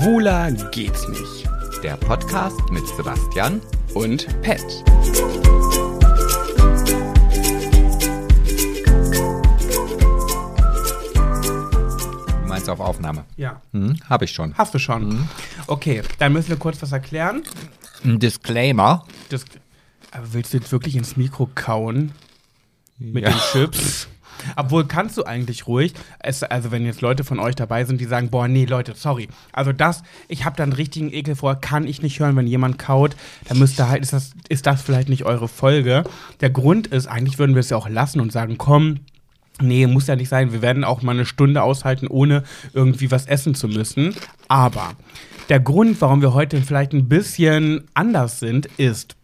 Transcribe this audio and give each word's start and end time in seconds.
Schwuler 0.00 0.50
geht's 0.70 1.06
nicht. 1.08 1.46
Der 1.82 1.96
Podcast 1.98 2.58
mit 2.70 2.86
Sebastian. 2.96 3.60
Und 3.92 4.26
Pet. 4.40 4.64
Du 11.12 12.46
meinst 12.48 12.68
auf 12.68 12.80
Aufnahme? 12.80 13.24
Ja. 13.36 13.60
Hm, 13.72 13.96
Habe 14.08 14.24
ich 14.24 14.32
schon. 14.32 14.54
Hast 14.56 14.74
du 14.74 14.78
schon? 14.78 15.28
Okay, 15.66 16.02
dann 16.18 16.32
müssen 16.32 16.48
wir 16.48 16.56
kurz 16.56 16.80
was 16.82 16.92
erklären. 16.92 17.42
Ein 18.04 18.18
Disclaimer. 18.18 19.04
Das, 19.28 19.44
aber 20.12 20.32
willst 20.32 20.52
du 20.52 20.58
jetzt 20.58 20.72
wirklich 20.72 20.96
ins 20.96 21.16
Mikro 21.16 21.48
kauen? 21.54 22.12
Mit 22.98 23.24
Ja. 23.24 23.30
den 23.30 23.38
Chips? 23.52 24.08
Obwohl, 24.56 24.86
kannst 24.86 25.16
du 25.16 25.24
eigentlich 25.24 25.66
ruhig. 25.66 25.94
Es, 26.18 26.42
also, 26.42 26.70
wenn 26.70 26.84
jetzt 26.84 27.00
Leute 27.00 27.24
von 27.24 27.38
euch 27.38 27.54
dabei 27.54 27.84
sind, 27.84 28.00
die 28.00 28.06
sagen, 28.06 28.30
boah, 28.30 28.48
nee, 28.48 28.64
Leute, 28.64 28.94
sorry. 28.96 29.28
Also 29.52 29.72
das, 29.72 30.02
ich 30.28 30.44
habe 30.44 30.56
da 30.56 30.62
einen 30.62 30.72
richtigen 30.72 31.12
Ekel 31.12 31.36
vor, 31.36 31.56
kann 31.56 31.86
ich 31.86 32.02
nicht 32.02 32.20
hören, 32.20 32.36
wenn 32.36 32.46
jemand 32.46 32.78
kaut. 32.78 33.16
Dann 33.48 33.58
müsste 33.58 33.88
halt, 33.88 34.02
ist 34.02 34.12
das, 34.12 34.32
ist 34.48 34.66
das 34.66 34.82
vielleicht 34.82 35.08
nicht 35.08 35.24
eure 35.24 35.48
Folge. 35.48 36.04
Der 36.40 36.50
Grund 36.50 36.86
ist, 36.86 37.06
eigentlich 37.06 37.38
würden 37.38 37.54
wir 37.54 37.60
es 37.60 37.70
ja 37.70 37.76
auch 37.76 37.88
lassen 37.88 38.20
und 38.20 38.32
sagen, 38.32 38.58
komm, 38.58 39.00
Nee, 39.62 39.86
muss 39.86 40.06
ja 40.06 40.16
nicht 40.16 40.28
sein. 40.28 40.52
Wir 40.52 40.62
werden 40.62 40.84
auch 40.84 41.02
mal 41.02 41.12
eine 41.12 41.26
Stunde 41.26 41.62
aushalten, 41.62 42.06
ohne 42.06 42.44
irgendwie 42.72 43.10
was 43.10 43.26
essen 43.26 43.54
zu 43.54 43.68
müssen. 43.68 44.14
Aber 44.48 44.92
der 45.48 45.60
Grund, 45.60 46.00
warum 46.00 46.22
wir 46.22 46.32
heute 46.32 46.62
vielleicht 46.62 46.92
ein 46.92 47.08
bisschen 47.08 47.84
anders 47.94 48.40
sind, 48.40 48.66
ist, 48.78 49.16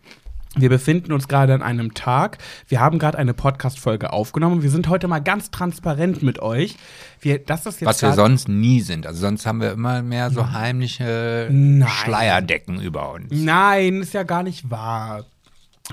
wir 0.56 0.68
befinden 0.68 1.12
uns 1.12 1.28
gerade 1.28 1.54
an 1.54 1.62
einem 1.62 1.94
Tag. 1.94 2.38
Wir 2.68 2.80
haben 2.80 2.98
gerade 2.98 3.18
eine 3.18 3.34
Podcast-Folge 3.34 4.12
aufgenommen. 4.12 4.62
Wir 4.62 4.70
sind 4.70 4.88
heute 4.88 5.06
mal 5.06 5.20
ganz 5.20 5.50
transparent 5.50 6.22
mit 6.22 6.40
euch. 6.40 6.76
Wir, 7.20 7.38
das 7.38 7.66
ist 7.66 7.80
jetzt 7.80 7.88
Was 7.88 8.02
wir 8.02 8.12
sonst 8.12 8.48
nie 8.48 8.80
sind. 8.80 9.06
Also 9.06 9.20
sonst 9.20 9.46
haben 9.46 9.60
wir 9.60 9.72
immer 9.72 10.02
mehr 10.02 10.30
so 10.30 10.52
heimliche 10.52 11.48
Nein. 11.50 11.88
Schleierdecken 11.88 12.80
über 12.80 13.12
uns. 13.12 13.26
Nein, 13.30 14.00
ist 14.00 14.14
ja 14.14 14.22
gar 14.22 14.42
nicht 14.42 14.70
wahr. 14.70 15.24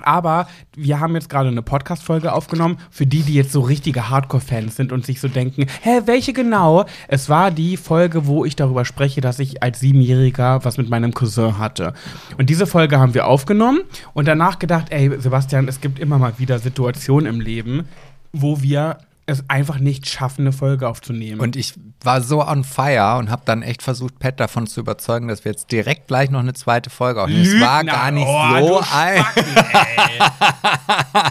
Aber 0.01 0.47
wir 0.75 0.99
haben 0.99 1.13
jetzt 1.13 1.29
gerade 1.29 1.49
eine 1.49 1.61
Podcast-Folge 1.61 2.33
aufgenommen, 2.33 2.77
für 2.89 3.05
die, 3.05 3.21
die 3.21 3.35
jetzt 3.35 3.51
so 3.51 3.61
richtige 3.61 4.09
Hardcore-Fans 4.09 4.75
sind 4.75 4.91
und 4.91 5.05
sich 5.05 5.19
so 5.19 5.27
denken, 5.27 5.67
hä, 5.81 6.01
welche 6.05 6.33
genau? 6.33 6.85
Es 7.07 7.29
war 7.29 7.51
die 7.51 7.77
Folge, 7.77 8.25
wo 8.25 8.45
ich 8.45 8.55
darüber 8.55 8.85
spreche, 8.85 9.21
dass 9.21 9.39
ich 9.39 9.61
als 9.61 9.79
Siebenjähriger 9.79 10.63
was 10.65 10.77
mit 10.77 10.89
meinem 10.89 11.13
Cousin 11.13 11.57
hatte. 11.57 11.93
Und 12.37 12.49
diese 12.49 12.67
Folge 12.67 12.99
haben 12.99 13.13
wir 13.13 13.27
aufgenommen 13.27 13.81
und 14.13 14.27
danach 14.27 14.59
gedacht, 14.59 14.87
ey, 14.89 15.19
Sebastian, 15.19 15.67
es 15.67 15.81
gibt 15.81 15.99
immer 15.99 16.17
mal 16.17 16.39
wieder 16.39 16.59
Situationen 16.59 17.27
im 17.27 17.41
Leben, 17.41 17.87
wo 18.31 18.61
wir 18.61 18.97
es 19.25 19.49
einfach 19.49 19.79
nicht 19.79 20.09
schaffen, 20.09 20.41
eine 20.41 20.51
Folge 20.51 20.87
aufzunehmen. 20.87 21.39
Und 21.39 21.55
ich 21.55 21.73
war 22.01 22.21
so 22.21 22.45
on 22.45 22.65
fire 22.65 23.17
und 23.19 23.31
habe 23.31 23.43
dann 23.45 23.61
echt 23.61 23.81
versucht, 23.81 24.19
Pat 24.19 24.37
davon 24.39 24.67
zu 24.67 24.81
überzeugen, 24.81 25.29
dass 25.29 25.45
wir 25.45 25.51
jetzt 25.53 25.71
direkt 25.71 26.07
gleich 26.07 26.29
noch 26.29 26.41
eine 26.41 26.53
zweite 26.53 26.89
Folge 26.89 27.21
aufnehmen. 27.21 27.41
Es 27.43 27.61
war 27.61 27.79
Lügner. 27.83 27.93
gar 27.93 28.11
nicht 28.11 28.27
Oh, 28.27 28.59
so 28.59 28.83
ein. 28.93 29.25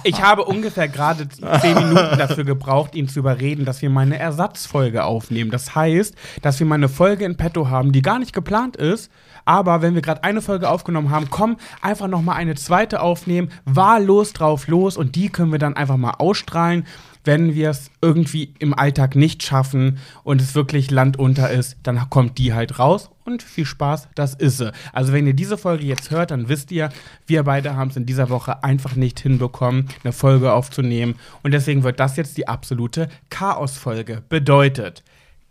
Ich 0.05 0.23
habe 0.23 0.45
ungefähr 0.45 0.89
gerade 0.89 1.29
zehn 1.29 1.75
Minuten 1.75 2.19
dafür 2.19 2.45
gebraucht, 2.45 2.95
ihn 2.95 3.09
zu 3.09 3.19
überreden, 3.19 3.65
dass 3.65 3.83
wir 3.83 3.91
mal 3.91 4.01
eine 4.03 4.19
Ersatzfolge 4.19 5.05
aufnehmen. 5.05 5.51
Das 5.51 5.75
heißt, 5.75 6.15
dass 6.41 6.59
wir 6.61 6.67
mal 6.67 6.77
eine 6.77 6.89
Folge 6.89 7.25
in 7.25 7.37
petto 7.37 7.69
haben, 7.69 7.93
die 7.93 8.03
gar 8.03 8.19
nicht 8.19 8.33
geplant 8.33 8.77
ist. 8.77 9.11
Aber 9.45 9.83
wenn 9.83 9.95
wir 9.95 10.03
gerade 10.03 10.23
eine 10.25 10.41
Folge 10.41 10.69
aufgenommen 10.69 11.11
haben, 11.11 11.29
komm, 11.29 11.57
einfach 11.81 12.07
noch 12.07 12.23
mal 12.23 12.35
eine 12.35 12.55
zweite 12.55 13.01
aufnehmen, 13.01 13.51
wahllos 13.65 14.33
drauf 14.33 14.69
los 14.69 14.97
und 14.97 15.17
die 15.17 15.29
können 15.31 15.51
wir 15.51 15.59
dann 15.59 15.77
einfach 15.77 15.97
mal 15.97 16.13
ausstrahlen. 16.19 16.87
Wenn 17.25 17.55
wir 17.55 17.71
es 17.71 17.91
irgendwie 18.01 18.55
im 18.59 18.75
Alltag 18.75 19.15
nicht 19.17 19.43
schaffen 19.43 19.99
und 20.25 20.41
es 20.41 20.55
wirklich 20.55 20.91
landunter 20.91 21.51
ist, 21.51 21.77
dann 21.83 22.11
kommt 22.11 22.39
die 22.39 22.53
halt 22.53 22.79
raus 22.79 23.11
und 23.25 23.43
viel 23.43 23.65
Spaß, 23.65 24.09
das 24.15 24.35
ist 24.35 24.59
sie. 24.59 24.73
Also 24.93 25.13
wenn 25.13 25.27
ihr 25.27 25.35
diese 25.35 25.57
Folge 25.57 25.85
jetzt 25.85 26.11
hört, 26.11 26.33
dann 26.33 26.49
wisst 26.49 26.73
ihr, 26.73 26.89
wir 27.27 27.45
beide 27.45 27.77
haben 27.77 27.91
es 27.91 27.97
in 27.97 28.07
dieser 28.07 28.31
Woche 28.31 28.65
einfach 28.65 28.97
nicht 28.97 29.21
hinbekommen, 29.21 29.89
eine 30.03 30.13
Folge 30.13 30.53
aufzunehmen 30.53 31.15
und 31.43 31.53
deswegen 31.53 31.85
wird 31.85 32.01
das 32.01 32.17
jetzt 32.17 32.37
die 32.37 32.49
absolute 32.49 33.09
Chaos-Folge. 33.31 34.23
Bedeutet, 34.29 35.05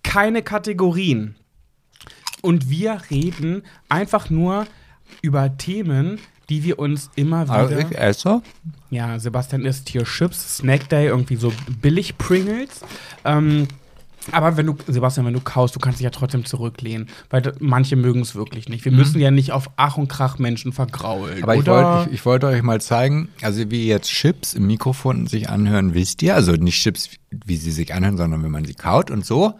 keine 0.03 0.41
Kategorien, 0.41 1.35
und 2.41 2.69
wir 2.69 3.01
reden 3.09 3.63
einfach 3.89 4.29
nur 4.29 4.65
über 5.21 5.57
Themen, 5.57 6.19
die 6.51 6.65
wir 6.65 6.79
uns 6.79 7.09
immer 7.15 7.45
wieder. 7.45 7.53
Also 7.53 7.77
ich 7.77 7.97
esse. 7.97 8.41
Ja, 8.89 9.17
Sebastian 9.17 9.63
isst 9.63 9.87
hier 9.87 10.03
Chips, 10.03 10.57
Snack 10.57 10.89
Day, 10.89 11.07
irgendwie 11.07 11.37
so 11.37 11.53
billig 11.81 12.17
Pringles. 12.17 12.81
Ähm, 13.23 13.69
aber 14.33 14.57
wenn 14.57 14.65
du, 14.65 14.75
Sebastian, 14.85 15.25
wenn 15.25 15.33
du 15.33 15.39
kaust, 15.39 15.77
du 15.77 15.79
kannst 15.79 15.99
dich 15.99 16.03
ja 16.03 16.09
trotzdem 16.09 16.43
zurücklehnen, 16.43 17.07
weil 17.29 17.53
manche 17.59 17.95
mögen 17.95 18.19
es 18.19 18.35
wirklich 18.35 18.67
nicht. 18.67 18.83
Wir 18.83 18.91
müssen 18.91 19.21
ja 19.21 19.31
nicht 19.31 19.53
auf 19.53 19.69
Ach 19.77 19.95
und 19.97 20.09
Krach 20.09 20.39
Menschen 20.39 20.73
vergraulen. 20.73 21.37
Mhm. 21.37 21.43
Aber 21.43 21.55
ich 21.55 21.65
wollte 21.65 22.09
ich, 22.09 22.15
ich 22.15 22.25
wollte 22.25 22.47
euch 22.47 22.61
mal 22.63 22.81
zeigen, 22.81 23.29
also 23.41 23.71
wie 23.71 23.87
jetzt 23.87 24.09
Chips 24.09 24.53
im 24.53 24.67
Mikrofon 24.67 25.27
sich 25.27 25.49
anhören, 25.49 25.93
wisst 25.93 26.21
ihr? 26.21 26.35
Also 26.35 26.51
nicht 26.51 26.81
Chips, 26.83 27.11
wie 27.31 27.55
sie 27.55 27.71
sich 27.71 27.93
anhören, 27.93 28.17
sondern 28.17 28.43
wenn 28.43 28.51
man 28.51 28.65
sie 28.65 28.75
kaut 28.75 29.09
und 29.09 29.25
so 29.25 29.53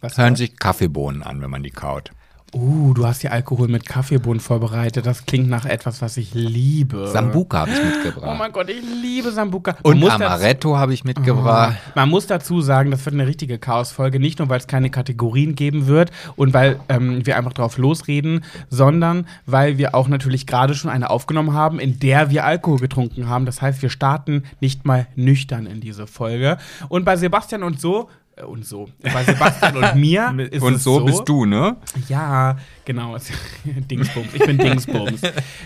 Was 0.00 0.18
hören 0.18 0.34
sich 0.34 0.56
Kaffeebohnen 0.56 1.22
an, 1.22 1.40
wenn 1.40 1.50
man 1.50 1.62
die 1.62 1.70
kaut. 1.70 2.10
Uh, 2.52 2.92
du 2.94 3.06
hast 3.06 3.20
hier 3.20 3.32
Alkohol 3.32 3.68
mit 3.68 3.86
Kaffeebohnen 3.86 4.40
vorbereitet. 4.40 5.06
Das 5.06 5.24
klingt 5.24 5.48
nach 5.48 5.64
etwas, 5.66 6.02
was 6.02 6.16
ich 6.16 6.34
liebe. 6.34 7.06
Sambuka 7.06 7.60
habe 7.60 7.70
ich 7.70 7.78
Oh 7.80 7.84
mitgebracht. 7.84 8.38
mein 8.38 8.52
Gott, 8.52 8.68
ich 8.68 8.82
liebe 9.02 9.30
Sambuka. 9.30 9.76
Und 9.82 10.02
Amaretto 10.02 10.76
habe 10.76 10.92
ich 10.92 11.04
mitgebracht. 11.04 11.76
Man 11.94 12.08
muss 12.08 12.26
dazu 12.26 12.60
sagen, 12.60 12.90
das 12.90 13.04
wird 13.04 13.14
eine 13.14 13.26
richtige 13.26 13.58
Chaos-Folge, 13.58 14.18
nicht 14.18 14.40
nur, 14.40 14.48
weil 14.48 14.58
es 14.58 14.66
keine 14.66 14.90
Kategorien 14.90 15.54
geben 15.54 15.86
wird 15.86 16.10
und 16.34 16.52
weil 16.52 16.80
ähm, 16.88 17.24
wir 17.24 17.36
einfach 17.36 17.52
drauf 17.52 17.78
losreden, 17.78 18.44
sondern 18.68 19.26
weil 19.46 19.78
wir 19.78 19.94
auch 19.94 20.08
natürlich 20.08 20.46
gerade 20.46 20.74
schon 20.74 20.90
eine 20.90 21.10
aufgenommen 21.10 21.52
haben, 21.54 21.78
in 21.78 22.00
der 22.00 22.30
wir 22.30 22.44
Alkohol 22.44 22.78
getrunken 22.80 23.28
haben. 23.28 23.46
Das 23.46 23.62
heißt, 23.62 23.80
wir 23.80 23.90
starten 23.90 24.42
nicht 24.60 24.84
mal 24.84 25.06
nüchtern 25.14 25.66
in 25.66 25.80
diese 25.80 26.08
Folge. 26.08 26.56
Und 26.88 27.04
bei 27.04 27.16
Sebastian 27.16 27.62
und 27.62 27.80
so, 27.80 28.08
und 28.46 28.64
so, 28.64 28.88
bei 29.02 29.24
Sebastian 29.24 29.76
und 29.76 29.96
mir 29.96 30.34
ist 30.50 30.62
und 30.62 30.74
es 30.74 30.84
so, 30.84 31.00
so 31.00 31.04
bist 31.04 31.28
du, 31.28 31.44
ne? 31.44 31.76
ja, 32.08 32.56
genau. 32.84 33.16
Dingsbums. 33.64 34.28
Ich 34.34 34.44
bin 34.44 34.58
Dingsbums. 34.58 35.20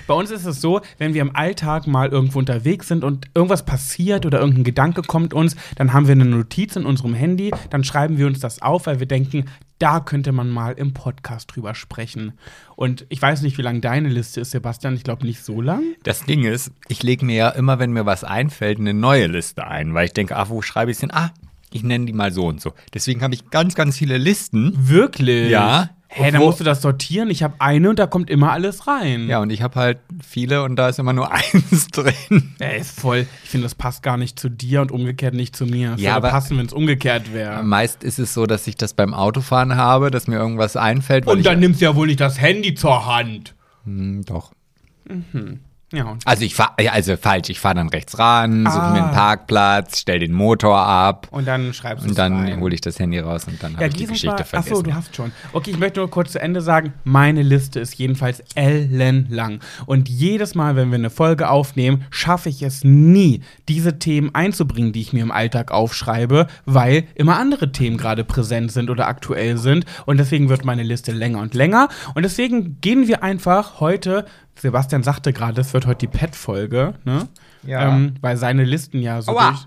Bei 0.07 0.15
uns 0.15 0.31
ist 0.31 0.45
es 0.45 0.61
so, 0.61 0.81
wenn 0.99 1.15
wir 1.15 1.23
im 1.23 1.35
Alltag 1.35 1.87
mal 1.87 2.09
irgendwo 2.09 2.39
unterwegs 2.39 2.89
sind 2.89 3.05
und 3.05 3.29
irgendwas 3.35 3.65
passiert 3.65 4.27
oder 4.27 4.41
irgendein 4.41 4.65
Gedanke 4.65 5.03
kommt 5.03 5.35
uns, 5.35 5.57
dann 5.77 5.93
haben 5.93 6.07
wir 6.07 6.13
eine 6.13 6.25
Notiz 6.25 6.77
in 6.77 6.87
unserem 6.87 7.15
Handy, 7.15 7.53
dann 7.71 7.85
schreiben 7.85 8.19
wir 8.19 8.27
uns 8.27 8.41
das 8.41 8.63
auf, 8.63 8.87
weil 8.87 8.99
wir 8.99 9.07
denken, 9.07 9.45
da 9.79 10.01
könnte 10.01 10.33
man 10.33 10.51
mal 10.51 10.73
im 10.75 10.95
Podcast 10.95 11.55
drüber 11.55 11.75
sprechen. 11.75 12.39
Und 12.77 13.07
ich 13.09 13.21
weiß 13.21 13.43
nicht, 13.43 13.59
wie 13.59 13.63
lang 13.63 13.81
deine 13.81 14.09
Liste 14.09 14.41
ist, 14.41 14.53
Sebastian. 14.53 14.95
Ich 14.95 15.05
glaube 15.05 15.27
nicht 15.27 15.43
so 15.43 15.61
lang. 15.61 15.83
Das 16.05 16.25
Ding 16.25 16.45
ist, 16.45 16.71
ich 16.89 17.03
lege 17.03 17.25
mir 17.25 17.37
ja 17.37 17.49
immer, 17.51 17.79
wenn 17.79 17.93
mir 17.93 18.07
was 18.07 18.25
einfällt, 18.25 18.79
eine 18.79 18.95
neue 18.95 19.27
Liste 19.27 19.67
ein, 19.67 19.93
weil 19.93 20.07
ich 20.07 20.13
denke, 20.13 20.37
ah, 20.37 20.49
wo 20.49 20.63
schreibe 20.63 20.91
ich 20.91 20.97
es 20.97 21.01
denn? 21.01 21.11
Ah, 21.11 21.33
ich 21.75 21.83
nenne 21.83 22.07
die 22.07 22.13
mal 22.15 22.33
so 22.33 22.47
und 22.47 22.61
so. 22.63 22.73
Deswegen 22.95 23.21
habe 23.23 23.35
ich 23.35 23.51
ganz, 23.51 23.75
ganz 23.75 23.99
viele 23.99 24.17
Listen. 24.17 24.73
Wirklich? 24.89 25.51
Ja. 25.51 25.91
Hä, 26.09 26.31
dann 26.31 26.41
Wo- 26.43 26.47
musst 26.47 26.61
du 26.61 26.65
das 26.65 26.81
sortieren. 26.81 27.29
Ich 27.29 27.43
habe 27.43 27.55
eine 27.59 27.91
und 27.91 27.99
da 27.99 28.07
kommt 28.07 28.31
immer 28.31 28.53
alles 28.53 28.87
rein. 28.87 29.27
Ja, 29.27 29.41
und 29.41 29.51
ich 29.51 29.63
habe 29.63 29.75
halt 29.81 29.99
viele 30.25 30.63
und 30.63 30.77
da 30.77 30.89
ist 30.89 31.01
immer 31.01 31.13
nur 31.13 31.33
eins 31.33 31.89
drin. 31.89 32.55
Ey, 32.61 32.79
ist 32.81 33.01
voll. 33.01 33.27
Ich 33.43 33.51
finde, 33.51 33.65
das 33.65 33.75
passt 33.75 34.05
gar 34.05 34.17
nicht 34.17 34.39
zu 34.39 34.49
dir 34.49 34.81
und 34.81 34.93
umgekehrt 34.93 35.35
nicht 35.35 35.57
zu 35.57 35.67
mir. 35.67 35.91
Das 35.91 36.01
Ja, 36.01 36.11
würde 36.11 36.17
aber- 36.19 36.31
passen, 36.31 36.57
wenn 36.57 36.67
es 36.67 36.73
umgekehrt 36.73 37.33
wäre. 37.35 37.65
Meist 37.65 38.05
ist 38.05 38.21
es 38.21 38.33
so, 38.33 38.47
dass 38.47 38.65
ich 38.69 38.77
das 38.77 38.95
beim 38.95 39.13
Autofahren 39.13 39.75
habe, 39.75 40.13
dass 40.13 40.29
mir 40.29 40.37
irgendwas 40.37 40.77
einfällt. 40.77 41.27
Und 41.27 41.45
dann 41.45 41.59
nimmst 41.59 41.81
du 41.81 41.87
ja 41.87 41.97
wohl 41.97 42.07
nicht 42.07 42.21
das 42.21 42.41
Handy 42.41 42.75
zur 42.77 43.07
Hand. 43.13 43.57
Hm, 43.85 44.25
doch. 44.25 44.53
Ja, 45.95 46.17
Also 46.25 46.45
ich 46.45 46.55
fahre, 46.55 46.73
also 46.91 47.17
falsch, 47.17 47.51
ich 47.51 47.61
fahre 47.61 47.77
dann 47.77 47.89
rechts 47.89 48.19
ran, 48.19 48.65
suche 48.67 48.83
Ah. 48.83 48.93
mir 48.93 49.05
einen 49.05 49.15
Parkplatz, 49.15 50.01
stell 50.01 50.19
den 50.19 50.33
Motor 50.33 50.79
ab 50.79 51.29
und 51.31 51.47
dann 51.47 51.73
schreibst 51.73 52.05
du 52.05 52.09
und 52.11 52.19
dann 52.19 52.61
hole 52.61 52.75
ich 52.75 52.81
das 52.81 52.99
Handy 52.99 53.19
raus 53.19 53.45
und 53.47 53.63
dann 53.63 53.75
habe 53.75 53.83
Ja, 53.83 53.89
ich 53.89 53.95
die 53.95 54.07
Geschichte 54.07 54.29
Fall, 54.29 54.45
vergessen. 54.45 54.73
achso, 54.73 54.83
du 54.83 54.95
hast 54.95 55.15
schon. 55.17 55.33
Okay, 55.53 55.71
ich 55.71 55.79
möchte 55.79 56.01
nur 56.01 56.11
kurz 56.11 56.33
zu 56.33 56.41
Ende 56.41 56.61
sagen, 56.61 56.93
meine 57.05 57.43
Liste 57.43 57.81
ist 57.81 57.95
jedenfalls 57.95 58.43
ellenlang. 58.55 59.61
Und 59.87 60.09
jedes 60.09 60.55
Mal, 60.55 60.77
wenn 60.77 60.91
wir 60.91 60.97
eine 60.99 61.11
Folge 61.11 61.49
aufnehmen, 61.51 62.05
schaffe 62.11 62.49
ich 62.49 62.63
es 62.63 62.85
nie, 62.85 63.43
diese 63.69 63.99
Themen 63.99 64.35
einzubringen, 64.35 64.93
die 64.93 65.01
ich 65.01 65.13
mir 65.13 65.23
im 65.23 65.31
Alltag 65.31 65.71
aufschreibe, 65.71 66.47
weil 66.65 67.05
immer 67.15 67.39
andere 67.39 67.73
Themen 67.73 67.97
gerade 67.97 68.25
präsent 68.25 68.73
sind 68.73 68.91
oder 68.91 69.07
aktuell 69.09 69.57
sind. 69.59 69.85
Und 70.07 70.19
deswegen 70.19 70.49
wird 70.49 70.65
meine 70.65 70.83
Liste 70.83 71.13
länger 71.13 71.41
und 71.41 71.55
länger. 71.55 71.89
Und 72.15 72.23
deswegen 72.25 72.81
gehen 72.81 73.07
wir 73.09 73.23
einfach 73.23 73.81
heute, 73.81 74.25
Sebastian 74.61 75.03
sagte 75.03 75.33
gerade, 75.33 75.61
es 75.61 75.73
wird 75.75 75.87
heute 75.87 76.07
die 76.07 76.07
Pet-Folge, 76.19 76.95
ne? 77.05 77.29
Ja. 77.65 77.89
Ähm, 77.95 78.15
weil 78.21 78.37
seine 78.37 78.65
Listen 78.65 79.01
ja 79.01 79.21
so 79.23 79.33
Aua. 79.33 79.51
durch. 79.51 79.67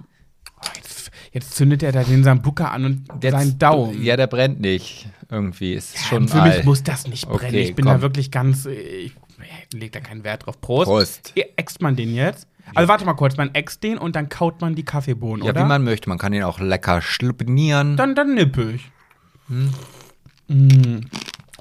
Oh, 0.59 0.67
jetzt, 0.75 1.11
jetzt 1.33 1.55
zündet 1.55 1.83
er 1.83 1.91
da 1.91 2.03
den 2.03 2.23
Sambuka 2.23 2.69
an 2.69 2.85
und 2.85 3.07
Jetzt- 3.23 3.31
seinen 3.33 3.59
Daumen. 3.59 4.01
Ja, 4.03 4.15
der 4.17 4.27
brennt 4.27 4.59
nicht. 4.61 5.07
Irgendwie 5.29 5.73
ist 5.73 5.97
schon 6.05 6.27
Für 6.27 6.41
mich 6.41 6.63
muss 6.63 6.83
das 6.83 7.05
nicht 7.07 7.25
brennen. 7.27 7.45
Okay, 7.49 7.61
ich 7.63 7.75
bin 7.75 7.85
komm. 7.85 7.95
da 7.95 8.01
wirklich 8.01 8.31
ganz. 8.31 8.65
Ich 8.65 9.13
leg 9.73 9.91
da 9.91 9.99
keinen 9.99 10.23
Wert 10.23 10.45
drauf. 10.45 10.59
Prost. 10.61 10.85
Prost. 10.87 11.31
Hier 11.35 11.47
äxt 11.57 11.81
man 11.81 11.95
den 11.95 12.15
jetzt. 12.15 12.47
Also 12.75 12.87
warte 12.89 13.05
mal 13.05 13.13
kurz, 13.13 13.37
man 13.37 13.53
äxt 13.53 13.81
den 13.83 13.97
und 13.97 14.15
dann 14.15 14.29
kaut 14.29 14.59
man 14.61 14.75
die 14.75 14.83
Kaffeebohnen, 14.83 15.43
Ja, 15.45 15.51
oder? 15.51 15.63
wie 15.63 15.67
man 15.67 15.83
möchte. 15.83 16.09
Man 16.09 16.17
kann 16.17 16.33
ihn 16.33 16.43
auch 16.43 16.59
lecker 16.59 17.01
schlupnieren. 17.01 17.95
dann, 17.97 18.13
dann 18.15 18.33
nippe 18.35 18.71
ich. 18.73 18.89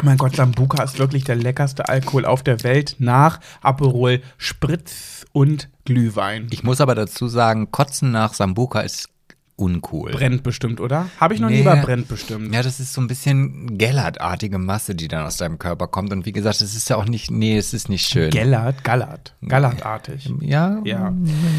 Mein 0.02 0.18
Gott, 0.18 0.36
Sambuka 0.36 0.82
ist 0.82 0.98
wirklich 0.98 1.24
der 1.24 1.36
leckerste 1.36 1.88
Alkohol 1.88 2.26
auf 2.26 2.42
der 2.42 2.62
Welt 2.62 2.96
nach 2.98 3.40
Aperol 3.62 4.20
Spritz 4.36 5.24
und 5.32 5.70
Glühwein. 5.86 6.48
Ich 6.50 6.62
muss 6.62 6.82
aber 6.82 6.94
dazu 6.94 7.28
sagen, 7.28 7.70
Kotzen 7.70 8.10
nach 8.10 8.34
Sambuka 8.34 8.80
ist 8.80 9.08
uncool. 9.56 10.10
Brennt 10.12 10.42
bestimmt, 10.42 10.80
oder? 10.80 11.08
Habe 11.18 11.32
ich 11.34 11.40
noch 11.40 11.48
nie 11.48 11.56
Nee. 11.56 11.60
über 11.62 11.76
brennt 11.76 12.08
bestimmt. 12.08 12.54
Ja, 12.54 12.62
das 12.62 12.78
ist 12.78 12.92
so 12.92 13.00
ein 13.00 13.06
bisschen 13.06 13.78
Gellertartige 13.78 14.58
Masse, 14.58 14.94
die 14.94 15.08
dann 15.08 15.24
aus 15.24 15.38
deinem 15.38 15.58
Körper 15.58 15.86
kommt. 15.88 16.12
Und 16.12 16.26
wie 16.26 16.32
gesagt, 16.32 16.60
es 16.60 16.76
ist 16.76 16.90
ja 16.90 16.96
auch 16.96 17.06
nicht, 17.06 17.30
nee, 17.30 17.56
es 17.56 17.72
ist 17.72 17.88
nicht 17.88 18.06
schön. 18.06 18.30
Gellert, 18.30 18.84
Gallert. 18.84 19.34
Gallertartig. 19.46 20.30
ja, 20.40 20.80
Ja. 20.84 21.12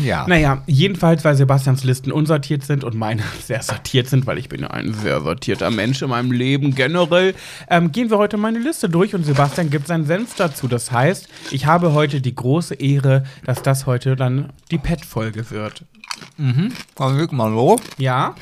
ja. 0.03 0.27
Naja, 0.27 0.61
jedenfalls, 0.67 1.25
weil 1.25 1.35
Sebastians 1.35 1.83
Listen 1.83 2.11
unsortiert 2.11 2.63
sind 2.63 2.83
und 2.83 2.95
meine 2.95 3.23
sehr 3.43 3.63
sortiert 3.63 4.07
sind, 4.07 4.27
weil 4.27 4.37
ich 4.37 4.47
bin 4.47 4.61
ja 4.61 4.67
ein 4.69 4.93
sehr 4.93 5.19
sortierter 5.21 5.71
Mensch 5.71 6.01
in 6.03 6.09
meinem 6.09 6.31
Leben 6.31 6.75
generell, 6.75 7.33
ähm, 7.69 7.91
gehen 7.91 8.11
wir 8.11 8.19
heute 8.19 8.37
meine 8.37 8.59
Liste 8.59 8.89
durch 8.89 9.15
und 9.15 9.23
Sebastian 9.25 9.71
gibt 9.71 9.87
seinen 9.87 10.05
Senf 10.05 10.35
dazu. 10.35 10.67
Das 10.67 10.91
heißt, 10.91 11.27
ich 11.51 11.65
habe 11.65 11.93
heute 11.93 12.21
die 12.21 12.35
große 12.35 12.75
Ehre, 12.75 13.23
dass 13.45 13.63
das 13.63 13.87
heute 13.87 14.15
dann 14.15 14.53
die 14.69 14.77
Pet-Folge 14.77 15.49
wird. 15.49 15.83
Komm, 16.95 17.17
leg 17.17 17.31
mal 17.31 17.51
los. 17.51 17.81
Ja? 17.97 18.35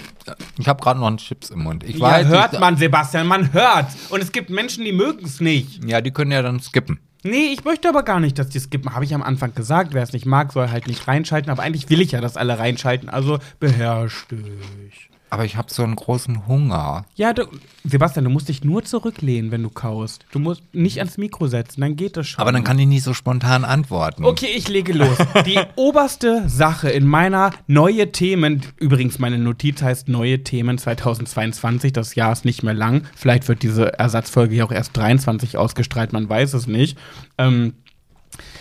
Ich 0.58 0.68
habe 0.68 0.82
gerade 0.82 1.00
noch 1.00 1.08
einen 1.08 1.18
Chips 1.18 1.50
im 1.50 1.60
Mund. 1.64 1.84
Ich 1.84 1.98
Ja, 1.98 2.02
weiß, 2.02 2.28
hört 2.28 2.54
ich, 2.54 2.60
man, 2.60 2.78
Sebastian, 2.78 3.28
man 3.28 3.54
hört. 3.54 3.88
Und 4.10 4.22
es 4.22 4.32
gibt 4.32 4.50
Menschen, 4.50 4.84
die 4.84 4.92
mögen 4.92 5.26
es 5.26 5.40
nicht. 5.40 5.84
Ja, 5.86 6.02
die 6.02 6.12
können 6.12 6.32
ja 6.32 6.42
dann 6.42 6.60
skippen. 6.60 7.00
Nee, 7.24 7.54
ich 7.54 7.64
möchte 7.64 7.90
aber 7.90 8.04
gar 8.04 8.20
nicht, 8.20 8.38
dass 8.38 8.50
die 8.50 8.60
skippen. 8.60 8.94
Habe 8.94 9.04
ich 9.06 9.14
am 9.16 9.24
Anfang 9.24 9.56
gesagt. 9.56 9.94
Wer 9.94 10.04
es 10.04 10.14
nicht 10.14 10.26
mag, 10.28 10.54
soll 10.54 10.70
halt 10.70 10.88
nicht 10.88 11.08
reinschalten. 11.08 11.52
Aber 11.52 11.64
eigentlich 11.64 11.90
will 11.90 12.02
ich 12.02 12.12
ja, 12.12 12.22
dass 12.22 12.38
alle 12.38 12.60
reinschalten. 12.60 13.10
Also 13.10 13.40
beherrsch 13.60 14.28
dich. 14.28 15.10
Aber 15.36 15.44
ich 15.44 15.58
habe 15.58 15.70
so 15.70 15.84
einen 15.84 15.98
großen 15.98 16.48
Hunger. 16.48 17.04
Ja, 17.16 17.34
du, 17.34 17.44
Sebastian, 17.84 18.24
du 18.24 18.32
musst 18.32 18.48
dich 18.48 18.64
nur 18.64 18.86
zurücklehnen, 18.86 19.52
wenn 19.52 19.64
du 19.64 19.70
kaust. 19.70 20.26
Du 20.32 20.40
musst 20.40 20.64
nicht 20.74 21.00
ans 21.00 21.18
Mikro 21.18 21.48
setzen, 21.48 21.82
dann 21.82 21.98
geht 21.98 22.16
das 22.16 22.28
schon. 22.28 22.40
Aber 22.40 22.54
dann 22.54 22.64
kann 22.64 22.80
ich 22.80 22.88
nicht 22.88 23.04
so 23.04 23.14
spontan 23.14 23.66
antworten. 23.66 24.24
Okay, 24.24 24.54
ich 24.56 24.70
lege 24.70 24.94
los. 24.94 25.18
Die 25.46 25.60
oberste 25.76 26.48
Sache 26.48 26.90
in 26.90 27.06
meiner 27.06 27.52
neue 27.68 28.14
Themen, 28.14 28.62
übrigens 28.78 29.20
meine 29.20 29.38
Notiz 29.38 29.82
heißt 29.82 30.08
neue 30.08 30.42
Themen 30.46 30.78
2022, 30.78 31.92
das 31.92 32.16
Jahr 32.16 32.32
ist 32.32 32.46
nicht 32.46 32.64
mehr 32.64 32.74
lang. 32.74 33.06
Vielleicht 33.14 33.50
wird 33.50 33.62
diese 33.62 34.00
Ersatzfolge 34.00 34.54
hier 34.56 34.64
auch 34.64 34.72
erst 34.72 34.96
23 34.96 35.58
ausgestrahlt, 35.58 36.14
man 36.14 36.30
weiß 36.30 36.54
es 36.54 36.66
nicht. 36.66 36.98
Ähm, 37.38 37.74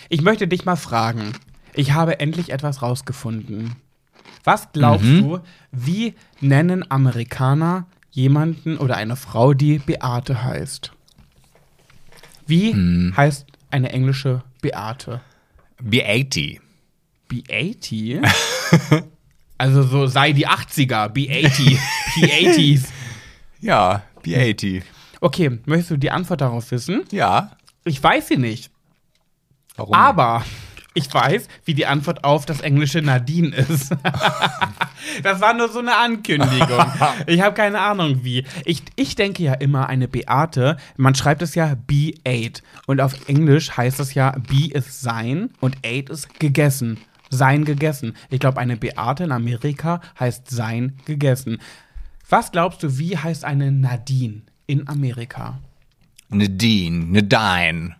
ich 0.09 0.21
möchte 0.23 0.45
dich 0.45 0.65
mal 0.65 0.75
fragen. 0.75 1.31
Ich 1.73 1.93
habe 1.93 2.19
endlich 2.19 2.51
etwas 2.51 2.81
rausgefunden. 2.81 3.77
Was 4.45 4.71
glaubst 4.71 5.05
du, 5.05 5.39
wie 5.71 6.13
nennen 6.39 6.89
Amerikaner 6.89 7.87
jemanden 8.11 8.77
oder 8.77 8.95
eine 8.95 9.15
Frau, 9.15 9.53
die 9.53 9.79
Beate 9.79 10.43
heißt? 10.43 10.91
Wie 12.45 13.11
heißt 13.17 13.47
eine 13.71 13.91
englische 13.91 14.43
Beate? 14.61 15.21
B80. 15.83 16.59
B80? 17.29 18.23
also 19.57 19.81
so 19.81 20.05
sei 20.05 20.31
die 20.31 20.47
80er, 20.47 21.11
B80, 21.11 21.79
P80s. 22.13 22.85
Ja, 23.61 24.03
B80. 24.23 24.83
Okay, 25.21 25.59
möchtest 25.65 25.91
du 25.91 25.97
die 25.97 26.11
Antwort 26.11 26.41
darauf 26.41 26.69
wissen? 26.69 27.03
Ja. 27.11 27.57
Ich 27.83 28.01
weiß 28.01 28.27
sie 28.27 28.37
nicht, 28.37 28.69
Warum? 29.75 29.93
aber 29.93 30.45
ich 30.95 31.13
weiß, 31.13 31.47
wie 31.65 31.73
die 31.73 31.85
Antwort 31.85 32.23
auf 32.23 32.45
das 32.45 32.61
englische 32.61 33.01
Nadine 33.01 33.55
ist. 33.55 33.91
das 35.23 35.41
war 35.41 35.53
nur 35.53 35.69
so 35.69 35.79
eine 35.79 35.95
Ankündigung. 35.95 36.85
Ich 37.27 37.41
habe 37.41 37.53
keine 37.53 37.79
Ahnung 37.79 38.23
wie. 38.23 38.45
Ich, 38.63 38.81
ich 38.95 39.15
denke 39.15 39.43
ja 39.43 39.53
immer, 39.53 39.89
eine 39.89 40.07
Beate, 40.07 40.77
man 40.95 41.15
schreibt 41.15 41.41
es 41.41 41.53
ja 41.55 41.75
B8 41.87 42.61
und 42.87 43.01
auf 43.01 43.27
Englisch 43.27 43.75
heißt 43.75 43.99
es 43.99 44.13
ja 44.13 44.31
B 44.31 44.67
ist 44.67 45.01
sein 45.01 45.49
und 45.59 45.77
8 45.85 46.09
ist 46.09 46.39
gegessen. 46.39 46.97
Sein 47.29 47.65
gegessen. 47.65 48.15
Ich 48.29 48.39
glaube, 48.39 48.59
eine 48.59 48.77
Beate 48.77 49.25
in 49.25 49.31
Amerika 49.31 50.01
heißt 50.19 50.49
sein 50.49 50.97
gegessen. 51.05 51.59
Was 52.29 52.51
glaubst 52.51 52.83
du, 52.83 52.97
wie 52.97 53.17
heißt 53.17 53.43
eine 53.43 53.71
Nadine 53.71 54.41
in 54.67 54.87
Amerika? 54.87 55.59
Nadine, 56.29 57.05
Nadine. 57.05 57.95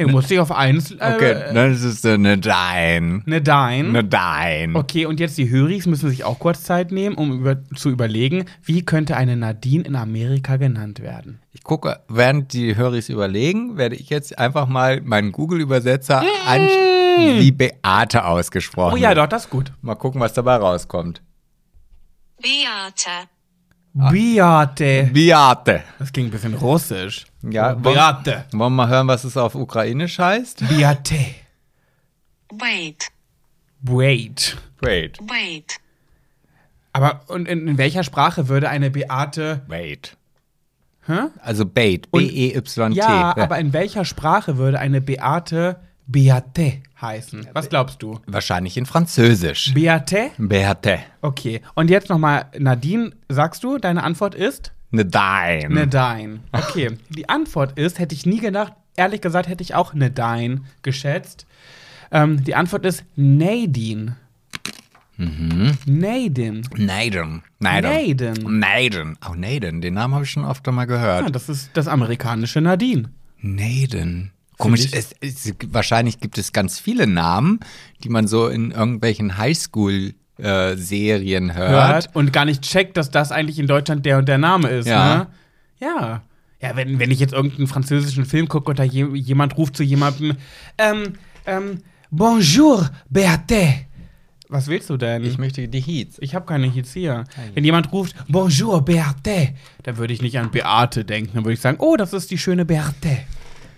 Nee, 0.00 0.06
du 0.06 0.12
musst 0.12 0.30
dich 0.30 0.38
auf 0.38 0.50
eins. 0.52 0.90
Äh, 0.92 0.96
Okay, 1.14 1.54
das 1.54 1.82
ist 1.82 2.06
eine 2.06 2.36
Nadine. 2.36 3.22
Nadine. 3.26 4.02
Nadine. 4.02 4.78
Okay, 4.78 5.06
und 5.06 5.20
jetzt 5.20 5.36
die 5.38 5.50
Höris 5.50 5.86
müssen 5.86 6.08
sich 6.08 6.24
auch 6.24 6.38
kurz 6.38 6.62
Zeit 6.62 6.90
nehmen, 6.92 7.16
um 7.16 7.32
über, 7.40 7.56
zu 7.74 7.90
überlegen, 7.90 8.46
wie 8.62 8.84
könnte 8.84 9.16
eine 9.16 9.36
Nadine 9.36 9.84
in 9.84 9.96
Amerika 9.96 10.56
genannt 10.56 11.00
werden. 11.00 11.40
Ich 11.52 11.62
gucke, 11.64 12.00
während 12.08 12.52
die 12.52 12.76
Höris 12.76 13.08
überlegen, 13.08 13.76
werde 13.76 13.96
ich 13.96 14.08
jetzt 14.08 14.38
einfach 14.38 14.66
mal 14.66 15.00
meinen 15.02 15.32
Google-Übersetzer 15.32 16.22
an 16.46 16.60
wie 17.18 17.50
Beate 17.52 18.24
ausgesprochen. 18.24 18.94
Oh 18.94 18.96
ja, 18.96 19.14
doch, 19.14 19.26
das 19.26 19.44
ist 19.44 19.50
gut. 19.50 19.72
Mal 19.82 19.96
gucken, 19.96 20.20
was 20.20 20.32
dabei 20.32 20.56
rauskommt. 20.56 21.20
Beate. 22.40 23.28
Beate. 23.92 25.10
Beate. 25.12 25.82
Das 25.98 26.12
klingt 26.12 26.28
ein 26.28 26.32
bisschen 26.32 26.54
russisch. 26.54 27.26
Ja, 27.42 27.74
Beate. 27.74 28.44
Wollen 28.52 28.72
wir 28.72 28.86
mal 28.86 28.88
hören, 28.88 29.08
was 29.08 29.24
es 29.24 29.36
auf 29.36 29.54
Ukrainisch 29.54 30.18
heißt? 30.18 30.68
Beate. 30.68 31.34
Wait. 32.52 33.08
Wait. 33.82 34.56
Wait. 34.80 35.18
Wait. 35.20 35.76
Aber 36.92 37.20
und 37.28 37.46
in, 37.46 37.66
in 37.66 37.78
welcher 37.78 38.04
Sprache 38.04 38.48
würde 38.48 38.68
eine 38.68 38.90
Beate. 38.90 39.62
Wait. 39.68 40.16
Hä? 41.06 41.28
Also 41.42 41.66
Bait. 41.66 42.10
B-E-Y-T. 42.10 42.92
Ja, 42.92 43.36
aber 43.36 43.58
in 43.58 43.72
welcher 43.72 44.04
Sprache 44.04 44.56
würde 44.56 44.78
eine 44.78 45.00
Beate 45.00 45.80
Beate 46.10 46.82
heißen? 47.00 47.48
Was 47.52 47.68
glaubst 47.68 48.02
du? 48.02 48.18
Wahrscheinlich 48.26 48.76
in 48.76 48.86
Französisch. 48.86 49.72
Beate? 49.74 50.30
Beate. 50.38 51.00
Okay. 51.22 51.60
Und 51.74 51.88
jetzt 51.90 52.08
nochmal, 52.08 52.46
Nadine, 52.58 53.12
sagst 53.28 53.62
du, 53.62 53.78
deine 53.78 54.02
Antwort 54.02 54.34
ist? 54.34 54.72
Nadine. 54.90 55.68
Nadine. 55.68 56.40
Okay. 56.52 56.98
Die 57.10 57.28
Antwort 57.28 57.78
ist, 57.78 57.98
hätte 57.98 58.14
ich 58.14 58.26
nie 58.26 58.40
gedacht, 58.40 58.72
ehrlich 58.96 59.20
gesagt 59.20 59.48
hätte 59.48 59.62
ich 59.62 59.74
auch 59.74 59.94
Nadine 59.94 60.62
geschätzt. 60.82 61.46
Ähm, 62.10 62.42
die 62.42 62.56
Antwort 62.56 62.84
ist 62.84 63.04
Nadine. 63.14 64.16
Mhm. 65.16 65.76
Nadine. 65.86 66.62
Naden. 66.76 67.42
Naden. 67.60 68.16
Naden. 68.18 68.58
Naden. 68.58 69.18
Oh, 69.28 69.34
Naden. 69.34 69.80
Den 69.80 69.94
Namen 69.94 70.14
habe 70.14 70.24
ich 70.24 70.30
schon 70.30 70.44
oft 70.44 70.66
mal 70.66 70.86
gehört. 70.86 71.24
Ja, 71.24 71.30
das 71.30 71.48
ist 71.48 71.70
das 71.74 71.86
amerikanische 71.88 72.60
Nadine. 72.60 73.10
Naden. 73.40 74.32
Komisch, 74.60 74.88
es, 74.92 75.14
es, 75.20 75.52
wahrscheinlich 75.68 76.20
gibt 76.20 76.38
es 76.38 76.52
ganz 76.52 76.78
viele 76.78 77.06
Namen, 77.06 77.60
die 78.04 78.08
man 78.08 78.28
so 78.28 78.48
in 78.48 78.70
irgendwelchen 78.70 79.36
Highschool-Serien 79.38 81.54
hört. 81.54 81.70
Hört 81.70 82.10
und 82.14 82.32
gar 82.32 82.44
nicht 82.44 82.62
checkt, 82.62 82.96
dass 82.96 83.10
das 83.10 83.32
eigentlich 83.32 83.58
in 83.58 83.66
Deutschland 83.66 84.06
der 84.06 84.18
und 84.18 84.28
der 84.28 84.38
Name 84.38 84.68
ist. 84.68 84.86
Ja. 84.86 85.16
Ne? 85.16 85.26
Ja. 85.80 86.22
Ja, 86.60 86.76
wenn, 86.76 86.98
wenn 86.98 87.10
ich 87.10 87.20
jetzt 87.20 87.32
irgendeinen 87.32 87.68
französischen 87.68 88.26
Film 88.26 88.48
gucke 88.48 88.70
und 88.70 88.78
da 88.78 88.84
je, 88.84 89.06
jemand 89.14 89.56
ruft 89.56 89.76
zu 89.76 89.82
jemandem, 89.82 90.36
ähm, 90.76 91.14
ähm, 91.46 91.78
Bonjour, 92.10 92.90
Beate. 93.08 93.86
Was 94.48 94.66
willst 94.66 94.90
du 94.90 94.96
denn? 94.96 95.24
Ich 95.24 95.38
möchte 95.38 95.68
die 95.68 95.80
Heats. 95.80 96.18
Ich 96.20 96.34
habe 96.34 96.44
keine 96.44 96.66
Hits 96.66 96.92
hier. 96.92 97.24
Wenn 97.54 97.64
jemand 97.64 97.92
ruft, 97.92 98.16
Bonjour, 98.28 98.84
Beate, 98.84 99.54
dann 99.84 99.96
würde 99.96 100.12
ich 100.12 100.20
nicht 100.20 100.36
an 100.38 100.50
Beate 100.50 101.04
denken. 101.04 101.30
Dann 101.34 101.44
würde 101.44 101.54
ich 101.54 101.60
sagen, 101.60 101.78
oh, 101.80 101.96
das 101.96 102.12
ist 102.12 102.32
die 102.32 102.36
schöne 102.36 102.64
Beate. 102.64 103.18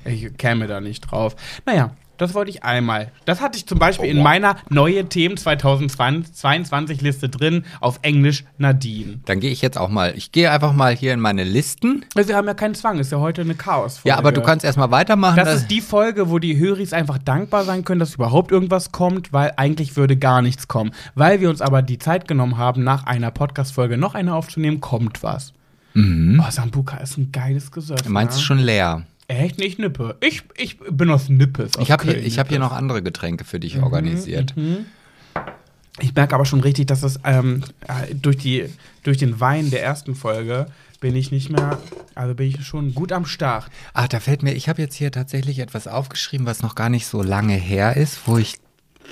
Ich 0.05 0.37
käme 0.37 0.67
da 0.67 0.81
nicht 0.81 1.01
drauf. 1.01 1.37
Naja, 1.65 1.93
das 2.23 2.35
wollte 2.35 2.51
ich 2.51 2.63
einmal. 2.63 3.11
Das 3.25 3.41
hatte 3.41 3.59
ich 3.59 3.67
zum 3.67 3.81
Beispiel 3.81 4.09
in 4.09 4.23
meiner 4.23 4.57
neue 4.69 5.07
Themen 5.07 5.37
2022 5.37 7.01
Liste 7.01 7.29
drin, 7.29 7.65
auf 7.81 7.99
Englisch 8.03 8.45
Nadine. 8.59 9.19
Dann 9.25 9.41
gehe 9.41 9.51
ich 9.51 9.61
jetzt 9.61 9.77
auch 9.77 9.89
mal. 9.89 10.15
Ich 10.17 10.31
gehe 10.31 10.51
einfach 10.51 10.73
mal 10.73 10.95
hier 10.95 11.15
in 11.15 11.21
meine 11.21 11.43
Listen. 11.43 12.05
Wir 12.15 12.37
haben 12.37 12.47
ja 12.47 12.55
keinen 12.55 12.77
Zwang, 12.77 13.01
ist 13.01 13.11
ja 13.11 13.19
heute 13.19 13.41
eine 13.41 13.57
chaos 13.57 13.99
-Folge. 13.99 14.09
Ja, 14.09 14.19
aber 14.19 14.31
du 14.31 14.41
kannst 14.41 14.65
erstmal 14.65 14.93
weitermachen. 14.93 15.37
Das 15.37 15.53
ist 15.53 15.69
die 15.69 15.81
Folge, 15.81 16.31
wo 16.31 16.39
die 16.39 16.57
Höris 16.57 16.93
einfach 16.93 17.19
dankbar 17.19 17.65
sein 17.65 17.85
können, 17.85 17.99
dass 17.99 18.15
überhaupt 18.15 18.53
irgendwas 18.53 18.93
kommt, 18.93 19.33
weil 19.33 19.55
eigentlich 19.57 19.97
würde 19.97 20.17
gar 20.17 20.43
nichts 20.43 20.69
kommen. 20.69 20.93
Weil 21.17 21.41
wir 21.41 21.51
uns 21.51 21.61
aber 21.61 21.83
die 21.83 21.99
Zeit 21.99 22.29
genommen 22.29 22.57
haben, 22.57 22.85
nach 22.85 23.05
einer 23.05 23.33
Podcast-Folge 23.33 23.97
noch 23.97 24.15
eine 24.15 24.35
aufzunehmen, 24.35 24.81
kommt 24.81 25.25
was. 25.25 25.55
Oh, 25.95 26.51
Sambuka 26.51 26.99
ist 26.99 27.19
ein 27.19 27.33
geiles 27.33 27.71
Gesöff. 27.71 28.09
Meinst 28.09 28.35
ne? 28.35 28.39
du 28.39 28.45
schon 28.45 28.59
leer? 28.59 29.03
Echt 29.33 29.59
nicht 29.59 29.79
Nippe. 29.79 30.17
Ich, 30.21 30.43
ich 30.57 30.79
bin 30.79 31.11
aus 31.11 31.29
Nippes. 31.29 31.77
aus 31.77 31.83
Ich 31.83 31.91
habe 31.91 32.05
hier, 32.05 32.19
ich 32.23 32.39
hab 32.39 32.49
hier 32.49 32.59
noch 32.59 32.73
andere 32.73 33.03
Getränke 33.03 33.45
für 33.45 33.57
Mhm, 33.57 33.61
dich 33.61 33.83
organisiert. 33.83 34.55
Ich 36.01 36.15
merke 36.15 36.35
aber 36.35 36.45
schon 36.45 36.61
richtig, 36.61 36.87
dass 36.87 37.03
es 37.03 37.19
ähm, 37.25 37.65
äh, 37.89 38.15
durch, 38.15 38.37
die, 38.37 38.67
durch 39.03 39.19
den 39.19 39.41
Wein 39.41 39.71
der 39.71 39.83
ersten 39.83 40.15
Folge 40.15 40.67
bin 41.01 41.17
ich 41.17 41.33
nicht 41.33 41.51
mehr, 41.51 41.79
also 42.15 42.35
bin 42.35 42.49
ich 42.49 42.65
schon 42.65 42.95
gut 42.95 43.13
am 43.13 43.27
Start. 43.27 43.67
Ach, 43.93 44.09
da 44.09 44.21
fällt 44.21 44.43
mir, 44.43 44.53
ich 44.53 44.69
habe 44.69 44.81
jetzt 44.81 44.95
hier 44.95 45.11
tatsächlich 45.11 45.59
etwas 45.59 45.87
aufgeschrieben, 45.89 46.47
was 46.47 46.63
noch 46.63 46.75
gar 46.75 46.89
nicht 46.89 47.07
so 47.07 47.23
lange 47.23 47.55
her 47.55 47.97
ist, 47.97 48.21
wo 48.27 48.39
ich 48.39 48.57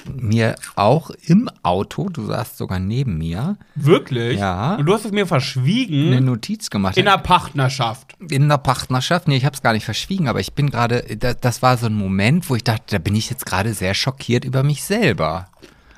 mir 0.06 0.54
auch 0.76 1.10
im 1.26 1.50
Auto, 1.62 2.08
du 2.08 2.24
saßt 2.24 2.56
sogar 2.56 2.78
neben 2.78 3.18
mir, 3.18 3.56
Wirklich? 3.74 4.38
Ja. 4.38 4.76
Und 4.76 4.86
du 4.86 4.94
hast 4.94 5.04
es 5.04 5.12
mir 5.12 5.26
verschwiegen 5.26 6.08
eine 6.08 6.20
Notiz 6.20 6.70
gemacht. 6.70 6.96
in 6.96 7.04
der 7.04 7.18
Partnerschaft. 7.18 8.14
in 8.30 8.48
der 8.48 8.58
Partnerschaft. 8.58 9.28
Nee, 9.28 9.36
ich 9.36 9.44
habe 9.44 9.54
es 9.54 9.62
gar 9.62 9.72
nicht 9.72 9.84
verschwiegen, 9.84 10.28
aber 10.28 10.40
ich 10.40 10.54
bin 10.54 10.70
gerade, 10.70 11.02
da- 11.18 11.34
das 11.34 11.60
war 11.62 11.76
so 11.76 11.86
ein 11.86 11.94
Moment, 11.94 12.48
wo 12.48 12.54
ich 12.56 12.64
dachte, 12.64 12.84
da 12.88 12.98
bin 12.98 13.14
ich 13.14 13.28
jetzt 13.30 13.44
gerade 13.46 13.74
sehr 13.74 13.94
schockiert 13.94 14.44
über 14.44 14.62
mich 14.62 14.82
selber. 14.84 15.48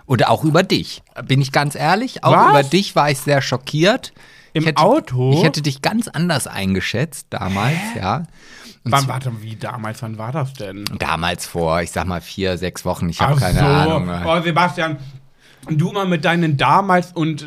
Oder 0.07 0.31
auch 0.31 0.45
über 0.45 0.63
dich. 0.65 1.03
Bin 1.27 1.41
ich 1.41 1.53
ganz 1.53 1.75
ehrlich? 1.77 2.25
Auch 2.25 2.33
Was? 2.37 2.51
über 2.51 2.63
dich 2.65 2.97
war 2.97 3.11
ich 3.11 3.19
sehr 3.19 3.41
schockiert. 3.41 4.13
Im 4.53 4.63
ich 4.65 4.69
hätte, 4.69 4.83
Auto? 4.83 5.33
Ich 5.33 5.45
hätte 5.45 5.63
dich 5.63 5.81
ganz 5.81 6.09
anders 6.09 6.47
eingeschätzt 6.47 7.29
damals, 7.31 7.79
ja. 7.97 8.25
Und 8.85 8.91
Wann, 8.93 9.07
warte, 9.09 9.31
wie 9.43 9.55
damals, 9.57 10.03
wann 10.03 10.19
war 10.19 10.33
das 10.33 10.55
denn? 10.55 10.85
damals 10.99 11.47
vor, 11.47 11.83
ich 11.83 11.93
sag 11.93 12.07
mal, 12.07 12.21
vier, 12.21 12.59
sechs 12.59 12.85
Wochen, 12.85 13.09
ich 13.09 13.21
habe 13.21 13.39
keine 13.39 13.61
so. 13.61 13.65
Ahnung. 13.65 14.11
Oh, 14.25 14.41
Sebastian, 14.41 14.97
du 15.69 15.93
mal 15.93 16.07
mit 16.07 16.25
deinen 16.25 16.57
damals 16.57 17.13
und 17.13 17.43
äh, 17.43 17.47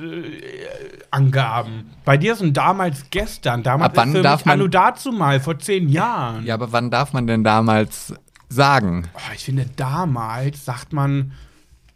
Angaben. 1.11 1.91
Bei 2.05 2.17
dir 2.17 2.33
ist 2.33 2.41
ein 2.41 2.53
damals 2.53 3.05
gestern. 3.09 3.63
Damals 3.63 3.91
Ab 3.91 3.97
wann 3.97 4.09
ist 4.09 4.15
für 4.17 4.21
darf 4.23 4.45
mich 4.45 4.55
man- 4.57 4.71
dazu 4.71 5.11
mal, 5.11 5.39
vor 5.39 5.59
zehn 5.59 5.89
Jahren. 5.89 6.45
Ja, 6.45 6.53
aber 6.53 6.71
wann 6.71 6.89
darf 6.91 7.13
man 7.13 7.27
denn 7.27 7.43
damals 7.43 8.13
sagen? 8.49 9.07
Oh, 9.13 9.19
ich 9.33 9.43
finde, 9.45 9.65
damals 9.75 10.63
sagt 10.65 10.93
man, 10.93 11.33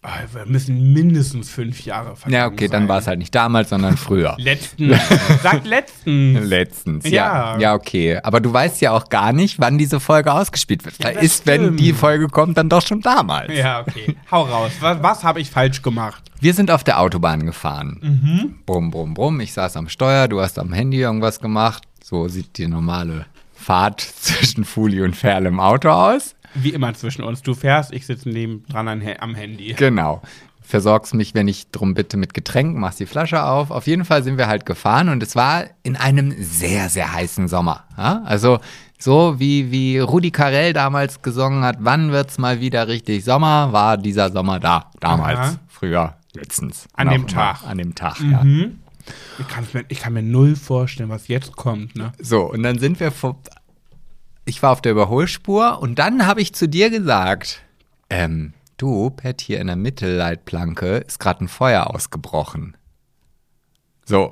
wir 0.02 0.46
müssen 0.46 0.94
mindestens 0.94 1.50
fünf 1.50 1.84
Jahre 1.84 2.16
vergangen 2.16 2.34
Ja, 2.34 2.48
okay, 2.48 2.70
dann 2.70 2.84
sein. 2.84 2.88
war 2.88 3.00
es 3.00 3.08
halt 3.08 3.20
nicht 3.20 3.36
damals, 3.36 3.70
sondern 3.70 3.98
früher. 3.98 4.36
Letzten. 4.38 4.94
Sagt 5.44 5.66
letztens. 5.68 6.40
Letztens, 6.48 7.04
ja. 7.10 7.56
Ja. 7.56 7.60
ja. 7.60 7.74
okay. 7.74 8.18
Aber 8.24 8.40
du 8.40 8.52
weißt 8.54 8.80
ja 8.82 8.92
auch 8.92 9.10
gar 9.10 9.34
nicht, 9.34 9.60
wann 9.60 9.78
diese 9.78 10.00
Folge 10.00 10.32
ausgespielt 10.32 10.86
wird. 10.86 11.04
Da 11.04 11.12
das 11.12 11.22
ist, 11.22 11.46
wenn 11.48 11.62
stimmt. 11.64 11.80
die 11.82 11.92
Folge 11.92 12.28
kommt, 12.28 12.58
dann 12.58 12.70
doch 12.70 12.82
schon 12.82 13.02
damals. 13.02 13.54
Ja, 13.54 13.82
okay. 13.82 14.16
Hau 14.32 14.44
raus. 14.44 14.72
Was, 14.80 15.04
was 15.04 15.24
habe 15.26 15.42
ich 15.42 15.50
falsch 15.50 15.82
gemacht? 15.82 16.24
Wir 16.40 16.54
sind 16.54 16.72
auf 16.72 16.86
der 16.86 17.02
Autobahn 17.02 17.46
gefahren. 17.46 18.00
Mhm. 18.02 18.56
Brumm, 18.66 18.92
brumm, 18.92 19.14
brumm. 19.14 19.42
Ich 19.42 19.52
saß 19.52 19.76
am 19.76 19.90
Steuer, 19.90 20.30
du 20.30 20.40
hast 20.40 20.58
am 20.60 20.72
Handy 20.72 21.02
irgendwas 21.02 21.42
gemacht. 21.42 21.84
So 22.02 22.30
sieht 22.30 22.58
die 22.58 22.68
normale 22.68 23.26
Fahrt 23.54 24.00
zwischen 24.22 24.64
Fuli 24.64 25.02
und 25.02 25.18
Ferl 25.18 25.46
im 25.46 25.60
Auto 25.60 25.90
aus. 25.90 26.36
Wie 26.54 26.70
immer 26.70 26.94
zwischen 26.94 27.24
uns. 27.24 27.42
Du 27.42 27.54
fährst, 27.54 27.94
ich 27.94 28.06
sitze 28.06 28.30
neben 28.30 28.66
dran 28.66 28.88
an, 28.88 29.04
am 29.20 29.36
Handy. 29.36 29.74
Genau. 29.74 30.22
Versorgst 30.62 31.16
mich, 31.16 31.34
wenn 31.34 31.48
ich 31.48 31.72
drum 31.72 31.96
bitte, 31.96 32.16
mit 32.18 32.34
Getränk, 32.34 32.78
machst 32.78 33.00
die 33.00 33.06
Flasche 33.06 33.44
auf. 33.44 33.72
Auf 33.72 33.88
jeden 33.88 34.06
Fall 34.06 34.24
sind 34.24 34.38
wir 34.38 34.48
halt 34.48 34.66
gefahren 34.66 35.10
und 35.10 35.24
es 35.24 35.36
war 35.36 35.66
in 35.84 35.96
einem 35.96 36.34
sehr, 36.38 36.90
sehr 36.90 37.12
heißen 37.12 37.48
Sommer. 37.48 37.86
Ja? 37.98 38.22
Also 38.26 38.60
so 39.00 39.40
wie, 39.40 39.72
wie 39.72 39.98
Rudi 39.98 40.30
Carell 40.30 40.74
damals 40.74 41.22
gesungen 41.22 41.64
hat, 41.64 41.78
wann 41.80 42.12
wird's 42.12 42.38
mal 42.38 42.60
wieder 42.60 42.88
richtig 42.88 43.24
Sommer, 43.24 43.72
war 43.72 43.98
dieser 43.98 44.32
Sommer 44.32 44.60
da. 44.60 44.92
Damals, 45.00 45.40
Aha. 45.40 45.56
früher, 45.68 46.16
letztens. 46.34 46.88
An 46.94 47.08
Und 47.08 47.14
dem 47.14 47.22
immer 47.22 47.32
Tag. 47.32 47.64
An 47.66 47.78
dem 47.78 47.96
Tag, 47.96 48.20
ja. 48.20 48.44
Ich, 49.40 49.48
kann's 49.48 49.74
mir, 49.74 49.86
ich 49.88 50.02
kann 50.02 50.14
mir 50.14 50.22
null 50.22 50.56
vorstellen, 50.56 51.10
was 51.10 51.28
jetzt 51.30 51.56
kommt. 51.56 51.96
Ne? 51.96 52.12
So, 52.20 52.52
und 52.52 52.62
dann 52.64 52.78
sind 52.78 53.00
wir 53.00 53.12
vor. 53.12 53.38
Ich 54.46 54.64
war 54.64 54.72
auf 54.72 54.82
der 54.82 54.94
Überholspur 54.94 55.80
und 55.82 56.00
dann 56.00 56.26
habe 56.26 56.42
ich 56.42 56.54
zu 56.54 56.68
dir 56.68 56.90
gesagt, 56.90 57.62
ähm, 58.10 58.54
du, 58.78 59.10
Pet, 59.12 59.42
hier 59.42 59.60
in 59.60 59.68
der 59.68 59.76
Mittelleitplanke 59.76 60.98
ist 60.98 61.20
gerade 61.20 61.46
ein 61.46 61.48
Feuer 61.48 61.94
ausgebrochen. 61.94 62.76
So. 64.06 64.32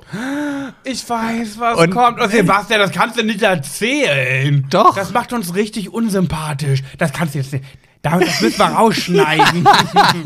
Ich 0.82 1.08
weiß, 1.08 1.60
was 1.60 1.78
Und- 1.78 1.90
kommt. 1.90 2.18
Oh, 2.20 2.26
Sebastian, 2.26 2.80
das 2.80 2.90
kannst 2.90 3.16
du 3.16 3.22
nicht 3.22 3.42
erzählen. 3.42 4.66
Doch. 4.70 4.96
Das 4.96 5.12
macht 5.12 5.32
uns 5.32 5.54
richtig 5.54 5.90
unsympathisch. 5.92 6.82
Das 6.98 7.12
kannst 7.12 7.34
du 7.34 7.38
jetzt 7.38 7.52
nicht. 7.52 7.64
Da- 8.02 8.18
Das 8.18 8.40
müssen 8.40 8.58
wir 8.58 8.66
rausschneiden. 8.66 9.66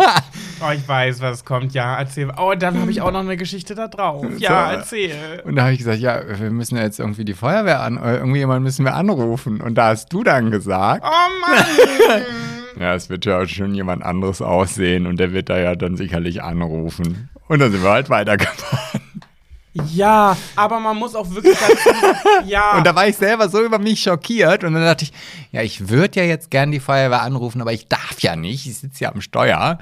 oh, 0.60 0.70
ich 0.74 0.86
weiß, 0.86 1.20
was 1.22 1.44
kommt. 1.44 1.72
Ja, 1.74 1.96
erzähl. 1.98 2.30
Oh, 2.36 2.52
dann 2.54 2.78
habe 2.80 2.90
ich 2.90 3.00
auch 3.00 3.10
noch 3.12 3.20
eine 3.20 3.36
Geschichte 3.36 3.74
da 3.74 3.88
drauf. 3.88 4.24
Ja, 4.38 4.68
So. 4.70 4.76
erzähl. 4.78 5.42
Und 5.44 5.56
da 5.56 5.62
habe 5.62 5.72
ich 5.72 5.78
gesagt, 5.78 5.98
ja, 5.98 6.20
wir 6.38 6.50
müssen 6.50 6.76
jetzt 6.76 6.98
irgendwie 7.00 7.24
die 7.24 7.34
Feuerwehr 7.34 7.80
an, 7.80 7.98
oder 7.98 8.18
irgendjemand 8.18 8.62
müssen 8.62 8.84
wir 8.84 8.94
anrufen. 8.94 9.60
Und 9.60 9.76
da 9.76 9.88
hast 9.88 10.12
du 10.12 10.22
dann 10.22 10.50
gesagt, 10.50 11.04
Oh 11.06 11.46
Mann. 11.48 12.22
ja, 12.80 12.94
es 12.94 13.08
wird 13.08 13.24
ja 13.24 13.46
schon 13.48 13.74
jemand 13.74 14.02
anderes 14.02 14.42
aussehen 14.42 15.06
und 15.06 15.18
der 15.18 15.32
wird 15.32 15.48
da 15.48 15.58
ja 15.58 15.74
dann 15.74 15.96
sicherlich 15.96 16.42
anrufen. 16.42 17.30
Und 17.48 17.58
dann 17.60 17.70
sind 17.72 17.82
wir 17.82 17.90
halt 17.90 18.08
weitergefahren. 18.10 18.91
Ja, 19.72 20.36
aber 20.54 20.80
man 20.80 20.96
muss 20.96 21.14
auch 21.14 21.30
wirklich 21.30 21.56
dazu. 21.58 21.90
Ja. 22.46 22.76
Und 22.76 22.86
da 22.86 22.94
war 22.94 23.06
ich 23.06 23.16
selber 23.16 23.48
so 23.48 23.62
über 23.62 23.78
mich 23.78 24.02
schockiert 24.02 24.64
und 24.64 24.74
dann 24.74 24.82
dachte 24.82 25.04
ich, 25.04 25.12
ja, 25.52 25.62
ich 25.62 25.88
würde 25.88 26.20
ja 26.20 26.26
jetzt 26.26 26.50
gern 26.50 26.72
die 26.72 26.80
Feuerwehr 26.80 27.22
anrufen, 27.22 27.60
aber 27.60 27.72
ich 27.72 27.88
darf 27.88 28.20
ja 28.20 28.36
nicht, 28.36 28.66
ich 28.66 28.78
sitze 28.78 29.04
ja 29.04 29.12
am 29.12 29.20
Steuer. 29.20 29.78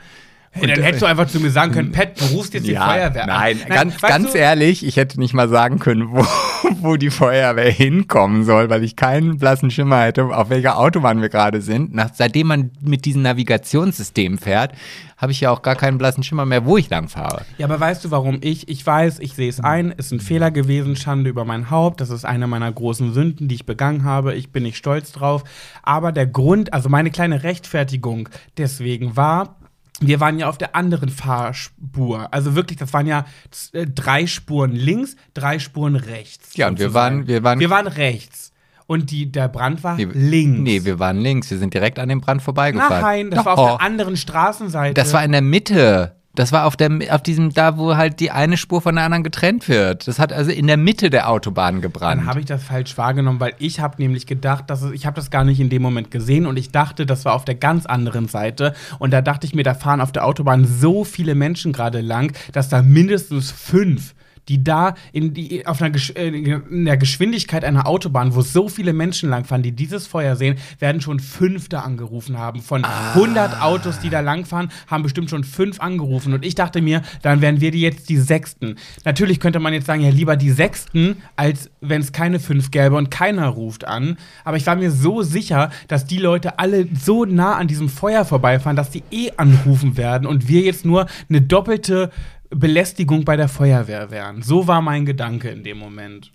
Hey, 0.53 0.67
dann 0.67 0.83
hättest 0.83 1.03
du 1.03 1.07
einfach 1.07 1.29
zu 1.29 1.39
mir 1.39 1.51
sagen 1.51 1.71
können, 1.71 1.93
Pet, 1.93 2.21
du 2.21 2.25
rufst 2.37 2.55
jetzt 2.55 2.67
die 2.67 2.75
Feuerwehr 2.75 3.25
nein, 3.27 3.61
an. 3.63 3.69
ganz, 3.69 4.03
weißt 4.03 4.13
ganz 4.13 4.33
du, 4.33 4.39
ehrlich, 4.39 4.85
ich 4.85 4.97
hätte 4.97 5.21
nicht 5.21 5.33
mal 5.33 5.49
sagen 5.49 5.79
können, 5.79 6.11
wo, 6.11 6.27
wo 6.81 6.97
die 6.97 7.11
Feuerwehr 7.11 7.71
hinkommen 7.71 8.45
soll, 8.45 8.69
weil 8.69 8.83
ich 8.83 8.97
keinen 8.97 9.39
blassen 9.39 9.71
Schimmer 9.71 10.03
hätte, 10.03 10.25
auf 10.25 10.51
welcher 10.51 10.77
Autobahn 10.77 11.23
wir 11.23 11.29
gerade 11.29 11.61
sind. 11.61 11.95
Nach, 11.95 12.11
seitdem 12.13 12.49
man 12.49 12.73
mit 12.81 13.05
diesem 13.05 13.23
Navigationssystem 13.23 14.39
fährt, 14.39 14.73
habe 15.17 15.31
ich 15.31 15.41
ja 15.41 15.53
auch 15.53 15.63
gar 15.63 15.77
keinen 15.77 15.99
blassen 15.99 16.25
Schimmer 16.25 16.47
mehr, 16.47 16.65
wo 16.65 16.77
ich 16.77 16.91
lang 16.91 17.09
fahre. 17.09 17.43
Ja, 17.57 17.67
aber 17.67 17.79
weißt 17.79 18.05
du, 18.05 18.11
warum 18.11 18.39
ich? 18.41 18.69
Ich 18.69 18.85
weiß, 18.85 19.21
ich 19.21 19.35
sehe 19.35 19.49
es 19.49 19.61
ein, 19.61 19.93
ist 19.93 20.11
ein 20.13 20.19
Fehler 20.19 20.51
gewesen, 20.51 20.97
Schande 20.97 21.31
über 21.31 21.45
mein 21.45 21.71
Haupt. 21.71 22.01
Das 22.01 22.11
ist 22.11 22.25
eine 22.25 22.49
meiner 22.49 22.73
großen 22.73 23.13
Sünden, 23.13 23.47
die 23.47 23.55
ich 23.55 23.67
begangen 23.67 24.03
habe. 24.03 24.35
Ich 24.35 24.51
bin 24.51 24.65
nicht 24.65 24.79
stolz 24.79 25.13
drauf. 25.13 25.45
Aber 25.85 26.11
der 26.11 26.27
Grund, 26.27 26.73
also 26.73 26.89
meine 26.89 27.11
kleine 27.11 27.45
Rechtfertigung 27.45 28.31
deswegen 28.57 29.17
war, 29.17 29.60
wir 30.01 30.19
waren 30.21 30.39
ja 30.39 30.49
auf 30.49 30.59
der 30.59 30.75
anderen 30.75 31.09
Fahrspur. 31.11 32.33
Also 32.33 32.55
wirklich, 32.55 32.79
das 32.79 32.93
waren 32.93 33.07
ja 33.07 33.27
äh, 33.73 33.87
drei 33.87 34.27
Spuren 34.27 34.73
links, 34.73 35.17
drei 35.35 35.59
Spuren 35.59 35.97
rechts. 35.97 36.57
Ja, 36.57 36.69
und 36.69 36.79
wir 36.79 36.95
waren- 36.95 37.27
wir 37.27 37.43
waren- 37.43 37.61
wir 37.61 37.71
waren 37.71 37.87
rechts. 37.87 38.53
Und 38.87 39.13
die, 39.13 39.31
der 39.31 39.47
Brand 39.49 39.85
war 39.85 39.95
Nee, 39.97 40.09
links. 40.13 40.59
Nee, 40.61 40.85
wir 40.85 40.99
waren 40.99 41.19
links, 41.21 41.49
wir 41.51 41.59
sind 41.59 41.73
direkt 41.75 42.01
an 42.01 42.09
dem 42.09 42.21
Brand 42.21 42.43
vorbeigefahren. 42.43 43.01
Nein, 43.03 43.31
das 43.31 43.39
Doch. 43.41 43.47
war 43.47 43.59
auf 43.59 43.77
der 43.79 43.87
anderen 43.87 44.17
Straßenseite. 44.17 44.95
Das 44.95 45.13
war 45.13 45.23
in 45.25 45.31
der 45.33 45.43
Mitte. 45.43 46.17
Das 46.35 46.53
war 46.53 46.67
auf 46.67 46.77
der 46.77 46.91
auf 47.11 47.23
diesem 47.23 47.53
da, 47.53 47.77
wo 47.77 47.97
halt 47.97 48.21
die 48.21 48.31
eine 48.31 48.57
Spur 48.57 48.81
von 48.81 48.95
der 48.95 49.05
anderen 49.05 49.25
getrennt 49.25 49.69
wird. 49.69 50.07
Das 50.07 50.21
hat 50.21 50.33
also 50.33 50.53
in 50.53 50.69
der 50.69 50.77
Mitte 50.77 51.11
der 51.11 51.29
Autobahn 51.29 51.81
gebrannt. 51.81 52.21
Dann 52.21 52.27
habe 52.29 52.41
ich 52.41 52.47
das 52.47 52.63
falsch 52.63 52.97
wahrgenommen, 52.97 53.41
weil 53.41 53.55
ich 53.59 53.81
habe 53.81 53.97
nämlich 54.01 54.27
gedacht, 54.27 54.71
dass 54.71 54.83
es, 54.83 54.93
ich 54.93 55.07
habe 55.07 55.17
das 55.17 55.31
gar 55.31 55.43
nicht 55.43 55.59
in 55.59 55.71
dem 55.71 55.83
Moment 55.83 56.13
gesehen 56.13 56.47
und 56.47 56.57
ich 56.57 56.71
dachte, 56.71 57.05
das 57.05 57.25
war 57.25 57.35
auf 57.35 57.45
der 57.45 57.57
ganz 57.57 57.85
anderen 57.85 58.29
Seite 58.29 58.75
und 59.01 59.11
da 59.11 59.23
dachte 59.23 59.47
ich 59.47 59.55
mir, 59.55 59.65
da 59.65 59.75
fahren 59.75 60.01
auf 60.01 60.13
der 60.13 60.25
Autobahn 60.25 60.65
so 60.65 61.03
viele 61.03 61.35
Menschen 61.35 61.73
gerade 61.73 62.01
lang, 62.01 62.33
dass 62.53 62.69
da 62.69 62.81
mindestens 62.81 63.51
fünf 63.51 64.15
die 64.49 64.63
da 64.65 64.95
in, 65.13 65.35
die, 65.35 65.67
auf 65.67 65.81
einer 65.81 65.91
Gesch 65.91 66.11
äh, 66.17 66.29
in 66.29 66.85
der 66.85 66.97
Geschwindigkeit 66.97 67.65
einer 67.65 67.87
Autobahn, 67.87 68.35
wo 68.35 68.43
so 68.43 68.69
viele 68.69 68.93
Menschen 68.93 69.29
langfahren, 69.29 69.63
die 69.63 69.73
dieses 69.73 70.07
Feuer 70.07 70.37
sehen, 70.37 70.57
werden 70.79 71.01
schon 71.01 71.21
fünf 71.21 71.69
da 71.69 71.81
angerufen 71.81 72.39
haben. 72.39 72.61
Von 72.61 72.85
100 72.85 73.63
Autos, 73.63 74.01
die 74.01 74.11
da 74.11 74.21
langfahren, 74.21 74.71
haben 74.87 75.03
bestimmt 75.03 75.31
schon 75.31 75.45
fünf 75.45 75.81
angerufen. 75.81 76.33
Und 76.33 76.45
ich 76.45 76.55
dachte 76.55 76.83
mir, 76.83 77.03
dann 77.23 77.41
wären 77.41 77.61
wir 77.61 77.71
die 77.71 77.81
jetzt 77.81 78.09
die 78.09 78.19
Sechsten. 78.19 78.77
Natürlich 79.05 79.41
könnte 79.41 79.61
man 79.61 79.73
jetzt 79.73 79.87
sagen, 79.87 80.03
ja, 80.03 80.11
lieber 80.11 80.37
die 80.37 80.51
Sechsten, 80.51 81.17
als 81.37 81.71
wenn 81.81 82.01
es 82.01 82.13
keine 82.13 82.41
fünf 82.41 82.71
gäbe 82.71 82.97
und 82.97 83.11
keiner 83.11 83.49
ruft 83.49 83.87
an. 83.87 84.17
Aber 84.45 84.57
ich 84.57 84.67
war 84.67 84.77
mir 84.77 84.91
so 84.91 85.23
sicher, 85.23 85.71
dass 85.89 86.07
die 86.07 86.19
Leute 86.19 86.59
alle 86.59 86.87
so 87.01 87.25
nah 87.25 87.57
an 87.57 87.69
diesem 87.69 87.89
Feuer 87.89 88.25
vorbeifahren, 88.25 88.77
dass 88.77 88.91
die 88.91 89.03
eh 89.11 89.31
anrufen 89.37 89.97
werden 89.97 90.27
und 90.27 90.49
wir 90.49 90.63
jetzt 90.63 90.85
nur 90.85 91.07
eine 91.29 91.41
doppelte 91.41 92.11
Belästigung 92.51 93.25
bei 93.25 93.37
der 93.37 93.49
Feuerwehr 93.49 94.11
wären. 94.11 94.43
So 94.43 94.67
war 94.67 94.83
mein 94.83 95.07
Gedanke 95.07 95.49
in 95.51 95.63
dem 95.65 95.79
Moment. 95.79 96.33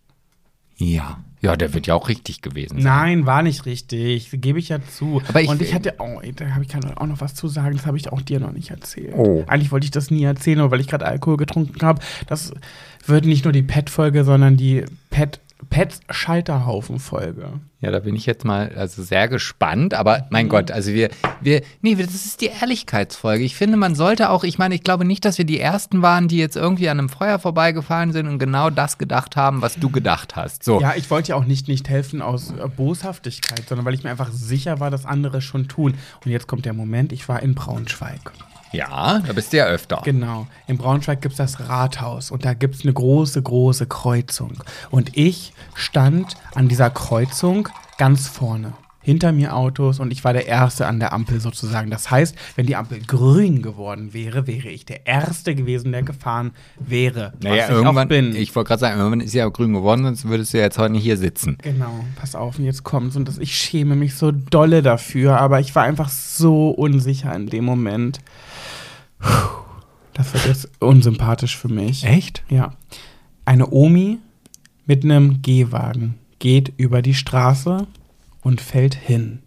ja. 0.78 1.18
Ja, 1.42 1.56
der 1.56 1.76
wird 1.76 1.86
ja 1.86 1.94
auch 1.94 2.10
richtig 2.10 2.42
gewesen 2.42 2.82
sein. 2.82 2.84
Nein, 2.84 3.26
war 3.28 3.44
nicht 3.44 3.68
richtig. 3.68 4.30
Gebe 4.34 4.58
ich 4.58 4.70
ja 4.70 4.80
zu. 4.84 5.22
Aber 5.28 5.44
ich- 5.44 5.48
und 5.48 5.62
ich 5.62 5.76
hatte, 5.76 5.94
oh, 6.00 6.20
da 6.36 6.50
habe 6.56 6.64
ich 6.64 6.76
auch 6.76 7.06
noch 7.06 7.22
was 7.22 7.36
zu 7.36 7.48
sagen. 7.48 7.76
Das 7.78 7.86
habe 7.86 7.98
ich 7.98 8.12
auch 8.12 8.20
dir 8.24 8.40
noch 8.40 8.52
nicht 8.52 8.72
erzählt. 8.72 9.14
Oh. 9.16 9.44
Eigentlich 9.46 9.72
wollte 9.72 9.86
ich 9.86 9.92
das 9.92 10.10
nie 10.10 10.24
erzählen, 10.24 10.60
aber 10.62 10.72
weil 10.72 10.80
ich 10.80 10.88
gerade 10.88 11.06
Alkohol 11.06 11.38
getrunken 11.38 11.80
habe. 11.86 12.02
Das 12.26 12.52
wird 13.06 13.26
nicht 13.26 13.44
nur 13.44 13.52
die 13.54 13.62
Pet-Folge, 13.62 14.24
sondern 14.24 14.58
die 14.58 14.86
Pet, 15.12 15.40
Pets 15.70 16.02
Scheiterhaufen-Folge. 16.10 17.60
Ja, 17.82 17.92
da 17.92 18.00
bin 18.00 18.16
ich 18.16 18.26
jetzt 18.26 18.46
mal 18.46 18.72
also 18.76 19.04
sehr 19.04 19.28
gespannt. 19.28 19.94
Aber 19.94 20.28
mein 20.30 20.50
Gott, 20.50 20.72
also 20.72 20.92
wir, 20.92 21.10
wir, 21.42 21.62
nee, 21.82 21.96
das 21.96 22.14
ist 22.14 22.42
die 22.42 22.48
Ehrlichkeitsfolge. 22.48 23.44
Ich 23.44 23.56
finde, 23.56 23.78
man 23.78 23.96
sollte 23.96 24.30
auch, 24.30 24.44
ich 24.44 24.58
meine, 24.58 24.76
ich 24.76 24.84
glaube 24.84 25.06
nicht, 25.06 25.24
dass 25.26 25.38
wir 25.38 25.46
die 25.46 25.60
Ersten 25.60 26.02
waren, 26.02 26.28
die 26.28 26.38
jetzt 26.38 26.56
irgendwie 26.56 26.90
an 26.90 27.00
einem 27.00 27.10
Feuer 27.10 27.40
vorbeigefahren 27.40 28.12
sind 28.12 28.28
und 28.28 28.40
genau 28.40 28.70
das 28.70 28.98
gedacht 28.98 29.36
haben, 29.36 29.62
was 29.62 29.76
du 29.76 29.90
gedacht 29.90 30.36
hast. 30.36 30.64
So. 30.64 30.82
Ja, 30.82 30.94
ich 30.96 31.10
wollte 31.10 31.30
ja 31.30 31.36
auch 31.36 31.46
nicht, 31.46 31.68
nicht 31.68 31.90
helfen 31.90 32.22
aus 32.22 32.54
Boshaftigkeit, 32.76 33.68
sondern 33.68 33.86
weil 33.86 33.94
ich 33.94 34.04
mir 34.04 34.12
einfach 34.12 34.32
sicher 34.32 34.80
war, 34.80 34.92
dass 34.92 35.06
andere 35.06 35.42
schon 35.42 35.68
tun. 35.68 35.96
Und 36.24 36.32
jetzt 36.32 36.48
kommt 36.48 36.66
der 36.66 36.74
Moment, 36.74 37.12
ich 37.12 37.28
war 37.30 37.42
in 37.42 37.56
Braunschweig. 37.56 38.32
Ja, 38.72 39.20
da 39.20 39.34
bist 39.34 39.54
du 39.54 39.58
ja 39.58 39.66
öfter. 39.66 40.02
Genau. 40.04 40.48
In 40.68 40.78
Braunschweig 40.78 41.22
gibt 41.22 41.34
es 41.34 41.38
das 41.38 41.70
Rathaus 41.70 42.32
und 42.32 42.44
da 42.46 42.54
gibt 42.54 42.76
es 42.76 42.84
eine 42.84 42.94
große, 42.94 43.42
große 43.42 43.86
Kreuzung. 43.88 44.64
Und 44.92 45.16
ich 45.18 45.54
stand 45.76 46.36
an 46.54 46.68
dieser 46.68 46.90
Kreuzung 46.90 47.70
ganz 47.98 48.28
vorne. 48.28 48.74
hinter 49.06 49.32
mir 49.32 49.56
Autos 49.56 50.00
und 50.00 50.12
ich 50.12 50.24
war 50.24 50.34
der 50.34 50.48
Erste 50.48 50.88
an 50.88 51.00
der 51.00 51.14
Ampel 51.14 51.40
sozusagen. 51.40 51.92
Das 51.92 52.10
heißt, 52.10 52.36
wenn 52.56 52.66
die 52.66 52.76
Ampel 52.76 53.00
grün 53.00 53.62
geworden 53.62 54.14
wäre, 54.14 54.48
wäre 54.48 54.70
ich 54.70 54.84
der 54.86 55.06
Erste 55.06 55.54
gewesen, 55.54 55.92
der 55.92 56.02
gefahren 56.02 56.52
wäre. 56.80 57.34
Naja, 57.42 57.66
ich 57.66 57.70
irgendwann, 57.70 58.08
auch 58.08 58.10
bin. 58.10 58.36
ich 58.36 58.56
wollte 58.56 58.70
gerade 58.70 58.80
sagen, 58.80 58.98
irgendwann 58.98 59.22
ist 59.22 59.34
ja 59.34 59.46
auch 59.46 59.54
grün 59.54 59.74
geworden, 59.74 60.04
sonst 60.04 60.26
würdest 60.28 60.54
du 60.54 60.58
ja 60.58 60.64
jetzt 60.64 60.80
heute 60.80 60.94
nicht 60.94 61.04
hier 61.04 61.18
sitzen. 61.18 61.58
Genau, 61.62 62.04
pass 62.16 62.34
auf, 62.34 62.58
und 62.58 62.66
jetzt 62.66 62.84
kommt's. 62.84 63.16
Und 63.16 63.28
das, 63.28 63.38
ich 63.38 63.56
schäme 63.56 63.96
mich 63.96 64.16
so 64.16 64.32
dolle 64.32 64.82
dafür, 64.82 65.40
aber 65.40 65.60
ich 65.60 65.76
war 65.76 65.84
einfach 65.84 66.10
so 66.10 66.72
unsicher 66.72 67.34
in 67.36 67.46
dem 67.46 67.64
Moment. 67.64 68.20
Das 70.14 70.34
wird 70.34 70.46
jetzt 70.46 70.70
unsympathisch 70.80 71.58
für 71.58 71.68
mich. 71.68 72.04
Echt? 72.06 72.44
Ja. 72.50 72.74
Eine 73.44 73.70
Omi 73.70 74.20
mit 74.86 75.04
einem 75.04 75.42
Gehwagen 75.42 76.18
geht 76.40 76.74
über 76.78 77.02
die 77.02 77.14
Straße 77.14 77.86
und 78.42 78.62
fällt 78.62 78.96
hin. 78.96 79.42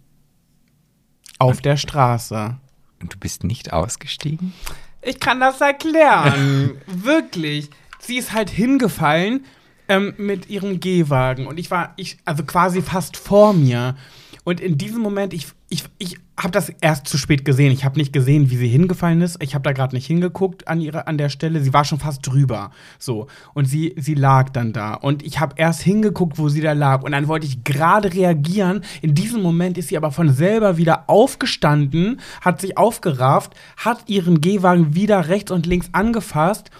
Auf 1.37 1.61
der 1.61 1.77
Straße. 1.77 2.57
Und 3.01 3.13
du 3.13 3.17
bist 3.17 3.43
nicht 3.43 3.71
ausgestiegen? 3.71 4.53
Ich 5.01 5.19
kann 5.19 5.39
das 5.39 5.61
erklären. 5.61 6.71
Wirklich. 6.85 7.69
Sie 7.99 8.17
ist 8.17 8.33
halt 8.33 8.49
hingefallen 8.49 9.45
ähm, 9.87 10.13
mit 10.17 10.49
ihrem 10.49 10.79
Gehwagen. 10.79 11.47
Und 11.47 11.57
ich 11.59 11.71
war, 11.71 11.93
ich, 11.95 12.17
also 12.25 12.43
quasi 12.43 12.81
fast 12.81 13.17
vor 13.17 13.53
mir. 13.53 13.95
Und 14.43 14.59
in 14.59 14.77
diesem 14.77 15.01
Moment, 15.01 15.33
ich, 15.33 15.47
ich, 15.69 15.83
ich 15.97 16.17
habe 16.37 16.51
das 16.51 16.69
erst 16.81 17.07
zu 17.07 17.17
spät 17.17 17.43
gesehen. 17.45 17.71
Ich 17.71 17.83
habe 17.83 17.99
nicht 17.99 18.13
gesehen, 18.13 18.49
wie 18.49 18.55
sie 18.55 18.67
hingefallen 18.67 19.21
ist. 19.21 19.41
Ich 19.43 19.53
habe 19.53 19.63
da 19.63 19.73
gerade 19.73 19.95
nicht 19.95 20.07
hingeguckt 20.07 20.67
an, 20.67 20.79
ihre, 20.81 21.07
an 21.07 21.17
der 21.17 21.29
Stelle. 21.29 21.61
Sie 21.61 21.73
war 21.73 21.83
schon 21.85 21.99
fast 21.99 22.25
drüber. 22.25 22.71
So. 22.97 23.27
Und 23.53 23.65
sie, 23.65 23.93
sie 23.97 24.15
lag 24.15 24.49
dann 24.49 24.73
da. 24.73 24.93
Und 24.93 25.23
ich 25.23 25.39
habe 25.39 25.55
erst 25.57 25.81
hingeguckt, 25.81 26.37
wo 26.37 26.49
sie 26.49 26.61
da 26.61 26.73
lag. 26.73 27.03
Und 27.03 27.11
dann 27.11 27.27
wollte 27.27 27.45
ich 27.45 27.63
gerade 27.63 28.13
reagieren. 28.13 28.83
In 29.01 29.15
diesem 29.15 29.41
Moment 29.41 29.77
ist 29.77 29.89
sie 29.89 29.97
aber 29.97 30.11
von 30.11 30.33
selber 30.33 30.77
wieder 30.77 31.09
aufgestanden, 31.09 32.19
hat 32.41 32.61
sich 32.61 32.77
aufgerafft, 32.77 33.53
hat 33.77 34.03
ihren 34.07 34.41
Gehwagen 34.41 34.95
wieder 34.95 35.27
rechts 35.27 35.51
und 35.51 35.65
links 35.65 35.89
angefasst 35.91 36.71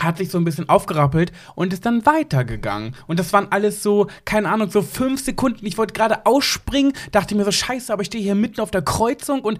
hat 0.00 0.18
sich 0.18 0.30
so 0.30 0.38
ein 0.38 0.44
bisschen 0.44 0.68
aufgerappelt 0.68 1.32
und 1.54 1.72
ist 1.72 1.86
dann 1.86 2.04
weitergegangen. 2.04 2.94
Und 3.06 3.18
das 3.18 3.32
waren 3.32 3.48
alles 3.50 3.82
so, 3.82 4.08
keine 4.24 4.50
Ahnung, 4.50 4.70
so 4.70 4.82
fünf 4.82 5.24
Sekunden. 5.24 5.64
Ich 5.66 5.78
wollte 5.78 5.94
gerade 5.94 6.26
ausspringen, 6.26 6.92
dachte 7.12 7.34
mir 7.34 7.44
so, 7.44 7.52
scheiße, 7.52 7.92
aber 7.92 8.02
ich 8.02 8.08
stehe 8.08 8.22
hier 8.22 8.34
mitten 8.34 8.60
auf 8.60 8.70
der 8.70 8.82
Kreuzung 8.82 9.40
und 9.40 9.58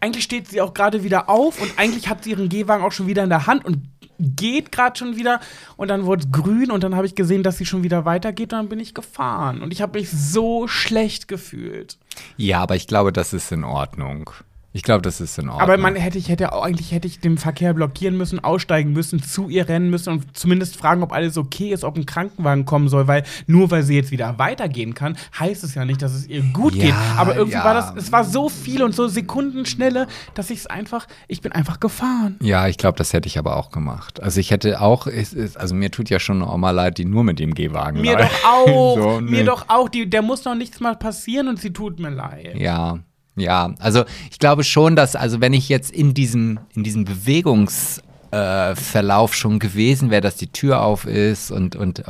eigentlich 0.00 0.24
steht 0.24 0.48
sie 0.48 0.60
auch 0.60 0.74
gerade 0.74 1.04
wieder 1.04 1.28
auf 1.28 1.60
und 1.60 1.72
eigentlich 1.78 2.08
hat 2.08 2.24
sie 2.24 2.30
ihren 2.30 2.48
Gehwagen 2.48 2.84
auch 2.84 2.92
schon 2.92 3.06
wieder 3.06 3.24
in 3.24 3.30
der 3.30 3.46
Hand 3.46 3.64
und 3.64 3.88
geht 4.18 4.72
gerade 4.72 4.98
schon 4.98 5.16
wieder 5.16 5.40
und 5.76 5.88
dann 5.88 6.04
wurde 6.04 6.24
es 6.24 6.32
grün 6.32 6.70
und 6.70 6.82
dann 6.84 6.94
habe 6.94 7.06
ich 7.06 7.14
gesehen, 7.14 7.42
dass 7.42 7.58
sie 7.58 7.66
schon 7.66 7.82
wieder 7.82 8.04
weitergeht 8.04 8.52
und 8.52 8.58
dann 8.58 8.68
bin 8.68 8.80
ich 8.80 8.94
gefahren 8.94 9.62
und 9.62 9.72
ich 9.72 9.82
habe 9.82 9.98
mich 9.98 10.10
so 10.10 10.68
schlecht 10.68 11.28
gefühlt. 11.28 11.98
Ja, 12.36 12.60
aber 12.60 12.76
ich 12.76 12.86
glaube, 12.86 13.12
das 13.12 13.32
ist 13.32 13.52
in 13.52 13.64
Ordnung. 13.64 14.30
Ich 14.76 14.82
glaube, 14.82 15.00
das 15.00 15.22
ist 15.22 15.38
in 15.38 15.48
Ordnung. 15.48 15.62
Aber 15.62 15.78
man 15.78 15.96
hätte 15.96 16.18
ich 16.18 16.28
hätte 16.28 16.52
auch, 16.52 16.62
eigentlich 16.62 16.92
hätte 16.92 17.08
ich 17.08 17.18
den 17.18 17.38
Verkehr 17.38 17.72
blockieren 17.72 18.14
müssen, 18.14 18.44
aussteigen 18.44 18.92
müssen, 18.92 19.22
zu 19.22 19.48
ihr 19.48 19.70
rennen 19.70 19.88
müssen 19.88 20.10
und 20.10 20.36
zumindest 20.36 20.76
fragen, 20.76 21.02
ob 21.02 21.12
alles 21.12 21.38
okay 21.38 21.70
ist, 21.72 21.82
ob 21.82 21.96
ein 21.96 22.04
Krankenwagen 22.04 22.66
kommen 22.66 22.90
soll, 22.90 23.08
weil 23.08 23.22
nur 23.46 23.70
weil 23.70 23.84
sie 23.84 23.94
jetzt 23.94 24.10
wieder 24.10 24.38
weitergehen 24.38 24.92
kann, 24.92 25.16
heißt 25.40 25.64
es 25.64 25.74
ja 25.74 25.86
nicht, 25.86 26.02
dass 26.02 26.12
es 26.12 26.26
ihr 26.26 26.42
gut 26.52 26.74
Ja, 26.74 26.84
geht. 26.84 26.94
Aber 27.16 27.34
irgendwie 27.36 27.56
ja. 27.56 27.64
war 27.64 27.72
das, 27.72 27.94
es 27.96 28.12
war 28.12 28.22
so 28.24 28.50
viel 28.50 28.82
und 28.82 28.94
so 28.94 29.08
Sekundenschnelle, 29.08 30.08
dass 30.34 30.50
ich 30.50 30.58
es 30.58 30.66
einfach, 30.66 31.06
ich 31.26 31.40
bin 31.40 31.52
einfach 31.52 31.80
gefahren. 31.80 32.36
Ja, 32.42 32.68
ich 32.68 32.76
glaube, 32.76 32.98
das 32.98 33.14
hätte 33.14 33.28
ich 33.28 33.38
aber 33.38 33.56
auch 33.56 33.70
gemacht. 33.70 34.22
Also 34.22 34.40
ich 34.40 34.50
hätte 34.50 34.82
auch, 34.82 35.06
also 35.54 35.74
mir 35.74 35.90
tut 35.90 36.10
ja 36.10 36.20
schon 36.20 36.42
auch 36.42 36.58
mal 36.58 36.72
leid, 36.72 36.98
die 36.98 37.06
nur 37.06 37.24
mit 37.24 37.38
dem 37.38 37.54
Gehwagen 37.54 38.02
Mir 38.02 38.12
leid. 38.18 38.30
doch 38.30 38.44
auch, 38.50 38.96
So, 38.98 39.20
mir 39.22 39.30
nee. 39.38 39.44
doch 39.44 39.64
auch, 39.68 39.88
die, 39.88 40.10
der 40.10 40.20
muss 40.20 40.44
noch 40.44 40.54
nichts 40.54 40.80
mal 40.80 40.96
passieren 40.96 41.48
und 41.48 41.58
sie 41.60 41.72
tut 41.72 41.98
mir 41.98 42.10
leid. 42.10 42.56
Ja, 42.56 42.98
ja. 43.36 43.74
Also 43.78 44.04
ich 44.30 44.38
glaube 44.38 44.64
schon, 44.64 44.96
dass, 44.96 45.14
also 45.14 45.40
wenn 45.40 45.52
ich 45.52 45.68
jetzt 45.68 45.92
in 45.92 46.14
diesem, 46.14 46.58
in 46.74 46.82
diesem 46.82 47.04
Bewegungsverlauf 47.04 48.02
äh, 48.32 48.74
Verlauf 48.74 49.34
schon 49.34 49.58
gewesen 49.58 50.10
wäre, 50.10 50.20
dass 50.20 50.36
die 50.36 50.50
Tür 50.50 50.82
auf 50.82 51.06
ist 51.06 51.50
und, 51.50 51.76
und 51.76 52.04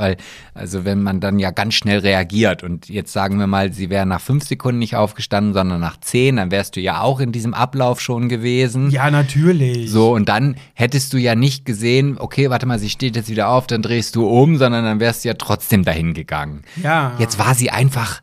also 0.53 0.85
wenn 0.85 1.03
man 1.03 1.19
dann 1.19 1.37
ja 1.37 1.51
ganz 1.51 1.75
schnell 1.75 1.99
reagiert 1.99 2.63
und 2.63 2.89
jetzt 2.89 3.13
sagen 3.13 3.39
wir 3.39 3.47
mal, 3.47 3.73
sie 3.73 3.89
wäre 3.89 4.05
nach 4.05 4.21
fünf 4.21 4.45
Sekunden 4.47 4.79
nicht 4.79 4.95
aufgestanden, 4.95 5.53
sondern 5.53 5.79
nach 5.79 5.99
zehn, 5.99 6.37
dann 6.37 6.49
wärst 6.49 6.75
du 6.75 6.81
ja 6.81 7.01
auch 7.01 7.19
in 7.19 7.31
diesem 7.31 7.53
Ablauf 7.53 8.01
schon 8.01 8.29
gewesen. 8.29 8.89
Ja, 8.89 9.11
natürlich. 9.11 9.91
So, 9.91 10.13
und 10.13 10.29
dann 10.29 10.55
hättest 10.73 11.13
du 11.13 11.17
ja 11.17 11.35
nicht 11.35 11.65
gesehen, 11.65 12.17
okay, 12.17 12.49
warte 12.49 12.65
mal, 12.65 12.79
sie 12.79 12.89
steht 12.89 13.15
jetzt 13.15 13.29
wieder 13.29 13.49
auf, 13.49 13.67
dann 13.67 13.81
drehst 13.81 14.15
du 14.15 14.27
um, 14.27 14.57
sondern 14.57 14.85
dann 14.85 14.99
wärst 14.99 15.23
du 15.23 15.29
ja 15.29 15.35
trotzdem 15.35 15.83
dahin 15.83 16.13
gegangen. 16.13 16.63
Ja. 16.81 17.13
Jetzt 17.19 17.37
war 17.37 17.53
sie 17.53 17.69
einfach 17.69 18.21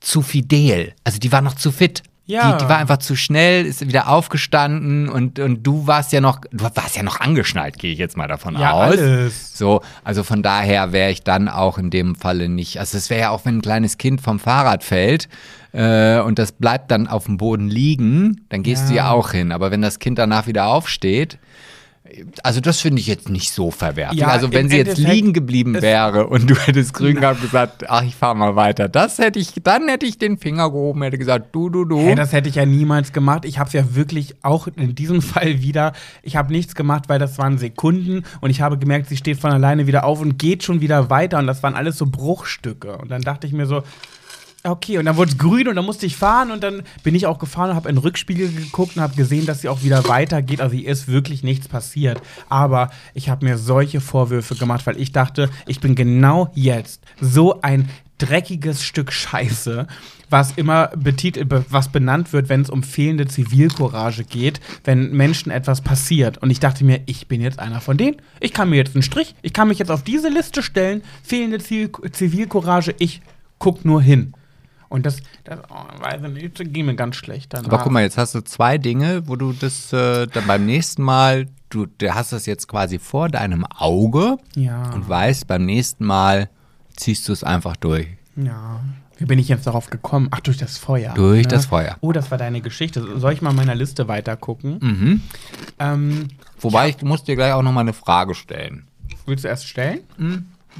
zu 0.00 0.22
fidel. 0.22 0.94
Also 1.04 1.18
die 1.18 1.32
war 1.32 1.40
noch 1.40 1.54
zu 1.54 1.72
fit. 1.72 2.02
Ja. 2.24 2.52
Die, 2.52 2.64
die 2.64 2.68
war 2.68 2.78
einfach 2.78 2.98
zu 2.98 3.16
schnell, 3.16 3.66
ist 3.66 3.86
wieder 3.86 4.08
aufgestanden 4.08 5.08
und, 5.08 5.38
und 5.40 5.64
du 5.64 5.86
warst 5.88 6.12
ja 6.12 6.20
noch, 6.20 6.40
du 6.52 6.64
warst 6.64 6.96
ja 6.96 7.02
noch 7.02 7.18
angeschnallt, 7.20 7.78
gehe 7.78 7.92
ich 7.92 7.98
jetzt 7.98 8.16
mal 8.16 8.28
davon 8.28 8.56
Ja, 8.56 8.72
aus. 8.72 8.92
alles. 8.92 9.58
So, 9.58 9.82
also 10.04 10.22
von 10.22 10.42
daher 10.42 10.92
wäre 10.92 11.10
ich 11.10 11.22
dann 11.24 11.48
auch 11.48 11.78
in 11.78 11.90
dem 11.90 12.14
Falle 12.14 12.48
nicht. 12.48 12.78
Also 12.78 12.96
es 12.96 13.10
wäre 13.10 13.20
ja 13.22 13.30
auch, 13.30 13.44
wenn 13.44 13.58
ein 13.58 13.62
kleines 13.62 13.98
Kind 13.98 14.20
vom 14.20 14.38
Fahrrad 14.38 14.84
fällt 14.84 15.28
äh, 15.72 16.20
und 16.20 16.38
das 16.38 16.52
bleibt 16.52 16.90
dann 16.92 17.08
auf 17.08 17.24
dem 17.26 17.38
Boden 17.38 17.68
liegen, 17.68 18.42
dann 18.50 18.62
gehst 18.62 18.88
du 18.88 18.94
ja 18.94 19.10
auch 19.10 19.32
hin. 19.32 19.50
Aber 19.50 19.70
wenn 19.72 19.82
das 19.82 19.98
Kind 19.98 20.18
danach 20.18 20.46
wieder 20.46 20.66
aufsteht, 20.68 21.38
also 22.42 22.60
das 22.60 22.80
finde 22.80 23.00
ich 23.00 23.06
jetzt 23.06 23.28
nicht 23.28 23.52
so 23.52 23.70
verwerflich. 23.70 24.20
Ja, 24.20 24.28
also 24.28 24.52
wenn 24.52 24.68
sie 24.68 24.76
jetzt 24.76 24.98
Endeffekt 24.98 25.14
liegen 25.14 25.32
geblieben 25.32 25.80
wäre 25.80 26.26
und 26.26 26.48
du 26.48 26.54
hättest 26.54 26.94
grün 26.94 27.16
gehabt 27.16 27.40
und 27.40 27.50
gesagt, 27.50 27.88
ach, 27.88 28.02
ich 28.02 28.14
fahre 28.14 28.36
mal 28.36 28.56
weiter, 28.56 28.88
das 28.88 29.18
hätte 29.18 29.38
ich, 29.38 29.54
dann 29.62 29.88
hätte 29.88 30.06
ich 30.06 30.18
den 30.18 30.38
Finger 30.38 30.70
gehoben, 30.70 31.02
hätte 31.02 31.18
gesagt, 31.18 31.54
du, 31.54 31.70
du, 31.70 31.84
du. 31.84 31.98
Hey, 31.98 32.14
das 32.14 32.32
hätte 32.32 32.48
ich 32.48 32.56
ja 32.56 32.66
niemals 32.66 33.12
gemacht. 33.12 33.44
Ich 33.44 33.58
habe 33.58 33.68
es 33.68 33.72
ja 33.72 33.94
wirklich 33.94 34.34
auch 34.42 34.68
in 34.76 34.94
diesem 34.94 35.22
Fall 35.22 35.62
wieder. 35.62 35.92
Ich 36.22 36.36
habe 36.36 36.52
nichts 36.52 36.74
gemacht, 36.74 37.04
weil 37.08 37.18
das 37.18 37.38
waren 37.38 37.58
Sekunden 37.58 38.24
und 38.40 38.50
ich 38.50 38.60
habe 38.60 38.78
gemerkt, 38.78 39.08
sie 39.08 39.16
steht 39.16 39.38
von 39.38 39.52
alleine 39.52 39.86
wieder 39.86 40.04
auf 40.04 40.20
und 40.20 40.38
geht 40.38 40.62
schon 40.62 40.80
wieder 40.80 41.10
weiter 41.10 41.38
und 41.38 41.46
das 41.46 41.62
waren 41.62 41.74
alles 41.74 41.98
so 41.98 42.06
Bruchstücke. 42.06 42.98
Und 42.98 43.10
dann 43.10 43.22
dachte 43.22 43.46
ich 43.46 43.52
mir 43.52 43.66
so, 43.66 43.82
okay, 44.64 44.98
und 44.98 45.04
dann 45.06 45.16
wurde 45.16 45.32
es 45.32 45.38
grün 45.38 45.68
und 45.68 45.76
dann 45.76 45.84
musste 45.84 46.06
ich 46.06 46.16
fahren 46.16 46.50
und 46.50 46.62
dann 46.62 46.82
bin 47.02 47.14
ich 47.14 47.26
auch 47.26 47.38
gefahren 47.38 47.70
und 47.70 47.76
habe 47.76 47.88
in 47.88 47.98
Rückspiegel 47.98 48.52
geguckt 48.52 48.96
und 48.96 49.02
habe 49.02 49.16
gesehen, 49.16 49.46
dass 49.46 49.60
sie 49.60 49.68
auch 49.68 49.82
wieder 49.82 50.08
weitergeht. 50.08 50.60
Also 50.60 50.76
hier 50.76 50.88
ist 50.88 51.08
wirklich 51.08 51.42
nichts 51.42 51.68
passiert. 51.68 52.20
Aber 52.48 52.90
ich 53.14 53.28
habe 53.28 53.44
mir 53.44 53.58
solche 53.58 54.00
Vorwürfe 54.00 54.54
gemacht, 54.54 54.86
weil 54.86 55.00
ich 55.00 55.12
dachte, 55.12 55.50
ich 55.66 55.80
bin 55.80 55.94
genau 55.94 56.50
jetzt 56.54 57.02
so 57.20 57.60
ein 57.62 57.88
dreckiges 58.18 58.84
Stück 58.84 59.12
Scheiße, 59.12 59.88
was 60.30 60.52
immer 60.52 60.88
betitelt, 60.96 61.48
be- 61.48 61.64
was 61.68 61.90
benannt 61.90 62.32
wird, 62.32 62.48
wenn 62.48 62.62
es 62.62 62.70
um 62.70 62.84
fehlende 62.84 63.26
Zivilcourage 63.26 64.22
geht, 64.22 64.60
wenn 64.84 65.10
Menschen 65.10 65.50
etwas 65.50 65.80
passiert. 65.80 66.38
Und 66.38 66.50
ich 66.50 66.60
dachte 66.60 66.84
mir, 66.84 67.00
ich 67.06 67.26
bin 67.26 67.40
jetzt 67.40 67.58
einer 67.58 67.80
von 67.80 67.96
denen. 67.96 68.22
Ich 68.38 68.52
kann 68.52 68.70
mir 68.70 68.76
jetzt 68.76 68.94
einen 68.94 69.02
Strich, 69.02 69.34
ich 69.42 69.52
kann 69.52 69.66
mich 69.66 69.80
jetzt 69.80 69.90
auf 69.90 70.04
diese 70.04 70.28
Liste 70.28 70.62
stellen. 70.62 71.02
Fehlende 71.24 71.58
Zivil 71.58 71.90
Zivilcourage, 72.12 72.94
ich 73.00 73.22
guck 73.58 73.84
nur 73.84 74.00
hin. 74.00 74.34
Und 74.92 75.06
das, 75.06 75.22
das 75.44 75.58
oh, 75.70 76.02
weiß 76.02 76.20
ich 76.22 76.42
nicht, 76.58 76.72
ging 76.74 76.84
mir 76.84 76.94
ganz 76.94 77.16
schlecht 77.16 77.54
danach. 77.54 77.66
Aber 77.68 77.78
guck 77.78 77.92
mal, 77.92 78.02
jetzt 78.02 78.18
hast 78.18 78.34
du 78.34 78.42
zwei 78.42 78.76
Dinge, 78.76 79.26
wo 79.26 79.36
du 79.36 79.54
das 79.54 79.90
äh, 79.94 80.26
dann 80.26 80.46
beim 80.46 80.66
nächsten 80.66 81.02
Mal, 81.02 81.46
du, 81.70 81.86
du 81.86 82.14
hast 82.14 82.34
das 82.34 82.44
jetzt 82.44 82.68
quasi 82.68 82.98
vor 82.98 83.30
deinem 83.30 83.64
Auge 83.64 84.36
Ja. 84.54 84.90
und 84.90 85.08
weißt, 85.08 85.46
beim 85.46 85.64
nächsten 85.64 86.04
Mal 86.04 86.50
ziehst 86.94 87.26
du 87.26 87.32
es 87.32 87.42
einfach 87.42 87.74
durch. 87.76 88.06
Ja. 88.36 88.80
Wie 89.16 89.24
bin 89.24 89.38
ich 89.38 89.48
jetzt 89.48 89.66
darauf 89.66 89.88
gekommen? 89.88 90.28
Ach, 90.30 90.40
durch 90.40 90.58
das 90.58 90.76
Feuer. 90.76 91.14
Durch 91.14 91.46
das 91.46 91.66
Feuer. 91.66 91.96
Oh, 92.02 92.12
das 92.12 92.30
war 92.30 92.36
deine 92.36 92.60
Geschichte. 92.60 93.18
Soll 93.18 93.32
ich 93.32 93.40
mal 93.40 93.54
meiner 93.54 93.74
Liste 93.74 94.08
weiter 94.08 94.36
gucken? 94.36 94.78
Mhm. 94.82 95.20
Ähm, 95.78 96.28
Wobei, 96.60 96.90
ich 96.90 97.00
muss 97.02 97.24
dir 97.24 97.36
gleich 97.36 97.54
auch 97.54 97.62
noch 97.62 97.72
mal 97.72 97.80
eine 97.80 97.94
Frage 97.94 98.34
stellen. 98.34 98.88
willst 99.24 99.44
du 99.44 99.48
erst 99.48 99.66
stellen? 99.68 100.00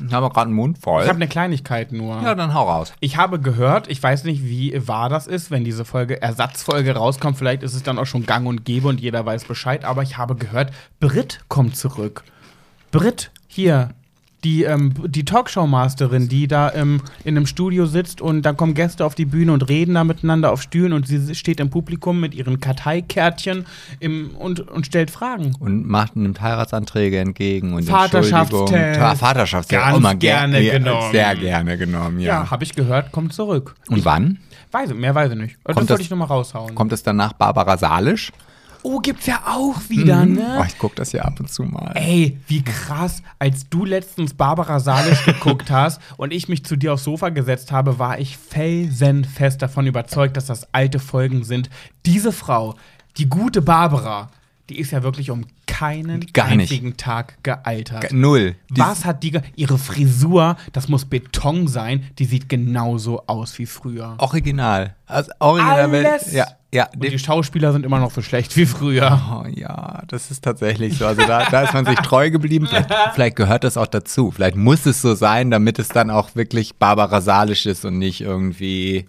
Ich 0.06 0.12
habe 0.12 0.28
gerade 0.30 0.46
einen 0.46 0.54
Mund 0.54 0.78
voll. 0.78 1.02
Ich 1.02 1.08
habe 1.08 1.16
eine 1.16 1.28
Kleinigkeit 1.28 1.92
nur. 1.92 2.20
ja, 2.22 2.34
dann 2.34 2.54
hau 2.54 2.68
raus. 2.68 2.92
Ich 3.00 3.16
habe 3.16 3.38
gehört, 3.40 3.88
ich 3.88 4.02
weiß 4.02 4.24
nicht, 4.24 4.42
wie 4.44 4.86
wahr 4.86 5.08
das 5.08 5.26
ist, 5.26 5.50
wenn 5.50 5.64
diese 5.64 5.84
Folge, 5.84 6.20
Ersatzfolge 6.20 6.94
rauskommt. 6.94 7.36
Vielleicht 7.36 7.62
ist 7.62 7.74
es 7.74 7.82
dann 7.82 7.98
auch 7.98 8.06
schon 8.06 8.24
gang 8.26 8.46
und 8.46 8.64
gäbe 8.64 8.88
und 8.88 9.00
jeder 9.00 9.24
weiß 9.24 9.44
Bescheid. 9.44 9.84
Aber 9.84 10.02
ich 10.02 10.16
habe 10.16 10.34
gehört, 10.34 10.72
Brit 11.00 11.40
kommt 11.48 11.76
zurück. 11.76 12.24
Brit, 12.90 13.30
hier, 13.46 13.90
die, 14.44 14.64
ähm, 14.64 14.92
die 15.06 15.24
Talkshow-Masterin, 15.24 16.28
die 16.28 16.48
da 16.48 16.72
ähm, 16.74 17.00
in 17.24 17.36
einem 17.36 17.46
Studio 17.46 17.86
sitzt 17.86 18.20
und 18.20 18.42
dann 18.42 18.56
kommen 18.56 18.74
Gäste 18.74 19.04
auf 19.04 19.14
die 19.14 19.24
Bühne 19.24 19.52
und 19.52 19.68
reden 19.68 19.94
da 19.94 20.04
miteinander 20.04 20.52
auf 20.52 20.62
Stühlen 20.62 20.92
und 20.92 21.06
sie 21.06 21.34
steht 21.34 21.60
im 21.60 21.70
Publikum 21.70 22.18
mit 22.20 22.34
ihren 22.34 22.58
Karteikärtchen 22.60 23.66
im, 24.00 24.30
und, 24.36 24.60
und 24.68 24.86
stellt 24.86 25.10
Fragen. 25.10 25.54
Und 25.60 25.86
macht, 25.86 26.16
nimmt 26.16 26.40
Heiratsanträge 26.40 27.18
entgegen 27.18 27.74
und 27.74 27.84
Vaterschaftstest. 27.84 28.72
Ta- 28.96 29.14
Vaterschaftstest. 29.14 29.80
Ganz 29.80 30.00
mal 30.00 30.16
gerne 30.16 30.60
ja, 30.60 30.78
genommen. 30.78 31.12
Sehr 31.12 31.34
gerne 31.36 31.78
genommen, 31.78 32.20
ja. 32.20 32.42
Ja, 32.42 32.50
habe 32.50 32.64
ich 32.64 32.74
gehört, 32.74 33.12
kommt 33.12 33.32
zurück. 33.32 33.74
Und 33.88 34.04
wann? 34.04 34.38
Weiß 34.72 34.90
ich, 34.90 34.96
mehr 34.96 35.14
weiß 35.14 35.32
ich 35.32 35.38
nicht. 35.38 35.56
Das 35.64 35.76
Kommt 35.76 35.88
wollte 35.88 35.92
das- 35.94 36.00
ich 36.00 36.10
nur 36.10 36.18
mal 36.18 36.24
raushauen. 36.24 36.74
Kommt 36.74 36.92
es 36.92 37.02
danach 37.02 37.32
Barbara 37.34 37.76
Salisch? 37.76 38.32
Oh, 38.84 38.98
gibt's 38.98 39.26
ja 39.26 39.42
auch 39.46 39.76
wieder, 39.88 40.24
ne? 40.26 40.58
Oh, 40.60 40.64
ich 40.66 40.76
gucke 40.78 40.96
das 40.96 41.12
ja 41.12 41.22
ab 41.22 41.38
und 41.38 41.50
zu 41.50 41.62
mal. 41.62 41.92
Ey, 41.94 42.38
wie 42.48 42.62
krass, 42.62 43.22
als 43.38 43.68
du 43.68 43.84
letztens 43.84 44.34
Barbara 44.34 44.80
Salisch 44.80 45.24
geguckt 45.24 45.70
hast 45.70 46.00
und 46.16 46.32
ich 46.32 46.48
mich 46.48 46.64
zu 46.64 46.76
dir 46.76 46.94
aufs 46.94 47.04
Sofa 47.04 47.28
gesetzt 47.28 47.70
habe, 47.72 47.98
war 47.98 48.18
ich 48.18 48.36
felsenfest 48.36 49.62
davon 49.62 49.86
überzeugt, 49.86 50.36
dass 50.36 50.46
das 50.46 50.72
alte 50.74 50.98
Folgen 50.98 51.44
sind. 51.44 51.70
Diese 52.06 52.32
Frau, 52.32 52.74
die 53.18 53.28
gute 53.28 53.62
Barbara, 53.62 54.30
die 54.68 54.78
ist 54.78 54.90
ja 54.92 55.02
wirklich 55.02 55.30
um 55.30 55.44
keinen 55.66 56.20
Gar 56.32 56.54
nicht. 56.56 56.70
einzigen 56.70 56.96
Tag 56.96 57.38
gealtert. 57.42 58.02
Ge- 58.02 58.12
Null. 58.14 58.56
Die- 58.70 58.80
Was 58.80 59.04
hat 59.04 59.22
die, 59.22 59.38
ihre 59.56 59.78
Frisur, 59.78 60.56
das 60.72 60.88
muss 60.88 61.04
Beton 61.04 61.66
sein, 61.66 62.04
die 62.18 62.24
sieht 62.24 62.48
genauso 62.48 63.22
aus 63.26 63.58
wie 63.58 63.66
früher. 63.66 64.14
Original. 64.18 64.94
Also 65.06 65.30
original. 65.40 65.80
Alles. 66.06 66.32
Ja, 66.32 66.46
ja. 66.72 66.88
Und 66.94 67.04
die 67.04 67.18
Schauspieler 67.18 67.72
sind 67.72 67.84
immer 67.84 67.98
noch 67.98 68.10
so 68.10 68.22
schlecht 68.22 68.56
wie 68.56 68.66
früher. 68.66 69.20
Oh 69.30 69.46
ja, 69.48 70.02
das 70.08 70.30
ist 70.30 70.42
tatsächlich 70.42 70.96
so. 70.96 71.06
Also 71.06 71.22
da, 71.26 71.44
da 71.50 71.62
ist 71.62 71.74
man 71.74 71.84
sich 71.84 71.96
treu 72.02 72.30
geblieben. 72.30 72.66
Vielleicht, 72.66 72.92
vielleicht 73.14 73.36
gehört 73.36 73.64
das 73.64 73.76
auch 73.76 73.86
dazu. 73.86 74.30
Vielleicht 74.30 74.56
muss 74.56 74.86
es 74.86 75.02
so 75.02 75.14
sein, 75.14 75.50
damit 75.50 75.78
es 75.78 75.88
dann 75.88 76.10
auch 76.10 76.34
wirklich 76.34 76.76
Barbara 76.76 77.20
Salisch 77.20 77.66
ist 77.66 77.84
und 77.84 77.98
nicht 77.98 78.22
irgendwie. 78.22 79.06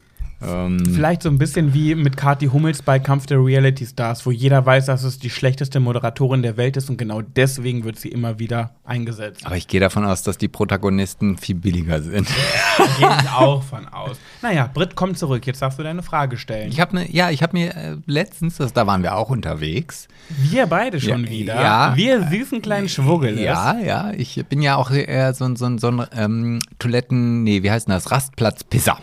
Ähm, 0.47 0.83
Vielleicht 0.93 1.23
so 1.23 1.29
ein 1.29 1.37
bisschen 1.37 1.73
wie 1.73 1.95
mit 1.95 2.17
Kathi 2.17 2.47
Hummels 2.47 2.81
bei 2.81 2.99
Kampf 2.99 3.25
der 3.25 3.43
Reality 3.43 3.85
Stars, 3.85 4.25
wo 4.25 4.31
jeder 4.31 4.65
weiß, 4.65 4.85
dass 4.87 5.03
es 5.03 5.19
die 5.19 5.29
schlechteste 5.29 5.79
Moderatorin 5.79 6.41
der 6.43 6.57
Welt 6.57 6.77
ist 6.77 6.89
und 6.89 6.97
genau 6.97 7.21
deswegen 7.21 7.83
wird 7.83 7.99
sie 7.99 8.09
immer 8.09 8.39
wieder 8.39 8.71
eingesetzt. 8.85 9.45
aber 9.45 9.55
ich 9.57 9.67
gehe 9.67 9.79
davon 9.79 10.05
aus, 10.05 10.23
dass 10.23 10.37
die 10.37 10.47
Protagonisten 10.47 11.37
viel 11.37 11.55
billiger 11.55 12.01
sind. 12.01 12.27
Gehe 12.99 13.07
ich 13.21 13.29
auch 13.29 13.63
von 13.63 13.87
aus. 13.87 14.17
Naja, 14.41 14.69
Britt, 14.73 14.95
komm 14.95 15.15
zurück. 15.15 15.45
Jetzt 15.47 15.61
darfst 15.61 15.79
du 15.79 15.83
deine 15.83 16.03
Frage 16.03 16.37
stellen. 16.37 16.69
Ich 16.69 16.79
habe 16.79 16.95
ne, 16.95 17.11
ja, 17.11 17.29
ich 17.29 17.41
habe 17.43 17.55
mir 17.57 17.75
äh, 17.75 17.95
letztens, 18.05 18.57
das, 18.57 18.73
da 18.73 18.85
waren 18.87 19.03
wir 19.03 19.15
auch 19.15 19.29
unterwegs. 19.29 20.07
Wir 20.29 20.65
beide 20.67 20.99
schon 20.99 21.23
Ja, 21.25 21.29
wieder. 21.29 21.55
ja. 21.61 21.93
Wir 21.95 22.27
süßen 22.27 22.61
kleinen 22.61 22.89
Schwuggel. 22.89 23.39
Ja, 23.39 23.77
ja, 23.79 24.11
ich 24.15 24.43
bin 24.49 24.61
ja 24.61 24.75
auch 24.75 24.91
eher 24.91 25.33
so 25.33 25.45
ein 25.45 25.55
so 25.55 25.65
ein, 25.65 25.77
so 25.77 25.87
ein 25.89 26.05
ähm, 26.15 26.59
Toiletten, 26.79 27.43
nee, 27.43 27.63
wie 27.63 27.71
heißt 27.71 27.87
denn 27.87 27.93
das? 27.93 28.11
Rastplatzpisser. 28.11 28.97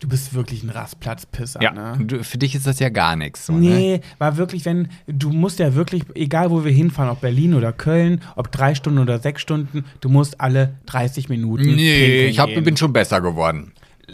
Du 0.00 0.08
bist 0.08 0.32
wirklich 0.32 0.62
ein 0.62 0.70
Rastplatzpisser, 0.70 1.60
ne? 1.72 1.98
Du, 2.02 2.24
für 2.24 2.38
dich 2.38 2.54
ist 2.54 2.66
das 2.66 2.78
ja 2.78 2.88
gar 2.88 3.16
nichts. 3.16 3.46
So, 3.46 3.52
Ne? 3.52 3.58
Nee, 3.60 4.00
war 4.18 4.38
wirklich, 4.38 4.64
wenn, 4.64 4.88
du 5.06 5.30
musst 5.30 5.58
ja 5.58 5.74
wirklich, 5.74 6.04
egal 6.14 6.50
wo 6.50 6.64
wir 6.64 6.72
hinfahren, 6.72 7.10
ob 7.10 7.20
Berlin 7.20 7.52
oder 7.54 7.72
Köln, 7.72 8.22
ob 8.34 8.50
drei 8.50 8.74
Stunden 8.74 8.98
oder 8.98 9.18
sechs 9.18 9.42
Stunden, 9.42 9.84
du 10.00 10.08
musst 10.08 10.40
alle 10.40 10.74
30 10.86 11.28
Minuten. 11.28 11.74
Nee, 11.76 12.26
ich 12.26 12.38
hab, 12.38 12.48
bin 12.48 12.76
schon 12.78 12.94
besser 12.94 13.20
geworden. 13.20 13.72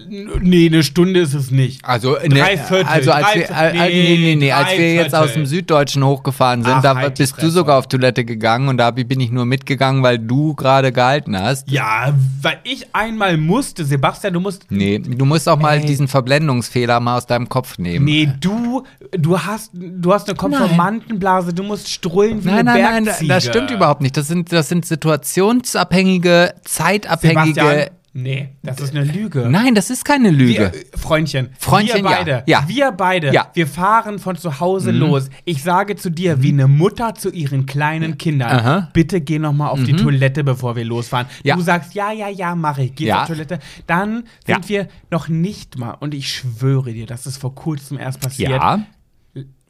Nee, 0.08 0.66
eine 0.66 0.82
Stunde 0.82 1.20
ist 1.20 1.34
es 1.34 1.50
nicht. 1.50 1.84
Also, 1.84 2.16
Drei 2.16 2.56
Viertel, 2.56 2.86
also 2.86 3.10
als 3.10 3.26
drei 3.26 3.34
wir, 3.34 3.46
Viertel, 3.46 3.80
äh, 3.80 3.88
nee, 3.88 4.18
nee, 4.18 4.36
nee, 4.36 4.52
als 4.52 4.68
drei 4.68 4.78
wir 4.78 4.94
jetzt 4.94 5.14
aus 5.14 5.32
dem 5.32 5.46
Süddeutschen 5.46 6.04
hochgefahren 6.04 6.62
sind, 6.62 6.74
Ach, 6.74 6.82
da 6.82 6.96
halt 6.96 7.18
bist 7.18 7.40
du 7.42 7.50
sogar 7.50 7.78
auf 7.78 7.86
Toilette 7.88 8.24
gegangen 8.24 8.68
und 8.68 8.78
da 8.78 8.90
bin 8.90 9.20
ich 9.20 9.30
nur 9.30 9.46
mitgegangen, 9.46 10.02
weil 10.02 10.18
du 10.18 10.54
gerade 10.54 10.92
gehalten 10.92 11.38
hast. 11.38 11.70
Ja, 11.70 12.14
weil 12.42 12.58
ich 12.64 12.94
einmal 12.94 13.36
musste, 13.36 13.84
Sebastian, 13.84 14.34
du 14.34 14.40
musst. 14.40 14.70
Nee, 14.70 14.98
du 14.98 15.24
musst 15.24 15.48
auch 15.48 15.58
mal 15.58 15.78
Ey. 15.78 15.86
diesen 15.86 16.08
Verblendungsfehler 16.08 17.00
mal 17.00 17.16
aus 17.16 17.26
deinem 17.26 17.48
Kopf 17.48 17.78
nehmen. 17.78 18.04
Nee, 18.04 18.28
du, 18.40 18.84
du 19.12 19.38
hast, 19.38 19.70
du 19.72 20.12
hast 20.12 20.28
eine 20.28 20.36
Konformantenblase, 20.36 21.52
du 21.52 21.62
musst 21.62 21.88
strullen 21.90 22.44
wie 22.44 22.48
Nein, 22.48 22.68
eine 22.68 22.70
nein, 22.70 22.82
nein, 22.82 23.04
Bergziege. 23.04 23.28
das 23.28 23.44
stimmt 23.44 23.70
überhaupt 23.70 24.00
nicht. 24.00 24.16
Das 24.16 24.28
sind, 24.28 24.52
das 24.52 24.68
sind 24.68 24.84
situationsabhängige, 24.86 26.54
zeitabhängige. 26.64 27.54
Sebastian, 27.54 27.90
nee, 28.16 28.48
das 28.62 28.80
ist 28.80 28.94
eine 28.96 29.04
Lüge. 29.04 29.46
Nein, 29.48 29.74
das 29.74 29.90
ist 29.90 30.04
keine 30.04 30.30
Lüge. 30.30 30.72
Wir, 30.72 30.98
Freundchen, 30.98 31.50
Freundchen, 31.58 32.02
wir 32.04 32.10
ja. 32.10 32.16
beide, 32.16 32.42
Ja. 32.46 32.64
wir 32.66 32.92
beide, 32.92 33.32
Ja. 33.32 33.42
Mhm. 33.44 33.46
wir 33.54 33.66
fahren 33.66 34.18
von 34.18 34.36
zu 34.36 34.58
Hause 34.60 34.90
los. 34.90 35.28
Ich 35.44 35.62
sage 35.62 35.96
zu 35.96 36.10
dir, 36.10 36.42
wie 36.42 36.48
eine 36.48 36.66
Mutter 36.66 37.14
zu 37.14 37.30
ihren 37.30 37.66
kleinen 37.66 38.18
Kindern, 38.18 38.50
Aha. 38.50 38.80
Mhm. 38.80 38.86
bitte 38.92 39.20
geh 39.20 39.38
noch 39.38 39.52
mal 39.52 39.68
auf 39.68 39.82
die 39.84 39.92
Toilette, 39.94 40.42
bevor 40.44 40.76
wir 40.76 40.84
losfahren. 40.84 41.26
Ja. 41.44 41.54
Du 41.56 41.62
sagst, 41.62 41.94
ja, 41.94 42.10
ja, 42.12 42.28
ja, 42.28 42.54
mach 42.54 42.78
ich, 42.78 42.94
geh 42.94 43.06
Ja. 43.06 43.22
auf 43.22 43.28
Toilette. 43.28 43.58
Dann 43.86 44.24
sind 44.46 44.64
Ja. 44.64 44.68
wir 44.68 44.88
noch 45.10 45.28
nicht 45.28 45.78
mal, 45.78 45.92
und 45.92 46.14
ich 46.14 46.28
schwöre 46.32 46.92
dir, 46.92 47.06
das 47.06 47.26
ist 47.26 47.36
vor 47.36 47.54
kurzem 47.54 47.98
erst 47.98 48.20
passiert. 48.20 48.60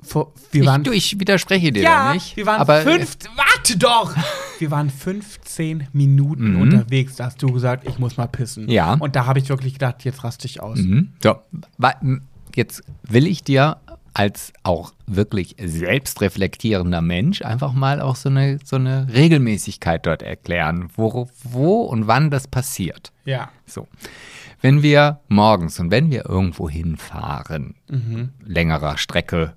Vor, 0.02 0.32
wir 0.52 0.62
ich, 0.62 0.66
waren 0.66 0.84
du, 0.84 0.92
ich 0.92 1.18
widerspreche 1.18 1.72
dir 1.72 1.82
ja, 1.82 2.08
da 2.08 2.14
nicht. 2.14 2.36
wir 2.36 2.46
waren 2.46 2.60
aber, 2.60 2.82
fünf, 2.82 3.16
warte 3.34 3.78
doch! 3.78 4.14
Wir 4.58 4.70
waren 4.70 4.90
15 4.90 5.88
Minuten 5.92 6.56
unterwegs, 6.56 7.16
da 7.16 7.26
hast 7.26 7.42
du 7.42 7.52
gesagt, 7.52 7.86
ich 7.88 7.98
muss 7.98 8.16
mal 8.16 8.28
pissen. 8.28 8.64
Mhm. 8.64 8.70
Ja. 8.70 8.94
Und 8.94 9.16
da 9.16 9.26
habe 9.26 9.38
ich 9.38 9.48
wirklich 9.48 9.74
gedacht, 9.74 10.04
jetzt 10.04 10.24
raste 10.24 10.46
ich 10.46 10.60
aus. 10.62 10.78
Mhm. 10.78 11.12
So, 11.22 11.36
jetzt 12.54 12.82
will 13.02 13.26
ich 13.26 13.42
dir 13.42 13.78
als 14.14 14.54
auch 14.62 14.94
wirklich 15.06 15.56
selbstreflektierender 15.62 17.02
Mensch 17.02 17.42
einfach 17.42 17.74
mal 17.74 18.00
auch 18.00 18.16
so 18.16 18.30
eine, 18.30 18.58
so 18.64 18.76
eine 18.76 19.08
Regelmäßigkeit 19.12 20.06
dort 20.06 20.22
erklären, 20.22 20.88
wo, 20.96 21.28
wo 21.42 21.82
und 21.82 22.06
wann 22.06 22.30
das 22.30 22.48
passiert. 22.48 23.12
Ja. 23.26 23.50
So. 23.66 23.86
Wenn 24.62 24.82
wir 24.82 25.20
morgens 25.28 25.78
und 25.80 25.90
wenn 25.90 26.10
wir 26.10 26.26
irgendwo 26.26 26.70
hinfahren, 26.70 27.74
längerer 28.42 28.96
Strecke 28.96 29.52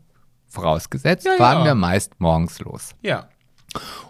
vorausgesetzt, 0.50 1.26
Ja, 1.26 1.32
ja. 1.34 1.38
fahren 1.38 1.66
wir 1.66 1.76
meist 1.76 2.20
morgens 2.20 2.60
los. 2.60 2.92
Ja. 3.02 3.30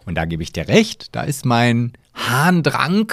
Und 0.05 0.15
da 0.15 0.25
gebe 0.25 0.41
ich 0.43 0.51
dir 0.53 0.67
recht, 0.67 1.13
da 1.15 1.21
ist 1.23 1.45
mein 1.45 1.93
Harndrang, 2.13 3.11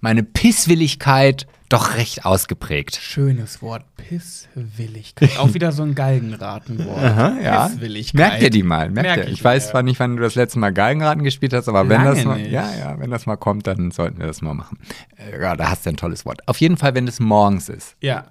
meine 0.00 0.22
Pisswilligkeit 0.22 1.46
doch 1.68 1.94
recht 1.96 2.24
ausgeprägt. 2.24 2.96
Schönes 2.96 3.60
Wort, 3.62 3.84
Pisswilligkeit. 3.96 5.38
Auch 5.38 5.54
wieder 5.54 5.72
so 5.72 5.82
ein 5.82 5.94
Galgenratenwort. 5.94 7.02
ja. 7.42 7.68
Pisswilligkeit. 7.68 8.14
Merk 8.14 8.40
dir 8.40 8.50
die 8.50 8.62
mal. 8.62 8.90
Merk 8.90 9.06
Merk 9.06 9.20
dir. 9.22 9.26
ich 9.28 9.34
Ich 9.38 9.44
weiß 9.44 9.70
zwar 9.70 9.82
nicht, 9.82 9.98
wann 10.00 10.16
du 10.16 10.22
das 10.22 10.34
letzte 10.34 10.58
Mal 10.58 10.72
Geigenraten 10.72 11.22
gespielt 11.24 11.52
hast, 11.52 11.68
aber 11.68 11.88
wenn 11.88 12.02
Lange 12.02 12.14
das 12.16 12.24
mal, 12.24 12.38
nicht. 12.38 12.50
ja, 12.50 12.70
ja, 12.74 12.98
wenn 13.00 13.10
das 13.10 13.26
mal 13.26 13.36
kommt, 13.36 13.66
dann 13.66 13.90
sollten 13.90 14.18
wir 14.18 14.26
das 14.26 14.40
mal 14.42 14.54
machen. 14.54 14.78
Äh, 15.16 15.40
Ja, 15.40 15.56
da 15.56 15.70
hast 15.70 15.84
du 15.86 15.90
ein 15.90 15.96
tolles 15.96 16.24
Wort. 16.24 16.46
Auf 16.48 16.60
jeden 16.60 16.76
Fall, 16.76 16.94
wenn 16.94 17.08
es 17.08 17.18
morgens 17.20 17.68
ist, 17.68 17.96
Ja. 18.00 18.26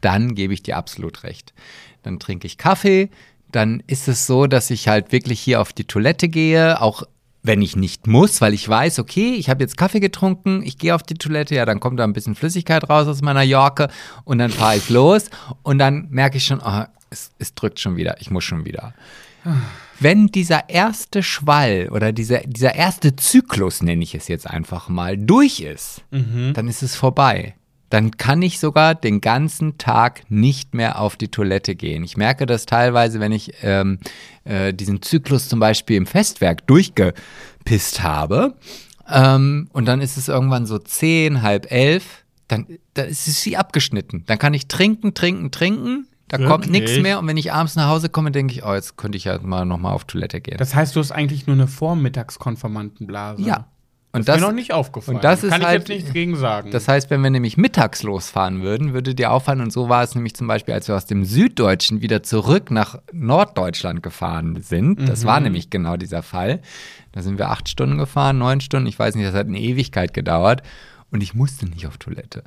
dann 0.00 0.34
gebe 0.34 0.52
ich 0.54 0.62
dir 0.62 0.76
absolut 0.76 1.22
recht. 1.22 1.52
Dann 2.02 2.18
trinke 2.18 2.46
ich 2.46 2.58
Kaffee, 2.58 3.10
dann 3.54 3.82
ist 3.86 4.08
es 4.08 4.26
so, 4.26 4.46
dass 4.46 4.70
ich 4.70 4.88
halt 4.88 5.12
wirklich 5.12 5.40
hier 5.40 5.60
auf 5.60 5.72
die 5.72 5.84
Toilette 5.84 6.28
gehe, 6.28 6.80
auch 6.80 7.04
wenn 7.42 7.60
ich 7.60 7.76
nicht 7.76 8.06
muss, 8.06 8.40
weil 8.40 8.54
ich 8.54 8.66
weiß, 8.66 8.98
okay, 8.98 9.34
ich 9.34 9.50
habe 9.50 9.62
jetzt 9.62 9.76
Kaffee 9.76 10.00
getrunken, 10.00 10.62
ich 10.64 10.78
gehe 10.78 10.94
auf 10.94 11.02
die 11.02 11.14
Toilette, 11.14 11.54
ja, 11.54 11.66
dann 11.66 11.78
kommt 11.78 12.00
da 12.00 12.04
ein 12.04 12.14
bisschen 12.14 12.34
Flüssigkeit 12.34 12.88
raus 12.88 13.06
aus 13.06 13.20
meiner 13.20 13.42
Jorke 13.42 13.88
und 14.24 14.38
dann 14.38 14.50
fahre 14.50 14.76
ich 14.76 14.88
los 14.88 15.26
und 15.62 15.78
dann 15.78 16.08
merke 16.10 16.38
ich 16.38 16.46
schon, 16.46 16.60
oh, 16.64 16.84
es, 17.10 17.30
es 17.38 17.54
drückt 17.54 17.80
schon 17.80 17.96
wieder, 17.96 18.20
ich 18.20 18.30
muss 18.30 18.44
schon 18.44 18.64
wieder. 18.64 18.94
Wenn 20.00 20.28
dieser 20.28 20.70
erste 20.70 21.22
Schwall 21.22 21.88
oder 21.90 22.12
dieser, 22.12 22.40
dieser 22.40 22.74
erste 22.74 23.14
Zyklus, 23.14 23.82
nenne 23.82 24.02
ich 24.02 24.14
es 24.14 24.26
jetzt 24.28 24.48
einfach 24.48 24.88
mal, 24.88 25.18
durch 25.18 25.60
ist, 25.60 26.02
dann 26.54 26.66
ist 26.66 26.82
es 26.82 26.96
vorbei. 26.96 27.54
Dann 27.94 28.10
kann 28.10 28.42
ich 28.42 28.58
sogar 28.58 28.96
den 28.96 29.20
ganzen 29.20 29.78
Tag 29.78 30.28
nicht 30.28 30.74
mehr 30.74 31.00
auf 31.00 31.14
die 31.14 31.28
Toilette 31.28 31.76
gehen. 31.76 32.02
Ich 32.02 32.16
merke 32.16 32.44
das 32.44 32.66
teilweise, 32.66 33.20
wenn 33.20 33.30
ich 33.30 33.52
ähm, 33.62 34.00
äh, 34.42 34.74
diesen 34.74 35.00
Zyklus 35.00 35.48
zum 35.48 35.60
Beispiel 35.60 35.96
im 35.98 36.06
Festwerk 36.06 36.66
durchgepisst 36.66 38.02
habe. 38.02 38.56
Ähm, 39.08 39.68
und 39.72 39.86
dann 39.86 40.00
ist 40.00 40.16
es 40.16 40.26
irgendwann 40.26 40.66
so 40.66 40.80
zehn, 40.80 41.42
halb 41.42 41.70
elf. 41.70 42.24
Dann, 42.48 42.66
dann 42.94 43.06
ist 43.06 43.28
es 43.28 43.46
wie 43.46 43.56
abgeschnitten. 43.56 44.24
Dann 44.26 44.40
kann 44.40 44.54
ich 44.54 44.66
trinken, 44.66 45.14
trinken, 45.14 45.52
trinken. 45.52 46.08
Da 46.26 46.38
kommt 46.38 46.66
Wirklich? 46.66 46.82
nichts 46.90 47.00
mehr. 47.00 47.20
Und 47.20 47.28
wenn 47.28 47.36
ich 47.36 47.52
abends 47.52 47.76
nach 47.76 47.86
Hause 47.86 48.08
komme, 48.08 48.32
denke 48.32 48.54
ich, 48.54 48.64
oh, 48.64 48.74
jetzt 48.74 48.96
könnte 48.96 49.16
ich 49.18 49.22
ja 49.22 49.38
mal 49.40 49.64
nochmal 49.66 49.92
auf 49.92 50.02
Toilette 50.04 50.40
gehen. 50.40 50.56
Das 50.58 50.74
heißt, 50.74 50.96
du 50.96 50.98
hast 50.98 51.12
eigentlich 51.12 51.46
nur 51.46 51.54
eine 51.54 51.68
Vormittagskonformantenblase. 51.68 53.40
ja. 53.40 53.68
Und 54.14 54.20
Das 54.20 54.26
das, 54.26 54.36
ist 54.36 54.40
mir 54.42 54.46
noch 54.48 54.54
nicht 54.54 54.72
aufgefallen. 54.72 55.16
und 55.16 55.24
das 55.24 55.42
ist 55.42 55.50
Kann 55.50 55.60
ich 55.60 55.66
halt- 55.66 55.78
jetzt 55.80 55.88
nichts 55.88 56.12
gegen 56.12 56.36
sagen. 56.36 56.70
Das 56.70 56.86
heißt, 56.88 57.10
wenn 57.10 57.20
wir 57.22 57.30
nämlich 57.30 57.56
mittags 57.56 58.02
losfahren 58.04 58.62
würden, 58.62 58.92
würde 58.94 59.14
dir 59.14 59.32
auffallen, 59.32 59.60
und 59.60 59.72
so 59.72 59.88
war 59.88 60.02
es 60.04 60.14
nämlich 60.14 60.34
zum 60.34 60.46
Beispiel, 60.46 60.72
als 60.72 60.86
wir 60.88 60.94
aus 60.94 61.06
dem 61.06 61.24
Süddeutschen 61.24 62.00
wieder 62.00 62.22
zurück 62.22 62.70
nach 62.70 62.98
Norddeutschland 63.12 64.02
gefahren 64.02 64.62
sind. 64.62 65.08
Das 65.08 65.24
war 65.24 65.40
nämlich 65.40 65.68
genau 65.68 65.96
dieser 65.96 66.22
Fall. 66.22 66.60
Da 67.12 67.22
sind 67.22 67.38
wir 67.38 67.50
acht 67.50 67.68
Stunden 67.68 67.98
gefahren, 67.98 68.38
neun 68.38 68.60
Stunden, 68.60 68.86
ich 68.86 68.98
weiß 68.98 69.14
nicht, 69.16 69.26
das 69.26 69.34
hat 69.34 69.48
eine 69.48 69.58
Ewigkeit 69.60 70.14
gedauert. 70.14 70.62
Und 71.10 71.22
ich 71.22 71.34
musste 71.34 71.66
nicht 71.66 71.86
auf 71.86 71.98
Toilette. 71.98 72.42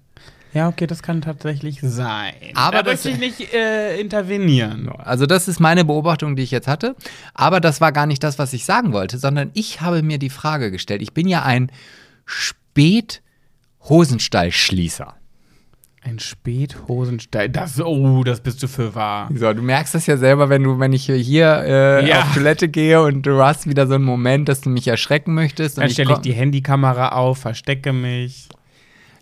Ja, 0.58 0.68
okay, 0.68 0.88
das 0.88 1.02
kann 1.02 1.22
tatsächlich 1.22 1.80
sein. 1.82 2.34
Aber 2.56 2.84
da 2.84 2.92
das- 2.92 3.06
möchte 3.06 3.10
ich 3.10 3.20
nicht 3.40 3.54
äh, 3.54 4.00
intervenieren. 4.00 4.90
Also 4.98 5.26
das 5.26 5.48
ist 5.48 5.60
meine 5.60 5.86
Beobachtung, 5.86 6.36
die 6.36 6.44
ich 6.44 6.52
jetzt 6.52 6.68
hatte. 6.68 6.96
Aber 7.34 7.60
das 7.60 7.80
war 7.80 7.92
gar 7.92 8.06
nicht 8.08 8.24
das, 8.24 8.40
was 8.40 8.54
ich 8.54 8.66
sagen 8.66 8.92
wollte, 8.92 9.18
sondern 9.18 9.52
ich 9.54 9.82
habe 9.82 10.02
mir 10.04 10.18
die 10.18 10.30
Frage 10.30 10.72
gestellt. 10.72 11.02
Ich 11.02 11.14
bin 11.14 11.28
ja 11.28 11.44
ein 11.44 11.72
Spät-Hosenstallschließer. 12.26 15.14
Ein 16.04 16.20
Späthosenstein. 16.20 17.52
Das, 17.52 17.82
oh, 17.82 18.24
das 18.24 18.40
bist 18.40 18.64
du 18.64 18.68
für 18.68 18.96
wahr. 18.96 19.30
So, 19.34 19.52
du 19.54 19.62
merkst 19.62 19.94
das 19.94 20.06
ja 20.08 20.16
selber, 20.16 20.48
wenn 20.48 20.64
du, 20.64 20.80
wenn 20.80 20.94
ich 20.94 21.06
hier 21.06 21.64
äh, 21.66 22.08
Ja. 22.08 22.22
auf 22.22 22.34
Toilette 22.34 22.70
gehe 22.70 23.02
und 23.02 23.24
du 23.26 23.44
hast 23.44 23.68
wieder 23.68 23.88
so 23.88 23.96
einen 23.96 24.06
Moment, 24.06 24.48
dass 24.48 24.62
du 24.62 24.70
mich 24.70 24.88
erschrecken 24.88 25.34
möchtest. 25.34 25.78
Dann 25.78 25.90
stelle 25.90 26.14
ich 26.14 26.20
die 26.20 26.32
Handykamera 26.34 27.10
auf, 27.10 27.40
verstecke 27.40 27.92
mich. 27.92 28.48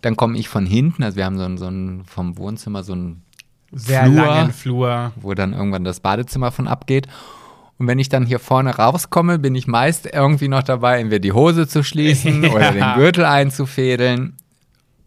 Dann 0.05 0.15
komme 0.17 0.37
ich 0.37 0.49
von 0.49 0.67
hinten, 0.67 1.01
also 1.01 1.17
wir 1.17 1.25
haben 1.25 1.39
so 1.39 1.45
ein, 1.45 1.57
so 1.57 1.65
ein 1.67 2.03
vom 2.05 2.37
Wohnzimmer 2.37 2.83
so 2.83 2.93
ein 2.93 3.23
Sehr 3.71 4.03
Flur. 4.05 4.15
langen 4.23 4.53
Flur. 4.53 5.11
wo 5.15 5.33
dann 5.33 5.51
irgendwann 5.53 5.83
das 5.83 5.99
Badezimmer 5.99 6.51
von 6.51 6.67
abgeht. 6.67 7.07
Und 7.79 7.87
wenn 7.87 7.97
ich 7.97 8.07
dann 8.07 8.23
hier 8.27 8.37
vorne 8.37 8.75
rauskomme, 8.75 9.39
bin 9.39 9.55
ich 9.55 9.65
meist 9.65 10.05
irgendwie 10.05 10.47
noch 10.47 10.61
dabei, 10.61 10.99
entweder 10.99 11.21
die 11.21 11.31
Hose 11.33 11.67
zu 11.67 11.81
schließen 11.83 12.43
Ja. 12.45 12.51
oder 12.53 12.71
den 12.71 12.93
Gürtel 12.93 13.25
einzufädeln. 13.25 14.37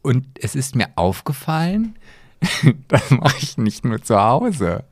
Und 0.02 0.26
es 0.42 0.56
ist 0.56 0.74
mir 0.74 0.88
aufgefallen, 0.96 1.94
das 2.88 3.08
mache 3.12 3.36
ich 3.40 3.56
nicht 3.56 3.84
nur 3.84 4.02
zu 4.02 4.20
Hause. 4.20 4.82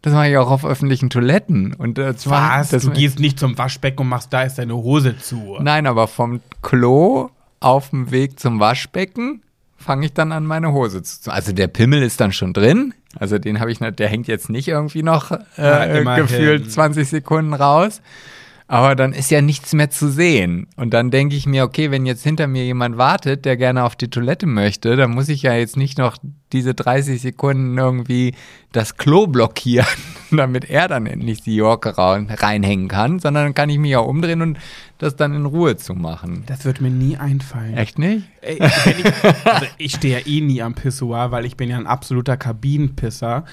Das 0.00 0.14
mache 0.14 0.30
ich 0.30 0.36
auch 0.38 0.50
auf 0.50 0.64
öffentlichen 0.64 1.10
Toiletten. 1.10 1.74
Und 1.74 1.98
das 1.98 2.26
Was? 2.30 2.70
Das 2.70 2.84
du 2.84 2.90
gehst 2.90 3.18
nicht 3.20 3.38
zum 3.38 3.58
Waschbecken 3.58 4.00
und 4.00 4.08
machst, 4.08 4.32
da 4.32 4.44
ist 4.44 4.56
deine 4.56 4.74
Hose 4.74 5.18
zu. 5.18 5.58
Nein, 5.60 5.86
aber 5.86 6.08
vom 6.08 6.40
Klo 6.62 7.28
auf 7.64 7.90
dem 7.90 8.10
Weg 8.10 8.38
zum 8.40 8.60
Waschbecken 8.60 9.42
fange 9.76 10.06
ich 10.06 10.12
dann 10.12 10.30
an, 10.32 10.46
meine 10.46 10.72
Hose 10.72 11.02
zu. 11.02 11.30
Also 11.32 11.52
der 11.52 11.66
Pimmel 11.66 12.02
ist 12.02 12.20
dann 12.20 12.32
schon 12.32 12.52
drin. 12.52 12.94
Also 13.18 13.38
den 13.38 13.58
habe 13.60 13.72
ich 13.72 13.80
nicht, 13.80 13.98
der 13.98 14.08
hängt 14.08 14.28
jetzt 14.28 14.48
nicht 14.48 14.68
irgendwie 14.68 15.02
noch 15.02 15.30
Ja, 15.56 15.84
äh, 15.84 16.00
immerhin. 16.00 16.22
gefühlt 16.26 16.70
20 16.70 17.08
Sekunden 17.08 17.52
raus. 17.52 18.00
Aber 18.72 18.96
dann 18.96 19.12
ist 19.12 19.30
ja 19.30 19.42
nichts 19.42 19.74
mehr 19.74 19.90
zu 19.90 20.08
sehen. 20.10 20.66
Und 20.76 20.94
dann 20.94 21.10
denke 21.10 21.36
ich 21.36 21.44
mir, 21.44 21.62
okay, 21.64 21.90
wenn 21.90 22.06
jetzt 22.06 22.22
hinter 22.22 22.46
mir 22.46 22.64
jemand 22.64 22.96
wartet, 22.96 23.44
der 23.44 23.58
gerne 23.58 23.84
auf 23.84 23.96
die 23.96 24.08
Toilette 24.08 24.46
möchte, 24.46 24.96
dann 24.96 25.10
muss 25.10 25.28
ich 25.28 25.42
ja 25.42 25.52
jetzt 25.52 25.76
nicht 25.76 25.98
noch 25.98 26.16
diese 26.54 26.72
30 26.72 27.20
Sekunden 27.20 27.76
irgendwie 27.76 28.34
das 28.72 28.96
Klo 28.96 29.26
blockieren, 29.26 29.86
damit 30.30 30.70
er 30.70 30.88
dann 30.88 31.04
endlich 31.04 31.42
die 31.42 31.54
Jorke 31.56 31.98
ra- 31.98 32.24
reinhängen 32.26 32.88
kann, 32.88 33.18
sondern 33.18 33.44
dann 33.44 33.54
kann 33.54 33.68
ich 33.68 33.76
mich 33.76 33.90
ja 33.90 33.98
umdrehen 33.98 34.40
und 34.40 34.58
das 34.96 35.16
dann 35.16 35.34
in 35.34 35.44
Ruhe 35.44 35.76
zu 35.76 35.92
machen. 35.92 36.44
Das 36.46 36.64
wird 36.64 36.80
mir 36.80 36.88
nie 36.90 37.18
einfallen. 37.18 37.76
Echt 37.76 37.98
nicht? 37.98 38.24
Ey, 38.40 38.54
ich, 38.56 38.64
also 39.44 39.66
ich 39.76 39.92
stehe 39.96 40.18
ja 40.18 40.26
eh 40.26 40.40
nie 40.40 40.62
am 40.62 40.72
Pissoir, 40.72 41.30
weil 41.30 41.44
ich 41.44 41.58
bin 41.58 41.68
ja 41.68 41.76
ein 41.76 41.86
absoluter 41.86 42.38
Kabinenpisser. 42.38 43.44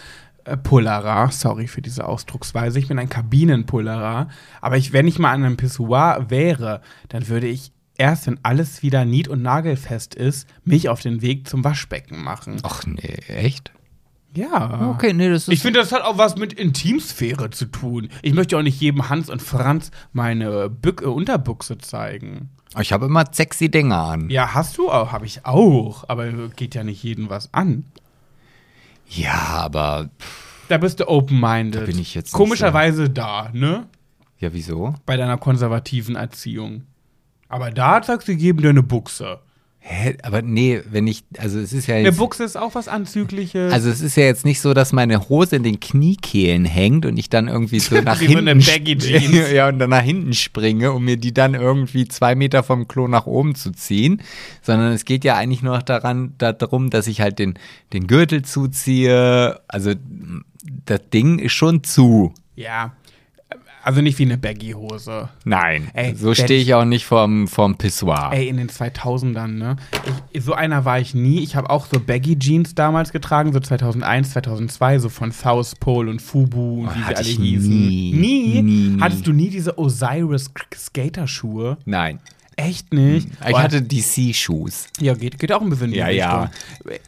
Äh, 0.45 0.57
Pullerer, 0.57 1.31
sorry 1.31 1.67
für 1.67 1.81
diese 1.81 2.07
Ausdrucksweise. 2.07 2.79
Ich 2.79 2.87
bin 2.87 2.99
ein 2.99 3.09
Kabinenpullerer. 3.09 4.29
Aber 4.61 4.77
ich, 4.77 4.93
wenn 4.93 5.07
ich 5.07 5.19
mal 5.19 5.31
an 5.31 5.43
einem 5.43 5.57
Pissoir 5.57 6.29
wäre, 6.29 6.81
dann 7.09 7.27
würde 7.27 7.47
ich 7.47 7.71
erst, 7.97 8.27
wenn 8.27 8.39
alles 8.43 8.81
wieder 8.81 9.05
nied- 9.05 9.27
und 9.27 9.41
nagelfest 9.41 10.15
ist, 10.15 10.47
mich 10.63 10.89
auf 10.89 11.01
den 11.01 11.21
Weg 11.21 11.47
zum 11.47 11.63
Waschbecken 11.63 12.23
machen. 12.23 12.57
Ach 12.63 12.85
nee, 12.85 13.19
echt? 13.27 13.71
Ja. 14.33 14.91
Okay, 14.91 15.13
nee, 15.13 15.29
das 15.29 15.43
ist. 15.43 15.53
Ich 15.53 15.61
finde, 15.61 15.79
das 15.79 15.91
hat 15.91 16.03
auch 16.03 16.17
was 16.17 16.35
mit 16.35 16.53
Intimsphäre 16.53 17.49
zu 17.49 17.65
tun. 17.65 18.09
Ich 18.21 18.33
möchte 18.33 18.57
auch 18.57 18.61
nicht 18.61 18.79
jedem 18.79 19.09
Hans 19.09 19.29
und 19.29 19.41
Franz 19.41 19.91
meine 20.13 20.69
Bück 20.69 21.01
äh, 21.01 21.05
Unterbuchse 21.05 21.77
zeigen. 21.79 22.49
ich 22.79 22.93
habe 22.93 23.07
immer 23.07 23.25
sexy 23.31 23.69
Dinge 23.69 23.97
an. 23.97 24.29
Ja, 24.29 24.53
hast 24.53 24.77
du 24.77 24.91
auch, 24.91 25.11
habe 25.11 25.25
ich 25.25 25.45
auch, 25.45 26.05
aber 26.07 26.31
geht 26.49 26.75
ja 26.75 26.83
nicht 26.83 27.03
jedem 27.03 27.29
was 27.29 27.53
an. 27.53 27.85
Ja, 29.09 29.33
aber 29.33 30.09
pff, 30.19 30.65
Da 30.67 30.77
bist 30.77 30.99
du 30.99 31.07
open-minded. 31.07 31.81
Da 31.81 31.85
bin 31.85 31.99
ich 31.99 32.13
jetzt 32.15 32.31
Komischerweise 32.31 33.09
da, 33.09 33.49
ne? 33.53 33.87
ja, 34.37 34.53
wieso? 34.53 34.95
Bei 35.05 35.17
deiner 35.17 35.37
konservativen 35.37 36.15
Erziehung. 36.15 36.83
Aber 37.49 37.71
da 37.71 38.01
sagst 38.03 38.27
du, 38.27 38.35
geben 38.35 38.61
dir 38.61 38.69
eine 38.69 38.83
Buchse. 38.83 39.39
Hä? 39.81 40.17
Aber 40.23 40.41
nee, 40.41 40.81
wenn 40.89 41.07
ich, 41.07 41.23
also 41.37 41.57
es 41.57 41.71
ist 41.71 41.87
ja 41.87 41.95
Eine 41.95 42.09
jetzt. 42.09 42.17
Buchse 42.17 42.43
ist 42.43 42.57
auch 42.57 42.75
was 42.75 42.87
Anzügliches. 42.87 43.71
Also 43.71 43.89
es 43.89 44.01
ist 44.01 44.17
ja 44.17 44.25
jetzt 44.25 44.45
nicht 44.45 44.59
so, 44.59 44.73
dass 44.73 44.91
meine 44.91 45.29
Hose 45.29 45.55
in 45.55 45.63
den 45.63 45.79
Kniekehlen 45.79 46.65
hängt 46.65 47.05
und 47.05 47.17
ich 47.17 47.29
dann 47.29 47.47
irgendwie 47.47 47.79
so 47.79 47.95
nach 48.01 48.19
so 48.19 48.25
hinten 48.25 48.49
eine 48.49 48.61
Baggy 48.61 48.97
Jeans. 48.97 49.51
ja 49.53 49.69
und 49.69 49.79
dann 49.79 49.89
nach 49.89 50.03
hinten 50.03 50.33
springe, 50.33 50.91
um 50.91 51.05
mir 51.05 51.17
die 51.17 51.33
dann 51.33 51.53
irgendwie 51.55 52.07
zwei 52.07 52.35
Meter 52.35 52.61
vom 52.61 52.87
Klo 52.87 53.07
nach 53.07 53.25
oben 53.25 53.55
zu 53.55 53.71
ziehen, 53.71 54.21
sondern 54.61 54.91
es 54.91 55.05
geht 55.05 55.23
ja 55.23 55.35
eigentlich 55.35 55.63
nur 55.63 55.75
noch 55.75 55.83
daran 55.83 56.33
darum, 56.37 56.89
dass 56.89 57.07
ich 57.07 57.21
halt 57.21 57.39
den 57.39 57.53
den 57.93 58.05
Gürtel 58.07 58.43
zuziehe. 58.43 59.61
Also 59.67 59.93
das 60.85 61.01
Ding 61.13 61.39
ist 61.39 61.53
schon 61.53 61.83
zu. 61.83 62.33
ja. 62.55 62.93
Also 63.81 64.01
nicht 64.01 64.19
wie 64.19 64.23
eine 64.23 64.37
Baggy-Hose. 64.37 65.29
Nein, 65.45 65.89
Ey, 65.93 66.13
so 66.13 66.33
stehe 66.33 66.61
ich- 66.61 66.73
auch 66.73 66.83
nicht 66.85 67.05
vorm 67.05 67.47
vorm 67.47 67.77
Pissoir. 67.77 68.31
Ey, 68.33 68.49
in 68.49 68.57
den 68.57 68.67
2000ern, 68.69 69.57
ne? 69.57 69.77
Ich, 70.31 70.43
so 70.43 70.53
einer 70.53 70.83
war 70.85 70.99
ich 70.99 71.13
nie. 71.15 71.41
Ich 71.43 71.55
habe 71.55 71.69
auch 71.69 71.85
so 71.85 71.99
Baggy-Jeans 71.99 72.75
damals 72.75 73.11
getragen, 73.13 73.53
so 73.53 73.59
2001, 73.59 74.31
2002, 74.31 74.99
so 74.99 75.09
von 75.09 75.31
South 75.31 75.75
Pole 75.79 76.11
und 76.11 76.21
Fubu 76.21 76.81
und 76.81 76.87
Oh, 76.87 76.91
wie 76.95 77.03
sie 77.07 77.15
alle 77.15 77.29
hießen. 77.29 77.69
nie. 77.69 78.11
Nie? 78.13 78.61
Nie, 78.61 78.89
nie. 78.91 79.01
Hattest 79.01 79.25
du 79.25 79.31
nie 79.31 79.49
diese 79.49 79.77
Osiris-Skater-Schuhe? 79.77 81.77
Nein, 81.85 82.19
Echt 82.59 82.93
nicht? 82.93 83.29
ich 83.47 83.53
Oh, 83.53 83.57
hatte 83.57 83.81
DC-Shoes. 83.81 84.87
Ja, 84.99 85.13
geht, 85.13 85.39
geht 85.39 85.51
auch 85.53 85.61
ein 85.61 85.69
bisschen 85.69 85.87
in 85.87 85.91
die 85.93 85.97
Ja, 85.99 86.09
ja. 86.09 86.51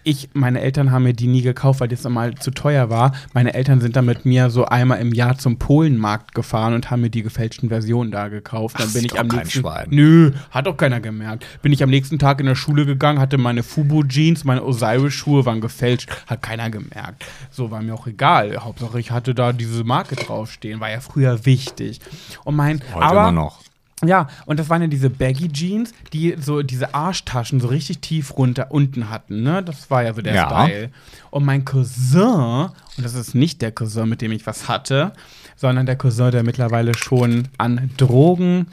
Ich, 0.03 0.29
meine 0.33 0.61
Eltern 0.61 0.91
haben 0.91 1.03
mir 1.03 1.13
die 1.13 1.27
nie 1.27 1.41
gekauft, 1.41 1.81
weil 1.81 1.89
das 1.89 2.03
mal 2.05 2.35
zu 2.35 2.51
teuer 2.51 2.89
war. 2.89 3.13
Meine 3.33 3.53
Eltern 3.53 3.81
sind 3.81 3.95
dann 3.95 4.05
mit 4.05 4.25
mir 4.25 4.49
so 4.49 4.65
einmal 4.65 4.99
im 4.99 5.13
Jahr 5.13 5.37
zum 5.37 5.57
Polenmarkt 5.57 6.33
gefahren 6.33 6.73
und 6.73 6.89
haben 6.89 7.01
mir 7.01 7.09
die 7.09 7.21
gefälschten 7.21 7.69
Versionen 7.69 8.11
da 8.11 8.29
gekauft. 8.29 8.79
Dann 8.79 8.87
Ach, 8.89 8.93
bin 8.93 9.05
ich 9.05 9.19
am 9.19 9.27
nächsten 9.27 9.61
Schwein. 9.61 9.87
Nö, 9.89 10.31
hat 10.51 10.67
doch 10.67 10.77
keiner 10.77 11.01
gemerkt. 11.01 11.45
Bin 11.61 11.73
ich 11.73 11.83
am 11.83 11.89
nächsten 11.89 12.17
Tag 12.17 12.39
in 12.39 12.45
der 12.45 12.55
Schule 12.55 12.85
gegangen, 12.85 13.19
hatte 13.19 13.37
meine 13.37 13.63
Fubu 13.63 14.03
Jeans, 14.03 14.45
meine 14.45 14.63
Osiris 14.63 15.13
Schuhe 15.13 15.45
waren 15.45 15.59
gefälscht, 15.59 16.09
hat 16.27 16.41
keiner 16.41 16.69
gemerkt. 16.69 17.25
So 17.49 17.71
war 17.71 17.81
mir 17.81 17.93
auch 17.93 18.07
egal. 18.07 18.55
Hauptsache 18.57 18.99
ich 18.99 19.11
hatte 19.11 19.35
da 19.35 19.51
diese 19.51 19.83
Marke 19.83 20.15
draufstehen, 20.15 20.79
war 20.79 20.89
ja 20.89 21.01
früher 21.01 21.45
wichtig. 21.45 21.99
Und 22.45 22.55
mein 22.55 22.81
Heute 22.93 23.05
aber 23.05 23.21
immer 23.21 23.31
noch. 23.33 23.59
Ja, 24.05 24.27
und 24.45 24.59
das 24.59 24.69
waren 24.69 24.81
ja 24.81 24.87
diese 24.87 25.09
Baggy 25.09 25.47
Jeans, 25.49 25.93
die 26.13 26.35
so 26.39 26.61
diese 26.63 26.93
Arschtaschen 26.93 27.59
so 27.59 27.67
richtig 27.67 27.99
tief 27.99 28.37
runter 28.37 28.67
unten 28.71 29.09
hatten, 29.09 29.43
ne? 29.43 29.61
Das 29.63 29.89
war 29.91 30.03
ja 30.03 30.13
so 30.13 30.21
der 30.21 30.33
Ja. 30.33 30.47
Style. 30.49 30.89
Und 31.29 31.45
mein 31.45 31.65
Cousin, 31.65 32.69
und 32.97 33.03
das 33.03 33.13
ist 33.13 33.35
nicht 33.35 33.61
der 33.61 33.71
Cousin, 33.71 34.09
mit 34.09 34.21
dem 34.21 34.31
ich 34.31 34.45
was 34.47 34.67
hatte, 34.67 35.13
sondern 35.55 35.85
der 35.85 35.95
Cousin, 35.95 36.31
der 36.31 36.43
mittlerweile 36.43 36.95
schon 36.97 37.47
an 37.57 37.91
Drogen 37.97 38.67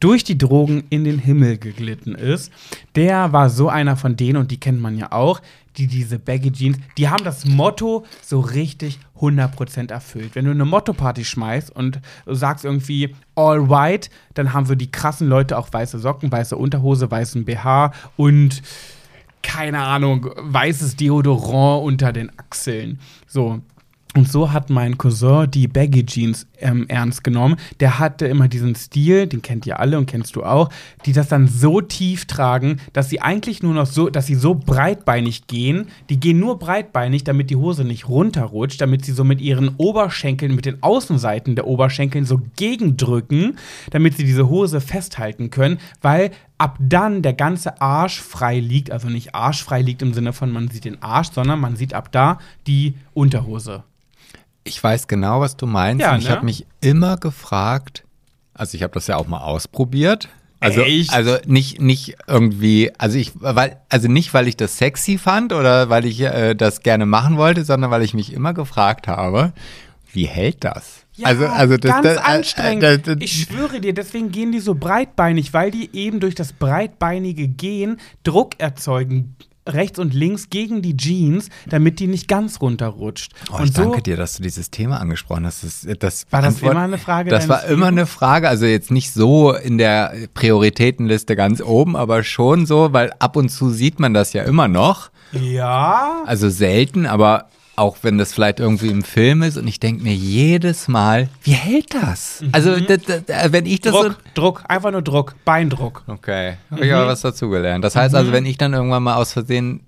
durch 0.00 0.24
die 0.24 0.36
Drogen 0.36 0.82
in 0.90 1.04
den 1.04 1.20
Himmel 1.20 1.58
geglitten 1.58 2.16
ist. 2.16 2.50
Der 2.96 3.32
war 3.32 3.48
so 3.50 3.68
einer 3.68 3.96
von 3.96 4.16
denen, 4.16 4.36
und 4.36 4.50
die 4.50 4.58
kennt 4.58 4.80
man 4.80 4.98
ja 4.98 5.12
auch, 5.12 5.40
die 5.76 5.86
diese 5.86 6.18
Baggy 6.18 6.52
Jeans, 6.52 6.78
die 6.98 7.08
haben 7.08 7.24
das 7.24 7.44
Motto 7.44 8.04
so 8.20 8.40
richtig 8.40 8.98
100% 9.20 9.90
erfüllt. 9.90 10.34
Wenn 10.34 10.44
du 10.44 10.50
eine 10.50 10.64
Motto-Party 10.64 11.24
schmeißt 11.24 11.74
und 11.74 12.00
sagst 12.26 12.64
irgendwie 12.64 13.14
all 13.34 13.68
white, 13.68 14.10
dann 14.34 14.52
haben 14.52 14.66
so 14.66 14.74
die 14.74 14.90
krassen 14.90 15.28
Leute 15.28 15.56
auch 15.56 15.68
weiße 15.72 15.98
Socken, 15.98 16.30
weiße 16.30 16.56
Unterhose, 16.56 17.10
weißen 17.10 17.44
BH 17.44 17.92
und 18.16 18.62
keine 19.42 19.80
Ahnung, 19.80 20.30
weißes 20.36 20.96
Deodorant 20.96 21.84
unter 21.84 22.12
den 22.12 22.30
Achseln. 22.38 23.00
So. 23.26 23.60
Und 24.14 24.30
so 24.30 24.52
hat 24.52 24.68
mein 24.68 24.98
Cousin 24.98 25.50
die 25.50 25.66
Baggy 25.68 26.04
Jeans 26.04 26.46
ähm, 26.58 26.84
ernst 26.88 27.24
genommen. 27.24 27.56
Der 27.80 27.98
hatte 27.98 28.26
immer 28.26 28.46
diesen 28.46 28.74
Stil, 28.74 29.26
den 29.26 29.40
kennt 29.40 29.66
ihr 29.66 29.80
alle 29.80 29.96
und 29.96 30.04
kennst 30.04 30.36
du 30.36 30.44
auch, 30.44 30.68
die 31.06 31.14
das 31.14 31.28
dann 31.28 31.48
so 31.48 31.80
tief 31.80 32.26
tragen, 32.26 32.76
dass 32.92 33.08
sie 33.08 33.22
eigentlich 33.22 33.62
nur 33.62 33.72
noch 33.72 33.86
so, 33.86 34.10
dass 34.10 34.26
sie 34.26 34.34
so 34.34 34.54
breitbeinig 34.54 35.46
gehen. 35.46 35.86
Die 36.10 36.20
gehen 36.20 36.38
nur 36.38 36.58
breitbeinig, 36.58 37.24
damit 37.24 37.48
die 37.48 37.56
Hose 37.56 37.84
nicht 37.84 38.06
runterrutscht, 38.06 38.82
damit 38.82 39.02
sie 39.06 39.12
so 39.12 39.24
mit 39.24 39.40
ihren 39.40 39.76
Oberschenkeln, 39.78 40.54
mit 40.54 40.66
den 40.66 40.82
Außenseiten 40.82 41.56
der 41.56 41.66
Oberschenkeln 41.66 42.26
so 42.26 42.42
gegendrücken, 42.58 43.56
damit 43.92 44.18
sie 44.18 44.24
diese 44.24 44.46
Hose 44.46 44.82
festhalten 44.82 45.48
können, 45.48 45.78
weil 46.02 46.32
ab 46.58 46.76
dann 46.78 47.22
der 47.22 47.32
ganze 47.32 47.80
Arsch 47.80 48.20
frei 48.20 48.60
liegt, 48.60 48.90
also 48.90 49.08
nicht 49.08 49.34
arschfrei 49.34 49.80
liegt 49.80 50.02
im 50.02 50.12
Sinne 50.12 50.34
von 50.34 50.52
man 50.52 50.68
sieht 50.68 50.84
den 50.84 51.02
Arsch, 51.02 51.30
sondern 51.32 51.60
man 51.60 51.76
sieht 51.76 51.94
ab 51.94 52.12
da 52.12 52.38
die 52.66 52.94
Unterhose. 53.14 53.84
Ich 54.64 54.82
weiß 54.82 55.08
genau, 55.08 55.40
was 55.40 55.56
du 55.56 55.66
meinst. 55.66 56.02
Ja, 56.02 56.12
und 56.12 56.18
ich 56.20 56.26
ne? 56.26 56.30
habe 56.30 56.44
mich 56.44 56.66
immer 56.80 57.16
gefragt, 57.16 58.04
also 58.54 58.76
ich 58.76 58.82
habe 58.82 58.94
das 58.94 59.06
ja 59.06 59.16
auch 59.16 59.26
mal 59.26 59.40
ausprobiert. 59.40 60.28
Also, 60.60 60.82
Echt? 60.82 61.12
also 61.12 61.38
nicht, 61.46 61.80
nicht 61.80 62.14
irgendwie, 62.28 62.92
also 62.96 63.18
ich, 63.18 63.32
weil, 63.34 63.80
also 63.88 64.06
nicht, 64.06 64.32
weil 64.32 64.46
ich 64.46 64.56
das 64.56 64.78
sexy 64.78 65.18
fand 65.18 65.52
oder 65.52 65.88
weil 65.90 66.04
ich 66.04 66.20
äh, 66.20 66.54
das 66.54 66.82
gerne 66.82 67.04
machen 67.04 67.36
wollte, 67.36 67.64
sondern 67.64 67.90
weil 67.90 68.02
ich 68.02 68.14
mich 68.14 68.32
immer 68.32 68.54
gefragt 68.54 69.08
habe, 69.08 69.52
wie 70.12 70.26
hält 70.26 70.62
das? 70.62 71.04
Ja, 71.14 71.26
also, 71.26 71.46
also 71.46 71.76
das, 71.76 71.90
ganz 71.90 72.04
das, 72.04 72.16
äh, 72.16 72.20
anstrengend. 72.20 72.82
äh, 72.84 72.98
das- 73.00 73.16
ich 73.18 73.42
schwöre 73.42 73.80
dir, 73.80 73.92
deswegen 73.92 74.30
gehen 74.30 74.52
die 74.52 74.60
so 74.60 74.76
breitbeinig, 74.76 75.52
weil 75.52 75.72
die 75.72 75.90
eben 75.94 76.20
durch 76.20 76.36
das 76.36 76.52
breitbeinige 76.52 77.48
Gehen 77.48 77.98
Druck 78.22 78.60
erzeugen 78.60 79.34
rechts 79.68 79.98
und 79.98 80.12
links 80.14 80.50
gegen 80.50 80.82
die 80.82 80.96
Jeans, 80.96 81.48
damit 81.68 82.00
die 82.00 82.06
nicht 82.08 82.26
ganz 82.28 82.60
runterrutscht. 82.60 83.32
Oh, 83.52 83.58
und 83.58 83.64
ich 83.64 83.72
so, 83.74 83.82
danke 83.82 84.02
dir, 84.02 84.16
dass 84.16 84.34
du 84.36 84.42
dieses 84.42 84.70
Thema 84.70 84.98
angesprochen 85.00 85.46
hast. 85.46 85.62
Das, 85.62 85.86
das 85.98 86.26
War 86.30 86.42
das 86.42 86.54
beantwort- 86.56 86.72
immer 86.72 86.80
eine 86.82 86.98
Frage 86.98 87.30
Das 87.30 87.48
war 87.48 87.64
immer 87.66 87.86
eine 87.86 88.06
Frage, 88.06 88.48
also 88.48 88.66
jetzt 88.66 88.90
nicht 88.90 89.12
so 89.12 89.52
in 89.54 89.78
der 89.78 90.12
Prioritätenliste 90.34 91.36
ganz 91.36 91.60
oben, 91.62 91.96
aber 91.96 92.22
schon 92.24 92.66
so, 92.66 92.92
weil 92.92 93.12
ab 93.18 93.36
und 93.36 93.48
zu 93.50 93.70
sieht 93.70 94.00
man 94.00 94.14
das 94.14 94.32
ja 94.32 94.42
immer 94.44 94.68
noch. 94.68 95.10
ja, 95.32 96.22
Also 96.26 96.48
selten, 96.50 97.06
aber 97.06 97.48
auch 97.76 97.96
wenn 98.02 98.18
das 98.18 98.32
vielleicht 98.34 98.60
irgendwie 98.60 98.88
im 98.88 99.02
Film 99.02 99.42
ist 99.42 99.56
und 99.56 99.66
ich 99.66 99.80
denke 99.80 100.02
mir 100.02 100.14
jedes 100.14 100.88
Mal, 100.88 101.28
wie 101.42 101.52
hält 101.52 101.94
das? 101.94 102.44
Also 102.52 102.78
das, 102.78 102.98
das, 103.26 103.52
wenn 103.52 103.66
ich 103.66 103.80
das 103.80 103.92
Mhm. 103.94 103.98
Druck, 104.02 104.16
Druck, 104.34 104.64
einfach 104.68 104.90
nur 104.92 105.02
Druck, 105.02 105.34
Beindruck. 105.44 106.02
so 106.06 106.12
Okay, 106.14 106.56
habe 106.70 106.86
ich 106.86 106.92
aber 106.92 107.06
was 107.06 107.22
dazugelernt. 107.22 107.82
Das 107.84 107.96
heißt 107.96 108.14
also, 108.14 108.32
wenn 108.32 108.44
ich 108.46 108.58
dann 108.58 108.72
irgendwann 108.74 109.02
mal 109.02 109.14
aus 109.16 109.32
Versehen 109.32 109.80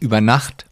über 0.00 0.20
Nacht 0.20 0.64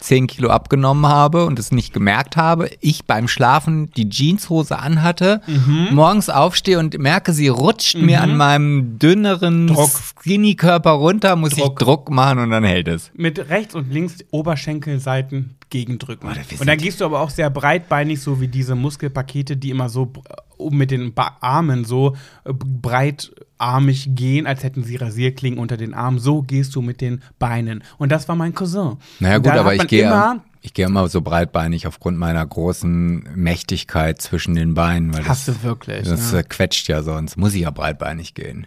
10 0.00 0.28
Kilo 0.28 0.50
abgenommen 0.50 1.06
habe 1.06 1.44
und 1.44 1.58
es 1.58 1.72
nicht 1.72 1.92
gemerkt 1.92 2.36
habe, 2.36 2.70
ich 2.80 3.04
beim 3.04 3.26
Schlafen 3.26 3.90
die 3.96 4.08
Jeanshose 4.08 4.78
anhatte, 4.78 5.40
Mhm. 5.48 5.88
morgens 5.90 6.30
aufstehe 6.30 6.78
und 6.78 6.96
merke, 6.98 7.32
sie 7.32 7.48
rutscht 7.48 7.96
mir 7.96 8.22
an 8.22 8.36
meinem 8.36 8.98
dünneren. 9.00 9.76
Skinny-Körper 10.20 10.90
runter, 10.92 11.34
muss 11.34 11.50
Druck. 11.50 11.72
ich 11.80 11.84
Druck 11.84 12.10
machen 12.10 12.38
und 12.38 12.50
dann 12.50 12.62
hält 12.62 12.86
es. 12.86 13.10
Mit 13.14 13.50
rechts 13.50 13.74
und 13.74 13.92
links 13.92 14.18
Oberschenkelseiten 14.30 15.56
gegendrücken. 15.70 16.28
Oh, 16.28 16.60
und 16.60 16.66
dann 16.66 16.78
gehst 16.78 17.00
du 17.00 17.04
aber 17.04 17.20
auch 17.20 17.30
sehr 17.30 17.50
breitbeinig, 17.50 18.20
so 18.20 18.40
wie 18.40 18.48
diese 18.48 18.74
Muskelpakete, 18.74 19.56
die 19.56 19.70
immer 19.70 19.88
so 19.88 20.12
oben 20.56 20.76
mit 20.76 20.90
den 20.90 21.14
ba 21.14 21.36
Armen 21.40 21.84
so 21.84 22.16
äh, 22.44 22.52
breitarmig 22.52 24.10
gehen, 24.14 24.46
als 24.46 24.64
hätten 24.64 24.82
sie 24.82 24.96
Rasierklingen 24.96 25.58
unter 25.58 25.76
den 25.76 25.94
Armen. 25.94 26.18
So 26.18 26.42
gehst 26.42 26.74
du 26.74 26.82
mit 26.82 27.00
den 27.00 27.22
Beinen. 27.38 27.84
Und 27.98 28.10
das 28.10 28.28
war 28.28 28.36
mein 28.36 28.54
Cousin. 28.54 28.96
Naja 29.20 29.38
gut, 29.38 29.52
aber 29.52 29.74
ich 29.74 29.86
gehe 29.86 30.06
immer, 30.06 30.42
ich 30.60 30.74
gehe 30.74 30.86
immer 30.86 31.08
so 31.08 31.20
breitbeinig 31.20 31.86
aufgrund 31.86 32.18
meiner 32.18 32.44
großen 32.44 33.28
Mächtigkeit 33.34 34.20
zwischen 34.20 34.54
den 34.54 34.74
Beinen, 34.74 35.14
weil 35.14 35.26
Hast 35.26 35.48
das, 35.48 35.56
du 35.58 35.62
wirklich, 35.62 36.08
das 36.08 36.32
ja. 36.32 36.42
quetscht 36.42 36.88
ja 36.88 37.02
sonst. 37.02 37.36
Muss 37.36 37.54
ich 37.54 37.62
ja 37.62 37.70
breitbeinig 37.70 38.34
gehen. 38.34 38.66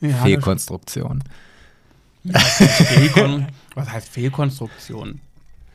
Ja, 0.00 0.16
Fehlkonstruktion. 0.22 1.22
Fehlkon 2.32 3.46
was 3.76 3.92
heißt 3.92 4.08
Fehlkonstruktion? 4.08 5.20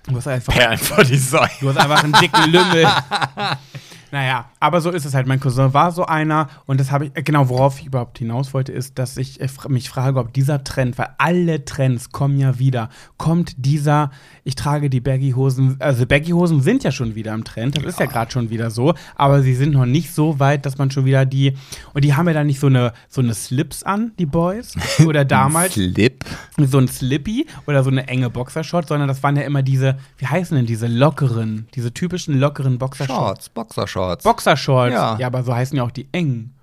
Du 0.08 0.16
hast 0.16 0.28
einfach 0.28 0.80
vor 0.80 1.04
die 1.04 1.18
Säule. 1.18 1.50
Du 1.60 1.70
hast 1.70 1.78
einfach 1.78 2.04
einen 2.04 2.14
dicken 2.14 2.52
Lümmel. 2.52 2.88
naja, 4.12 4.50
aber 4.60 4.82
so 4.82 4.90
ist 4.90 5.06
es 5.06 5.14
halt. 5.14 5.26
Mein 5.26 5.40
Cousin 5.40 5.74
war 5.74 5.92
so 5.92 6.06
einer 6.06 6.50
und 6.66 6.80
das 6.80 6.92
habe 6.92 7.06
ich, 7.06 7.12
äh, 7.16 7.24
genau, 7.24 7.48
worauf 7.50 7.80
ich 7.80 7.86
überhaupt 7.86 8.18
hinaus 8.18 8.54
wollte, 8.54 8.72
ist, 8.72 9.00
dass 9.00 9.18
ich 9.18 9.40
äh, 9.40 9.48
mich 9.70 9.90
frage, 9.90 10.20
ob 10.20 10.34
dieser 10.34 10.64
Trend, 10.64 10.98
weil 10.98 11.10
alle 11.18 11.64
Trends 11.64 12.12
kommen 12.12 12.38
ja 12.38 12.60
wieder, 12.60 12.90
kommt 13.18 13.54
dieser, 13.58 14.12
ich 14.44 14.56
trage 14.56 14.90
die 14.90 15.00
Baggy-Hosen, 15.00 15.78
also 15.80 16.06
Baggy-Hosen 16.06 16.62
sind 16.62 16.84
ja 16.84 16.92
schon 16.92 17.16
wieder 17.16 17.34
im 17.34 17.46
Trend, 17.46 17.78
das 17.78 17.86
ist 17.86 18.00
ja 18.00 18.06
gerade 18.06 18.32
schon 18.32 18.50
wieder 18.50 18.70
so, 18.70 18.94
aber 19.16 19.42
sie 19.42 19.56
sind 19.56 19.74
noch 19.74 19.86
nicht 19.86 20.14
so 20.14 20.40
weit, 20.40 20.66
dass 20.66 20.78
man 20.78 20.92
schon 20.92 21.06
wieder 21.06 21.26
die, 21.26 21.56
und 21.94 22.04
die 22.04 22.14
haben 22.14 22.28
ja 22.28 22.34
dann 22.34 22.48
nicht 22.48 22.60
so 22.60 22.68
eine, 22.68 22.94
so 23.08 23.22
eine 23.22 23.34
Slips 23.34 23.84
an, 23.84 24.12
die 24.20 24.26
Boys, 24.26 24.74
oder 25.06 25.24
damals 25.24 25.74
Slip. 25.74 26.26
so 26.58 26.78
ein 26.80 26.88
Slippy 26.88 27.48
oder 27.66 27.84
so 27.84 27.90
eine 27.90 28.08
enge 28.08 28.30
Boxershort, 28.30 28.88
sondern 28.88 29.08
das 29.08 29.24
waren 29.24 29.38
ja 29.38 29.44
immer 29.44 29.64
diese, 29.64 29.98
wie 30.18 30.28
heißen 30.28 30.56
denn 30.56 30.66
diese 30.66 30.88
lockeren, 30.88 31.68
diese 31.76 31.94
typischen 31.94 32.38
lockeren 32.38 32.78
Boxershorts. 32.78 33.22
Shorts, 33.22 33.50
Boxershorts. 33.50 34.01
Boxershorts. 34.24 34.94
Ja. 34.94 35.18
Ja. 35.18 35.28
aber 35.28 35.44
so 35.44 35.56
heißen 35.56 35.78
ja 35.78 35.84
auch 35.84 35.92
die 35.92 36.08
engen. 36.12 36.54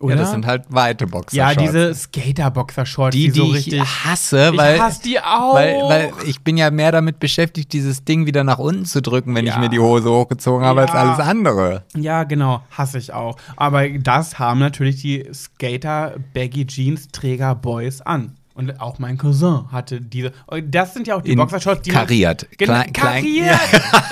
Oder? 0.00 0.14
Ja, 0.14 0.20
das 0.20 0.30
sind 0.30 0.46
halt 0.46 0.62
weite 0.68 1.06
ja, 1.06 1.10
Boxershorts. 1.10 1.56
diese 1.58 1.92
Skater-Boxershorts, 1.92 3.16
die, 3.16 3.24
die, 3.26 3.32
die 3.32 3.38
so 3.40 3.46
ich 3.46 3.54
richtig. 3.54 3.80
hasse, 3.82 4.52
weil, 4.56 4.76
ich 4.76 4.80
hasse 4.80 5.02
die 5.02 5.18
auch. 5.18 5.54
weil, 5.54 5.74
weil 5.88 6.12
ich 6.24 6.40
bin 6.42 6.56
ja 6.56 6.70
mehr 6.70 6.92
damit 6.92 7.18
beschäftigt, 7.18 7.72
dieses 7.72 8.04
Ding 8.04 8.24
wieder 8.24 8.44
nach 8.44 8.60
unten 8.60 8.84
zu 8.84 9.02
drücken, 9.02 9.34
wenn 9.34 9.44
ich 9.44 9.54
Ja. 9.54 9.58
mir 9.58 9.68
die 9.68 9.80
Hose 9.80 10.08
hochgezogen 10.08 10.64
habe, 10.64 10.82
als 10.82 10.92
Ja. 10.92 10.98
alles 11.00 11.18
andere. 11.18 11.82
ja, 11.96 12.22
genau, 12.22 12.62
hasse 12.70 12.98
ich 12.98 13.12
auch. 13.12 13.34
Aber 13.56 13.88
das 13.88 14.38
haben 14.38 14.60
natürlich 14.60 15.02
die 15.02 15.26
Skater-Baggy-Jeans-Träger-Boys 15.32 18.00
an. 18.02 18.34
Und 18.58 18.80
auch 18.80 18.98
mein 18.98 19.16
Cousin 19.16 19.70
hatte 19.70 20.00
diese. 20.00 20.32
und 20.46 20.74
Das 20.74 20.92
sind 20.92 21.06
ja 21.06 21.14
auch 21.16 21.22
die 21.22 21.30
In 21.30 21.38
Boxershorts, 21.38 21.82
die 21.82 21.90
kariert. 21.90 22.46
Genau, 22.58 22.72
Klein- 22.74 22.92
klein- 22.92 23.22
kariert. 23.22 23.60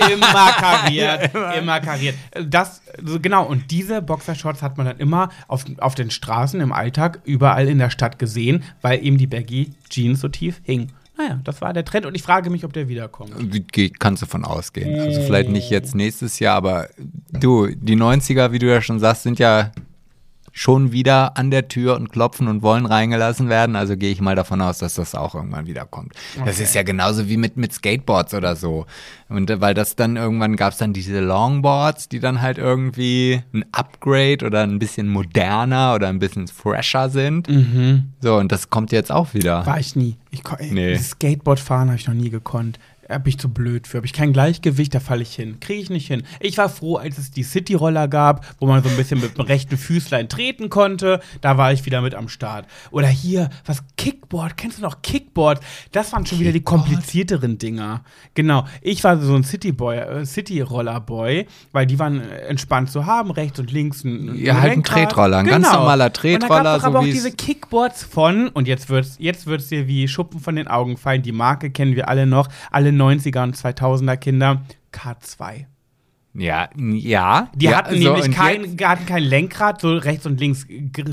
immer 0.12 0.52
kariert. 0.52 1.30
immer. 1.58 1.80
kariert. 1.80 2.14
Das, 2.48 2.80
so 3.04 3.18
genau. 3.20 3.44
Und 3.44 3.70
diese 3.72 4.00
Boxershorts 4.02 4.62
hat 4.62 4.76
man 4.78 4.86
dann 4.86 4.98
immer 4.98 5.30
auf, 5.48 5.64
auf 5.78 5.96
den 5.96 6.10
Straßen 6.10 6.60
im 6.60 6.72
Alltag 6.72 7.20
überall 7.24 7.68
in 7.68 7.78
der 7.78 7.90
Stadt 7.90 8.18
gesehen, 8.20 8.62
weil 8.82 9.04
eben 9.04 9.18
die 9.18 9.26
Baggy 9.26 9.72
Jeans 9.90 10.20
so 10.20 10.28
tief 10.28 10.60
hingen. 10.62 10.92
Naja, 11.18 11.40
das 11.44 11.60
war 11.60 11.72
der 11.72 11.84
Trend 11.84 12.06
und 12.06 12.14
ich 12.14 12.22
frage 12.22 12.48
mich, 12.50 12.64
ob 12.64 12.72
der 12.72 12.88
wiederkommt. 12.88 13.32
Kannst 13.98 14.22
du 14.22 14.26
von 14.26 14.44
ausgehen. 14.44 15.00
Also 15.00 15.22
vielleicht 15.22 15.48
nicht 15.48 15.70
jetzt 15.70 15.94
nächstes 15.94 16.38
Jahr, 16.38 16.54
aber 16.56 16.88
du, 17.32 17.66
die 17.74 17.96
90er, 17.96 18.52
wie 18.52 18.58
du 18.60 18.66
ja 18.66 18.80
schon 18.82 19.00
sagst, 19.00 19.22
sind 19.24 19.38
ja 19.38 19.72
schon 20.58 20.90
wieder 20.90 21.36
an 21.36 21.50
der 21.50 21.68
Tür 21.68 21.96
und 21.96 22.10
klopfen 22.10 22.48
und 22.48 22.62
wollen 22.62 22.86
reingelassen 22.86 23.50
werden. 23.50 23.76
Also 23.76 23.94
gehe 23.94 24.10
ich 24.10 24.22
mal 24.22 24.34
davon 24.34 24.62
aus, 24.62 24.78
dass 24.78 24.94
das 24.94 25.14
auch 25.14 25.34
irgendwann 25.34 25.66
wiederkommt. 25.66 26.14
Das 26.38 26.54
Okay. 26.54 26.62
ist 26.62 26.74
ja 26.74 26.82
genauso 26.82 27.28
wie 27.28 27.36
mit, 27.36 27.58
mit 27.58 27.74
Skateboards 27.74 28.32
oder 28.32 28.56
so. 28.56 28.86
Und 29.28 29.50
äh, 29.50 29.60
weil 29.60 29.74
das 29.74 29.96
dann 29.96 30.16
irgendwann 30.16 30.56
gab 30.56 30.72
es 30.72 30.78
dann 30.78 30.94
diese 30.94 31.20
Longboards, 31.20 32.08
die 32.08 32.20
dann 32.20 32.40
halt 32.40 32.56
irgendwie 32.56 33.42
ein 33.52 33.66
Upgrade 33.72 34.46
oder 34.46 34.62
ein 34.62 34.78
bisschen 34.78 35.08
moderner 35.10 35.94
oder 35.94 36.08
ein 36.08 36.18
bisschen 36.20 36.48
fresher 36.48 37.10
sind. 37.10 37.46
So, 38.22 38.36
und 38.36 38.50
das 38.50 38.70
kommt 38.70 38.92
jetzt 38.92 39.12
auch 39.12 39.34
wieder. 39.34 39.66
War 39.66 39.78
ich 39.78 39.94
nie. 39.94 40.16
Ich, 40.30 40.42
Nee. 40.70 40.96
Skateboard 40.96 41.60
fahren 41.60 41.88
habe 41.88 41.98
ich 41.98 42.06
noch 42.06 42.14
nie 42.14 42.30
gekonnt. 42.30 42.78
Da 43.08 43.18
bin 43.18 43.30
ich 43.30 43.38
zu 43.38 43.48
blöd 43.48 43.86
für. 43.86 43.98
Habe 43.98 44.06
ich 44.06 44.12
kein 44.12 44.32
Gleichgewicht, 44.32 44.94
da 44.94 45.00
falle 45.00 45.22
ich 45.22 45.34
hin. 45.34 45.60
Kriege 45.60 45.80
ich 45.80 45.90
nicht 45.90 46.08
hin. 46.08 46.24
Ich 46.40 46.58
war 46.58 46.68
froh, 46.68 46.96
als 46.96 47.18
es 47.18 47.30
die 47.30 47.44
City-Roller 47.44 48.08
gab, 48.08 48.44
wo 48.58 48.66
man 48.66 48.82
so 48.82 48.88
ein 48.88 48.96
bisschen 48.96 49.20
mit 49.20 49.36
dem 49.36 49.44
rechten 49.44 49.76
Füßlein 49.76 50.28
treten 50.28 50.70
konnte. 50.70 51.20
Da 51.40 51.56
war 51.56 51.72
ich 51.72 51.86
wieder 51.86 52.00
mit 52.00 52.14
am 52.14 52.28
Start. 52.28 52.66
Oder 52.90 53.08
hier, 53.08 53.50
was 53.64 53.84
Kickboard. 53.96 54.56
Kennst 54.56 54.78
du 54.78 54.82
noch 54.82 55.02
Kickboard? 55.02 55.60
Das 55.92 56.12
waren 56.12 56.26
schon 56.26 56.40
wieder 56.40 56.52
die 56.52 56.62
komplizierteren 56.62 57.58
Dinger. 57.58 58.02
Genau. 58.34 58.66
Ich 58.82 59.04
war 59.04 59.18
so 59.20 59.34
ein 59.34 59.44
City-Boy, 59.44 59.98
äh, 59.98 60.26
City-Roller-Boy, 60.26 61.46
weil 61.72 61.86
die 61.86 61.98
waren 61.98 62.20
äh, 62.20 62.38
entspannt 62.48 62.90
zu 62.90 63.06
haben. 63.06 63.30
Rechts 63.30 63.60
und 63.60 63.70
links 63.70 64.02
ein, 64.04 64.36
Ja, 64.36 64.60
halt 64.60 64.72
ein. 64.72 64.82
Genau. 64.82 64.96
Tretroller, 64.96 65.38
ein 65.38 65.46
ganz 65.46 65.70
normaler 65.70 66.06
Und 66.06 66.16
da 66.16 66.20
Tretroller, 66.20 66.74
doch 66.74 66.80
so 66.80 66.86
aber 66.88 66.98
auch 67.00 67.04
diese 67.04 67.30
Kickboards 67.30 68.02
von, 68.02 68.48
und 68.48 68.66
jetzt 68.66 68.88
wird's, 68.88 69.16
jetzt 69.18 69.46
wird's 69.46 69.68
dir 69.68 69.86
wie 69.86 70.08
Schuppen 70.08 70.40
von 70.40 70.56
den 70.56 70.66
Augen 70.66 70.96
fallen, 70.96 71.22
die 71.22 71.32
Marke 71.32 71.70
kennen 71.70 71.94
wir 71.94 72.08
alle 72.08 72.26
noch, 72.26 72.48
alle 72.70 72.95
90er 72.96 73.42
und 73.42 73.56
2000er 73.56 74.16
Kinder, 74.16 74.62
K2. 74.92 75.66
Ja, 76.34 76.68
ja. 76.76 77.50
Die 77.54 77.66
ja, 77.66 77.78
hatten 77.78 78.00
so, 78.00 78.12
nämlich 78.12 78.30
kein, 78.34 78.76
hatten 78.82 79.06
kein 79.06 79.22
Lenkrad, 79.22 79.80
so 79.80 79.96
rechts 79.96 80.26
und 80.26 80.38
links 80.38 80.66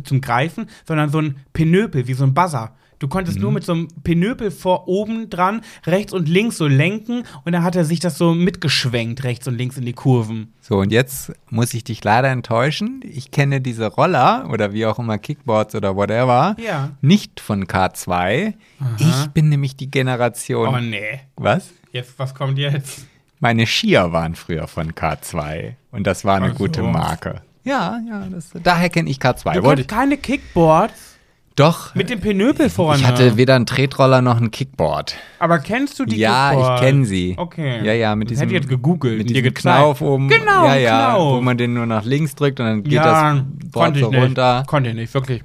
zum 0.04 0.22
Greifen, 0.22 0.68
sondern 0.86 1.10
so 1.10 1.20
ein 1.20 1.38
Penöpel, 1.54 2.08
wie 2.08 2.14
so 2.14 2.26
ein 2.26 2.34
Buzzer. 2.34 2.76
Du 3.04 3.10
konntest 3.10 3.36
Mhm. 3.36 3.42
nur 3.42 3.52
mit 3.52 3.66
so 3.66 3.74
einem 3.74 3.90
Penöpel 4.06 4.50
vor 4.50 4.88
oben 4.88 5.30
dran, 5.30 5.60
rechts 5.86 6.14
und 6.14 6.30
links 6.30 6.56
so 6.58 6.68
lenken 6.70 7.24
und 7.44 7.52
dann 7.52 7.62
hat 7.62 7.76
er 7.76 7.84
sich 7.84 8.00
das 8.00 8.18
so 8.18 8.34
mitgeschwenkt, 8.34 9.26
rechts 9.26 9.46
und 9.46 9.58
links 9.58 9.76
in 9.76 9.84
die 9.84 9.92
Kurven. 9.92 10.54
So, 10.62 10.78
und 10.78 10.90
jetzt 10.94 11.34
muss 11.50 11.74
ich 11.74 11.84
dich 11.84 12.02
leider 12.06 12.30
enttäuschen. 12.30 13.02
Ich 13.04 13.30
kenne 13.32 13.60
diese 13.60 13.88
Roller 13.88 14.48
oder 14.50 14.72
wie 14.72 14.86
auch 14.86 15.00
immer 15.00 15.18
Kickboards 15.18 15.76
oder 15.76 15.98
whatever 15.98 16.56
Ja. 16.66 16.92
nicht 17.02 17.42
von 17.42 17.66
K2. 17.66 18.54
Ich 19.00 19.28
bin 19.34 19.50
nämlich 19.50 19.76
die 19.76 19.92
Generation. 19.92 20.70
Oh 20.74 20.80
nee. 20.80 21.20
Was? 21.36 21.72
Jetzt, 21.92 22.18
was 22.18 22.34
kommt 22.34 22.58
jetzt? 22.58 23.06
Meine 23.42 23.68
Skier 23.68 24.14
waren 24.14 24.36
früher 24.36 24.66
von 24.70 24.94
K2 24.94 25.74
und 25.92 26.08
das 26.08 26.24
war 26.24 26.38
eine 26.38 26.52
Ach 26.54 26.56
gute. 26.56 26.82
Marke. 26.84 27.42
Ja, 27.66 28.00
ja, 28.08 28.26
das, 28.32 28.52
daher 28.64 28.88
kenne 28.90 29.10
ich 29.10 29.18
K2. 29.18 29.56
Du 29.56 29.64
Wollte 29.64 29.84
keine 29.84 30.16
Kickboards 30.16 31.13
doch, 31.56 31.94
mit 31.94 32.10
dem 32.10 32.20
Penöpel 32.20 32.70
vorne. 32.70 33.00
ich 33.00 33.06
hatte 33.06 33.38
weder 33.38 33.56
einen 33.56 33.66
Tretroller 33.66 34.22
noch 34.22 34.42
ein 34.42 34.50
Kickboard. 34.50 35.16
Aber 35.40 35.60
kennst 35.60 36.00
du 36.00 36.06
die 36.06 36.18
ja, 36.18 36.50
Kickboards? 36.50 36.82
ich 36.82 36.88
kenne 36.88 37.06
sie. 37.06 37.36
Okay. 37.38 37.86
Ja, 37.86 37.94
ja, 37.94 38.16
mit 38.16 38.30
diesem, 38.30 38.42
hätte 38.42 38.56
ich 38.56 38.62
jetzt 38.62 38.70
gegoogelt, 38.70 39.20
mit 39.20 39.30
diesem. 39.30 39.54
Knauf 39.54 40.02
oben. 40.02 40.30
Genau, 40.30 40.66
ja, 40.66 40.76
ja, 40.76 41.10
Knauf. 41.12 41.38
wo 41.38 41.42
man 41.42 41.58
den 41.58 41.74
nur 41.74 41.86
nach 41.86 42.06
links 42.06 42.34
drückt 42.36 42.60
und 42.60 42.66
dann 42.66 42.84
geht 42.84 42.94
ja, 42.94 43.34
das 43.36 43.44
Board 43.72 43.86
konnte 43.86 44.00
ich 44.00 44.06
so 44.06 44.12
nicht. 44.12 44.22
runter. 44.24 44.64
Konnte 44.68 44.90
ich 44.90 44.96
nicht, 44.96 45.14
wirklich. 45.14 45.44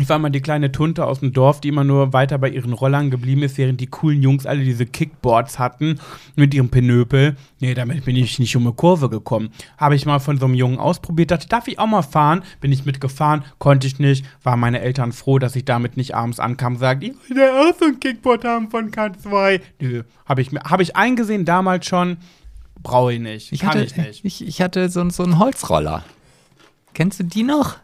Ich 0.00 0.08
war 0.08 0.18
mal 0.18 0.30
die 0.30 0.40
kleine 0.40 0.70
Tunte 0.70 1.04
aus 1.06 1.20
dem 1.20 1.32
Dorf, 1.32 1.60
die 1.60 1.68
immer 1.68 1.82
nur 1.84 2.12
weiter 2.12 2.38
bei 2.38 2.48
ihren 2.48 2.72
Rollern 2.72 3.10
geblieben 3.10 3.42
ist, 3.42 3.58
während 3.58 3.80
die 3.80 3.88
coolen 3.88 4.22
Jungs 4.22 4.46
alle 4.46 4.62
diese 4.64 4.86
Kickboards 4.86 5.58
hatten 5.58 5.98
mit 6.36 6.54
ihrem 6.54 6.68
Penöpel. 6.68 7.36
Nee, 7.60 7.74
damit 7.74 8.04
bin 8.04 8.14
ich 8.16 8.38
nicht 8.38 8.54
um 8.56 8.62
eine 8.62 8.72
Kurve 8.74 9.08
gekommen. 9.10 9.50
Habe 9.76 9.96
ich 9.96 10.06
mal 10.06 10.18
von 10.20 10.38
so 10.38 10.44
einem 10.46 10.54
Jungen 10.54 10.78
ausprobiert, 10.78 11.30
dachte, 11.32 11.48
darf 11.48 11.66
ich 11.68 11.78
auch 11.78 11.86
mal 11.86 12.02
fahren? 12.02 12.42
Bin 12.60 12.70
ich 12.70 12.84
mitgefahren, 12.84 13.44
konnte 13.58 13.86
ich 13.86 13.98
nicht. 13.98 14.24
Waren 14.42 14.60
meine 14.60 14.80
Eltern 14.80 15.12
froh, 15.12 15.38
dass 15.38 15.56
ich 15.56 15.64
damit 15.64 15.96
nicht 15.96 16.14
abends 16.14 16.38
ankam 16.38 16.74
und 16.74 16.78
sagte, 16.78 17.06
ich 17.06 17.14
will 17.28 17.36
ja 17.38 17.50
auch 17.60 17.74
so 17.78 17.86
ein 17.86 17.98
Kickboard 17.98 18.44
haben 18.44 18.70
von 18.70 18.90
K2. 18.90 19.60
Nö, 19.80 20.04
habe 20.26 20.40
ich, 20.42 20.52
mir- 20.52 20.62
hab 20.62 20.80
ich 20.80 20.94
eingesehen 20.96 21.44
damals 21.44 21.86
schon. 21.86 22.18
Brauche 22.82 23.12
ich 23.14 23.20
nicht. 23.20 23.50
Ich 23.52 23.60
Kann 23.60 23.70
hatte, 23.70 23.82
ich 23.84 23.96
nicht. 23.96 24.24
Ich, 24.24 24.46
ich 24.46 24.62
hatte 24.62 24.88
so, 24.88 25.08
so 25.10 25.24
einen 25.24 25.38
Holzroller. 25.40 26.04
Kennst 26.94 27.18
du 27.18 27.24
die 27.24 27.42
noch? 27.42 27.76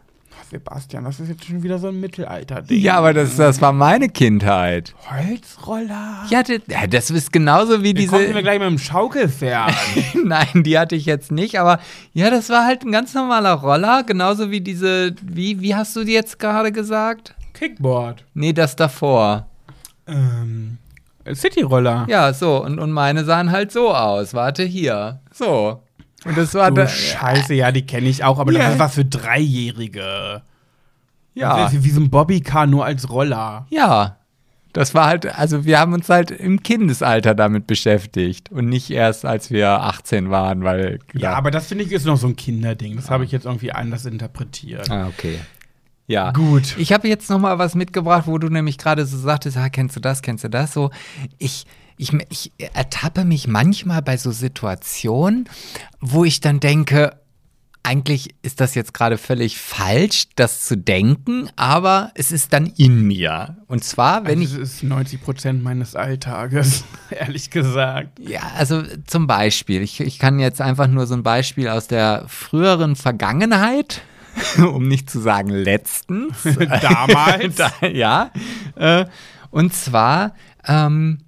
Sebastian, 0.49 1.03
das 1.05 1.19
ist 1.19 1.29
jetzt 1.29 1.45
schon 1.45 1.63
wieder 1.63 1.79
so 1.79 1.87
ein 1.87 1.99
Mittelalter-Ding. 1.99 2.79
Ja, 2.79 2.97
aber 2.97 3.13
das, 3.13 3.35
das 3.35 3.61
war 3.61 3.71
meine 3.73 4.09
Kindheit. 4.09 4.93
Holzroller. 5.09 6.25
Ja, 6.29 6.43
das 6.87 7.09
ist 7.09 7.31
genauso 7.33 7.81
wie 7.83 7.93
Die 7.93 8.05
kommen 8.07 8.21
wir 8.21 8.27
diese. 8.29 8.41
gleich 8.43 8.59
mit 8.59 8.67
dem 8.67 8.77
Schaukelpferd. 8.77 9.73
Nein, 10.23 10.63
die 10.63 10.77
hatte 10.77 10.95
ich 10.95 11.05
jetzt 11.05 11.31
nicht, 11.31 11.59
aber 11.59 11.79
ja, 12.13 12.29
das 12.29 12.49
war 12.49 12.65
halt 12.65 12.83
ein 12.83 12.91
ganz 12.91 13.13
normaler 13.13 13.53
Roller, 13.53 14.03
genauso 14.03 14.51
wie 14.51 14.61
diese. 14.61 15.15
Wie, 15.21 15.61
wie 15.61 15.75
hast 15.75 15.95
du 15.95 16.03
die 16.03 16.13
jetzt 16.13 16.39
gerade 16.39 16.71
gesagt? 16.71 17.35
Kickboard. 17.53 18.23
Nee, 18.33 18.53
das 18.53 18.75
davor. 18.75 19.47
Ähm, 20.07 20.77
Cityroller. 21.33 22.05
Ja, 22.09 22.33
so, 22.33 22.63
und, 22.63 22.79
und 22.79 22.91
meine 22.91 23.23
sahen 23.25 23.51
halt 23.51 23.71
so 23.71 23.93
aus. 23.93 24.33
Warte 24.33 24.63
hier. 24.63 25.21
So. 25.31 25.81
Und 26.25 26.37
das 26.37 26.53
war 26.53 26.71
da. 26.71 26.87
Scheiße, 26.87 27.53
ja, 27.53 27.71
die 27.71 27.85
kenne 27.85 28.09
ich 28.09 28.23
auch, 28.23 28.39
aber 28.39 28.51
Ja. 28.51 28.69
das 28.69 28.79
was 28.79 28.95
für 28.95 29.05
Dreijährige. 29.05 30.41
Ja. 31.33 31.69
Wie 31.71 31.89
so 31.89 31.99
ein 32.01 32.09
Bobbycar, 32.09 32.65
nur 32.67 32.85
als 32.85 33.09
Roller. 33.09 33.67
Ja. 33.69 34.17
Das 34.73 34.93
war 34.93 35.05
halt, 35.07 35.25
also 35.37 35.63
wir 35.63 35.79
haben 35.79 35.93
uns 35.93 36.09
halt 36.09 36.31
im 36.31 36.61
Kindesalter 36.61 37.33
damit 37.33 37.65
beschäftigt 37.65 38.51
und 38.51 38.67
nicht 38.67 38.89
erst, 38.91 39.23
als 39.25 39.49
wir 39.49 39.69
18 39.69 40.29
waren, 40.31 40.65
weil. 40.65 40.99
Ja, 41.13 41.33
aber 41.35 41.49
das 41.49 41.67
finde 41.67 41.85
ich 41.85 41.93
ist 41.93 42.05
noch 42.05 42.17
so 42.17 42.27
ein 42.27 42.35
Kinderding. 42.35 42.97
Das 42.97 43.09
habe 43.09 43.23
ich 43.23 43.31
jetzt 43.31 43.45
irgendwie 43.45 43.71
anders 43.71 44.05
interpretiert. 44.05 44.89
Ah, 44.91 45.07
okay. 45.07 45.39
Ja. 46.07 46.31
Gut. 46.33 46.75
Ich 46.77 46.91
habe 46.91 47.07
jetzt 47.07 47.29
noch 47.29 47.39
mal 47.39 47.57
was 47.57 47.73
mitgebracht, 47.75 48.23
wo 48.27 48.37
du 48.37 48.49
nämlich 48.49 48.77
gerade 48.77 49.05
so 49.05 49.17
sagtest, 49.17 49.55
ah, 49.57 49.69
kennst 49.69 49.95
du 49.95 50.01
das, 50.01 50.21
kennst 50.21 50.43
du 50.43 50.49
das? 50.49 50.73
So, 50.73 50.91
ich, 51.37 51.65
ich, 51.97 52.13
ich 52.29 52.51
ertappe 52.73 53.25
mich 53.25 53.47
manchmal 53.47 54.01
bei 54.01 54.17
so 54.17 54.31
Situationen, 54.31 55.49
wo 55.99 56.25
ich 56.25 56.41
dann 56.41 56.59
denke, 56.59 57.17
eigentlich 57.85 58.33
ist 58.41 58.61
das 58.61 58.73
jetzt 58.73 58.93
gerade 58.95 59.17
völlig 59.17 59.59
falsch, 59.59 60.29
das 60.35 60.65
zu 60.65 60.75
denken, 60.75 61.49
aber 61.55 62.11
es 62.15 62.31
ist 62.31 62.51
dann 62.51 62.65
in 62.65 63.01
mir. 63.01 63.57
Und 63.67 63.83
zwar, 63.83 64.25
wenn 64.25 64.39
also, 64.39 64.59
das 64.59 64.73
ist 64.73 64.83
90 64.83 65.21
Prozent 65.21 65.63
meines 65.63 65.95
Alltages, 65.95 66.83
ehrlich 67.11 67.51
gesagt. 67.51 68.19
ich, 68.19 68.29
ja, 68.29 68.41
also 68.57 68.81
zum 69.05 69.27
Beispiel, 69.27 69.83
ich, 69.83 69.99
ich 69.99 70.17
kann 70.17 70.39
jetzt 70.39 70.61
einfach 70.61 70.87
nur 70.87 71.05
so 71.05 71.13
ein 71.13 71.21
Beispiel 71.21 71.69
aus 71.69 71.87
der 71.87 72.25
früheren 72.27 72.95
Vergangenheit, 72.95 74.01
um 74.57 74.87
nicht 74.87 75.07
zu 75.09 75.19
sagen 75.19 75.49
letztens. 75.49 76.37
Damals. 76.81 77.55
da, 77.55 77.87
ja. 77.87 78.31
Äh, 78.75 79.05
und 79.51 79.73
zwar, 79.73 80.33
ähm, 80.67 81.19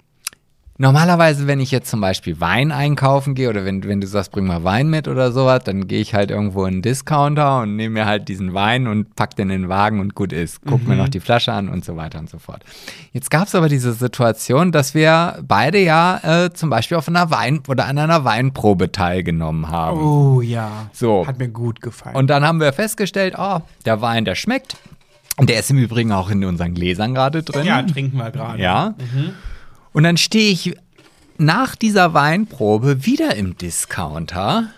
normalerweise, 0.77 1.47
wenn 1.47 1.59
ich 1.59 1.71
jetzt 1.71 1.89
zum 1.89 2.01
Beispiel 2.01 2.39
Wein 2.39 2.71
einkaufen 2.71 3.35
gehe 3.35 3.49
oder 3.49 3.65
wenn, 3.65 3.83
wenn 3.83 4.01
du 4.01 4.07
sagst, 4.07 4.31
bring 4.31 4.45
mal 4.45 4.63
Wein 4.63 4.89
mit 4.89 5.07
oder 5.07 5.31
sowas, 5.31 5.63
dann 5.63 5.87
gehe 5.87 6.01
ich 6.01 6.13
halt 6.13 6.31
irgendwo 6.31 6.65
in 6.65 6.75
einen 6.75 6.81
Discounter 6.81 7.61
und 7.61 7.75
nehme 7.75 7.93
mir 7.93 8.05
halt 8.05 8.27
diesen 8.27 8.53
Wein 8.53 8.87
und 8.87 9.15
pack 9.15 9.35
den 9.35 9.49
in 9.49 9.63
den 9.63 9.69
Wagen 9.69 9.99
und 9.99 10.15
gut 10.15 10.33
ist. 10.33 10.61
Guck 10.65 10.87
mir 10.87 10.95
noch 10.95 11.09
die 11.09 11.19
Flasche 11.19 11.51
an 11.51 11.69
und 11.69 11.83
so 11.83 11.95
weiter 11.95 12.19
und 12.19 12.29
so 12.29 12.39
fort. 12.39 12.63
Jetzt 13.13 13.31
gab 13.31 13.47
es 13.47 13.55
aber 13.55 13.69
diese 13.69 13.93
Situation, 13.93 14.71
dass 14.71 14.93
wir 14.93 15.39
beide 15.47 15.79
ja 15.79 16.45
äh, 16.45 16.53
zum 16.53 16.69
Beispiel 16.69 16.97
auf 16.97 17.07
einer 17.07 17.31
Wein- 17.31 17.61
oder 17.67 17.85
an 17.85 17.97
einer 17.97 18.23
Weinprobe 18.23 18.91
teilgenommen 18.91 19.69
haben. 19.69 19.99
Oh 19.99 20.41
ja. 20.41 20.89
So. 20.93 21.25
Hat 21.25 21.39
mir 21.39 21.49
gut 21.49 21.81
gefallen. 21.81 22.15
Und 22.15 22.27
dann 22.27 22.45
haben 22.45 22.59
wir 22.59 22.71
festgestellt, 22.73 23.35
oh, 23.37 23.61
der 23.85 24.01
Wein, 24.01 24.25
der 24.25 24.35
schmeckt. 24.35 24.77
Und 25.37 25.49
der 25.49 25.59
ist 25.59 25.69
im 25.69 25.77
Übrigen 25.77 26.11
auch 26.11 26.29
in 26.31 26.43
unseren 26.43 26.73
Gläsern 26.73 27.13
gerade 27.13 27.43
drin. 27.43 27.65
ja, 27.65 27.81
trinken 27.83 28.17
wir 28.17 28.31
gerade. 28.31 28.61
Ja. 28.61 28.95
Und 29.97 30.03
dann 30.03 30.17
stehe 30.17 30.51
ich 30.51 30.77
nach 31.39 31.75
dieser 31.75 32.13
Weinprobe 32.13 33.07
wieder 33.07 33.35
im 33.35 33.57
Discounter 33.57 34.69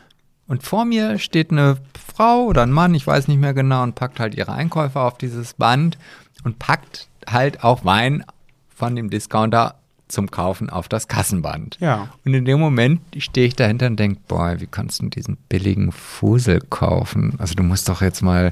und 0.47 0.63
vor 0.63 0.85
mir 0.85 1.19
steht 1.19 1.51
eine 1.51 1.75
Frau 2.15 2.45
oder 2.45 2.63
ein 2.63 2.71
Mann, 2.71 2.95
ich 2.95 3.05
weiß 3.05 3.27
nicht 3.27 3.41
mehr 3.41 3.53
genau, 3.53 3.83
und 3.83 3.95
packt 3.95 4.21
halt 4.21 4.33
ihre 4.33 4.53
Einkäufe 4.53 4.97
auf 5.01 5.17
dieses 5.17 5.55
Band 5.55 5.97
und 6.45 6.57
packt 6.57 7.09
halt 7.27 7.65
auch 7.65 7.83
Wein 7.83 8.23
von 8.73 8.95
dem 8.95 9.09
Discounter 9.09 9.75
zum 10.09 10.29
Kaufen 10.31 10.69
auf 10.69 10.89
das 10.89 11.07
Kassenband. 11.07 11.77
Ja. 11.79 12.09
Und 12.25 12.33
in 12.33 12.43
dem 12.45 12.59
Moment 12.59 12.99
stehe 13.17 13.47
ich 13.47 13.55
dahinter 13.55 13.87
und 13.87 13.97
denke, 13.99 14.19
boah, 14.27 14.55
wie 14.59 14.67
kannst 14.67 15.01
du 15.01 15.07
diesen 15.07 15.37
billigen 15.47 15.91
Fusel 15.91 16.59
kaufen? 16.69 17.35
Also 17.37 17.53
du 17.55 17.63
musst 17.63 17.87
doch 17.87 18.01
jetzt 18.01 18.21
mal, 18.21 18.51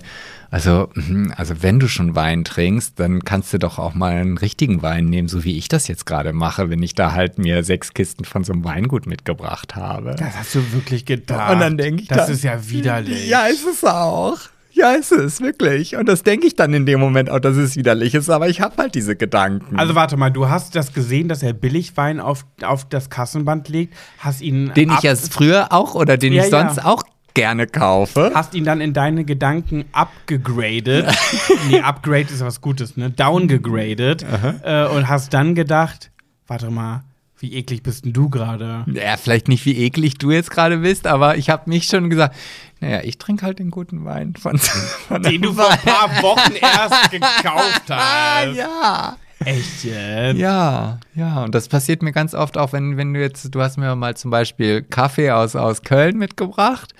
also, 0.51 0.89
mhm, 0.93 1.33
also 1.35 1.61
wenn 1.61 1.79
du 1.79 1.87
schon 1.87 2.15
Wein 2.15 2.43
trinkst, 2.45 2.99
dann 2.99 3.25
kannst 3.25 3.51
du 3.53 3.57
doch 3.59 3.79
auch 3.79 3.93
mal 3.95 4.13
einen 4.13 4.37
richtigen 4.37 4.81
Wein 4.81 5.05
nehmen, 5.05 5.27
so 5.27 5.43
wie 5.43 5.57
ich 5.57 5.67
das 5.67 5.87
jetzt 5.87 6.05
gerade 6.05 6.31
mache, 6.31 6.69
wenn 6.69 6.81
ich 6.83 6.93
da 6.95 7.11
halt 7.11 7.37
mir 7.39 7.63
sechs 7.63 7.93
Kisten 7.93 8.23
von 8.23 8.43
so 8.43 8.53
einem 8.53 8.63
Weingut 8.63 9.07
mitgebracht 9.07 9.75
habe. 9.75 10.15
Das 10.17 10.37
hast 10.37 10.55
du 10.55 10.71
wirklich 10.73 11.05
gedacht. 11.05 11.51
Und 11.53 11.59
dann 11.59 11.77
denk 11.77 12.01
ich 12.01 12.07
Das 12.07 12.27
dann- 12.27 12.31
ist 12.35 12.43
ja 12.43 12.69
widerlich. 12.69 13.27
Ja, 13.27 13.47
ist 13.47 13.65
es 13.65 13.83
auch. 13.83 14.37
Ja, 14.77 14.91
ist 14.91 15.11
es, 15.11 15.41
wirklich. 15.41 15.95
Und 15.95 16.07
das 16.07 16.21
denke 16.21 16.45
ich 16.45 16.55
dann 16.55 16.71
in 16.71 16.85
dem 16.85 16.99
Moment 16.99 17.31
auch, 17.31 17.39
dass 17.39 17.57
es 17.57 17.75
widerlich 17.75 18.13
ist, 18.13 18.29
aber 18.29 18.47
ich 18.47 18.61
habe 18.61 18.75
halt 18.77 18.93
diese 18.93 19.15
Gedanken. 19.15 19.75
Also 19.79 19.95
warte 19.95 20.17
mal, 20.17 20.29
du 20.29 20.49
hast 20.49 20.75
das 20.75 20.93
gesehen, 20.93 21.27
dass 21.27 21.41
er 21.41 21.53
Billigwein 21.53 22.19
auf, 22.19 22.45
auf 22.61 22.85
das 22.85 23.09
Kassenband 23.09 23.69
legt, 23.69 23.95
hast 24.19 24.41
ihn 24.41 24.71
den 24.75 24.91
ich 24.91 25.01
ja 25.01 25.15
früher 25.15 25.71
auch 25.71 25.95
oder 25.95 26.15
den 26.17 26.31
Ja, 26.31 26.45
ich 26.45 26.51
ja. 26.51 26.67
sonst 26.67 26.85
auch 26.85 27.01
gerne 27.33 27.65
kaufe. 27.65 28.31
hast 28.35 28.53
ihn 28.53 28.65
dann 28.65 28.79
in 28.79 28.93
deine 28.93 29.25
Gedanken 29.25 29.85
abgegradet. 29.93 31.07
nee, 31.69 31.79
Upgrade 31.79 32.27
ist 32.31 32.41
was 32.41 32.61
Gutes, 32.61 32.97
ne? 32.97 33.09
Downgegradet. 33.09 34.25
Äh, 34.63 34.87
und 34.89 35.07
hast 35.07 35.33
dann 35.33 35.55
gedacht, 35.55 36.11
warte 36.45 36.69
mal, 36.69 37.03
wie 37.39 37.53
eklig 37.53 37.83
bist 37.83 38.05
denn 38.05 38.13
du 38.13 38.29
gerade? 38.29 38.83
Ja, 38.91 39.17
vielleicht 39.17 39.47
nicht, 39.47 39.65
wie 39.65 39.77
eklig 39.77 40.17
du 40.17 40.31
jetzt 40.31 40.51
gerade 40.51 40.77
bist, 40.77 41.05
aber 41.07 41.37
ich 41.37 41.49
habe 41.49 41.69
mich 41.69 41.85
schon 41.87 42.09
gesagt, 42.09 42.35
naja, 42.79 43.01
ich 43.03 43.17
trinke 43.17 43.45
halt 43.45 43.59
den 43.59 43.71
guten 43.71 44.05
Wein 44.05 44.33
von, 44.35 44.57
von 45.07 45.21
Den 45.23 45.41
du 45.41 45.53
vor 45.53 45.69
ein 45.69 45.79
paar 45.79 46.21
Wochen 46.23 46.53
erst 46.53 47.11
gekauft 47.11 47.81
Ah, 47.89 48.41
hast. 48.45 48.55
ja. 48.55 49.17
Echt 49.45 49.83
jetzt? 49.83 50.39
Ja, 50.39 50.99
ja, 51.13 51.43
und 51.43 51.53
das 51.53 51.67
passiert 51.67 52.01
mir 52.01 52.11
ganz 52.11 52.33
oft 52.33 52.57
auch, 52.57 52.73
wenn, 52.73 52.97
wenn 52.97 53.13
du 53.13 53.21
jetzt, 53.21 53.53
du 53.53 53.61
hast 53.61 53.77
mir 53.77 53.95
mal 53.95 54.17
zum 54.17 54.31
Beispiel 54.31 54.81
Kaffee 54.81 55.31
aus, 55.31 55.55
aus 55.55 55.83
Köln 55.83 56.17
mitgebracht. 56.17 56.93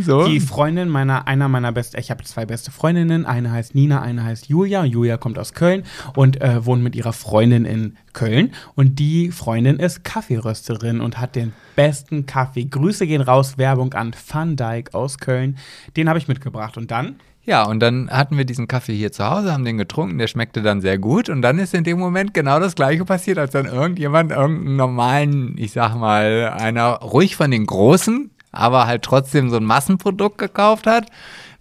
So. 0.00 0.26
Die 0.26 0.40
Freundin 0.40 0.88
meiner, 0.88 1.26
einer 1.26 1.48
meiner 1.48 1.72
besten, 1.72 1.98
ich 1.98 2.10
habe 2.10 2.22
zwei 2.24 2.46
beste 2.46 2.70
Freundinnen, 2.70 3.26
eine 3.26 3.50
heißt 3.50 3.74
Nina, 3.74 4.00
eine 4.00 4.22
heißt 4.24 4.48
Julia. 4.48 4.84
Julia 4.84 5.16
kommt 5.16 5.38
aus 5.38 5.54
Köln 5.54 5.82
und 6.14 6.40
äh, 6.40 6.64
wohnt 6.64 6.82
mit 6.82 6.94
ihrer 6.94 7.12
Freundin 7.12 7.64
in 7.64 7.96
Köln. 8.12 8.52
Und 8.74 8.98
die 8.98 9.30
Freundin 9.30 9.78
ist 9.78 10.04
Kaffeerösterin 10.04 11.00
und 11.00 11.18
hat 11.18 11.34
den 11.34 11.52
besten 11.74 12.26
Kaffee. 12.26 12.64
Grüße 12.64 13.06
gehen 13.06 13.20
raus, 13.20 13.58
Werbung 13.58 13.92
an 13.94 14.14
Van 14.28 14.56
Dyke 14.56 14.94
aus 14.94 15.18
Köln. 15.18 15.58
Den 15.96 16.08
habe 16.08 16.18
ich 16.18 16.28
mitgebracht. 16.28 16.76
Und 16.76 16.90
dann? 16.90 17.16
Ja, 17.46 17.62
und 17.62 17.78
dann 17.78 18.10
hatten 18.10 18.36
wir 18.36 18.44
diesen 18.44 18.66
Kaffee 18.66 18.96
hier 18.96 19.12
zu 19.12 19.24
Hause, 19.24 19.52
haben 19.52 19.64
den 19.64 19.78
getrunken, 19.78 20.18
der 20.18 20.26
schmeckte 20.26 20.62
dann 20.62 20.80
sehr 20.80 20.98
gut. 20.98 21.28
Und 21.28 21.42
dann 21.42 21.60
ist 21.60 21.74
in 21.74 21.84
dem 21.84 21.98
Moment 21.98 22.34
genau 22.34 22.58
das 22.58 22.74
Gleiche 22.74 23.04
passiert, 23.04 23.38
als 23.38 23.52
dann 23.52 23.66
irgendjemand 23.66 24.32
irgendeinen 24.32 24.74
normalen, 24.74 25.54
ich 25.56 25.70
sag 25.70 25.94
mal, 25.94 26.52
einer 26.58 26.94
ruhig 26.96 27.36
von 27.36 27.52
den 27.52 27.64
Großen, 27.64 28.32
aber 28.50 28.88
halt 28.88 29.02
trotzdem 29.02 29.48
so 29.48 29.58
ein 29.58 29.64
Massenprodukt 29.64 30.38
gekauft 30.38 30.88
hat, 30.88 31.06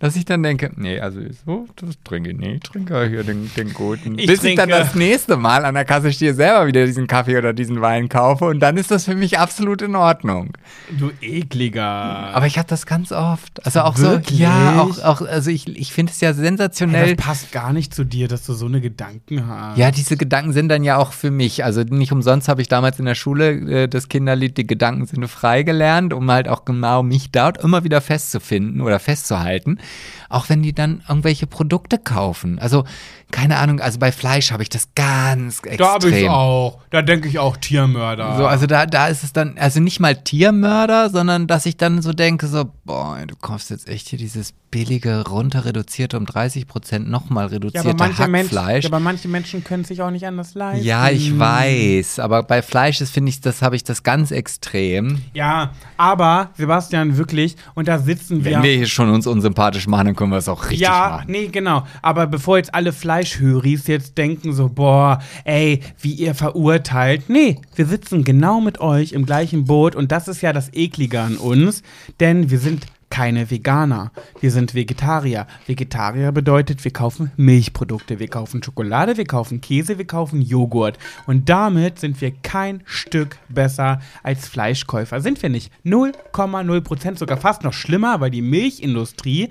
dass 0.06 0.16
ich 0.16 0.26
dann 0.26 0.44
denke, 0.44 0.72
nee, 0.76 1.00
also 1.00 1.20
so, 1.46 1.66
das 1.76 1.96
trinke 2.04 2.32
ich 2.32 2.38
nicht, 2.38 2.54
ich 2.54 2.60
trinke 2.62 3.08
hier 3.08 3.24
den, 3.24 3.52
den 3.56 3.74
guten. 3.74 4.18
Ich 4.18 4.28
Bis 4.28 4.44
ich 4.44 4.56
dann 4.56 4.70
trinke- 4.70 4.80
das 4.80 4.96
nächste 4.96 5.38
Mal 5.38 5.66
an 5.66 5.76
der 5.76 5.86
Kasse 5.86 6.12
stehe, 6.14 6.34
selber 6.34 6.68
wieder 6.68 6.86
diesen 6.86 7.08
Kaffee 7.08 7.38
oder 7.38 7.54
diesen 7.54 7.82
Wein 7.82 8.10
kaufe 8.10 8.46
und 8.46 8.60
dann 8.60 8.78
ist 8.78 8.92
das 8.92 9.06
für 9.06 9.16
mich 9.16 9.40
absolut 9.40 9.82
in 9.82 9.96
Ordnung. 9.96 10.54
Du 10.98 11.12
ekliger. 11.22 11.84
Aber 11.84 12.46
ich 12.48 12.58
habe 12.58 12.68
das 12.68 12.86
ganz 12.86 13.12
oft. 13.12 13.66
Also 13.66 13.82
auch 13.82 13.98
Wirklich? 13.98 14.38
so, 14.38 14.44
ja, 14.44 14.82
auch, 14.82 15.00
auch 15.04 15.22
also 15.22 15.50
ich, 15.52 15.68
ich 15.78 15.94
finde 15.94 16.12
es 16.12 16.22
ja 16.22 16.34
sensationell. 16.34 17.16
das 17.16 17.26
passt 17.26 17.52
gar 17.52 17.74
nicht 17.74 17.94
zu 17.94 18.04
dir, 18.04 18.28
dass 18.28 18.46
du 18.46 18.54
so 18.54 18.66
eine 18.66 18.82
Gedanken 18.82 19.48
hast. 19.48 19.78
Ja, 19.78 19.92
diese 19.92 20.18
Gedanken 20.18 20.54
sind 20.54 20.70
dann 20.70 20.84
ja 20.84 20.98
auch 20.98 21.12
für 21.14 21.32
mich. 21.32 21.64
Also 21.64 21.82
nicht 21.82 22.12
umsonst 22.12 22.48
habe 22.48 22.62
ich 22.62 22.68
damals 22.68 23.00
in 23.00 23.06
der 23.06 23.16
Schule 23.16 23.84
äh, 23.84 23.88
das 23.88 24.10
Kinderlied 24.10 24.58
Die 24.58 24.68
Gedanken 24.68 25.06
sind 25.06 25.26
frei 25.28 25.64
gelernt, 25.64 26.14
um 26.14 26.30
halt 26.30 26.48
auch 26.48 26.66
genau 26.66 27.04
mich 27.04 27.32
dort 27.32 27.58
immer 27.64 27.84
wieder 27.84 28.02
festzufinden 28.02 28.82
oder 28.82 29.00
festzuhalten. 29.00 29.80
Auch 30.30 30.50
wenn 30.50 30.64
die 30.64 30.74
dann 30.74 31.04
irgendwelche 31.08 31.48
Produkte 31.48 31.98
kaufen. 31.98 32.60
Also, 32.60 32.84
keine 33.32 33.58
Ahnung, 33.58 33.80
also 33.80 34.00
bei 34.00 34.12
Fleisch 34.12 34.52
habe 34.52 34.64
ich 34.64 34.70
das 34.70 34.90
ganz 34.96 35.60
extrem. 35.60 35.78
Da 35.78 35.94
habe 35.94 36.10
ich 36.10 36.30
auch. 36.30 36.80
Da 36.90 37.02
denke 37.02 37.28
ich 37.28 37.40
auch 37.40 37.58
Tiermörder. 37.58 38.38
So, 38.38 38.46
also 38.46 38.66
da, 38.66 38.86
da 38.86 39.08
ist 39.08 39.24
es 39.24 39.34
dann, 39.34 39.58
also 39.58 39.80
nicht 39.80 40.00
mal 40.00 40.16
Tiermörder, 40.16 41.10
sondern 41.10 41.48
dass 41.48 41.66
ich 41.66 41.78
dann 41.78 42.02
so 42.02 42.14
denke, 42.14 42.48
so, 42.48 42.72
boah, 42.86 43.18
du 43.28 43.36
kaufst 43.36 43.70
jetzt 43.70 43.88
echt 43.90 44.10
hier 44.10 44.20
dieses 44.20 44.54
billige, 44.76 45.26
runter 45.28 45.64
reduzierte, 45.64 46.18
um 46.18 46.26
30 46.26 46.68
Prozent 46.68 47.10
nochmal 47.10 47.46
ja, 47.46 47.52
reduzierte 47.52 47.94
Menschen, 47.94 48.34
Hackfleisch. 48.34 48.84
ja, 48.84 48.90
aber 48.90 49.00
manche 49.00 49.30
Menschen 49.30 49.64
können 49.64 49.86
sich 49.86 50.02
auch 50.02 50.12
nicht 50.12 50.28
anders 50.28 50.54
leisten. 50.54 50.86
Ja, 50.86 51.10
ich 51.10 51.38
weiß, 51.38 52.20
aber 52.20 52.44
bei 52.44 52.62
Fleisch 52.62 53.00
ist, 53.00 53.12
finde 53.12 53.30
ich, 53.30 53.40
das 53.40 53.62
habe 53.62 53.76
ich 53.76 53.86
das 53.86 54.04
ganz 54.04 54.32
extrem. 54.32 55.22
Ja, 55.34 55.72
aber 55.96 56.50
Sebastian, 56.58 57.18
wirklich, 57.18 57.56
und 57.74 57.88
da 57.88 58.00
sitzen 58.00 58.44
wir. 58.44 58.56
Wenn 58.56 58.64
wir 58.64 58.76
hier 58.76 58.88
schon 58.88 59.10
uns 59.10 59.28
unsympathisch 59.28 59.75
machen, 59.88 60.08
dann 60.08 60.16
können 60.16 60.32
wir 60.32 60.38
es 60.38 60.50
auch 60.50 60.64
richtig 60.66 60.80
ja, 60.80 61.18
machen. 61.18 61.32
nee, 61.32 61.48
genau. 61.48 61.84
Aber 62.02 62.28
bevor 62.28 62.58
jetzt 62.58 62.74
alle 62.74 62.94
Fleischhöris 62.94 63.88
jetzt 63.88 64.18
denken 64.18 64.54
so, 64.54 64.70
boah, 64.70 65.20
ey, 65.44 65.82
wie 66.00 66.14
ihr 66.14 66.36
verurteilt. 66.36 67.30
Nee, 67.30 67.60
wir 67.76 67.86
sitzen 67.86 68.24
genau 68.24 68.62
mit 68.62 68.80
euch 68.80 69.12
im 69.12 69.26
gleichen 69.26 69.66
Boot 69.66 69.96
und 69.96 70.12
das 70.12 70.28
ist 70.28 70.42
ja 70.42 70.54
das 70.54 70.74
Eklige 70.74 71.22
an 71.22 71.38
uns, 71.38 71.84
denn 72.20 72.50
wir 72.50 72.60
sind 72.60 72.86
keine 73.10 73.50
Veganer. 73.52 74.12
Wir 74.42 74.52
sind 74.52 74.74
Vegetarier. 74.74 75.48
Vegetarier 75.68 76.32
bedeutet, 76.32 76.84
wir 76.84 76.92
kaufen 76.92 77.32
Milchprodukte, 77.38 78.20
wir 78.20 78.28
kaufen 78.28 78.62
Schokolade, 78.64 79.18
wir 79.18 79.26
kaufen 79.26 79.62
Käse, 79.62 79.98
wir 79.98 80.06
kaufen 80.06 80.42
Joghurt. 80.42 80.98
Und 81.28 81.50
damit 81.50 82.00
sind 82.00 82.20
wir 82.22 82.32
kein 82.32 82.82
Stück 82.86 83.38
besser 83.50 84.02
als 84.24 84.48
Fleischkäufer. 84.48 85.22
Sind 85.22 85.42
wir 85.42 85.50
nicht. 85.50 85.72
0,0 85.86 86.82
Prozent, 86.82 87.20
sogar 87.20 87.38
fast 87.38 87.64
noch 87.64 87.74
schlimmer, 87.74 88.20
weil 88.20 88.32
die 88.32 88.42
Milchindustrie 88.42 89.50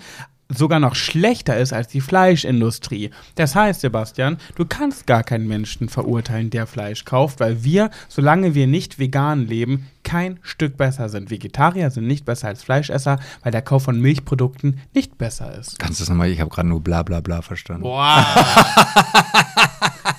sogar 0.49 0.81
noch 0.81 0.95
schlechter 0.95 1.57
ist 1.57 1.73
als 1.73 1.89
die 1.89 2.01
Fleischindustrie. 2.01 3.11
Das 3.35 3.55
heißt, 3.55 3.81
Sebastian, 3.81 4.39
du 4.57 4.65
kannst 4.65 5.07
gar 5.07 5.23
keinen 5.23 5.49
Menschen 5.49 5.89
verurteilen, 5.89 6.51
der 6.51 6.67
Fleisch 6.67 7.05
kauft, 7.05 7.41
weil 7.41 7.65
wir, 7.65 7.91
solange 8.09 8.55
wir 8.55 8.67
nicht 8.67 8.99
vegan 8.99 9.47
leben, 9.47 9.87
kein 10.03 10.39
Stück 10.43 10.77
besser 10.77 11.09
sind. 11.09 11.31
Vegetarier 11.31 11.91
sind 11.91 12.07
nicht 12.07 12.25
besser 12.25 12.49
als 12.49 12.63
Fleischesser, 12.63 13.19
weil 13.43 13.53
der 13.53 13.63
Kauf 13.63 13.85
von 13.85 14.01
Milchprodukten 14.01 14.81
nicht 14.93 15.17
besser 15.17 15.59
ist. 15.59 15.79
Kannst 15.79 16.01
du 16.01 16.03
das 16.03 16.11
nochmal? 16.11 16.29
Ich 16.29 16.41
habe 16.41 16.51
gerade 16.51 16.69
nur 16.69 16.83
bla 16.83 17.03
bla 17.03 17.21
bla 17.21 17.43
verstanden. 17.43 17.83
Boah. 17.83 18.25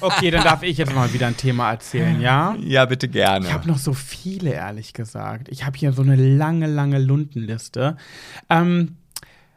Okay, 0.02 0.32
dann 0.32 0.44
darf 0.44 0.64
ich 0.64 0.78
jetzt 0.78 0.94
mal 0.94 1.12
wieder 1.14 1.28
ein 1.28 1.38
Thema 1.38 1.72
erzählen, 1.72 2.20
ja? 2.20 2.56
Ja, 2.60 2.86
bitte 2.86 3.08
gerne. 3.08 3.48
Ich 3.48 3.54
habe 3.54 3.68
noch 3.68 3.78
so 3.78 3.94
viele, 3.94 4.52
ehrlich 4.52 4.94
gesagt. 4.94 5.48
Ich 5.50 5.66
habe 5.66 5.78
hier 5.78 5.94
so 5.94 6.02
eine 6.02 6.16
lange, 6.16 6.68
lange 6.68 7.00
Lundenliste. 7.00 7.98
Ähm, 8.50 8.98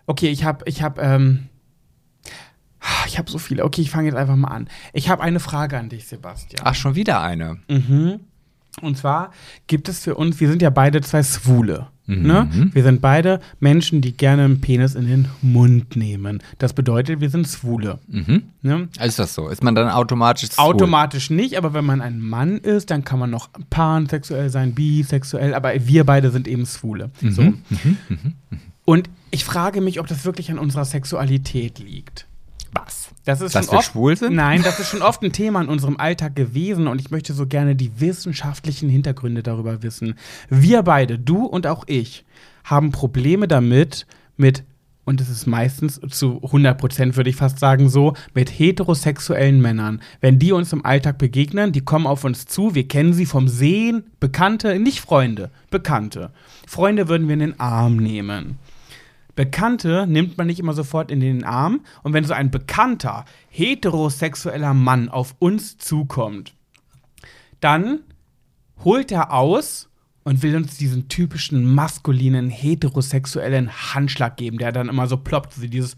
okay, 0.08 0.28
ich 0.28 0.44
habe, 0.44 0.64
ich 0.66 0.82
habe, 0.82 1.00
ähm, 1.00 1.48
ich 3.06 3.18
habe 3.18 3.30
so 3.30 3.38
viele. 3.38 3.64
Okay, 3.64 3.82
ich 3.82 3.90
fange 3.90 4.08
jetzt 4.08 4.16
einfach 4.16 4.36
mal 4.36 4.48
an. 4.48 4.68
Ich 4.92 5.08
habe 5.08 5.22
eine 5.22 5.38
Frage 5.38 5.78
an 5.78 5.88
dich, 5.88 6.06
Sebastian. 6.06 6.62
Ach, 6.64 6.74
schon 6.74 6.94
wieder 6.94 7.20
eine. 7.20 7.58
Mhm. 7.68 8.20
Und 8.80 8.96
zwar 8.96 9.32
gibt 9.66 9.88
es 9.88 10.00
für 10.00 10.14
uns, 10.14 10.40
wir 10.40 10.48
sind 10.48 10.62
ja 10.62 10.70
beide 10.70 11.00
zwei 11.00 11.22
Schwule. 11.22 11.88
Mhm. 12.06 12.22
Ne? 12.26 12.70
Wir 12.72 12.84
sind 12.84 13.00
beide 13.02 13.40
Menschen, 13.60 14.00
die 14.00 14.16
gerne 14.16 14.44
einen 14.44 14.60
Penis 14.60 14.94
in 14.94 15.06
den 15.06 15.28
Mund 15.42 15.96
nehmen. 15.96 16.42
Das 16.58 16.72
bedeutet, 16.72 17.20
wir 17.20 17.28
sind 17.28 17.46
Schwule. 17.48 17.98
Mhm. 18.06 18.44
Ne? 18.62 18.88
Ist 19.02 19.18
das 19.18 19.34
so? 19.34 19.48
Ist 19.48 19.64
man 19.64 19.74
dann 19.74 19.90
automatisch 19.90 20.52
schwul? 20.52 20.64
Automatisch 20.64 21.28
nicht, 21.28 21.58
aber 21.58 21.74
wenn 21.74 21.84
man 21.84 22.00
ein 22.00 22.20
Mann 22.20 22.58
ist, 22.58 22.90
dann 22.90 23.04
kann 23.04 23.18
man 23.18 23.30
noch 23.30 23.50
pansexuell 23.68 24.48
sein, 24.48 24.74
bisexuell, 24.74 25.54
aber 25.54 25.72
wir 25.86 26.04
beide 26.04 26.30
sind 26.30 26.46
eben 26.46 26.64
Schwule. 26.64 27.10
Mhm. 27.20 27.30
So. 27.30 27.52
Und 28.84 29.10
ich 29.30 29.44
frage 29.44 29.80
mich, 29.80 30.00
ob 30.00 30.06
das 30.06 30.24
wirklich 30.24 30.50
an 30.50 30.58
unserer 30.58 30.84
Sexualität 30.84 31.78
liegt. 31.78 32.26
Was? 32.72 33.08
Das 33.24 33.40
ist 33.40 33.54
Dass 33.54 33.66
schon 33.66 33.74
wir 33.74 33.78
oft, 33.78 33.92
schwul 33.92 34.16
sind? 34.16 34.34
Nein, 34.34 34.62
das 34.62 34.78
ist 34.80 34.90
schon 34.90 35.02
oft 35.02 35.22
ein 35.22 35.32
Thema 35.32 35.60
in 35.62 35.68
unserem 35.68 35.96
Alltag 35.96 36.36
gewesen 36.36 36.86
und 36.86 37.00
ich 37.00 37.10
möchte 37.10 37.32
so 37.32 37.46
gerne 37.46 37.74
die 37.74 38.00
wissenschaftlichen 38.00 38.88
Hintergründe 38.88 39.42
darüber 39.42 39.82
wissen. 39.82 40.14
Wir 40.48 40.82
beide, 40.82 41.18
du 41.18 41.44
und 41.44 41.66
auch 41.66 41.84
ich, 41.86 42.24
haben 42.64 42.90
Probleme 42.90 43.48
damit, 43.48 44.06
mit, 44.36 44.64
und 45.04 45.22
es 45.22 45.30
ist 45.30 45.46
meistens 45.46 46.00
zu 46.10 46.42
100 46.44 46.78
Prozent, 46.78 47.16
würde 47.16 47.30
ich 47.30 47.36
fast 47.36 47.58
sagen, 47.58 47.88
so, 47.88 48.12
mit 48.34 48.50
heterosexuellen 48.50 49.60
Männern. 49.60 50.02
Wenn 50.20 50.38
die 50.38 50.52
uns 50.52 50.72
im 50.74 50.84
Alltag 50.84 51.16
begegnen, 51.16 51.72
die 51.72 51.80
kommen 51.80 52.06
auf 52.06 52.24
uns 52.24 52.44
zu, 52.44 52.74
wir 52.74 52.86
kennen 52.86 53.14
sie 53.14 53.24
vom 53.24 53.48
Sehen, 53.48 54.04
Bekannte, 54.20 54.78
nicht 54.78 55.00
Freunde, 55.00 55.50
Bekannte. 55.70 56.30
Freunde 56.66 57.08
würden 57.08 57.26
wir 57.26 57.34
in 57.34 57.40
den 57.40 57.58
Arm 57.58 57.96
nehmen. 57.96 58.58
Bekannte 59.38 60.04
nimmt 60.08 60.36
man 60.36 60.48
nicht 60.48 60.58
immer 60.58 60.72
sofort 60.72 61.12
in 61.12 61.20
den 61.20 61.44
Arm. 61.44 61.82
Und 62.02 62.12
wenn 62.12 62.24
so 62.24 62.34
ein 62.34 62.50
bekannter, 62.50 63.24
heterosexueller 63.50 64.74
Mann 64.74 65.08
auf 65.08 65.36
uns 65.38 65.78
zukommt, 65.78 66.54
dann 67.60 68.00
holt 68.82 69.12
er 69.12 69.32
aus 69.32 69.90
und 70.24 70.42
will 70.42 70.56
uns 70.56 70.76
diesen 70.76 71.06
typischen 71.06 71.72
maskulinen, 71.72 72.50
heterosexuellen 72.50 73.70
Handschlag 73.94 74.36
geben, 74.36 74.58
der 74.58 74.72
dann 74.72 74.88
immer 74.88 75.06
so 75.06 75.16
ploppt, 75.16 75.60
wie 75.60 75.68
dieses 75.68 75.96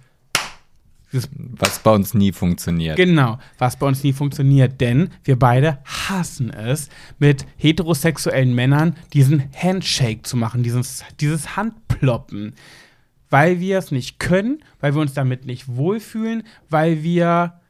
Was 1.11 1.79
bei 1.79 1.93
uns 1.93 2.13
nie 2.13 2.33
funktioniert. 2.33 2.97
Genau, 2.97 3.39
was 3.57 3.77
bei 3.77 3.87
uns 3.87 4.05
nie 4.05 4.13
funktioniert, 4.13 4.83
denn 4.83 5.09
wir 5.25 5.39
beide 5.39 5.79
hassen 5.87 6.51
es, 6.51 6.91
mit 7.19 7.47
heterosexuellen 7.57 8.55
Männern 8.55 8.97
diesen 9.15 9.45
Handshake 9.57 10.25
zu 10.25 10.37
machen, 10.37 10.63
dieses, 10.63 11.05
dieses 11.21 11.57
Handploppen. 11.57 12.53
Weil 13.31 13.61
wir 13.61 13.79
es 13.79 13.91
nicht 13.91 14.19
können, 14.19 14.63
weil 14.81 14.95
wir 14.95 15.01
uns 15.01 15.15
damit 15.15 15.47
nicht 15.47 15.77
wohlfühlen, 15.77 16.43
weil 16.69 17.03
wir 17.03 17.61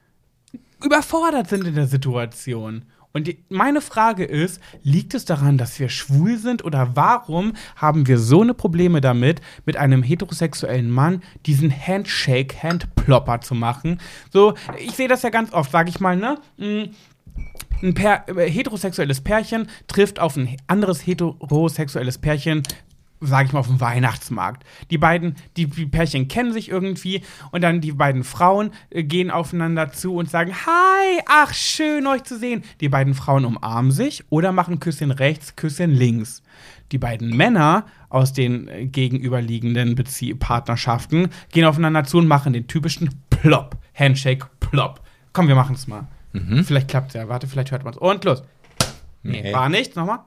überfordert 0.83 1.49
sind 1.49 1.67
in 1.67 1.75
der 1.75 1.87
Situation. 1.87 2.85
Und 3.13 3.27
die, 3.27 3.45
meine 3.49 3.81
Frage 3.81 4.25
ist, 4.25 4.61
liegt 4.85 5.15
es 5.15 5.25
daran, 5.25 5.59
dass 5.59 5.81
wir 5.81 5.89
schwul 5.89 6.37
sind 6.37 6.65
oder 6.65 6.95
warum 6.95 7.55
haben 7.75 8.07
wir 8.07 8.19
so 8.19 8.43
eine 8.43 8.55
Probleme 8.55 9.01
damit, 9.01 9.41
mit 9.67 9.77
einem 9.77 10.03
heterosexuellen 10.03 10.89
Mann 10.89 11.23
diesen 11.45 11.73
Handshake, 11.73 12.63
Handplopper 12.63 13.41
zu 13.41 13.55
machen? 13.55 14.01
So, 14.33 14.55
ich 14.79 14.93
sehe 14.93 15.09
das 15.09 15.23
ja 15.23 15.31
ganz 15.31 15.53
oft, 15.53 15.73
sage 15.73 15.89
ich 15.91 15.99
mal, 15.99 16.17
ne? 16.17 16.39
Mm, 16.57 16.95
Ein 17.83 17.95
Pär, 17.95 18.29
äh, 18.29 18.49
heterosexuelles 18.49 19.23
Pärchen 19.23 19.67
trifft 19.89 20.21
auf 20.21 20.37
ein 20.37 20.57
anderes 20.69 21.05
heterosexuelles 21.05 22.19
Pärchen 22.19 22.63
sage 23.21 23.47
ich 23.47 23.53
mal, 23.53 23.61
auf 23.61 23.67
dem 23.67 23.81
Weihnachtsmarkt. 23.81 24.65
Die 24.91 24.99
beiden, 24.99 25.37
die, 25.57 25.67
die 25.67 25.87
Pärchen 25.87 26.29
kennen 26.29 26.53
sich 26.53 26.69
irgendwie 26.69 27.23
und 27.53 27.63
dann 27.63 27.81
die 27.81 27.93
beiden 27.93 28.25
Frauen 28.25 28.71
äh, 28.91 29.03
gehen 29.03 29.31
aufeinander 29.31 29.93
zu 29.93 30.15
und 30.15 30.31
sagen, 30.31 30.53
Hi, 30.55 31.21
ach, 31.27 31.53
schön 31.55 32.07
euch 32.07 32.23
zu 32.25 32.39
sehen. 32.39 32.65
Die 32.81 32.89
beiden 32.89 33.15
Frauen 33.15 33.45
umarmen 33.45 33.91
sich 33.93 34.25
oder 34.31 34.53
machen 34.53 34.81
Küsschen 34.81 35.11
rechts, 35.11 35.57
Küsschen 35.57 35.91
links. 35.91 36.43
Die 36.93 36.99
beiden 36.99 37.37
Männer 37.37 37.85
aus 38.09 38.33
den 38.33 38.69
äh, 38.69 38.87
gegenüberliegenden 38.87 39.95
Bezie 39.95 40.35
Partnerschaften 40.35 41.29
gehen 41.53 41.65
aufeinander 41.65 42.05
zu 42.05 42.19
und 42.19 42.27
machen 42.27 42.53
den 42.53 42.67
typischen 42.67 43.11
Plop. 43.31 43.77
Handshake, 43.95 44.47
Plop. 44.61 45.01
Komm, 45.33 45.47
wir 45.49 45.55
machen 45.55 45.75
es 45.77 45.87
mal. 45.87 46.09
Vielleicht 46.65 46.89
klappt 46.89 47.09
es 47.09 47.15
ja. 47.15 47.29
Warte, 47.29 47.47
vielleicht 47.49 47.71
hört 47.73 47.83
man 47.85 47.93
es. 47.93 47.99
Und 47.99 48.25
los. 48.25 48.43
Nee, 49.23 49.43
Nee. 49.43 49.53
war 49.53 49.69
nicht. 49.69 49.97
Nochmal. 49.97 50.21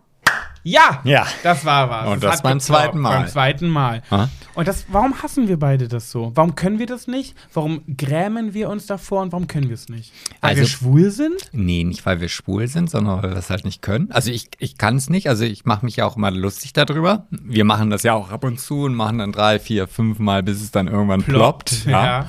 Ja! 0.64 1.02
Ja. 1.04 1.26
Das 1.44 1.66
war 1.66 1.90
was. 1.90 2.08
Und 2.08 2.24
das 2.24 2.36
hat 2.36 2.44
beim 2.44 2.60
zweiten 2.60 3.00
Mal. 3.00 3.20
Beim 3.20 3.28
zweiten 3.28 3.68
Mal. 3.70 4.02
Ha? 4.10 4.30
Und 4.56 4.68
das, 4.68 4.86
warum 4.90 5.22
hassen 5.22 5.48
wir 5.48 5.58
beide 5.60 5.88
das 5.88 6.10
so? 6.12 6.32
Warum 6.36 6.56
können 6.56 6.80
wir 6.80 6.86
das 6.86 7.08
nicht? 7.08 7.36
Warum 7.54 7.82
grämen 7.98 8.54
wir 8.54 8.70
uns 8.70 8.86
davor 8.86 9.22
und 9.24 9.32
warum 9.34 9.48
können 9.48 9.68
wir 9.68 9.74
es 9.76 9.90
nicht? 9.90 10.14
Weil 10.42 10.52
Also- 10.52 10.62
wir 10.62 10.68
schwul 10.68 11.12
sind? 11.12 11.50
Nee, 11.52 11.84
nicht 11.84 12.06
weil 12.06 12.22
wir 12.22 12.30
schwul 12.30 12.68
sind, 12.68 12.90
sondern 12.90 13.22
weil 13.22 13.32
wir 13.32 13.38
es 13.38 13.50
halt 13.50 13.66
nicht 13.66 13.82
können. 13.82 14.10
Also 14.12 14.32
ich, 14.32 14.50
ich 14.60 14.78
kann 14.78 14.96
es 14.96 15.10
nicht. 15.10 15.28
Also 15.28 15.44
ich 15.44 15.66
mache 15.66 15.84
mich 15.86 15.98
ja 15.98 16.06
auch 16.06 16.16
immer 16.16 16.32
lustig 16.32 16.72
darüber. 16.74 17.28
Wir 17.32 17.66
machen 17.66 17.90
das 17.90 18.04
ja 18.04 18.14
auch 18.14 18.32
ab 18.32 18.44
und 18.44 18.60
zu 18.60 18.84
und 18.84 18.96
machen 18.96 19.18
dann 19.18 19.32
drei, 19.34 19.60
vier, 19.60 19.88
fünf 19.88 20.20
Mal, 20.20 20.44
bis 20.44 20.62
es 20.62 20.72
dann 20.72 20.88
irgendwann 20.88 21.24
ploppt. 21.24 21.86
Ja. 21.88 22.28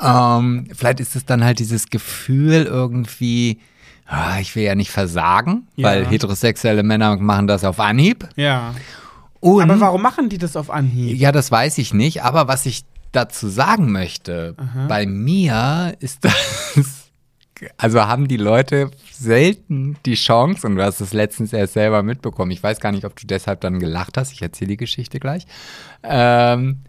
Ähm, 0.00 0.68
vielleicht 0.74 1.00
ist 1.00 1.16
es 1.16 1.24
dann 1.24 1.42
halt 1.42 1.58
dieses 1.58 1.88
Gefühl 1.88 2.64
irgendwie, 2.64 3.58
ah, 4.06 4.38
ich 4.40 4.54
will 4.56 4.62
ja 4.64 4.74
nicht 4.74 4.90
versagen, 4.90 5.66
Ja. 5.76 5.88
weil 5.88 6.06
heterosexuelle 6.06 6.82
Männer 6.82 7.16
machen 7.16 7.46
das 7.46 7.64
auf 7.64 7.80
Anhieb. 7.80 8.28
Ja. 8.36 8.74
Und 9.40 9.62
Aber 9.70 9.80
warum 9.80 10.02
machen 10.02 10.28
die 10.28 10.38
das 10.38 10.56
auf 10.56 10.70
Anhieb? 10.70 11.16
ja, 11.18 11.30
das 11.32 11.50
weiß 11.50 11.78
ich 11.78 11.92
nicht, 11.94 12.22
aber 12.22 12.48
was 12.48 12.66
ich 12.66 12.84
dazu 13.12 13.48
sagen 13.48 13.92
möchte, 13.92 14.54
bei 14.88 15.06
mir 15.06 15.94
ist 16.00 16.24
das, 16.24 16.34
also 17.78 18.00
haben 18.06 18.28
die 18.28 18.36
Leute 18.36 18.90
selten 19.12 19.96
die 20.04 20.14
Chance, 20.16 20.66
und 20.66 20.76
du 20.76 20.82
hast 20.84 21.00
es 21.00 21.12
letztens 21.14 21.52
erst 21.52 21.72
selber 21.74 22.02
mitbekommen, 22.02 22.50
ich 22.50 22.62
weiß 22.62 22.80
gar 22.80 22.92
nicht, 22.92 23.04
ob 23.04 23.16
du 23.18 23.26
deshalb 23.26 23.60
dann 23.62 23.78
gelacht 23.78 24.18
hast, 24.18 24.32
ich 24.32 24.42
erzähle 24.42 24.68
die 24.70 24.76
Geschichte 24.76 25.18
gleich, 25.20 25.46
ähm, 26.02 26.80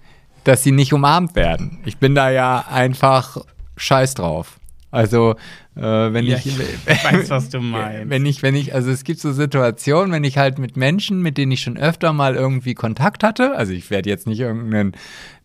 dass 0.44 0.64
sie 0.64 0.72
nicht 0.72 0.94
umarmt 0.94 1.36
werden. 1.36 1.80
Ich 1.86 1.98
bin 1.98 2.16
da 2.16 2.30
ja 2.30 2.66
einfach 2.70 3.38
scheiß 3.78 4.16
drauf. 4.16 4.57
Also, 4.90 5.36
äh, 5.76 5.82
wenn 5.82 6.26
Ja, 6.26 6.38
ich, 6.38 6.46
ich 6.48 6.58
weiß, 7.04 7.30
was 7.30 7.50
du 7.50 7.60
meinst. 7.60 8.10
wenn 8.10 8.26
ich, 8.26 8.42
wenn 8.42 8.56
ich, 8.56 8.74
also 8.74 8.90
es 8.90 9.04
gibt 9.04 9.20
so 9.20 9.32
Situationen, 9.34 10.12
wenn 10.14 10.24
ich 10.24 10.38
halt 10.38 10.60
mit 10.60 10.78
Menschen, 10.78 11.22
mit 11.22 11.38
denen 11.38 11.52
ich 11.52 11.62
schon 11.62 11.78
öfter 11.78 12.14
mal 12.14 12.36
irgendwie 12.36 12.74
Kontakt 12.74 13.24
hatte, 13.24 13.56
also 13.56 13.74
ich 13.74 13.90
werde 13.90 14.10
jetzt 14.10 14.28
nicht 14.28 14.40
irgendeinen 14.40 14.94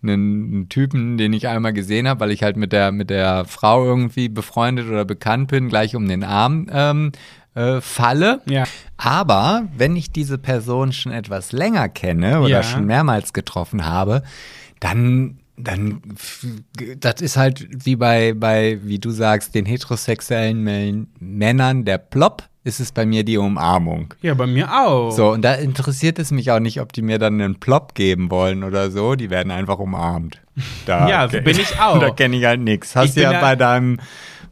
einen 0.04 0.68
Typen, 0.68 1.16
den 1.18 1.32
ich 1.32 1.46
einmal 1.48 1.72
gesehen 1.72 2.08
habe, 2.08 2.20
weil 2.20 2.30
ich 2.32 2.42
halt 2.42 2.56
mit 2.56 2.72
der, 2.72 2.90
mit 2.92 3.08
der 3.10 3.44
Frau 3.44 3.84
irgendwie 3.84 4.28
befreundet 4.28 4.88
oder 4.88 5.04
bekannt 5.04 5.48
bin, 5.48 5.68
gleich 5.68 5.94
um 5.94 6.08
den 6.08 6.24
Arm 6.24 6.66
ähm, 6.72 7.12
äh, 7.54 7.80
falle. 7.80 8.40
Ja. 8.46 8.64
Aber 8.96 9.68
wenn 9.76 9.94
ich 9.94 10.10
diese 10.10 10.38
Person 10.38 10.92
schon 10.92 11.12
etwas 11.12 11.52
länger 11.52 11.88
kenne 11.88 12.40
oder 12.40 12.48
Ja. 12.48 12.62
schon 12.64 12.84
mehrmals 12.86 13.32
getroffen 13.32 13.84
habe, 13.86 14.22
dann, 14.80 15.38
dann, 15.56 16.00
das 16.98 17.20
ist 17.20 17.36
halt 17.36 17.66
wie 17.84 17.96
bei, 17.96 18.32
bei, 18.34 18.78
wie 18.82 18.98
du 18.98 19.10
sagst, 19.10 19.54
den 19.54 19.66
heterosexuellen 19.66 20.66
Mä- 20.66 21.06
Männern 21.20 21.84
der 21.84 21.98
Plop, 21.98 22.44
ist 22.64 22.78
es 22.78 22.92
bei 22.92 23.04
mir 23.04 23.24
die 23.24 23.38
Umarmung. 23.38 24.14
Ja, 24.22 24.34
bei 24.34 24.46
mir 24.46 24.72
auch. 24.72 25.10
So, 25.10 25.32
und 25.32 25.42
da 25.42 25.54
interessiert 25.54 26.18
es 26.20 26.30
mich 26.30 26.50
auch 26.52 26.60
nicht, 26.60 26.80
ob 26.80 26.92
die 26.92 27.02
mir 27.02 27.18
dann 27.18 27.40
einen 27.40 27.58
Plop 27.58 27.94
geben 27.94 28.30
wollen 28.30 28.62
oder 28.62 28.90
so. 28.92 29.16
Die 29.16 29.30
werden 29.30 29.50
einfach 29.50 29.78
umarmt. 29.78 30.40
Da 30.86 31.08
Ja, 31.08 31.28
so 31.28 31.40
bin 31.40 31.58
ich 31.58 31.80
auch. 31.80 31.98
Da 32.00 32.10
kenne 32.10 32.36
ich 32.36 32.44
halt 32.44 32.60
nichts. 32.60 32.94
Hast 32.94 33.16
ja 33.16 33.32
ja- 33.32 33.40
bei 33.40 33.56
deinem, 33.56 33.98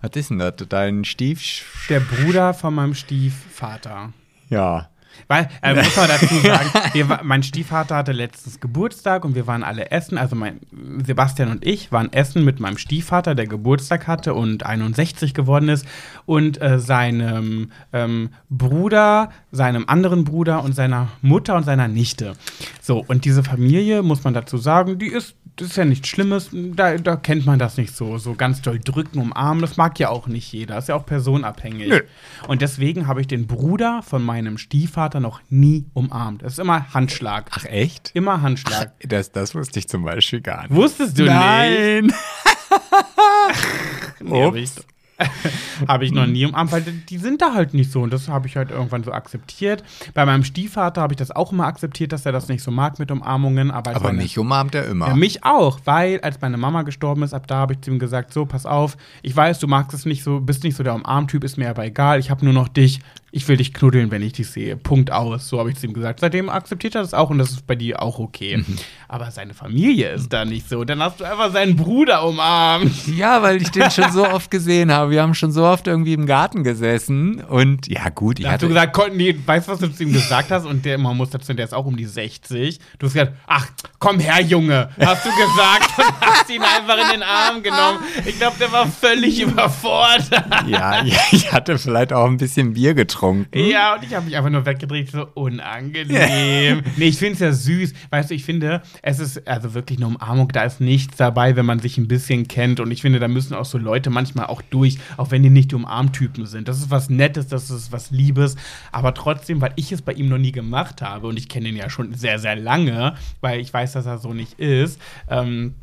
was 0.03 0.11
ist 0.17 0.31
denn 0.31 0.39
das? 0.39 0.55
Dein 0.69 1.05
Stief. 1.05 1.87
Der 1.89 2.01
Bruder 2.01 2.53
von 2.55 2.75
meinem 2.75 2.95
Stiefvater. 2.95 4.13
Ja. 4.49 4.89
Weil, 5.29 5.49
äh, 5.63 5.75
muss 5.83 5.97
man 5.97 6.09
dazu 6.09 6.35
sagen, 6.39 6.71
wir, 6.93 7.21
mein 7.23 7.43
Stiefvater 7.43 7.97
hatte 7.97 8.13
letztens 8.13 8.61
Geburtstag 8.61 9.25
und 9.25 9.35
wir 9.35 9.47
waren 9.47 9.63
alle 9.63 9.91
essen. 9.91 10.19
Also 10.19 10.37
mein 10.37 10.61
Sebastian 11.05 11.51
und 11.51 11.67
ich 11.67 11.93
waren 11.93 12.13
essen 12.13 12.45
mit 12.45 12.61
meinem 12.61 12.79
Stiefvater, 12.79 13.35
der 13.35 13.47
Geburtstag 13.47 14.07
hatte 14.07 14.35
und 14.35 14.65
61 14.65 15.35
geworden 15.35 15.69
ist, 15.69 15.87
und 16.27 16.61
äh, 16.61 16.79
seinem 16.79 17.71
ähm, 17.93 18.31
Bruder, 18.49 19.31
seinem 19.53 19.85
anderen 19.89 20.25
Bruder 20.25 20.63
und 20.63 20.75
seiner 20.75 21.09
Mutter 21.23 21.57
und 21.57 21.65
seiner 21.65 21.89
Nichte. 21.89 22.35
So, 22.81 23.05
und 23.07 23.25
diese 23.25 23.43
Familie, 23.43 24.03
muss 24.03 24.25
man 24.25 24.35
dazu 24.35 24.59
sagen, 24.59 24.99
die 24.99 25.09
ist, 25.09 25.35
das 25.61 25.71
ist 25.71 25.77
ja 25.77 25.85
nichts 25.85 26.09
Schlimmes, 26.09 26.49
da, 26.53 26.97
da 26.97 27.17
kennt 27.17 27.47
man 27.47 27.59
das 27.59 27.77
nicht 27.77 27.95
so. 27.95 28.19
So 28.19 28.35
ganz 28.35 28.63
doll 28.63 28.79
drücken, 28.79 29.19
umarmen, 29.19 29.61
das 29.61 29.77
mag 29.77 29.99
ja 29.99 30.09
auch 30.09 30.27
nicht 30.27 30.53
jeder, 30.53 30.79
ist 30.79 30.89
ja 30.89 30.95
auch 30.95 31.07
personabhängig. 31.07 31.89
Nö. 31.89 32.01
Und 32.49 32.63
deswegen 32.63 33.07
habe 33.07 33.21
ich 33.21 33.27
den 33.27 33.47
Bruder 33.47 34.03
von 34.03 34.23
meinem 34.23 34.59
Stiefvater 34.59 35.21
noch 35.21 35.41
nie 35.51 35.87
umarmt. 35.93 36.43
Es 36.43 36.55
ist 36.55 36.59
immer 36.59 36.93
Handschlag. 36.95 37.51
Ach, 37.53 37.65
echt? 37.67 38.11
Immer 38.15 38.43
Handschlag. 38.43 38.93
Das, 39.07 39.33
das 39.33 39.55
wusste 39.55 39.79
ich 39.79 39.89
zum 39.89 40.03
Beispiel 40.03 40.41
gar 40.41 40.63
nicht. 40.63 40.75
Wusstest 40.75 41.19
du 41.19 41.25
nicht? 41.25 41.33
Nein. 41.33 42.13
Nee, 44.21 44.45
Ups. 44.45 44.85
habe 45.89 46.05
ich 46.05 46.13
noch 46.13 46.27
nie 46.27 46.47
umarmt, 46.47 46.73
weil 46.73 46.83
die 46.83 47.19
sind 47.19 47.43
da 47.43 47.55
halt 47.55 47.75
nicht 47.75 47.91
so. 47.93 48.03
Und 48.03 48.13
das 48.13 48.29
habe 48.29 48.47
ich 48.47 48.57
halt 48.57 48.71
irgendwann 48.71 49.03
so 49.05 49.13
akzeptiert. 49.13 49.83
Bei 50.15 50.25
meinem 50.27 50.45
Stiefvater 50.45 51.01
habe 51.03 51.15
ich 51.15 51.19
das 51.19 51.31
auch 51.31 51.53
immer 51.53 51.67
akzeptiert, 51.67 52.13
dass 52.13 52.27
er 52.27 52.33
das 52.33 52.49
nicht 52.49 52.63
so 52.63 52.71
mag 52.71 52.99
mit 52.99 53.11
Umarmungen. 53.11 53.71
Aber, 53.71 53.91
Aber 53.95 54.09
meine- 54.09 54.19
mich 54.23 54.39
umarmt 54.39 54.75
er 54.75 54.87
immer. 54.87 55.09
Ja, 55.09 55.15
mich 55.15 55.45
auch, 55.45 55.81
weil 55.85 56.21
als 56.21 56.41
meine 56.41 56.57
Mama 56.57 56.83
gestorben 56.83 57.23
ist, 57.23 57.35
ab 57.35 57.47
da 57.47 57.57
habe 57.57 57.75
ich 57.75 57.81
zu 57.81 57.91
ihm 57.91 57.99
gesagt, 57.99 58.33
so, 58.33 58.47
pass 58.47 58.67
auf, 58.67 58.97
ich 59.23 59.35
weiß, 59.35 59.59
du 59.59 59.67
magst 59.67 59.95
es 59.95 60.05
nicht 60.07 60.23
so, 60.23 60.41
bist 60.41 60.65
nicht 60.65 60.77
so 60.77 60.83
der 60.83 60.95
Umarmtyp, 60.95 61.45
ist 61.45 61.57
mir 61.59 61.71
aber 61.71 61.85
egal, 61.85 62.19
ich 62.19 62.31
habe 62.31 62.45
nur 62.45 62.55
noch 62.55 62.69
dich, 62.69 63.01
ich 63.33 63.47
will 63.47 63.57
dich 63.57 63.73
knuddeln, 63.73 64.11
wenn 64.11 64.23
ich 64.23 64.33
dich 64.33 64.51
sehe. 64.51 64.77
Punkt 64.77 65.13
aus. 65.13 65.49
So 65.49 65.59
habe 65.61 65.71
ich 65.71 65.77
zu 65.77 65.87
ihm 65.87 65.93
gesagt. 65.93 66.21
Seitdem 66.21 66.49
akzeptiert 66.49 66.97
er 66.97 67.03
das 67.03 67.15
auch 67.15 67.31
und 67.31 67.39
das 67.39 67.51
ist 67.51 67.67
bei 67.67 67.77
dir 67.77 68.03
auch 68.03 68.19
okay. 68.19 68.59
Mhm. 68.59 68.77
Aber 69.07 69.31
seine 69.31 69.55
Familie 69.55 70.11
ist 70.11 70.33
da 70.33 70.45
nicht 70.45 70.69
so. 70.69 70.85
Dann 70.85 71.01
hast 71.01 71.21
du 71.21 71.25
einfach 71.25 71.53
seinen 71.53 71.77
Bruder 71.77 72.27
umarmt. 72.27 72.91
Ja, 73.07 73.43
weil 73.43 73.63
ich 73.63 73.71
den 73.71 73.91
schon 73.91 74.11
so 74.13 74.27
oft 74.27 74.51
gesehen 74.51 74.91
habe. 74.93 75.13
Wir 75.13 75.23
haben 75.23 75.35
schon 75.35 75.53
so 75.53 75.65
oft 75.65 75.87
irgendwie 75.87 76.15
im 76.15 76.27
Garten 76.27 76.65
gesessen 76.65 77.41
und 77.41 77.87
ja 77.87 78.09
gut, 78.09 78.39
ich 78.39 78.45
Da 78.45 78.53
hast 78.53 78.63
du 78.63 78.69
gesagt, 78.69 78.93
komm, 78.93 79.17
nee, 79.17 79.37
weißt 79.45 79.69
du, 79.69 79.73
was 79.73 79.79
du 79.79 79.93
zu 79.93 80.03
ihm 80.03 80.13
gesagt 80.13 80.51
hast? 80.51 80.67
Und 80.67 80.85
der, 80.85 80.99
man 80.99 81.17
muss 81.17 81.31
dazu, 81.31 81.55
der 81.55 81.65
ist 81.65 81.75
auch 81.75 81.87
um 81.87 81.97
die 81.97 82.07
60. 82.07 82.81
Du 82.99 83.07
hast 83.07 83.13
gesagt, 83.13 83.35
ach, 83.47 83.69
komm 83.99 84.19
her, 84.19 84.41
Junge, 84.41 84.91
hast 84.99 85.25
du 85.25 85.31
gesagt 85.31 85.91
und 85.99 86.21
hast 86.21 86.51
ihn 86.51 86.63
einfach 86.63 86.99
in 87.05 87.21
den 87.21 87.23
Arm 87.23 87.63
genommen. 87.63 88.01
Ich 88.27 88.39
glaube, 88.39 88.57
der 88.59 88.73
war 88.73 88.87
völlig 88.87 89.41
überfordert. 89.41 90.43
ja, 90.67 91.05
ich 91.31 91.53
hatte 91.53 91.79
vielleicht 91.79 92.13
auch 92.13 92.27
ein 92.27 92.37
bisschen 92.37 92.75
Bier 92.75 92.95
getrunken. 92.95 93.20
Ja, 93.55 93.97
und 93.97 94.03
ich 94.03 94.15
habe 94.15 94.25
mich 94.25 94.37
einfach 94.37 94.51
nur 94.51 94.65
weggedreht, 94.65 95.11
so 95.11 95.27
unangenehm. 95.35 96.83
nee, 96.97 97.05
ich 97.05 97.19
finde 97.19 97.35
es 97.35 97.41
ja 97.41 97.53
süß. 97.53 97.93
Weißt 98.09 98.31
du, 98.31 98.35
ich 98.35 98.45
finde, 98.45 98.83
es 99.03 99.19
ist 99.19 99.47
also 99.47 99.75
wirklich 99.75 99.99
eine 99.99 100.07
Umarmung, 100.07 100.49
da 100.49 100.65
ist 100.65 100.81
nichts 100.81 101.17
dabei, 101.17 101.55
wenn 101.57 101.67
man 101.67 101.81
sich 101.81 101.99
ein 101.99 102.09
bisschen 102.09 102.49
kennt. 102.49 102.81
Und 102.81 102.91
ich 102.91 103.03
finde, 103.03 103.19
da 103.19 103.29
müssen 103.29 103.55
auch 103.55 103.65
so 103.67 103.77
Leute 103.79 104.11
manchmal 104.11 104.47
auch 104.47 104.63
durch, 104.63 104.99
auch 105.17 105.31
wenn 105.31 105.43
die 105.43 105.51
nicht 105.51 105.73
die 105.73 105.75
Umarmtypen 105.75 106.47
sind. 106.47 106.67
Das 106.69 106.79
ist 106.79 106.91
was 106.91 107.11
Nettes, 107.11 107.49
das 107.49 107.71
ist 107.71 107.93
was 107.93 108.11
Liebes. 108.11 108.57
Aber 108.91 109.13
trotzdem, 109.13 109.61
weil 109.61 109.73
ich 109.77 109.93
es 109.93 110.01
bei 110.01 110.13
ihm 110.13 110.29
noch 110.29 110.39
nie 110.39 110.53
gemacht 110.53 111.03
habe 111.03 111.27
und 111.27 111.39
ich 111.39 111.49
kenne 111.49 111.69
ihn 111.69 111.77
ja 111.77 111.91
schon 111.91 112.15
sehr, 112.15 112.39
sehr 112.39 112.57
lange, 112.57 113.15
weil 113.41 113.61
ich 113.61 113.73
weiß, 113.73 113.93
dass 113.93 114.07
er 114.07 114.19
so 114.19 114.33
nicht 114.33 114.59
ist, 114.59 115.01
ähm, 115.29 115.75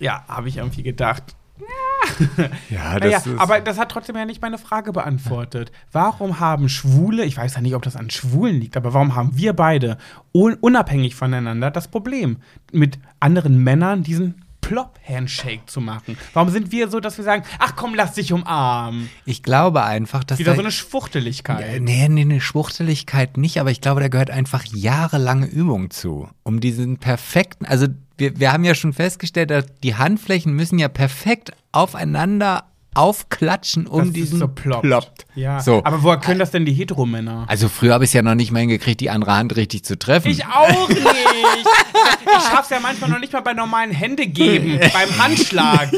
ja, 0.00 0.24
habe 0.28 0.48
ich 0.48 0.56
irgendwie 0.56 0.82
gedacht, 0.82 1.22
Ja, 2.70 2.98
naja, 2.98 2.98
das 2.98 3.26
ist. 3.26 3.38
aber 3.38 3.60
das 3.60 3.78
hat 3.78 3.90
trotzdem 3.90 4.16
ja 4.16 4.24
nicht 4.24 4.42
meine 4.42 4.58
Frage 4.58 4.92
beantwortet. 4.92 5.72
Warum 5.92 6.40
haben 6.40 6.68
Schwule, 6.68 7.24
ich 7.24 7.36
weiß 7.36 7.54
ja 7.54 7.60
nicht, 7.60 7.74
ob 7.74 7.82
das 7.82 7.96
an 7.96 8.10
Schwulen 8.10 8.60
liegt, 8.60 8.76
aber 8.76 8.92
warum 8.94 9.14
haben 9.14 9.36
wir 9.36 9.52
beide 9.52 9.96
un 10.32 10.54
unabhängig 10.54 11.14
voneinander 11.14 11.70
das 11.70 11.88
Problem, 11.88 12.38
mit 12.72 12.98
anderen 13.20 13.62
Männern 13.62 14.02
diesen 14.02 14.44
Plop-Handshake 14.60 15.66
zu 15.66 15.80
machen? 15.80 16.16
Warum 16.32 16.48
sind 16.50 16.72
wir 16.72 16.88
so, 16.88 16.98
dass 17.00 17.16
wir 17.18 17.24
sagen, 17.24 17.44
ach 17.58 17.76
komm, 17.76 17.94
lass 17.94 18.14
dich 18.14 18.32
umarmen? 18.32 19.08
ich 19.24 19.42
glaube 19.42 19.84
einfach, 19.84 20.24
dass 20.24 20.38
Wieder 20.38 20.52
da- 20.52 20.56
so 20.56 20.62
eine 20.62 20.72
Schwuchteligkeit. 20.72 21.80
Nee, 21.82 22.08
nee, 22.08 22.22
eine 22.22 22.40
Schwuchteligkeit 22.40 23.36
nicht, 23.36 23.60
aber 23.60 23.70
ich 23.70 23.80
glaube, 23.80 24.00
da 24.00 24.08
gehört 24.08 24.30
einfach 24.30 24.64
jahrelange 24.64 25.46
Übung 25.46 25.90
zu. 25.90 26.28
Um 26.42 26.60
diesen 26.60 26.98
perfekten, 26.98 27.66
also 27.66 27.86
wir, 28.16 28.38
wir 28.38 28.52
haben 28.52 28.64
ja 28.64 28.74
schon 28.74 28.92
festgestellt, 28.92 29.50
dass 29.50 29.66
die 29.82 29.94
Handflächen 29.96 30.52
müssen 30.54 30.78
ja 30.78 30.88
perfekt 30.88 31.52
aufeinander 31.72 32.64
aufklatschen, 32.96 33.88
um 33.88 33.98
Dass 33.98 34.06
es 34.08 34.14
diesen 34.14 34.38
so 34.38 34.46
ploppt. 34.46 34.82
ploppt. 34.82 35.26
Ja, 35.34 35.58
So. 35.60 35.82
aber 35.84 36.04
woher 36.04 36.18
können 36.20 36.38
das 36.38 36.52
denn 36.52 36.64
die 36.64 36.72
Heteromänner? 36.72 37.44
Also 37.48 37.68
früher 37.68 37.92
habe 37.94 38.04
ich 38.04 38.10
es 38.10 38.14
ja 38.14 38.22
noch 38.22 38.36
nicht 38.36 38.52
mal 38.52 38.60
hingekriegt, 38.60 39.00
die 39.00 39.10
andere 39.10 39.34
Hand 39.34 39.56
richtig 39.56 39.84
zu 39.84 39.98
treffen. 39.98 40.28
Ich 40.30 40.46
auch 40.46 40.88
nicht. 40.88 41.00
Ich 41.00 42.42
schaff's 42.50 42.70
ja 42.70 42.78
manchmal 42.80 43.10
noch 43.10 43.18
nicht 43.18 43.32
mal 43.32 43.40
bei 43.40 43.52
normalen 43.52 43.90
Hände 43.90 44.26
geben, 44.28 44.78
beim 44.92 45.18
Handschlag. 45.24 45.90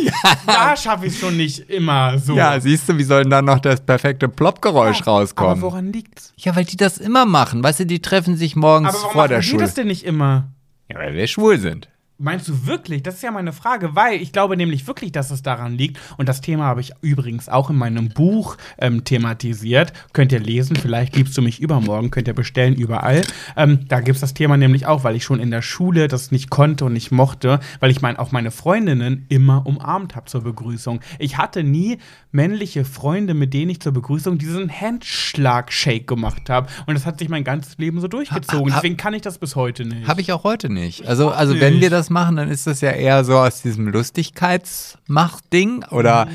Da 0.46 0.74
schaffe 0.76 1.06
ich 1.06 1.12
es 1.12 1.18
schon 1.20 1.36
nicht 1.36 1.68
immer 1.70 2.18
so. 2.18 2.34
ja, 2.34 2.58
siehst 2.60 2.88
du, 2.88 2.96
wie 2.96 3.04
soll 3.04 3.22
denn 3.24 3.30
dann 3.30 3.44
noch 3.44 3.58
das 3.58 3.80
perfekte 3.84 4.28
Ploppgeräusch 4.28 5.02
Aber 5.02 5.10
rauskommen? 5.12 5.60
woran 5.62 5.92
liegt's? 5.92 6.32
ja, 6.36 6.56
weil 6.56 6.64
die 6.64 6.76
das 6.78 6.96
immer 6.96 7.26
machen. 7.26 7.62
Weißt 7.62 7.80
du, 7.80 7.84
die 7.86 8.00
treffen 8.00 8.36
sich 8.36 8.56
morgens 8.56 8.88
Aber 8.88 8.98
warum 8.98 9.12
vor 9.12 9.22
machen 9.24 9.28
der 9.32 9.40
die 9.40 9.46
Schule. 9.48 9.62
das 9.64 9.74
denn 9.74 9.88
nicht 9.88 10.04
immer? 10.04 10.48
Ja, 10.90 10.98
weil 10.98 11.12
wir 11.14 11.26
schwul 11.26 11.58
sind. 11.58 11.88
Meinst 12.18 12.48
du 12.48 12.66
wirklich? 12.66 13.02
Das 13.02 13.16
ist 13.16 13.22
ja 13.22 13.30
meine 13.30 13.52
Frage, 13.52 13.94
weil 13.94 14.22
ich 14.22 14.32
glaube 14.32 14.56
nämlich 14.56 14.86
wirklich, 14.86 15.12
dass 15.12 15.30
es 15.30 15.42
daran 15.42 15.76
liegt. 15.76 15.98
Und 16.16 16.30
das 16.30 16.40
Thema 16.40 16.64
habe 16.64 16.80
ich 16.80 16.92
übrigens 17.02 17.50
auch 17.50 17.68
in 17.68 17.76
meinem 17.76 18.08
Buch 18.08 18.56
ähm, 18.78 19.04
thematisiert. 19.04 19.92
Könnt 20.14 20.32
ihr 20.32 20.40
lesen, 20.40 20.76
vielleicht 20.76 21.14
liebst 21.14 21.36
du 21.36 21.42
mich 21.42 21.60
übermorgen, 21.60 22.10
könnt 22.10 22.26
ihr 22.26 22.34
bestellen 22.34 22.74
überall. 22.74 23.20
Ähm, 23.54 23.86
da 23.88 24.00
gibt 24.00 24.14
es 24.14 24.22
das 24.22 24.32
Thema 24.32 24.56
nämlich 24.56 24.86
auch, 24.86 25.04
weil 25.04 25.14
ich 25.14 25.24
schon 25.24 25.40
in 25.40 25.50
der 25.50 25.60
Schule 25.60 26.08
das 26.08 26.30
nicht 26.30 26.48
konnte 26.48 26.86
und 26.86 26.94
nicht 26.94 27.10
mochte, 27.10 27.60
weil 27.80 27.90
ich 27.90 28.00
mein, 28.00 28.16
auch 28.16 28.32
meine 28.32 28.50
Freundinnen 28.50 29.26
immer 29.28 29.66
umarmt 29.66 30.16
habe 30.16 30.24
zur 30.24 30.42
Begrüßung. 30.42 31.00
Ich 31.18 31.36
hatte 31.36 31.64
nie 31.64 31.98
männliche 32.32 32.86
Freunde, 32.86 33.34
mit 33.34 33.52
denen 33.52 33.70
ich 33.70 33.80
zur 33.80 33.92
Begrüßung 33.92 34.38
diesen 34.38 34.70
Handschlag-Shake 34.70 36.06
gemacht 36.06 36.48
habe. 36.48 36.68
Und 36.86 36.94
das 36.94 37.04
hat 37.04 37.18
sich 37.18 37.28
mein 37.28 37.44
ganzes 37.44 37.78
Leben 37.78 38.00
so 38.00 38.08
durchgezogen. 38.08 38.72
Deswegen 38.72 38.96
kann 38.96 39.14
ich 39.14 39.22
das 39.22 39.38
bis 39.38 39.56
heute 39.56 39.84
nicht. 39.84 40.06
Habe 40.08 40.20
ich 40.20 40.32
auch 40.32 40.44
heute 40.44 40.70
nicht. 40.70 41.06
Also, 41.06 41.30
also 41.30 41.52
nicht. 41.52 41.62
wenn 41.62 41.80
wir 41.80 41.90
das 41.90 42.05
machen, 42.10 42.36
dann 42.36 42.50
ist 42.50 42.66
das 42.66 42.80
ja 42.80 42.90
eher 42.90 43.24
so 43.24 43.38
aus 43.38 43.62
diesem 43.62 43.88
Lustigkeitsmacht-Ding 43.88 45.84
oder 45.90 46.28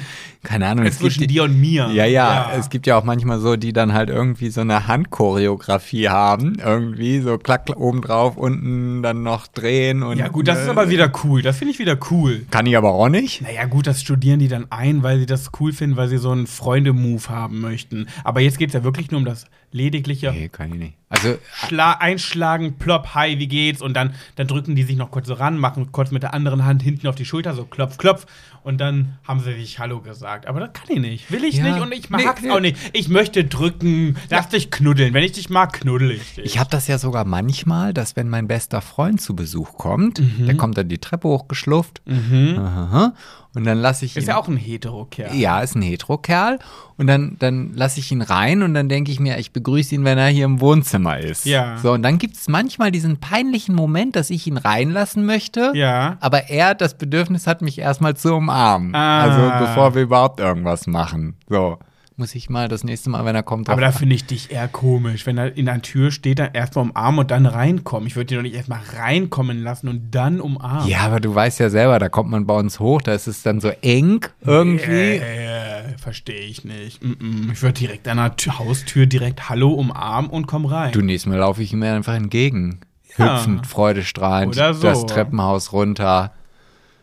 keine 0.43 0.67
Ahnung. 0.67 0.85
es 0.85 0.97
Zwischen 0.97 1.19
gibt, 1.19 1.31
dir 1.31 1.43
und 1.43 1.59
mir. 1.59 1.89
ja, 1.93 2.05
ja, 2.05 2.51
es 2.57 2.69
gibt 2.69 2.87
ja 2.87 2.97
auch 2.97 3.03
manchmal 3.03 3.39
so, 3.39 3.55
die 3.57 3.73
dann 3.73 3.93
halt 3.93 4.09
irgendwie 4.09 4.49
so 4.49 4.61
eine 4.61 4.87
Handchoreografie 4.87 6.09
haben. 6.09 6.57
Irgendwie 6.63 7.19
so 7.19 7.37
klack, 7.37 7.67
klack 7.67 7.79
oben 7.79 8.01
drauf, 8.01 8.37
unten 8.37 9.03
dann 9.03 9.21
noch 9.21 9.47
drehen 9.47 10.01
und. 10.01 10.17
Ja, 10.17 10.29
gut, 10.29 10.47
das 10.47 10.61
ist 10.61 10.67
äh, 10.67 10.71
aber 10.71 10.89
wieder 10.89 11.11
cool. 11.23 11.41
Das 11.43 11.57
finde 11.57 11.73
ich 11.73 11.79
wieder 11.79 11.97
cool. 12.09 12.45
Kann 12.49 12.65
ich 12.65 12.75
aber 12.75 12.91
auch 12.91 13.09
nicht. 13.09 13.41
Naja, 13.41 13.65
gut, 13.65 13.85
das 13.85 14.01
studieren 14.01 14.39
die 14.39 14.47
dann 14.47 14.65
ein, 14.71 15.03
weil 15.03 15.19
sie 15.19 15.27
das 15.27 15.51
cool 15.59 15.73
finden, 15.73 15.95
weil 15.95 16.07
sie 16.07 16.17
so 16.17 16.31
einen 16.31 16.47
Freunde-Move 16.47 17.29
haben 17.29 17.61
möchten. 17.61 18.07
Aber 18.23 18.41
jetzt 18.41 18.57
geht 18.57 18.69
es 18.69 18.73
ja 18.73 18.83
wirklich 18.83 19.11
nur 19.11 19.19
um 19.19 19.25
das 19.25 19.45
ledigliche 19.71 20.31
Nee, 20.31 20.49
kann 20.49 20.71
ich 20.71 20.79
nicht. 20.79 21.00
Also, 21.11 21.37
Schla 21.67 21.93
Einschlagen, 21.93 22.77
plopp, 22.79 23.13
hi, 23.15 23.37
wie 23.37 23.47
geht's? 23.47 23.81
Und 23.81 23.93
dann, 23.95 24.15
dann 24.37 24.47
drücken 24.47 24.75
die 24.75 24.83
sich 24.83 24.95
noch 24.95 25.11
kurz 25.11 25.27
so 25.27 25.33
ran, 25.33 25.57
machen 25.57 25.91
kurz 25.91 26.11
mit 26.11 26.23
der 26.23 26.33
anderen 26.33 26.65
Hand 26.65 26.81
hinten 26.81 27.07
auf 27.07 27.15
die 27.15 27.25
Schulter, 27.25 27.53
so 27.53 27.65
klopf, 27.65 27.97
klopf. 27.97 28.25
Und 28.63 28.79
dann 28.79 29.17
haben 29.27 29.39
sie 29.39 29.53
sich 29.53 29.79
Hallo 29.79 30.01
gesagt. 30.01 30.45
Aber 30.47 30.59
das 30.59 30.69
kann 30.73 30.85
ich 30.89 30.99
nicht. 30.99 31.31
Will 31.31 31.43
ich 31.43 31.55
Ja. 31.57 31.63
nicht 31.63 31.81
und 31.81 31.91
ich 31.91 32.09
Nee, 32.11 32.23
mag's 32.25 32.41
nee. 32.43 32.51
auch 32.51 32.59
nicht. 32.59 32.77
Ich 32.93 33.09
möchte 33.09 33.43
drücken, 33.43 34.15
lass 34.29 34.49
dich 34.49 34.69
knuddeln. 34.71 35.13
Wenn 35.15 35.23
ich 35.23 35.31
dich 35.31 35.49
mag, 35.49 35.73
knuddel 35.73 36.11
ich 36.11 36.35
dich. 36.35 36.45
ich 36.45 36.59
habe 36.59 36.69
das 36.69 36.87
ja 36.87 36.97
sogar 36.99 37.25
manchmal, 37.25 37.91
dass 37.93 38.15
wenn 38.15 38.29
mein 38.29 38.47
bester 38.47 38.81
Freund 38.81 39.19
zu 39.19 39.35
Besuch 39.35 39.73
kommt, 39.77 40.19
Mhm. 40.19 40.45
der 40.45 40.55
kommt 40.57 40.77
dann 40.77 40.89
die 40.89 40.99
Treppe 40.99 41.27
hochgeschlufft. 41.27 42.01
Aha. 42.07 43.13
Und 43.53 43.65
dann 43.65 43.79
lasse 43.79 44.05
ich 44.05 44.15
ihn. 44.15 44.19
ist 44.21 44.27
ja 44.27 44.37
auch 44.37 44.47
ein 44.47 44.55
Hetero-Kerl. 44.57 45.35
Ja, 45.35 45.59
ist 45.61 45.75
ein 45.75 45.81
Hetero-Kerl. 45.81 46.59
Und 46.97 47.07
dann, 47.07 47.35
dann 47.39 47.73
lasse 47.75 47.99
ich 47.99 48.11
ihn 48.11 48.21
rein 48.21 48.61
und 48.63 48.73
dann 48.75 48.87
denke 48.87 49.11
ich 49.11 49.19
mir, 49.19 49.39
ich 49.39 49.51
begrüße 49.51 49.95
ihn, 49.95 50.05
wenn 50.05 50.17
er 50.17 50.27
hier 50.29 50.45
im 50.45 50.61
Wohnzimmer 50.61 51.00
ist. 51.09 51.45
Ja. 51.45 51.77
So, 51.77 51.91
und 51.93 52.03
dann 52.03 52.17
gibt 52.17 52.35
es 52.35 52.47
manchmal 52.47 52.91
diesen 52.91 53.19
peinlichen 53.19 53.75
Moment, 53.75 54.15
dass 54.15 54.29
ich 54.29 54.47
ihn 54.47 54.57
reinlassen 54.57 55.25
möchte. 55.25 55.71
Ja. 55.75 56.17
Aber 56.19 56.49
er 56.49 56.75
das 56.75 56.97
Bedürfnis 56.97 57.47
hat, 57.47 57.61
mich 57.61 57.79
erstmal 57.79 58.15
zu 58.15 58.33
umarmen. 58.35 58.95
Ah. 58.95 59.21
Also 59.21 59.65
bevor 59.65 59.95
wir 59.95 60.03
überhaupt 60.03 60.39
irgendwas 60.39 60.87
machen. 60.87 61.35
So. 61.49 61.77
Muss 62.21 62.35
ich 62.35 62.51
mal 62.51 62.67
das 62.67 62.83
nächste 62.83 63.09
Mal, 63.09 63.25
wenn 63.25 63.35
er 63.35 63.41
kommt, 63.41 63.67
Aber 63.67 63.81
da 63.81 63.91
finde 63.91 64.13
ich 64.13 64.23
dich 64.23 64.51
eher 64.51 64.67
komisch, 64.67 65.25
wenn 65.25 65.39
er 65.39 65.57
in 65.57 65.65
der 65.65 65.81
Tür 65.81 66.11
steht, 66.11 66.37
dann 66.37 66.53
erstmal 66.53 66.85
umarmen 66.85 67.21
und 67.21 67.31
dann 67.31 67.47
reinkommen. 67.47 68.05
Ich 68.05 68.15
würde 68.15 68.27
dich 68.27 68.37
doch 68.37 68.43
nicht 68.43 68.53
erstmal 68.53 68.79
reinkommen 68.95 69.63
lassen 69.63 69.87
und 69.87 70.11
dann 70.11 70.39
umarmen. 70.39 70.87
Ja, 70.87 70.99
aber 70.99 71.19
du 71.19 71.33
weißt 71.33 71.59
ja 71.59 71.71
selber, 71.71 71.97
da 71.97 72.09
kommt 72.09 72.29
man 72.29 72.45
bei 72.45 72.53
uns 72.53 72.79
hoch, 72.79 73.01
da 73.01 73.15
ist 73.15 73.25
es 73.25 73.41
dann 73.41 73.59
so 73.59 73.69
eng 73.81 74.23
irgendwie. 74.45 75.15
Äh, 75.15 75.97
verstehe 75.97 76.41
ich 76.41 76.63
nicht. 76.63 77.03
Mm 77.03 77.13
-mm. 77.13 77.51
Ich 77.53 77.63
würde 77.63 77.79
direkt 77.79 78.07
an 78.07 78.17
der 78.17 78.35
Tür, 78.35 78.59
Haustür 78.59 79.07
direkt 79.07 79.49
Hallo 79.49 79.73
umarmen 79.73 80.29
und 80.29 80.45
komm 80.45 80.67
rein. 80.67 80.91
Du, 80.91 81.01
nächstes 81.01 81.27
Mal 81.27 81.39
laufe 81.39 81.63
ich 81.63 81.73
ihm 81.73 81.81
einfach 81.81 82.13
entgegen. 82.13 82.81
Ja. 83.17 83.39
Hüpfend, 83.39 83.65
freudestrahlend, 83.65 84.53
so. 84.53 84.61
das 84.61 85.07
Treppenhaus 85.07 85.73
runter. 85.73 86.33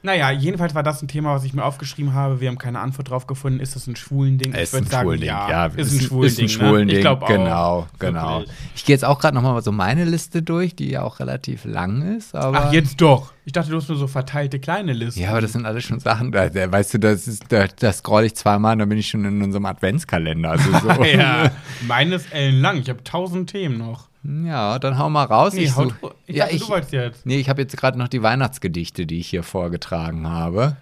Naja, 0.02 0.30
jedenfalls 0.30 0.74
war 0.74 0.82
das 0.82 1.02
ein 1.02 1.08
Thema, 1.08 1.34
was 1.34 1.44
ich 1.44 1.54
mir 1.54 1.64
aufgeschrieben 1.64 2.14
habe. 2.14 2.40
Wir 2.40 2.48
haben 2.48 2.58
keine 2.58 2.80
Antwort 2.80 3.10
drauf 3.10 3.26
gefunden. 3.26 3.60
Ist 3.60 3.74
das 3.74 3.86
ein 3.86 3.96
schwulen 3.96 4.38
Ding? 4.38 4.52
Ist 4.52 4.72
würd 4.72 4.92
ein 4.92 5.00
schwulen 5.00 5.20
Ding, 5.20 5.28
ja. 5.28 5.66
ist 5.66 5.92
ein 5.92 6.00
schwulen 6.00 6.26
ist 6.26 6.38
ein 6.38 6.46
Ding. 6.46 6.48
schwulen 6.48 6.86
ne? 6.86 6.86
Ding. 6.86 6.96
Ich 6.96 7.00
glaube 7.00 7.24
auch. 7.24 7.28
Genau, 7.28 7.86
genau. 7.98 8.38
Wirklich. 8.40 8.56
Ich 8.76 8.84
gehe 8.84 8.94
jetzt 8.94 9.04
auch 9.04 9.18
gerade 9.18 9.34
nochmal 9.34 9.60
so 9.62 9.72
meine 9.72 10.04
Liste 10.04 10.42
durch, 10.42 10.76
die 10.76 10.90
ja 10.90 11.02
auch 11.02 11.18
relativ 11.18 11.64
lang 11.64 12.16
ist. 12.16 12.34
Aber 12.34 12.66
Ach, 12.66 12.72
jetzt 12.72 13.00
doch. 13.00 13.32
Ich 13.44 13.52
dachte, 13.52 13.70
du 13.70 13.76
hast 13.76 13.88
nur 13.88 13.98
so 13.98 14.06
verteilte 14.06 14.60
kleine 14.60 14.92
Listen. 14.92 15.20
Ja, 15.20 15.30
aber 15.30 15.40
das 15.40 15.52
sind 15.52 15.64
alles 15.66 15.82
schon 15.84 16.00
Sachen, 16.00 16.32
da, 16.32 16.48
da, 16.48 16.70
weißt 16.70 16.94
du, 16.94 16.98
das 16.98 17.26
ist, 17.26 17.44
da, 17.48 17.66
das 17.66 17.98
scroll 17.98 18.24
ich 18.24 18.34
zweimal 18.34 18.74
und 18.74 18.80
dann 18.80 18.88
bin 18.88 18.98
ich 18.98 19.08
schon 19.08 19.24
in 19.24 19.42
unserem 19.42 19.64
Adventskalender. 19.66 20.50
Also 20.50 20.70
so. 20.78 21.04
ja, 21.04 21.50
meines 21.86 22.26
ellenlang. 22.26 22.76
Ich 22.76 22.88
habe 22.88 23.02
tausend 23.04 23.50
Themen 23.50 23.78
noch. 23.78 24.08
Ja, 24.44 24.78
dann 24.78 24.98
hau 24.98 25.08
mal 25.08 25.24
raus. 25.24 25.54
Nee, 25.54 25.62
ich 25.64 25.72
such- 25.72 25.94
ich 26.26 26.36
ja, 26.36 26.44
dachte, 26.44 26.56
ich, 26.56 26.62
du 26.62 26.68
wolltest 26.68 26.92
jetzt. 26.92 27.26
nee, 27.26 27.38
ich 27.38 27.48
habe 27.48 27.62
jetzt 27.62 27.76
gerade 27.76 27.98
noch 27.98 28.08
die 28.08 28.22
Weihnachtsgedichte, 28.22 29.06
die 29.06 29.18
ich 29.20 29.28
hier 29.28 29.42
vorgetragen 29.42 30.28
habe. 30.28 30.76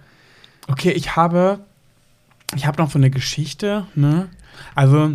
Okay, 0.68 0.90
ich 0.90 1.14
habe, 1.16 1.60
ich 2.56 2.66
habe 2.66 2.82
noch 2.82 2.90
so 2.90 2.98
eine 2.98 3.10
Geschichte, 3.10 3.86
ne? 3.94 4.28
Also, 4.74 5.12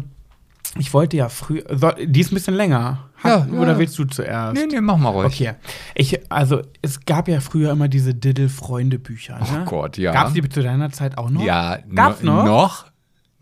ich 0.80 0.94
wollte 0.94 1.18
ja 1.18 1.28
früher, 1.28 1.64
so, 1.78 1.92
die 1.92 2.22
ist 2.22 2.32
ein 2.32 2.36
bisschen 2.36 2.54
länger. 2.56 3.10
Ja, 3.24 3.46
Oder 3.52 3.74
ja. 3.74 3.78
willst 3.78 4.00
du 4.00 4.06
zuerst? 4.06 4.54
Nee, 4.56 4.66
nee, 4.72 4.82
mach 4.82 4.98
mal 4.98 5.10
ruhig. 5.10 5.26
Okay, 5.26 5.54
ich, 5.94 6.32
also 6.32 6.62
es 6.82 7.06
gab 7.06 7.28
ja 7.28 7.40
früher 7.42 7.72
immer 7.72 7.88
diese 7.88 8.16
Diddle-Freunde-Bücher. 8.16 9.40
Ne? 9.40 9.64
Oh 9.64 9.70
Gott, 9.70 9.98
ja. 9.98 10.12
Gab 10.14 10.30
es 10.30 10.34
die 10.34 10.48
zu 10.48 10.64
deiner 10.64 10.92
Zeit 10.92 11.18
auch 11.18 11.30
noch? 11.30 11.44
Ja, 11.44 11.78
Gab's 11.94 12.24
no- 12.24 12.38
noch? 12.38 12.46
noch? 12.46 12.86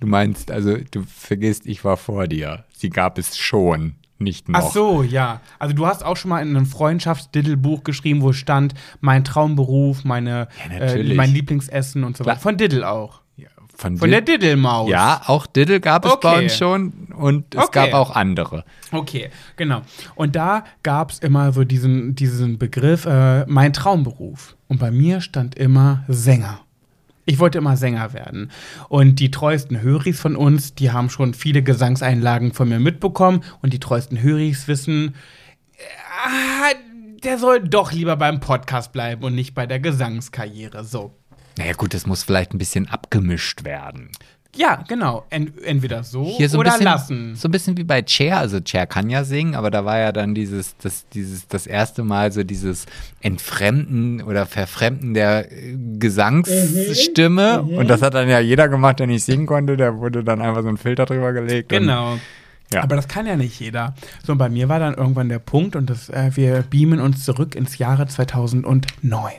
Du 0.02 0.08
meinst, 0.08 0.50
also 0.52 0.78
du 0.92 1.04
vergisst, 1.04 1.66
ich 1.66 1.84
war 1.86 1.96
vor 1.98 2.28
dir. 2.28 2.66
Sie 2.76 2.90
gab 2.90 3.18
es 3.18 3.38
schon, 3.38 3.96
nicht 4.20 4.50
noch. 4.50 4.60
Ach 4.60 4.72
so, 4.72 5.04
ja. 5.04 5.42
Also 5.60 5.74
du 5.76 5.86
hast 5.88 6.04
auch 6.04 6.18
schon 6.18 6.30
mal 6.30 6.42
in 6.42 6.56
einem 6.56 6.66
Freundschaftsdiddle-Buch 6.66 7.84
geschrieben, 7.84 8.22
wo 8.22 8.34
stand 8.34 8.74
mein 9.02 9.24
Traumberuf, 9.24 10.04
meine, 10.04 10.48
Ja, 10.70 10.76
äh, 10.88 11.14
mein 11.14 11.32
Lieblingsessen 11.34 12.04
und 12.04 12.18
so 12.18 12.26
weiter. 12.26 12.40
Von 12.40 12.58
Diddle 12.58 12.88
auch. 12.90 13.22
Von, 13.76 13.96
Von 13.98 14.10
Did- 14.10 14.28
der 14.28 14.38
Diddle-Maus. 14.38 14.90
Ja, 14.90 15.22
auch 15.28 15.46
Diddle 15.48 15.80
gab 15.80 16.04
es 16.04 16.12
bei 16.20 16.34
Okay. 16.34 16.44
uns 16.44 16.58
schon 16.58 16.92
und 17.16 17.56
es 17.56 17.64
Okay. 17.64 17.90
gab 17.90 17.94
auch 17.94 18.14
andere. 18.14 18.66
Okay, 18.92 19.30
genau. 19.56 19.84
Und 20.16 20.36
da 20.36 20.66
gab 20.84 21.12
es 21.12 21.20
immer 21.20 21.54
so 21.54 21.64
diesen, 21.64 22.14
diesen 22.14 22.58
Begriff, 22.58 23.06
äh, 23.06 23.46
mein 23.46 23.72
Traumberuf. 23.72 24.58
Und 24.68 24.82
bei 24.82 24.92
mir 24.92 25.22
stand 25.22 25.56
immer 25.58 26.04
Sänger. 26.10 26.60
Ich 27.30 27.38
wollte 27.38 27.60
immer 27.60 27.78
Sänger 27.78 28.14
werden. 28.14 28.50
Und 28.88 29.20
die 29.20 29.30
treuesten 29.30 29.82
Höris 29.82 30.20
von 30.20 30.36
uns, 30.36 30.74
die 30.74 30.90
haben 30.90 31.12
schon 31.12 31.36
viele 31.36 31.62
Gesangseinlagen 31.62 32.54
von 32.54 32.68
mir 32.68 32.80
mitbekommen. 32.80 33.44
Und 33.62 33.72
die 33.72 33.80
treuesten 33.80 34.20
Höris 34.20 34.68
wissen, 34.68 35.14
ah, 36.26 36.72
der 37.24 37.38
soll 37.38 37.60
doch 37.60 37.92
lieber 37.92 38.18
beim 38.18 38.40
Podcast 38.40 38.94
bleiben 38.94 39.24
und 39.24 39.36
nicht 39.36 39.54
bei 39.54 39.68
der 39.68 39.80
Gesangskarriere. 39.80 40.84
So. 40.84 41.14
Naja 41.56 41.74
gut, 41.74 41.94
das 41.94 42.08
muss 42.08 42.24
vielleicht 42.24 42.56
ein 42.56 42.58
bisschen 42.58 42.88
abgemischt 42.88 43.64
werden. 43.64 44.10
Ja, 44.56 44.84
genau. 44.88 45.26
Ent 45.30 45.64
entweder 45.64 46.04
so 46.04 46.26
Hier 46.26 46.50
so 46.50 46.58
oder 46.58 46.72
bisschen, 46.72 46.86
lassen. 46.86 47.36
So 47.36 47.48
ein 47.48 47.52
bisschen 47.52 47.78
wie 47.78 47.84
bei 47.84 48.04
Cher. 48.06 48.40
Also 48.40 48.60
Cher 48.66 48.88
kann 48.88 49.10
ja 49.10 49.24
singen, 49.24 49.56
aber 49.56 49.70
da 49.70 49.86
war 49.86 50.00
ja 50.00 50.12
dann 50.12 50.34
dieses, 50.34 50.76
das, 50.78 51.08
dieses, 51.10 51.48
das 51.48 51.68
erste 51.68 52.04
Mal 52.04 52.32
so 52.32 52.44
dieses 52.44 52.88
Entfremden 53.22 54.24
oder 54.24 54.46
Verfremden 54.46 55.14
der 55.14 55.52
äh, 55.52 55.78
Gesangsstimme. 56.00 57.64
Mhm. 57.64 57.78
Und 57.78 57.90
das 57.90 58.02
hat 58.02 58.16
dann 58.16 58.28
ja 58.28 58.40
jeder 58.40 58.68
gemacht, 58.70 59.00
der 59.00 59.08
nicht 59.08 59.24
singen 59.24 59.46
konnte. 59.46 59.78
Der 59.78 59.98
wurde 59.98 60.24
dann 60.24 60.42
einfach 60.42 60.64
so 60.64 60.70
ein 60.70 60.78
Filter 60.78 61.06
drüber 61.06 61.32
gelegt. 61.32 61.72
Und, 61.72 61.80
Genau. 61.80 62.18
Ja. 62.72 62.84
Aber 62.84 62.96
das 62.96 63.08
kann 63.08 63.26
ja 63.26 63.36
nicht 63.36 63.60
jeder. 63.60 63.96
So, 64.24 64.34
und 64.34 64.38
bei 64.38 64.50
mir 64.50 64.70
war 64.70 64.80
dann 64.80 64.94
irgendwann 64.94 65.30
der 65.30 65.40
Punkt 65.40 65.76
und 65.76 65.90
das, 65.90 66.10
äh, 66.10 66.32
wir 66.36 66.64
beamen 66.70 67.00
uns 67.00 67.26
zurück 67.26 67.56
ins 67.56 67.80
Jahre 67.80 68.06
2009. 68.08 69.32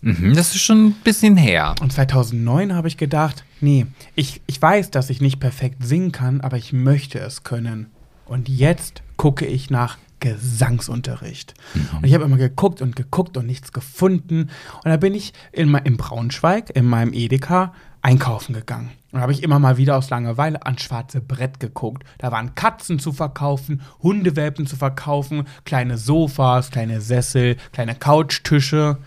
mhm, 0.00 0.34
das 0.34 0.54
ist 0.54 0.62
schon 0.62 0.86
ein 0.86 0.92
bisschen 1.04 1.36
her. 1.36 1.74
Und 1.80 1.92
2009 1.92 2.74
habe 2.74 2.88
ich 2.88 2.96
gedacht, 2.96 3.44
nee, 3.60 3.86
ich, 4.14 4.40
ich 4.46 4.60
weiß, 4.60 4.90
dass 4.90 5.10
ich 5.10 5.20
nicht 5.20 5.40
perfekt 5.40 5.84
singen 5.84 6.12
kann, 6.12 6.40
aber 6.40 6.56
ich 6.56 6.72
möchte 6.72 7.18
es 7.18 7.42
können. 7.42 7.86
Und 8.24 8.48
jetzt 8.48 9.02
gucke 9.16 9.46
ich 9.46 9.70
nach 9.70 9.98
Gesangsunterricht. 10.20 11.54
Und 11.96 12.04
ich 12.04 12.14
habe 12.14 12.24
immer 12.24 12.36
geguckt 12.36 12.82
und 12.82 12.96
geguckt 12.96 13.36
und 13.36 13.46
nichts 13.46 13.72
gefunden. 13.72 14.50
Und 14.84 14.90
da 14.90 14.96
bin 14.96 15.14
ich 15.14 15.32
in, 15.52 15.74
in 15.74 15.96
Braunschweig, 15.96 16.70
in 16.74 16.86
meinem 16.86 17.12
Edeka, 17.12 17.72
einkaufen 18.02 18.52
gegangen. 18.52 18.90
Und 19.12 19.20
habe 19.20 19.32
ich 19.32 19.42
immer 19.42 19.58
mal 19.58 19.76
wieder 19.76 19.96
aus 19.96 20.10
Langeweile 20.10 20.64
ans 20.66 20.82
schwarze 20.82 21.20
Brett 21.20 21.60
geguckt. 21.60 22.04
Da 22.18 22.32
waren 22.32 22.54
Katzen 22.54 22.98
zu 22.98 23.12
verkaufen, 23.12 23.80
Hundewelpen 24.02 24.66
zu 24.66 24.76
verkaufen, 24.76 25.46
kleine 25.64 25.96
Sofas, 25.96 26.70
kleine 26.70 27.00
Sessel, 27.00 27.56
kleine 27.72 27.94
Couchtische. 27.94 28.98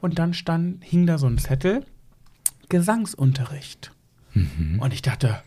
Und 0.00 0.18
dann 0.18 0.34
stand, 0.34 0.84
hing 0.84 1.06
da 1.06 1.18
so 1.18 1.26
ein 1.26 1.38
Zettel, 1.38 1.84
Gesangsunterricht. 2.68 3.92
Und 4.78 4.92
ich 4.92 5.00
dachte, 5.02 5.40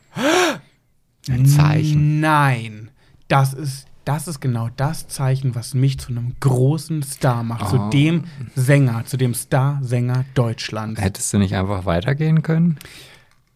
Ein 1.30 1.46
Zeichen. 1.46 2.20
Nein, 2.22 2.90
das 3.28 3.54
ist, 3.54 3.86
das 4.06 4.28
ist 4.28 4.40
genau 4.40 4.70
das 4.78 5.08
Zeichen, 5.08 5.54
was 5.54 5.76
mich 5.76 6.00
zu 6.00 6.10
einem 6.10 6.34
großen 6.40 7.04
Star 7.04 7.44
macht, 7.44 7.70
zu 7.70 7.78
Oh. 7.80 7.90
dem 7.92 8.24
Sänger, 8.56 9.06
zu 9.06 9.18
dem 9.18 9.36
Star-Sänger 9.36 10.26
Deutschlands. 10.34 11.00
Hättest 11.00 11.32
du 11.34 11.38
nicht 11.38 11.54
einfach 11.56 11.86
weitergehen 11.86 12.42
können? 12.42 12.80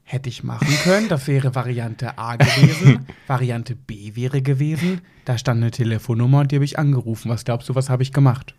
Hätte 0.03 0.29
ich 0.29 0.43
machen 0.43 0.67
können, 0.83 1.07
das 1.09 1.25
wäre 1.27 1.55
Variante 1.55 2.17
A 2.19 2.35
gewesen. 2.35 3.07
Variante 3.27 3.75
B 3.75 4.15
wäre 4.15 4.43
gewesen, 4.43 5.01
da 5.25 5.39
stand 5.39 5.61
eine 5.63 5.71
Telefonnummer 5.71 6.41
und 6.41 6.51
die 6.51 6.57
habe 6.57 6.65
ich 6.65 6.77
angerufen. 6.77 7.29
Was 7.29 7.45
glaubst 7.45 7.69
du, 7.69 7.73
was 7.75 7.89
habe 7.89 8.03
ich 8.03 8.13
gemacht? 8.13 8.53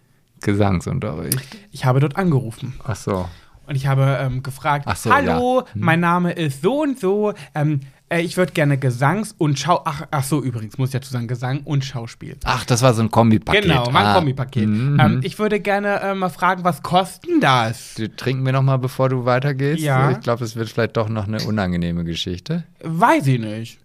Gesangsunterricht. 0.45 1.40
Ich 1.72 1.84
habe 1.84 2.01
dort 2.01 2.16
angerufen. 2.16 2.74
Ach 2.84 2.97
so. 2.97 3.28
Und 3.66 3.76
ich 3.76 3.86
habe 3.86 4.18
ähm, 4.20 4.42
gefragt, 4.42 4.86
so, 4.97 5.11
hallo, 5.11 5.61
ja. 5.66 5.74
Hm. 5.74 5.80
mein 5.80 6.01
Name 6.01 6.32
ist 6.32 6.61
so 6.62 6.82
und 6.82 7.01
so, 7.01 7.32
ähm, 7.55 7.80
äh, 8.11 8.20
ich 8.20 8.36
würde 8.36 8.53
gerne 8.53 8.76
Gesangs- 8.76 9.34
und 9.38 9.59
Schau... 9.59 9.80
Ach, 9.86 10.03
ach 10.11 10.22
so, 10.22 10.42
übrigens, 10.42 10.76
muss 10.76 10.90
ich 10.90 10.92
dazu 10.92 11.11
sagen, 11.11 11.28
Gesang 11.28 11.61
und 11.64 11.82
Schauspiel. 11.82 12.36
Ach, 12.45 12.66
das 12.66 12.82
war 12.82 12.92
so 12.92 13.01
ein 13.01 13.11
Kombipaket. 13.11 13.62
Genau, 13.62 13.88
mein 13.90 14.05
Ah. 14.05 14.14
Kombipaket. 14.16 14.68
Mhm. 14.68 15.01
Ähm, 15.01 15.20
ich 15.22 15.38
würde 15.38 15.61
gerne 15.61 16.01
äh, 16.01 16.14
mal 16.14 16.28
fragen, 16.28 16.62
was 16.62 16.82
kosten 16.82 17.40
das? 17.40 17.95
Trinken 18.18 18.45
wir 18.45 18.53
noch 18.53 18.62
mal, 18.62 18.76
bevor 18.76 19.09
du 19.09 19.24
weitergehst? 19.24 19.80
Ja. 19.82 20.11
Ich 20.11 20.20
glaube, 20.20 20.40
das 20.40 20.57
wird 20.57 20.68
vielleicht 20.68 20.99
doch 20.99 21.09
noch 21.09 21.26
eine 21.26 21.42
unangenehme 21.45 22.05
Geschichte. 22.05 22.64
Weiß 22.82 23.26
ich 23.26 23.40
nicht. 23.40 23.78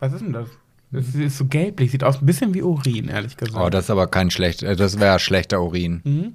Was 0.00 0.14
ist 0.14 0.22
denn 0.22 0.32
das? 0.32 0.48
Das 0.92 1.14
ist 1.14 1.38
so 1.38 1.46
gelblich, 1.46 1.90
sieht 1.90 2.04
aus 2.04 2.20
ein 2.22 2.26
bisschen 2.26 2.54
wie 2.54 2.62
Urin, 2.62 3.08
ehrlich 3.08 3.36
gesagt. 3.36 3.58
Oh, 3.60 3.68
das 3.68 3.84
ist 3.84 3.90
aber 3.90 4.06
kein 4.06 4.30
schlecht, 4.30 4.62
äh, 4.62 4.76
das 4.76 4.98
wäre 5.00 5.18
schlechter 5.18 5.60
Urin. 5.62 6.34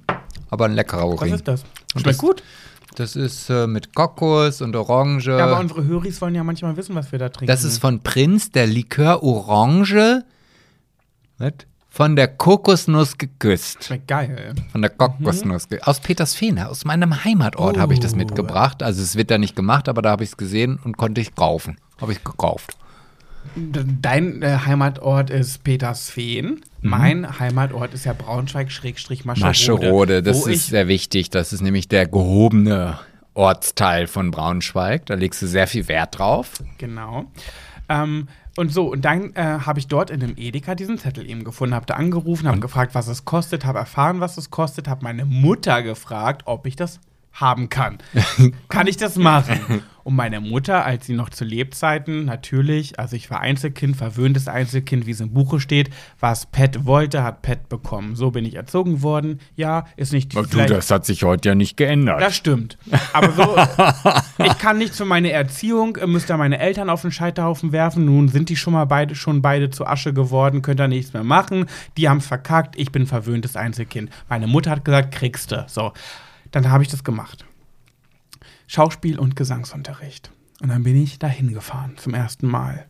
Aber 0.50 0.66
ein 0.66 0.74
leckerer 0.74 1.06
Mhm. 1.08 1.12
was 1.14 1.22
Urin. 1.22 1.34
ist 1.36 1.48
das? 1.48 1.64
Schmeckt 1.94 2.08
das- 2.08 2.18
gut. 2.18 2.44
Das 2.96 3.16
ist 3.16 3.50
äh, 3.50 3.68
mit 3.68 3.96
Kokos 3.96 4.62
und 4.62 4.76
Orange. 4.76 5.28
Ja, 5.32 5.46
aber 5.46 5.60
unsere 5.62 5.86
Höris 5.86 6.20
wollen 6.22 6.36
ja 6.36 6.44
manchmal 6.44 6.76
wissen, 6.76 6.94
was 6.94 7.10
wir 7.14 7.20
da 7.20 7.30
trinken. 7.30 7.48
das 7.48 7.64
ist 7.64 7.78
von 7.78 8.02
Prinz 8.04 8.52
der 8.52 8.68
Likör 8.68 9.24
Orange. 9.24 10.24
Was? 11.38 11.54
Von 11.90 12.16
der 12.18 12.28
Kokosnuss 12.30 13.18
geküsst. 13.18 13.86
Schmeckt 13.86 14.08
geil. 14.10 14.54
Von 14.74 14.82
der 14.82 14.92
Kokosnuss. 14.92 15.68
ge- 15.70 15.80
Aus 15.82 16.00
Petersfehne, 16.02 16.70
aus 16.70 16.84
meinem 16.86 17.24
Heimatort 17.24 17.78
habe 17.78 17.94
ich 17.94 18.00
das 18.02 18.14
Oh. 18.14 18.18
mitgebracht. 18.18 18.84
Also 18.84 19.02
es 19.02 19.16
wird 19.16 19.32
da 19.32 19.38
nicht 19.38 19.56
gemacht, 19.56 19.88
aber 19.90 20.02
da 20.02 20.12
habe 20.12 20.24
ich 20.24 20.32
es 20.32 20.38
gesehen 20.38 20.78
und 20.84 20.98
konnte 20.98 21.20
ich 21.22 21.34
kaufen. 21.36 21.78
Habe 22.00 22.12
ich 22.14 22.24
gekauft. 22.24 22.78
Dein 23.56 24.42
äh, 24.42 24.60
Heimatort 24.66 25.30
ist 25.30 25.64
Petersfehn. 25.64 26.62
Mein 26.82 27.40
Heimatort 27.40 27.94
ist 27.94 28.06
ja 28.06 28.14
Braunschweig-Mascherode. 28.14 29.46
Mascherode, 29.46 30.24
das 30.24 30.48
ist 30.48 30.68
sehr 30.68 30.88
wichtig. 30.88 31.30
Das 31.30 31.54
ist 31.54 31.62
nämlich 31.62 31.88
der 31.88 32.08
gehobene 32.08 33.00
Ortsteil 33.34 34.08
von 34.08 34.32
Braunschweig. 34.32 35.06
Da 35.06 35.16
legst 35.16 35.42
du 35.42 35.48
sehr 35.48 35.68
viel 35.68 35.88
Wert 35.88 36.20
drauf. 36.20 36.64
Genau. 36.78 37.26
Ähm, 37.90 38.28
und 38.58 38.72
so, 38.74 38.92
und 38.92 39.06
dann 39.06 39.34
äh, 39.34 39.60
habe 39.66 39.80
ich 39.80 39.88
dort 39.88 40.10
in 40.10 40.20
dem 40.20 40.36
Edeka 40.38 40.76
diesen 40.76 40.98
Zettel 40.98 41.30
eben 41.30 41.44
gefunden, 41.44 41.74
habe 41.74 41.86
da 41.86 41.96
angerufen, 41.96 42.48
habe 42.48 42.60
gefragt, 42.60 42.96
was 42.96 43.08
es 43.08 43.24
kostet, 43.26 43.66
habe 43.66 43.80
erfahren, 43.80 44.20
was 44.20 44.38
es 44.38 44.52
kostet, 44.52 44.88
habe 44.88 45.04
meine 45.04 45.26
Mutter 45.26 45.82
gefragt, 45.84 46.44
ob 46.46 46.66
ich 46.66 46.76
das 46.76 47.00
haben 47.34 47.70
kann. 47.70 47.98
kann 48.70 48.88
ich 48.88 48.98
das 48.98 49.16
machen? 49.16 49.84
Und 50.04 50.16
meine 50.16 50.42
Mutter, 50.42 50.84
als 50.84 51.06
sie 51.06 51.14
noch 51.14 51.30
zu 51.30 51.46
Lebzeiten, 51.46 52.26
natürlich, 52.26 53.00
also 53.00 53.16
ich 53.16 53.30
war 53.30 53.40
Einzelkind, 53.40 53.96
verwöhntes 53.96 54.48
Einzelkind, 54.48 55.06
wie 55.06 55.12
es 55.12 55.20
im 55.22 55.32
Buche 55.32 55.60
steht, 55.60 55.92
was 56.20 56.48
Pet 56.48 56.86
wollte, 56.86 57.24
hat 57.24 57.44
Pet 57.44 57.70
bekommen. 57.70 58.16
So 58.16 58.32
bin 58.32 58.44
ich 58.44 58.56
erzogen 58.56 59.04
worden. 59.04 59.40
Ja, 59.56 59.86
ist 59.98 60.12
nicht 60.12 60.34
vielleicht- 60.34 60.92
hat 60.92 61.06
sich 61.06 61.24
heute 61.24 61.50
ja 61.50 61.56
nicht 61.56 61.78
geändert. 61.78 62.20
das 62.22 62.36
stimmt. 62.36 62.78
Aber 63.14 63.32
so, 63.32 64.44
ich 64.44 64.58
kann 64.58 64.78
nichts 64.80 64.98
für 64.98 65.06
meine 65.06 65.32
Erziehung, 65.32 65.98
äh, 65.98 66.08
müsste 66.08 66.36
meine 66.36 66.58
Eltern 66.60 66.90
auf 66.90 67.02
den 67.04 67.12
Scheiterhaufen 67.12 67.72
werfen. 67.72 68.06
Nun 68.06 68.28
sind 68.28 68.50
die 68.50 68.56
schon 68.56 68.74
mal 68.74 68.86
beide, 68.86 69.14
schon 69.16 69.42
beide 69.42 69.70
zu 69.70 69.86
Asche 69.86 70.14
geworden, 70.14 70.62
könnt 70.64 70.80
ihr 70.82 70.88
nichts 70.88 71.14
mehr 71.14 71.24
machen. 71.24 71.68
Die 71.98 72.10
haben's 72.10 72.26
verkackt, 72.26 72.76
ich 72.78 72.92
bin 72.92 73.06
verwöhntes 73.06 73.56
Einzelkind. 73.56 74.10
Meine 74.28 74.48
Mutter 74.48 74.72
hat 74.72 74.84
gesagt, 74.84 75.14
kriegst 75.14 75.52
du. 75.52 75.64
So, 75.68 75.94
dann 76.52 76.70
habe 76.70 76.84
ich 76.84 76.90
das 76.90 77.04
gemacht. 77.04 77.46
Schauspiel- 78.68 79.20
und 79.20 79.36
Gesangsunterricht. 79.36 80.32
Und 80.62 80.70
dann 80.70 80.84
bin 80.84 80.96
ich 80.96 81.20
dahin 81.20 81.54
gefahren 81.54 81.94
zum 81.98 82.14
ersten 82.14 82.48
Mal. 82.48 82.86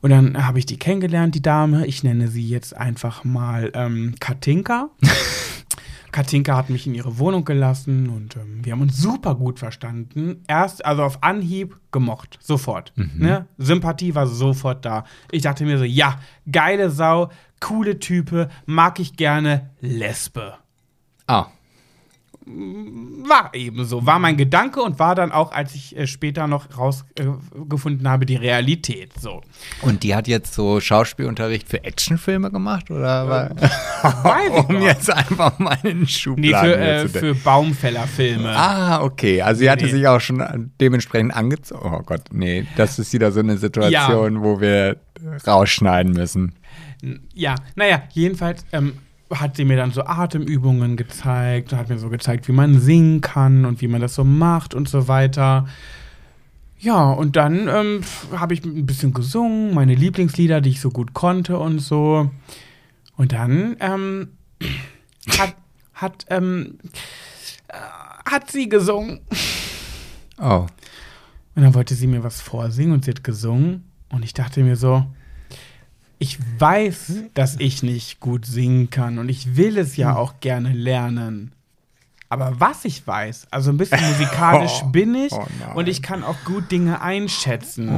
Und 0.00 0.10
dann 0.10 0.46
habe 0.46 0.58
ich 0.58 0.66
die 0.66 0.78
kennengelernt, 0.78 1.34
die 1.34 1.42
Dame. 1.42 1.86
Ich 1.86 2.02
nenne 2.02 2.28
sie 2.28 2.46
jetzt 2.46 2.76
einfach 2.76 3.24
mal 3.24 3.70
ähm, 3.74 4.14
Katinka. 4.20 4.90
Katinka 6.12 6.56
hat 6.56 6.70
mich 6.70 6.86
in 6.86 6.94
ihre 6.94 7.18
Wohnung 7.18 7.44
gelassen 7.44 8.08
und 8.08 8.36
ähm, 8.36 8.64
wir 8.64 8.72
haben 8.72 8.80
uns 8.80 8.96
super 8.96 9.34
gut 9.34 9.58
verstanden. 9.58 10.42
Erst, 10.48 10.84
also 10.84 11.02
auf 11.02 11.22
Anhieb 11.22 11.78
gemocht, 11.92 12.38
sofort. 12.40 12.92
Ne? 12.96 13.46
Sympathie 13.58 14.14
war 14.14 14.26
sofort 14.26 14.84
da. 14.84 15.04
Ich 15.30 15.42
dachte 15.42 15.64
mir 15.64 15.78
so, 15.78 15.84
ja, 15.84 16.18
geile 16.50 16.90
Sau, 16.90 17.30
coole 17.60 17.98
Type, 17.98 18.48
mag 18.64 18.98
ich 19.00 19.16
gerne, 19.16 19.70
Lesbe. 19.80 20.54
Ah, 21.26 21.48
War 22.50 23.50
eben 23.54 23.84
so, 23.84 24.06
war 24.06 24.18
mein 24.18 24.36
Gedanke 24.36 24.80
und 24.80 24.98
war 24.98 25.14
dann 25.14 25.32
auch, 25.32 25.52
als 25.52 25.74
ich 25.74 25.96
äh, 25.96 26.06
später 26.06 26.46
noch 26.46 26.78
rausgefunden 26.78 28.08
habe, 28.08 28.24
die 28.26 28.36
Realität. 28.36 29.12
So. 29.20 29.42
und 29.82 30.02
die 30.02 30.14
hat 30.14 30.28
jetzt 30.28 30.54
so 30.54 30.80
Schauspielunterricht 30.80 31.68
für 31.68 31.84
Actionfilme 31.84 32.50
gemacht? 32.50 32.90
Oder? 32.90 33.28
war- 33.28 33.50
Weiß 34.24 34.50
ich 34.62 34.68
um 34.68 34.80
jetzt 34.82 35.10
einfach 35.10 35.58
mal 35.58 35.76
in 35.82 35.88
den 35.90 36.00
Nee, 36.00 36.06
Schubladen 36.06 36.70
für, 36.72 36.76
hier 36.78 36.86
äh, 37.04 37.08
für 37.08 37.34
Baumfällerfilme. 37.34 38.48
Ah, 38.56 39.02
okay. 39.02 39.42
Also 39.42 39.58
sie 39.60 39.70
hatte 39.70 39.84
Nee. 39.84 39.90
sich 39.92 40.06
auch 40.08 40.20
schon 40.20 40.70
dementsprechend 40.80 41.34
angezogen. 41.36 41.80
Oh 41.94 42.02
Gott, 42.04 42.22
nee. 42.32 42.66
Das 42.76 42.98
ist 42.98 43.12
wieder 43.12 43.30
so 43.32 43.40
eine 43.40 43.58
Situation, 43.58 44.42
wo 44.42 44.60
wir 44.60 44.96
rausschneiden 45.46 46.12
müssen. 46.12 46.54
Ja, 47.34 47.54
naja, 47.76 48.02
jedenfalls 48.12 48.64
ähm, 48.72 48.94
hat 49.30 49.56
sie 49.56 49.64
mir 49.64 49.76
dann 49.76 49.92
so 49.92 50.04
Atemübungen 50.04 50.96
gezeigt, 50.96 51.72
hat 51.72 51.88
mir 51.88 51.98
so 51.98 52.08
gezeigt, 52.08 52.48
wie 52.48 52.52
man 52.52 52.80
singen 52.80 53.20
kann 53.20 53.64
und 53.64 53.80
wie 53.80 53.88
man 53.88 54.00
das 54.00 54.14
so 54.14 54.24
macht 54.24 54.74
und 54.74 54.88
so 54.88 55.08
weiter. 55.08 55.66
Ja, 56.80 57.10
und 57.10 57.36
dann 57.36 57.68
ähm, 57.68 58.02
habe 58.32 58.54
ich 58.54 58.64
ein 58.64 58.86
bisschen 58.86 59.12
gesungen, 59.12 59.74
meine 59.74 59.94
Lieblingslieder, 59.94 60.60
die 60.60 60.70
ich 60.70 60.80
so 60.80 60.90
gut 60.90 61.12
konnte 61.12 61.58
und 61.58 61.80
so. 61.80 62.30
Und 63.16 63.32
dann 63.32 63.76
ähm, 63.80 64.28
hat, 65.38 65.56
hat, 65.92 66.26
ähm, 66.30 66.78
äh, 67.66 67.74
hat 68.30 68.50
sie 68.50 68.68
gesungen. 68.68 69.20
Oh. 70.40 70.66
Und 71.56 71.62
dann 71.64 71.74
wollte 71.74 71.96
sie 71.96 72.06
mir 72.06 72.22
was 72.22 72.40
vorsingen 72.40 72.92
und 72.92 73.04
sie 73.04 73.10
hat 73.10 73.24
gesungen. 73.24 73.90
Und 74.10 74.24
ich 74.24 74.32
dachte 74.32 74.62
mir 74.62 74.76
so, 74.76 75.04
ich 76.18 76.38
weiß, 76.58 77.12
dass 77.34 77.56
ich 77.60 77.82
nicht 77.82 78.20
gut 78.20 78.44
singen 78.46 78.90
kann 78.90 79.18
und 79.18 79.28
ich 79.28 79.56
will 79.56 79.78
es 79.78 79.96
ja 79.96 80.16
auch 80.16 80.34
gerne 80.40 80.72
lernen. 80.72 81.52
Aber 82.28 82.60
was 82.60 82.84
ich 82.84 83.06
weiß, 83.06 83.46
also 83.50 83.70
ein 83.70 83.78
bisschen 83.78 84.04
musikalisch 84.12 84.82
Oh. 84.84 84.88
bin 84.88 85.14
ich 85.14 85.32
Oh 85.32 85.46
und 85.74 85.88
ich 85.88 86.02
kann 86.02 86.22
auch 86.24 86.36
gut 86.44 86.70
Dinge 86.70 87.00
einschätzen. 87.00 87.88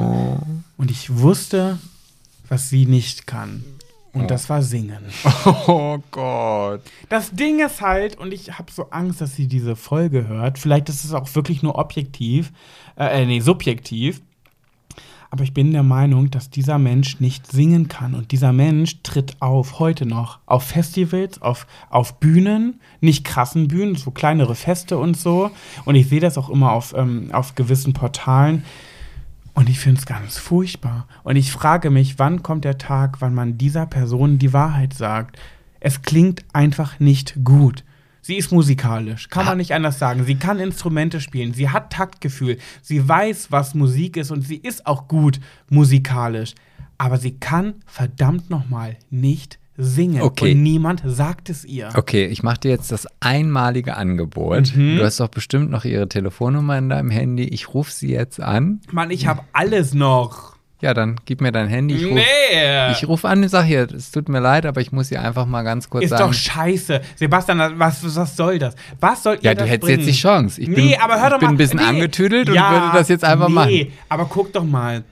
Und 0.77 0.91
ich 0.91 1.17
wusste, 1.19 1.79
was 2.49 2.69
sie 2.69 2.87
nicht 2.87 3.27
kann. 3.27 3.65
Und 4.13 4.31
das 4.31 4.49
war 4.51 4.63
singen. 4.63 5.05
Oh 5.45 5.99
Gott. 6.11 6.83
Das 7.09 7.31
Ding 7.31 7.65
ist 7.65 7.81
halt, 7.81 8.19
und 8.19 8.33
ich 8.35 8.59
habe 8.59 8.71
so 8.73 8.91
Angst, 8.91 9.21
dass 9.21 9.37
sie 9.37 9.47
diese 9.47 9.77
Folge 9.77 10.27
hört. 10.27 10.59
Vielleicht 10.59 10.89
ist 10.89 11.05
es 11.05 11.13
auch 11.13 11.33
wirklich 11.35 11.63
nur 11.63 11.77
objektiv, 11.77 12.53
äh, 12.99 13.23
äh, 13.23 13.27
nee, 13.27 13.39
subjektiv. 13.41 14.21
Aber 15.33 15.45
ich 15.45 15.55
bin 15.55 15.73
der 15.73 15.85
Meinung, 15.85 16.31
dass 16.31 16.51
dieser 16.51 16.79
Mensch 16.79 17.21
nicht 17.21 17.47
singen 17.47 17.87
kann. 17.87 18.15
Und 18.15 18.33
dieser 18.33 18.53
Mensch 18.53 19.01
tritt 19.05 19.41
auf, 19.41 19.79
heute 19.79 20.05
noch, 20.05 20.41
auf 20.45 20.65
Festivals, 20.65 21.41
auf, 21.41 21.69
auf 21.89 22.19
Bühnen, 22.19 22.81
nicht 23.01 23.25
krassen 23.25 23.69
Bühnen, 23.69 23.95
so 23.95 24.11
kleinere 24.11 24.57
Feste 24.57 24.99
und 24.99 25.17
so. 25.17 25.53
Und 25.85 25.95
ich 25.95 26.09
sehe 26.09 26.21
das 26.21 26.37
auch 26.37 26.51
immer 26.51 26.73
auf, 26.73 26.95
ähm, 26.97 27.31
auf 27.33 27.55
gewissen 27.55 27.93
Portalen. 27.93 28.65
Und 29.55 29.69
ich 29.69 29.79
finde 29.79 30.01
es 30.01 30.07
ganz 30.07 30.37
furchtbar. 30.37 31.07
Und 31.23 31.37
ich 31.37 31.53
frage 31.53 31.91
mich, 31.91 32.19
wann 32.19 32.43
kommt 32.43 32.65
der 32.65 32.79
Tag, 32.79 33.21
wann 33.21 33.35
man 33.35 33.57
dieser 33.57 33.87
Person 33.87 34.39
die 34.39 34.53
Wahrheit 34.53 34.95
sagt? 34.95 35.39
Es 35.79 36.03
klingt 36.03 36.45
einfach 36.53 36.99
nicht 36.99 37.37
gut. 37.45 37.85
Sie 38.31 38.37
ist 38.37 38.53
musikalisch, 38.53 39.29
kann 39.29 39.45
man 39.45 39.59
nicht 39.59 39.75
anders 39.75 39.99
sagen. 39.99 40.25
Sie 40.25 40.37
kann 40.37 40.61
Instrumente 40.61 41.21
spielen, 41.21 41.53
sie 41.53 41.69
hat 41.69 41.93
Taktgefühl, 41.93 42.59
sie 42.81 43.09
weiß, 43.09 43.51
was 43.51 43.75
Musik 43.75 44.17
ist 44.17 44.31
und 44.31 44.43
sie 44.43 44.59
ist 44.59 44.87
auch 44.87 45.09
gut 45.09 45.41
musikalisch. 45.69 46.55
Aber 46.97 47.19
sie 47.19 47.41
kann 47.41 47.83
verdammt 47.87 48.49
nochmal 48.49 48.99
nicht 49.11 49.59
singen. 49.77 50.23
Okay. 50.23 50.53
Und 50.53 50.63
niemand 50.63 51.03
sagt 51.05 51.51
es 51.51 51.65
ihr. 51.65 51.89
Okay, 51.97 52.27
ich 52.27 52.45
mache 52.45 52.61
dir 52.61 52.71
jetzt 52.71 52.93
das 52.93 53.09
einmalige 53.19 53.97
Angebot. 53.97 54.77
Mhm. 54.77 54.99
Du 54.99 55.05
hast 55.05 55.19
doch 55.19 55.27
bestimmt 55.27 55.73
noch 55.73 55.85
ihre 55.85 56.09
Telefonnummer 56.09 56.79
in 56.79 56.89
deinem 56.89 57.11
Handy. 57.11 57.49
Ich 57.49 57.75
rufe 57.75 57.91
sie 57.91 58.13
jetzt 58.13 58.41
an. 58.41 58.81
Mann, 58.93 59.11
ich 59.11 59.27
habe 59.27 59.43
alles 59.53 59.93
noch. 59.93 60.55
Ja, 60.81 60.95
dann 60.95 61.17
gib 61.27 61.41
mir 61.43 61.53
dein 61.53 61.69
Handy. 61.69 61.95
Ich 61.95 62.05
rufe 62.05 62.15
nee. 62.15 62.91
ich 62.93 63.07
ruf 63.07 63.25
an 63.27 63.43
und 63.43 63.49
sag 63.51 63.65
hier, 63.65 63.87
es 63.93 64.11
tut 64.11 64.29
mir 64.31 64.41
leid, 64.41 64.65
aber 64.65 64.81
ich 64.81 64.93
muss 64.93 65.11
ihr 65.11 65.21
einfach 65.21 65.45
mal 65.45 65.63
ganz 65.63 65.91
kurz 65.91 66.05
Ist 66.05 66.11
sagen. 66.11 66.25
doch 66.25 66.33
scheiße. 66.33 67.01
Sebastian, 67.17 67.79
was, 67.79 68.17
was 68.17 68.37
soll 68.37 68.59
das? 68.59 68.75
Was 68.99 69.23
soll 69.23 69.39
Ja, 69.43 69.51
ihr 69.51 69.55
du 69.57 69.61
das 69.61 69.69
hättest 69.71 69.83
bringen? 69.83 69.99
jetzt 70.01 70.09
die 70.09 70.19
Chance. 70.21 70.61
Ich 70.61 70.69
bin- 70.75 70.87
nee, 70.87 70.97
aber 70.97 71.21
hör 71.21 71.31
doch 71.31 71.37
ich 71.37 71.41
bin 71.41 71.49
mal. 71.49 71.55
ein 71.55 71.57
bisschen 71.59 71.81
nee. 71.81 71.85
angetüdelt 71.87 72.49
und 72.49 72.55
würde 72.55 72.91
das 72.95 73.09
jetzt 73.09 73.25
einfach 73.25 73.49
nee, 73.49 73.55
machen. 73.55 73.93
aber 74.09 74.25
guck 74.25 74.53
doch 74.55 74.65
mal. 74.65 75.05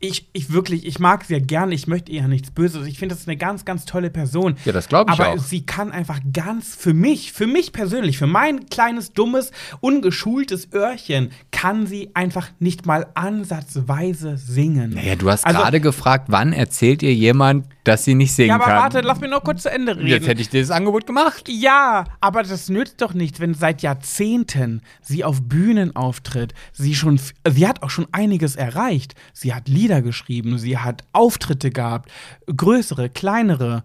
Ich, 0.00 0.28
ich 0.32 0.52
wirklich, 0.52 0.86
ich 0.86 1.00
mag 1.00 1.24
sie 1.24 1.34
ja 1.34 1.40
gerne, 1.40 1.74
ich 1.74 1.88
möchte 1.88 2.12
ihr 2.12 2.20
ja 2.22 2.28
nichts 2.28 2.52
Böses. 2.52 2.86
Ich 2.86 2.98
finde, 3.00 3.14
das 3.14 3.22
ist 3.22 3.28
eine 3.28 3.36
ganz, 3.36 3.64
ganz 3.64 3.84
tolle 3.84 4.10
Person. 4.10 4.54
Ja, 4.64 4.70
das 4.72 4.88
glaub 4.88 5.10
ich 5.10 5.18
Aber 5.18 5.30
auch. 5.30 5.38
sie 5.38 5.66
kann 5.66 5.90
einfach 5.90 6.20
ganz, 6.32 6.76
für 6.76 6.94
mich, 6.94 7.32
für 7.32 7.48
mich 7.48 7.72
persönlich, 7.72 8.16
für 8.16 8.28
mein 8.28 8.66
kleines, 8.66 9.12
dummes, 9.12 9.50
ungeschultes 9.80 10.68
Öhrchen, 10.72 11.30
kann 11.50 11.86
sie 11.88 12.10
einfach 12.14 12.48
nicht 12.60 12.86
mal 12.86 13.06
ansatzweise 13.14 14.36
singen. 14.36 14.90
Naja, 14.90 15.16
du 15.16 15.30
hast 15.30 15.44
Also- 15.46 15.58
gerade 15.58 15.80
gefragt, 15.80 16.26
wann 16.28 16.52
erzählt 16.52 17.02
ihr 17.02 17.14
jemand, 17.14 17.66
dass 17.84 18.04
sie 18.04 18.14
nicht 18.14 18.34
singen 18.34 18.50
Ja, 18.50 18.54
aber 18.56 18.64
kann? 18.66 18.76
warte, 18.76 19.00
lass 19.00 19.20
mich 19.20 19.30
noch 19.30 19.42
kurz 19.42 19.62
zu 19.62 19.70
Ende 19.70 19.96
reden. 19.96 20.06
Jetzt 20.06 20.28
hätte 20.28 20.42
ich 20.42 20.48
dir 20.50 20.60
das 20.60 20.70
Angebot 20.70 21.06
gemacht. 21.06 21.48
Ja, 21.48 22.04
aber 22.20 22.42
das 22.42 22.68
nützt 22.68 23.00
doch 23.00 23.14
nichts, 23.14 23.40
wenn 23.40 23.54
seit 23.54 23.82
Jahrzehnten 23.82 24.82
sie 25.00 25.24
auf 25.24 25.42
Bühnen 25.42 25.96
auftritt. 25.96 26.52
Sie 26.72 26.94
schon, 26.94 27.18
sie 27.48 27.66
hat 27.66 27.82
auch 27.82 27.90
schon 27.90 28.06
einiges 28.12 28.56
erreicht. 28.56 29.14
Sie 29.32 29.54
hat 29.54 29.68
Lieder 29.68 29.87
geschrieben, 30.00 30.58
sie 30.58 30.78
hat 30.78 31.04
Auftritte 31.12 31.70
gehabt, 31.70 32.10
größere, 32.54 33.08
kleinere. 33.08 33.82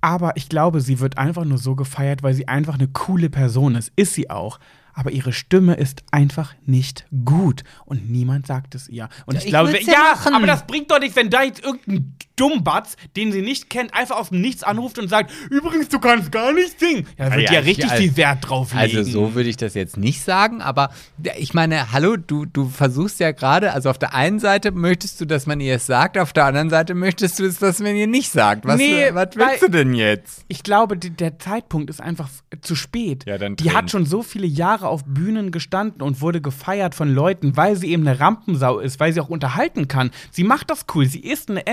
Aber 0.00 0.36
ich 0.36 0.48
glaube, 0.48 0.80
sie 0.80 1.00
wird 1.00 1.18
einfach 1.18 1.44
nur 1.44 1.58
so 1.58 1.74
gefeiert, 1.74 2.22
weil 2.22 2.34
sie 2.34 2.48
einfach 2.48 2.74
eine 2.74 2.88
coole 2.88 3.30
Person 3.30 3.74
ist. 3.74 3.92
Ist 3.96 4.14
sie 4.14 4.30
auch. 4.30 4.58
Aber 4.92 5.12
ihre 5.12 5.32
Stimme 5.32 5.74
ist 5.74 6.02
einfach 6.10 6.54
nicht 6.66 7.06
gut. 7.24 7.64
Und 7.84 8.10
niemand 8.10 8.46
sagt 8.46 8.74
es 8.74 8.88
ihr. 8.88 9.08
Und 9.26 9.36
ich, 9.36 9.44
ich 9.44 9.50
glaube, 9.50 9.72
ja 9.82 9.92
ja, 9.92 10.32
aber 10.32 10.46
das 10.46 10.66
bringt 10.66 10.90
doch 10.90 10.98
nichts, 10.98 11.16
wenn 11.16 11.30
da 11.30 11.42
jetzt 11.42 11.62
irgendein 11.62 12.14
Dummbatz, 12.40 12.96
den 13.16 13.32
sie 13.32 13.42
nicht 13.42 13.68
kennt, 13.70 13.92
einfach 13.94 14.16
aus 14.16 14.30
dem 14.30 14.40
Nichts 14.40 14.62
anruft 14.62 14.98
und 14.98 15.08
sagt: 15.08 15.30
Übrigens, 15.50 15.88
du 15.88 15.98
kannst 15.98 16.32
gar 16.32 16.52
nicht 16.52 16.80
singen. 16.80 17.06
Ja, 17.18 17.28
da 17.30 17.36
wird 17.36 17.46
Ja, 17.48 17.52
ja, 17.54 17.60
richtig 17.60 17.84
ich- 17.86 17.92
viel 17.92 18.16
Wert 18.16 18.38
drauf 18.48 18.72
legen. 18.72 18.96
Also 18.98 19.02
so 19.10 19.34
würde 19.34 19.48
ich 19.50 19.56
das 19.56 19.74
jetzt 19.74 19.96
nicht 19.96 20.22
sagen, 20.22 20.62
aber 20.62 20.90
ich 21.38 21.52
meine, 21.54 21.92
hallo, 21.92 22.16
du, 22.16 22.46
du 22.46 22.68
versuchst 22.68 23.20
ja 23.20 23.32
gerade, 23.32 23.72
also 23.72 23.90
auf 23.90 23.98
der 23.98 24.14
einen 24.14 24.38
Seite 24.38 24.70
möchtest 24.72 25.20
du, 25.20 25.26
dass 25.26 25.46
man 25.46 25.60
ihr 25.60 25.74
es 25.74 25.86
sagt, 25.86 26.16
auf 26.18 26.32
der 26.32 26.46
anderen 26.46 26.70
Seite 26.70 26.94
möchtest 26.94 27.38
du 27.38 27.44
es, 27.44 27.58
dass 27.58 27.78
man 27.80 27.94
ihr 27.94 28.06
nicht 28.06 28.30
sagt. 28.30 28.64
Was, 28.64 28.78
Nee, 28.78 29.10
was 29.12 29.28
willst 29.36 29.62
du 29.62 29.68
denn 29.68 29.94
jetzt? 29.94 30.44
Ich 30.48 30.62
glaube, 30.62 30.96
der 30.96 31.38
Zeitpunkt 31.38 31.90
ist 31.90 32.00
einfach 32.00 32.28
zu 32.62 32.74
spät. 32.74 33.24
Ja, 33.26 33.36
dann 33.38 33.56
die 33.56 33.72
hat 33.72 33.90
schon 33.90 34.06
so 34.06 34.22
viele 34.22 34.46
Jahre 34.46 34.88
auf 34.88 35.04
Bühnen 35.04 35.50
gestanden 35.50 36.02
und 36.02 36.20
wurde 36.20 36.40
gefeiert 36.40 36.94
von 36.94 37.12
Leuten, 37.12 37.56
weil 37.56 37.76
sie 37.76 37.88
eben 37.90 38.06
eine 38.06 38.18
Rampensau 38.20 38.78
ist, 38.78 38.98
weil 39.00 39.12
sie 39.12 39.20
auch 39.20 39.28
unterhalten 39.28 39.88
kann. 39.88 40.10
Sie 40.30 40.44
macht 40.44 40.70
das 40.70 40.86
cool. 40.94 41.06
Sie 41.06 41.20
ist 41.20 41.50
eine 41.50 41.66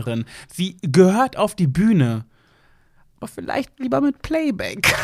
Entertainerin. 0.00 0.24
Sie 0.52 0.76
gehört 0.82 1.36
auf 1.36 1.54
die 1.54 1.66
Bühne. 1.66 2.24
Aber 3.18 3.28
vielleicht 3.28 3.78
lieber 3.78 4.00
mit 4.00 4.22
Playback. 4.22 4.94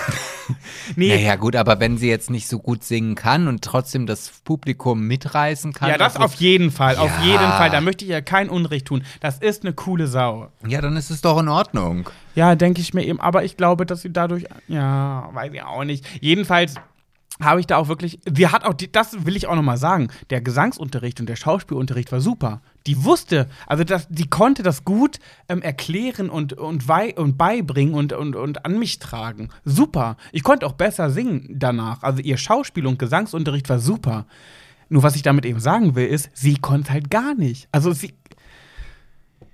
nee, 0.97 1.09
Naja, 1.15 1.37
gut, 1.37 1.55
aber 1.55 1.81
wenn 1.81 1.99
sie 1.99 2.09
jetzt 2.09 2.31
nicht 2.31 2.49
so 2.49 2.59
gut 2.59 2.83
singen 2.83 3.15
kann 3.15 3.47
und 3.47 3.63
trotzdem 3.63 4.07
das 4.07 4.31
Publikum 4.43 5.03
mitreißen 5.07 5.75
kann. 5.75 5.91
ja, 5.91 5.99
das 5.99 6.17
auf 6.17 6.33
jeden 6.37 6.71
Fall. 6.71 6.97
Auf 6.97 7.11
Ja. 7.19 7.25
jeden 7.25 7.39
Fall. 7.53 7.69
Da 7.69 7.83
möchte 7.83 8.07
ich 8.07 8.11
ihr 8.13 8.23
kein 8.23 8.49
Unrecht 8.49 8.87
tun. 8.87 9.03
Das 9.21 9.37
ist 9.39 9.65
eine 9.65 9.75
coole 9.75 10.07
Sau. 10.07 10.49
Ja, 10.67 10.81
dann 10.81 10.97
ist 10.97 11.11
es 11.11 11.21
doch 11.21 11.39
in 11.39 11.49
Ordnung. 11.49 12.09
Ja, 12.35 12.55
denke 12.55 12.81
ich 12.81 12.95
mir 12.95 13.05
eben. 13.05 13.21
Aber 13.21 13.45
ich 13.45 13.59
glaube, 13.59 13.85
dass 13.85 14.01
sie 14.01 14.11
dadurch. 14.13 14.47
Ja, 14.67 15.29
weiß 15.35 15.53
ich 15.53 15.63
auch 15.63 15.85
nicht. 15.85 16.07
Jedenfalls 16.23 16.77
habe 17.43 17.61
ich 17.61 17.67
da 17.67 17.77
auch 17.77 17.89
wirklich. 17.89 18.19
Sie 18.35 18.49
hat 18.49 18.65
auch. 18.65 18.73
Die, 18.73 18.91
das 18.91 19.27
will 19.27 19.37
ich 19.37 19.47
auch 19.47 19.57
nochmal 19.57 19.77
sagen. 19.77 20.09
Der 20.31 20.41
Gesangsunterricht 20.41 21.21
und 21.21 21.29
der 21.29 21.37
Schauspielunterricht 21.37 22.13
war 22.13 22.23
super. 22.23 22.63
Die 22.87 23.05
wusste, 23.05 23.49
also 23.67 23.85
das, 23.85 24.07
die 24.09 24.29
konnte 24.29 24.63
das 24.63 24.85
gut 24.85 25.19
ähm, 25.49 25.61
erklären 25.61 26.31
und, 26.31 26.53
und, 26.53 26.89
wei 26.89 27.15
und 27.17 27.37
beibringen 27.37 27.95
und, 27.95 28.13
und, 28.13 28.37
und 28.37 28.65
an 28.65 28.79
mich 28.79 28.99
tragen. 28.99 29.51
Super. 29.65 30.17
Ich 30.33 30.43
konnte 30.43 30.67
auch 30.67 30.73
besser 30.73 31.11
singen 31.11 31.49
danach. 31.51 32.03
Also 32.03 32.23
ihr 32.23 32.37
Schauspiel- 32.37 32.87
und 32.87 32.99
Gesangsunterricht 32.99 33.69
war 33.69 33.81
super. 33.81 34.27
Nur 34.89 35.03
was 35.03 35.17
ich 35.17 35.23
damit 35.23 35.45
eben 35.45 35.61
sagen 35.61 35.95
will, 35.97 36.07
ist, 36.07 36.31
sie 36.33 36.57
konnte 36.57 36.93
halt 36.93 37.11
gar 37.11 37.35
nicht. 37.35 37.69
Also 37.73 37.93
sie, 37.93 38.15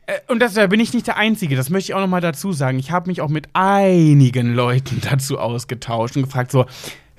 äh, 0.07 0.18
und 0.28 0.41
das, 0.41 0.55
da 0.55 0.66
bin 0.66 0.80
ich 0.80 0.93
nicht 0.93 1.07
der 1.07 1.16
Einzige, 1.16 1.57
das 1.57 1.70
möchte 1.70 1.93
ich 1.93 1.95
auch 1.95 2.01
noch 2.01 2.09
mal 2.09 2.20
dazu 2.20 2.53
sagen. 2.53 2.78
Ich 2.78 2.91
habe 2.91 3.09
mich 3.09 3.20
auch 3.20 3.28
mit 3.28 3.49
einigen 3.55 4.55
Leuten 4.55 5.01
dazu 5.11 5.39
ausgetauscht 5.39 6.16
und 6.16 6.24
gefragt, 6.24 6.51
so, 6.51 6.66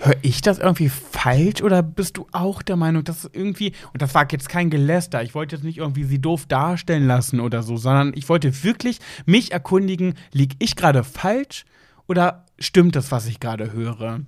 höre 0.04 0.18
ich 0.22 0.42
das 0.42 0.60
irgendwie 0.60 0.90
falsch 0.90 1.62
oder 1.62 1.82
bist 1.82 2.18
du 2.18 2.28
auch 2.32 2.62
der 2.62 2.76
Meinung, 2.76 3.04
dass 3.04 3.30
irgendwie, 3.32 3.74
und 3.94 4.02
das 4.02 4.14
war 4.14 4.28
jetzt 4.30 4.50
kein 4.50 4.70
Geläster, 4.70 5.24
ich 5.24 5.34
wollte 5.34 5.56
jetzt 5.56 5.64
nicht 5.64 5.78
irgendwie 5.78 6.04
sie 6.04 6.20
doof 6.20 6.46
darstellen 6.46 7.08
lassen 7.08 7.40
oder 7.40 7.64
so, 7.64 7.78
sondern 7.78 8.14
ich 8.16 8.28
wollte 8.30 8.64
wirklich 8.64 9.00
mich 9.26 9.52
erkundigen, 9.52 10.16
lieg 10.32 10.56
ich 10.60 10.76
gerade 10.76 11.04
falsch 11.04 11.66
oder 12.08 12.46
stimmt 12.60 12.96
das, 12.96 13.12
was 13.12 13.28
ich 13.28 13.40
gerade 13.40 13.72
höre? 13.72 14.22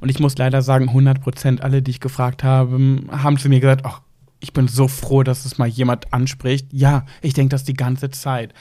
Und 0.00 0.08
ich 0.08 0.18
muss 0.18 0.38
leider 0.38 0.62
sagen, 0.62 0.88
100% 0.88 1.60
alle, 1.60 1.82
die 1.82 1.90
ich 1.90 2.00
gefragt 2.00 2.42
habe, 2.42 3.02
haben 3.10 3.38
zu 3.38 3.48
mir 3.48 3.60
gesagt, 3.60 3.84
ach, 3.84 4.00
ich 4.40 4.52
bin 4.52 4.68
so 4.68 4.88
froh, 4.88 5.22
dass 5.22 5.44
es 5.44 5.58
mal 5.58 5.68
jemand 5.68 6.12
anspricht. 6.12 6.68
Ja, 6.72 7.04
ich 7.20 7.34
denke 7.34 7.50
das 7.50 7.64
die 7.64 7.74
ganze 7.74 8.10
Zeit. 8.10 8.54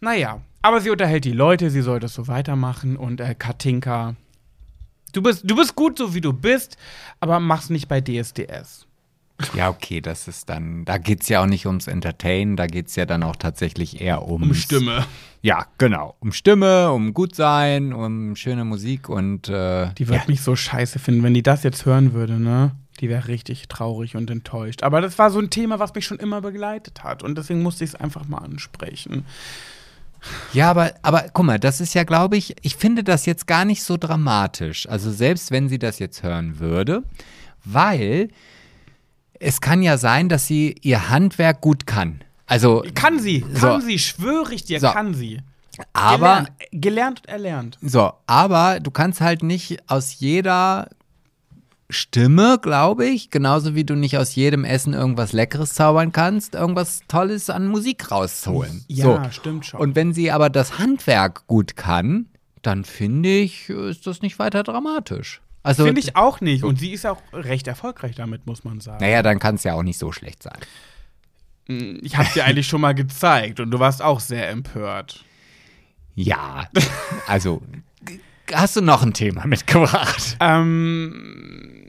Naja, 0.00 0.40
aber 0.62 0.80
sie 0.80 0.90
unterhält 0.90 1.24
die 1.24 1.32
Leute, 1.32 1.70
sie 1.70 1.82
soll 1.82 2.00
das 2.00 2.14
so 2.14 2.26
weitermachen 2.26 2.96
und 2.96 3.20
äh, 3.20 3.34
Katinka, 3.34 4.16
du 5.12 5.22
bist, 5.22 5.42
du 5.44 5.56
bist 5.56 5.74
gut 5.74 5.98
so 5.98 6.14
wie 6.14 6.20
du 6.20 6.32
bist, 6.32 6.76
aber 7.20 7.40
mach's 7.40 7.70
nicht 7.70 7.88
bei 7.88 8.00
DSDS. 8.00 8.86
Ja, 9.54 9.70
okay, 9.70 10.00
das 10.00 10.28
ist 10.28 10.48
dann, 10.48 10.84
da 10.84 10.98
geht 10.98 11.22
es 11.22 11.28
ja 11.28 11.42
auch 11.42 11.46
nicht 11.46 11.66
ums 11.66 11.86
Entertainen, 11.86 12.56
da 12.56 12.66
geht 12.66 12.88
es 12.88 12.96
ja 12.96 13.06
dann 13.06 13.22
auch 13.22 13.36
tatsächlich 13.36 14.00
eher 14.00 14.26
ums, 14.28 14.48
Um 14.48 14.54
Stimme. 14.54 15.06
Ja, 15.42 15.66
genau. 15.78 16.16
Um 16.20 16.32
Stimme, 16.32 16.92
um 16.92 17.14
Gutsein, 17.14 17.92
um 17.92 18.36
schöne 18.36 18.64
Musik 18.64 19.08
und 19.08 19.48
äh, 19.48 19.92
Die 19.94 20.08
wird 20.08 20.22
ja. 20.22 20.28
mich 20.28 20.42
so 20.42 20.54
scheiße 20.56 20.98
finden, 20.98 21.22
wenn 21.22 21.34
die 21.34 21.42
das 21.42 21.62
jetzt 21.62 21.86
hören 21.86 22.12
würde, 22.12 22.38
ne? 22.38 22.72
Die 23.00 23.08
wäre 23.08 23.28
richtig 23.28 23.68
traurig 23.68 24.14
und 24.14 24.28
enttäuscht. 24.30 24.82
Aber 24.82 25.00
das 25.00 25.18
war 25.18 25.30
so 25.30 25.38
ein 25.38 25.48
Thema, 25.48 25.78
was 25.78 25.94
mich 25.94 26.04
schon 26.04 26.18
immer 26.18 26.42
begleitet 26.42 27.02
hat. 27.02 27.22
Und 27.22 27.38
deswegen 27.38 27.62
musste 27.62 27.82
ich 27.84 27.90
es 27.90 27.94
einfach 27.94 28.28
mal 28.28 28.38
ansprechen. 28.38 29.24
Ja, 30.52 30.70
aber, 30.70 30.92
aber 31.02 31.26
guck 31.32 31.44
mal, 31.46 31.58
das 31.58 31.80
ist 31.80 31.94
ja, 31.94 32.04
glaube 32.04 32.36
ich, 32.36 32.54
ich 32.62 32.76
finde 32.76 33.02
das 33.04 33.26
jetzt 33.26 33.46
gar 33.46 33.64
nicht 33.64 33.82
so 33.82 33.96
dramatisch. 33.96 34.88
Also 34.88 35.10
selbst 35.10 35.50
wenn 35.50 35.68
sie 35.68 35.78
das 35.78 35.98
jetzt 35.98 36.22
hören 36.22 36.58
würde, 36.58 37.02
weil 37.64 38.28
es 39.38 39.60
kann 39.60 39.82
ja 39.82 39.96
sein, 39.98 40.28
dass 40.28 40.46
sie 40.46 40.74
ihr 40.82 41.08
Handwerk 41.08 41.60
gut 41.60 41.86
kann. 41.86 42.22
Also, 42.46 42.84
Kann 42.94 43.18
sie, 43.20 43.40
kann 43.42 43.80
So. 43.80 43.86
sie, 43.86 43.98
schwöre 43.98 44.52
ich 44.52 44.64
dir, 44.64 44.80
So. 44.80 44.90
kann 44.90 45.14
sie. 45.14 45.38
aber, 45.92 46.46
Gelernt, 46.46 46.50
gelernt 46.72 47.20
und 47.20 47.28
erlernt. 47.28 47.78
so, 47.80 48.12
aber 48.26 48.80
du 48.80 48.90
kannst 48.90 49.20
halt 49.20 49.42
nicht 49.42 49.78
aus 49.88 50.18
jeder 50.18 50.88
Stimme, 51.90 52.58
glaube 52.62 53.06
ich, 53.06 53.30
genauso 53.30 53.74
wie 53.74 53.84
du 53.84 53.94
nicht 53.94 54.16
aus 54.16 54.34
jedem 54.34 54.64
Essen 54.64 54.94
irgendwas 54.94 55.32
Leckeres 55.32 55.74
zaubern 55.74 56.12
kannst, 56.12 56.54
irgendwas 56.54 57.02
Tolles 57.08 57.50
an 57.50 57.66
Musik 57.66 58.10
rausholen. 58.10 58.84
Ja, 58.88 59.24
so. 59.24 59.30
stimmt 59.30 59.66
schon. 59.66 59.80
Und 59.80 59.96
wenn 59.96 60.12
sie 60.14 60.30
aber 60.30 60.50
das 60.50 60.78
Handwerk 60.78 61.46
gut 61.46 61.76
kann, 61.76 62.26
dann 62.62 62.84
finde 62.84 63.28
ich, 63.28 63.68
ist 63.68 64.06
das 64.06 64.22
nicht 64.22 64.38
weiter 64.38 64.62
dramatisch. 64.62 65.40
Also, 65.62 65.84
Finde 65.84 66.00
ich 66.00 66.16
auch 66.16 66.40
nicht. 66.40 66.64
Und 66.64 66.78
sie 66.78 66.92
ist 66.92 67.06
auch 67.06 67.20
recht 67.32 67.66
erfolgreich 67.66 68.14
damit, 68.16 68.46
muss 68.46 68.64
man 68.64 68.80
sagen. 68.80 68.98
naja, 69.00 69.22
dann 69.22 69.38
kann 69.38 69.56
es 69.56 69.64
ja 69.64 69.74
auch 69.74 69.82
nicht 69.82 69.98
so 69.98 70.10
schlecht 70.12 70.42
sein. 70.42 70.58
Ich 72.02 72.16
habe 72.16 72.28
dir 72.34 72.44
eigentlich 72.44 72.66
schon 72.66 72.80
mal 72.80 72.94
gezeigt 72.94 73.60
und 73.60 73.70
du 73.70 73.78
warst 73.78 74.02
auch 74.02 74.20
sehr 74.20 74.48
empört. 74.48 75.24
Ja, 76.14 76.68
also 77.26 77.62
hast 78.52 78.76
du 78.76 78.80
noch 78.80 79.02
ein 79.02 79.12
Thema 79.12 79.46
mitgebracht? 79.46 80.36
Ähm, 80.40 81.79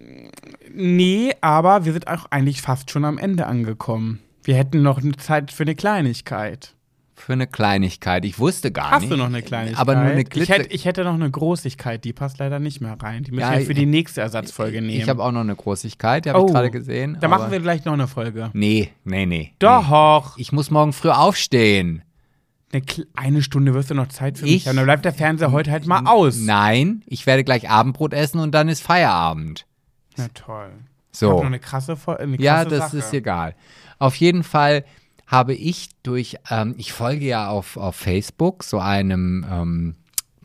nee, 0.75 1.31
aber 1.41 1.85
wir 1.85 1.93
sind 1.93 2.07
auch 2.07 2.25
eigentlich 2.29 2.61
fast 2.61 2.91
schon 2.91 3.05
am 3.05 3.17
Ende 3.17 3.45
angekommen. 3.47 4.19
Wir 4.43 4.55
hätten 4.55 4.81
noch 4.81 4.97
eine 4.99 5.11
Zeit 5.17 5.51
für 5.51 5.63
eine 5.63 5.75
Kleinigkeit. 5.75 6.75
Für 7.15 7.33
eine 7.33 7.45
Kleinigkeit. 7.45 8.25
Ich 8.25 8.39
wusste 8.39 8.71
gar 8.71 8.89
Hast 8.91 9.01
nicht. 9.01 9.11
du 9.11 9.17
noch 9.17 9.27
eine 9.27 9.43
Kleinigkeit? 9.43 9.79
Aber 9.79 9.93
nur 9.93 10.05
eine 10.05 10.23
ich, 10.33 10.49
hätte, 10.49 10.73
ich 10.73 10.85
hätte 10.85 11.03
noch 11.03 11.13
eine 11.13 11.29
Großigkeit, 11.29 12.03
die 12.03 12.13
passt 12.13 12.39
leider 12.39 12.57
nicht 12.59 12.81
mehr 12.81 12.97
rein. 12.99 13.23
Die 13.23 13.29
müssen 13.31 13.41
Ja, 13.51 13.59
wir 13.59 13.65
für 13.65 13.75
die 13.75 13.85
nächste 13.85 14.21
Ersatzfolge 14.21 14.81
nehmen. 14.81 14.99
ich 14.99 15.07
habe 15.07 15.23
auch 15.23 15.31
noch 15.31 15.41
eine 15.41 15.55
Großigkeit, 15.55 16.25
die 16.25 16.29
habe 16.31 16.41
Oh, 16.41 16.47
ich 16.47 16.51
gerade 16.53 16.71
gesehen. 16.71 17.17
Da 17.21 17.27
machen 17.27 17.51
wir 17.51 17.59
gleich 17.59 17.85
noch 17.85 17.93
eine 17.93 18.07
Folge. 18.07 18.49
Nee, 18.53 18.89
nee, 19.03 19.27
nee. 19.27 19.53
Doch. 19.59 20.35
Nee. 20.35 20.41
Ich 20.41 20.51
muss 20.51 20.71
morgen 20.71 20.93
früh 20.93 21.09
aufstehen. 21.09 22.01
Eine, 22.73 22.81
eine 23.15 23.41
Stunde 23.43 23.75
wirst 23.75 23.91
du 23.91 23.93
noch 23.93 24.07
Zeit 24.07 24.39
für 24.39 24.45
Ich- 24.47 24.51
mich 24.53 24.67
haben. 24.67 24.77
Dann 24.77 24.85
bleibt 24.85 25.05
der 25.05 25.13
Fernseher 25.13 25.51
heute 25.51 25.69
halt 25.69 25.85
mal 25.85 26.05
aus. 26.07 26.37
Nein, 26.39 27.03
ich 27.05 27.27
werde 27.27 27.43
gleich 27.43 27.69
Abendbrot 27.69 28.13
essen 28.13 28.39
und 28.39 28.51
dann 28.55 28.67
ist 28.67 28.81
Feierabend. 28.81 29.67
Na 30.21 30.27
toll. 30.33 30.69
So. 31.11 31.31
noch 31.39 31.45
eine 31.45 31.59
krasse, 31.59 31.97
eine 32.17 32.37
krasse 32.37 32.41
Ja, 32.43 32.63
das 32.65 32.91
Sache. 32.91 32.97
ist 32.97 33.13
egal. 33.13 33.55
Auf 33.99 34.15
jeden 34.15 34.43
Fall 34.43 34.85
habe 35.27 35.53
ich 35.53 35.89
durch, 36.03 36.37
ähm, 36.49 36.75
ich 36.77 36.93
folge 36.93 37.25
ja 37.25 37.49
auf, 37.49 37.77
auf 37.77 37.95
Facebook 37.95 38.63
so 38.63 38.79
einem 38.79 39.45
ähm, 39.49 39.95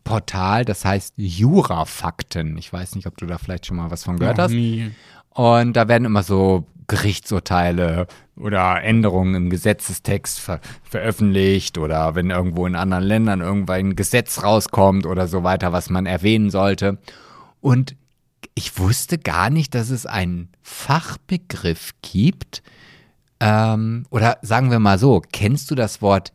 Portal, 0.05 0.65
das 0.65 0.85
heißt 0.85 1.15
Jurafakten. 1.17 2.57
Ich 2.59 2.73
weiß 2.73 2.95
nicht, 2.95 3.07
ob 3.07 3.17
du 3.17 3.27
da 3.27 3.39
vielleicht 3.39 3.67
schon 3.67 3.77
mal 3.77 3.91
was 3.91 4.05
von 4.05 4.19
gehört 4.19 4.37
Noch 4.39 4.45
hast. 4.45 4.53
nie. 4.53 4.91
Und 5.31 5.75
da 5.75 5.89
werden 5.89 6.05
immer 6.05 6.23
so 6.23 6.67
Gerichtsurteile 6.89 8.07
oder 8.37 8.83
Änderungen 8.83 9.35
im 9.35 9.51
Gesetzestext 9.51 10.39
ver 10.39 10.61
veröffentlicht 10.85 11.79
oder 11.79 12.15
wenn 12.15 12.31
irgendwo 12.31 12.67
in 12.67 12.77
anderen 12.77 13.05
Ländern 13.05 13.41
irgendwann 13.41 13.79
ein 13.81 13.97
Gesetz 13.97 14.43
rauskommt 14.43 15.07
oder 15.07 15.27
so 15.27 15.43
weiter, 15.43 15.73
was 15.73 15.91
man 15.91 16.07
erwähnen 16.07 16.51
sollte. 16.51 16.99
Und 17.61 17.97
ich 18.57 18.79
wusste 18.79 19.19
gar 19.19 19.51
nicht, 19.51 19.75
dass 19.75 19.91
es 19.91 20.07
einen 20.07 20.49
Fachbegriff 20.63 21.93
gibt. 22.03 22.63
Ähm, 23.39 24.07
oder 24.11 24.39
sagen 24.43 24.71
wir 24.71 24.79
mal 24.79 24.99
so, 24.99 25.23
kennst 25.31 25.71
du 25.71 25.75
das 25.75 26.01
Wort 26.01 26.33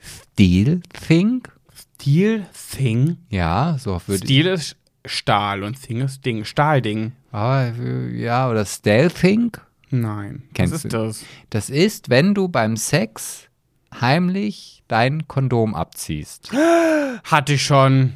Steel 0.00 0.80
Thing? 1.06 1.46
Steel 1.72 2.46
Thing. 2.72 3.18
Ja, 3.30 3.76
so 3.78 4.00
würde 4.06 4.24
Steel 4.24 4.46
ist 4.48 4.76
Stahl 5.06 5.62
und 5.62 5.80
Thing 5.80 6.00
ist 6.00 6.24
Ding. 6.24 6.44
Stahlding. 6.44 7.12
Ah, 7.30 7.68
ja, 8.12 8.50
oder 8.50 8.64
Stealthing? 8.66 9.52
Nein. 9.90 10.42
Kennst 10.52 10.74
Was 10.74 10.84
ist 10.84 10.92
du? 10.92 10.98
das? 10.98 11.24
Das 11.50 11.70
ist, 11.70 12.10
wenn 12.10 12.34
du 12.34 12.48
beim 12.48 12.76
Sex 12.76 13.48
heimlich 14.00 14.82
dein 14.88 15.28
Kondom 15.28 15.76
abziehst. 15.76 16.50
Hatte 17.24 17.52
ich 17.52 17.64
schon. 17.64 18.14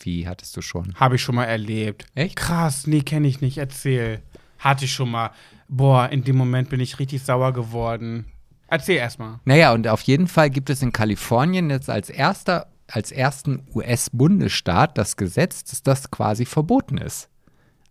Wie 0.00 0.28
hattest 0.28 0.56
du 0.56 0.62
schon? 0.62 0.94
Habe 0.94 1.16
ich 1.16 1.22
schon 1.22 1.34
mal 1.34 1.44
erlebt. 1.44 2.06
Echt? 2.14 2.36
Krass, 2.36 2.86
nee, 2.86 3.00
kenne 3.00 3.28
ich 3.28 3.40
nicht. 3.40 3.58
Erzähl. 3.58 4.22
Hatte 4.58 4.84
ich 4.86 4.92
schon 4.92 5.10
mal. 5.10 5.30
Boah, 5.68 6.08
in 6.08 6.24
dem 6.24 6.36
Moment 6.36 6.70
bin 6.70 6.80
ich 6.80 6.98
richtig 6.98 7.22
sauer 7.22 7.52
geworden. 7.52 8.26
Erzähl 8.68 8.96
erstmal. 8.96 9.40
Naja, 9.44 9.72
und 9.72 9.86
auf 9.88 10.02
jeden 10.02 10.28
Fall 10.28 10.50
gibt 10.50 10.70
es 10.70 10.82
in 10.82 10.92
Kalifornien 10.92 11.70
jetzt 11.70 11.88
als 11.90 12.10
erster, 12.10 12.66
als 12.86 13.12
ersten 13.12 13.66
US-Bundesstaat 13.74 14.98
das 14.98 15.16
Gesetz, 15.16 15.64
dass 15.64 15.82
das 15.82 16.10
quasi 16.10 16.44
verboten 16.44 16.98
ist. 16.98 17.28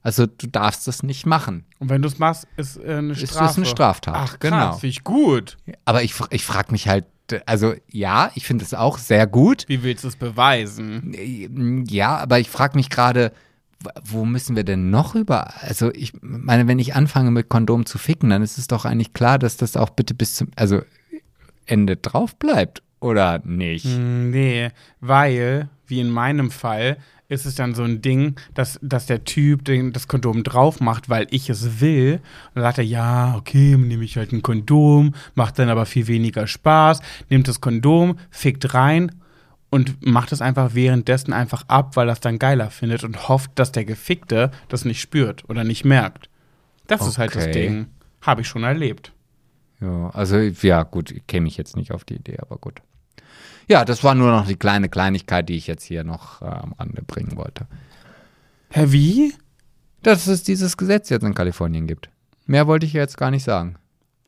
Also 0.03 0.25
du 0.25 0.47
darfst 0.47 0.87
das 0.87 1.03
nicht 1.03 1.25
machen. 1.25 1.65
Und 1.79 1.89
wenn 1.89 2.01
du 2.01 2.07
es 2.07 2.19
machst, 2.19 2.47
ist 2.57 2.77
äh, 2.77 2.95
eine 2.97 3.13
Ist 3.13 3.29
Strafe. 3.31 3.45
das 3.45 3.57
eine 3.57 3.65
Straftat, 3.65 4.13
Ach, 4.15 4.29
krass, 4.29 4.39
genau. 4.39 4.71
finde 4.73 4.87
ich 4.87 5.03
gut. 5.03 5.57
Aber 5.85 6.03
ich, 6.03 6.13
ich 6.29 6.45
frage 6.45 6.71
mich 6.71 6.87
halt, 6.87 7.05
also 7.45 7.73
ja, 7.91 8.31
ich 8.35 8.45
finde 8.45 8.63
es 8.65 8.73
auch 8.73 8.97
sehr 8.97 9.27
gut. 9.27 9.65
Wie 9.67 9.83
willst 9.83 10.03
du 10.03 10.07
es 10.07 10.15
beweisen? 10.15 11.85
Ja, 11.87 12.17
aber 12.17 12.39
ich 12.39 12.49
frage 12.49 12.77
mich 12.77 12.89
gerade, 12.89 13.31
wo 14.03 14.25
müssen 14.25 14.55
wir 14.55 14.63
denn 14.63 14.89
noch 14.89 15.15
über? 15.15 15.53
Also 15.61 15.91
ich 15.93 16.13
meine, 16.21 16.67
wenn 16.67 16.79
ich 16.79 16.95
anfange 16.95 17.31
mit 17.31 17.49
Kondom 17.49 17.85
zu 17.85 17.97
ficken, 17.97 18.29
dann 18.29 18.41
ist 18.41 18.57
es 18.57 18.67
doch 18.67 18.85
eigentlich 18.85 19.13
klar, 19.13 19.37
dass 19.39 19.57
das 19.57 19.77
auch 19.77 19.91
bitte 19.91 20.13
bis 20.13 20.35
zum, 20.35 20.49
also 20.55 20.81
Ende 21.65 21.97
drauf 21.97 22.35
bleibt, 22.35 22.81
oder 22.99 23.39
nicht? 23.45 23.85
Mm, 23.85 24.29
Nee, 24.31 24.69
weil, 24.99 25.69
wie 25.87 25.99
in 25.99 26.09
meinem 26.09 26.51
Fall, 26.51 26.97
ist 27.29 27.45
es 27.45 27.55
dann 27.55 27.75
so 27.75 27.83
ein 27.83 28.01
Ding, 28.01 28.35
dass, 28.53 28.79
dass 28.81 29.05
der 29.05 29.23
Typ 29.25 29.65
den, 29.65 29.91
das 29.91 30.07
Kondom 30.07 30.43
drauf 30.43 30.79
macht, 30.79 31.09
weil 31.09 31.27
ich 31.29 31.49
es 31.49 31.81
will. 31.81 32.13
Und 32.47 32.55
dann 32.55 32.63
sagt 32.63 32.77
er, 32.77 32.85
ja, 32.85 33.35
okay, 33.35 33.73
dann 33.73 33.87
nehme 33.87 34.05
ich 34.05 34.15
halt 34.17 34.31
ein 34.31 34.41
Kondom, 34.41 35.13
macht 35.35 35.59
dann 35.59 35.69
aber 35.69 35.85
viel 35.85 36.07
weniger 36.07 36.47
Spaß, 36.47 37.01
nimmt 37.29 37.47
das 37.47 37.59
Kondom, 37.59 38.17
fickt 38.29 38.73
rein 38.73 39.11
und 39.69 40.05
macht 40.05 40.31
es 40.31 40.41
einfach 40.41 40.73
währenddessen 40.73 41.33
einfach 41.33 41.63
ab, 41.67 41.97
weil 41.97 42.07
er 42.07 42.13
es 42.13 42.21
dann 42.21 42.39
geiler 42.39 42.69
findet 42.69 43.03
und 43.03 43.27
hofft, 43.27 43.51
dass 43.55 43.73
der 43.73 43.83
Gefickte 43.83 44.51
das 44.69 44.85
nicht 44.85 45.01
spürt 45.01 45.49
oder 45.49 45.65
nicht 45.65 45.83
merkt. 45.83 46.29
Das 46.87 47.05
ist 47.05 47.17
halt 47.17 47.35
das 47.35 47.43
Okay. 47.43 47.51
Ding. 47.67 47.87
Habe 48.21 48.41
ich 48.41 48.47
schon 48.47 48.63
erlebt. 48.63 49.11
Ja, 49.81 50.09
also 50.11 50.37
ja, 50.37 50.83
gut, 50.83 51.13
käme 51.27 51.47
ich 51.47 51.57
jetzt 51.57 51.75
nicht 51.75 51.91
auf 51.91 52.05
die 52.05 52.15
Idee, 52.15 52.37
aber 52.39 52.57
gut. 52.57 52.81
Ja, 53.67 53.83
das 53.85 54.03
war 54.03 54.15
nur 54.15 54.31
noch 54.31 54.47
die 54.47 54.55
kleine 54.55 54.89
Kleinigkeit, 54.89 55.49
die 55.49 55.55
ich 55.55 55.67
jetzt 55.67 55.83
hier 55.83 56.03
noch 56.03 56.41
äh, 56.41 56.45
am 56.45 56.73
Rande 56.73 57.01
bringen 57.01 57.35
wollte. 57.35 57.67
Hä, 58.69 58.85
wie? 58.89 59.33
Dass 60.03 60.27
es 60.27 60.43
dieses 60.43 60.77
Gesetz 60.77 61.09
jetzt 61.09 61.23
in 61.23 61.33
Kalifornien 61.33 61.87
gibt. 61.87 62.09
Mehr 62.45 62.67
wollte 62.67 62.85
ich 62.85 62.93
jetzt 62.93 63.17
gar 63.17 63.31
nicht 63.31 63.43
sagen. 63.43 63.75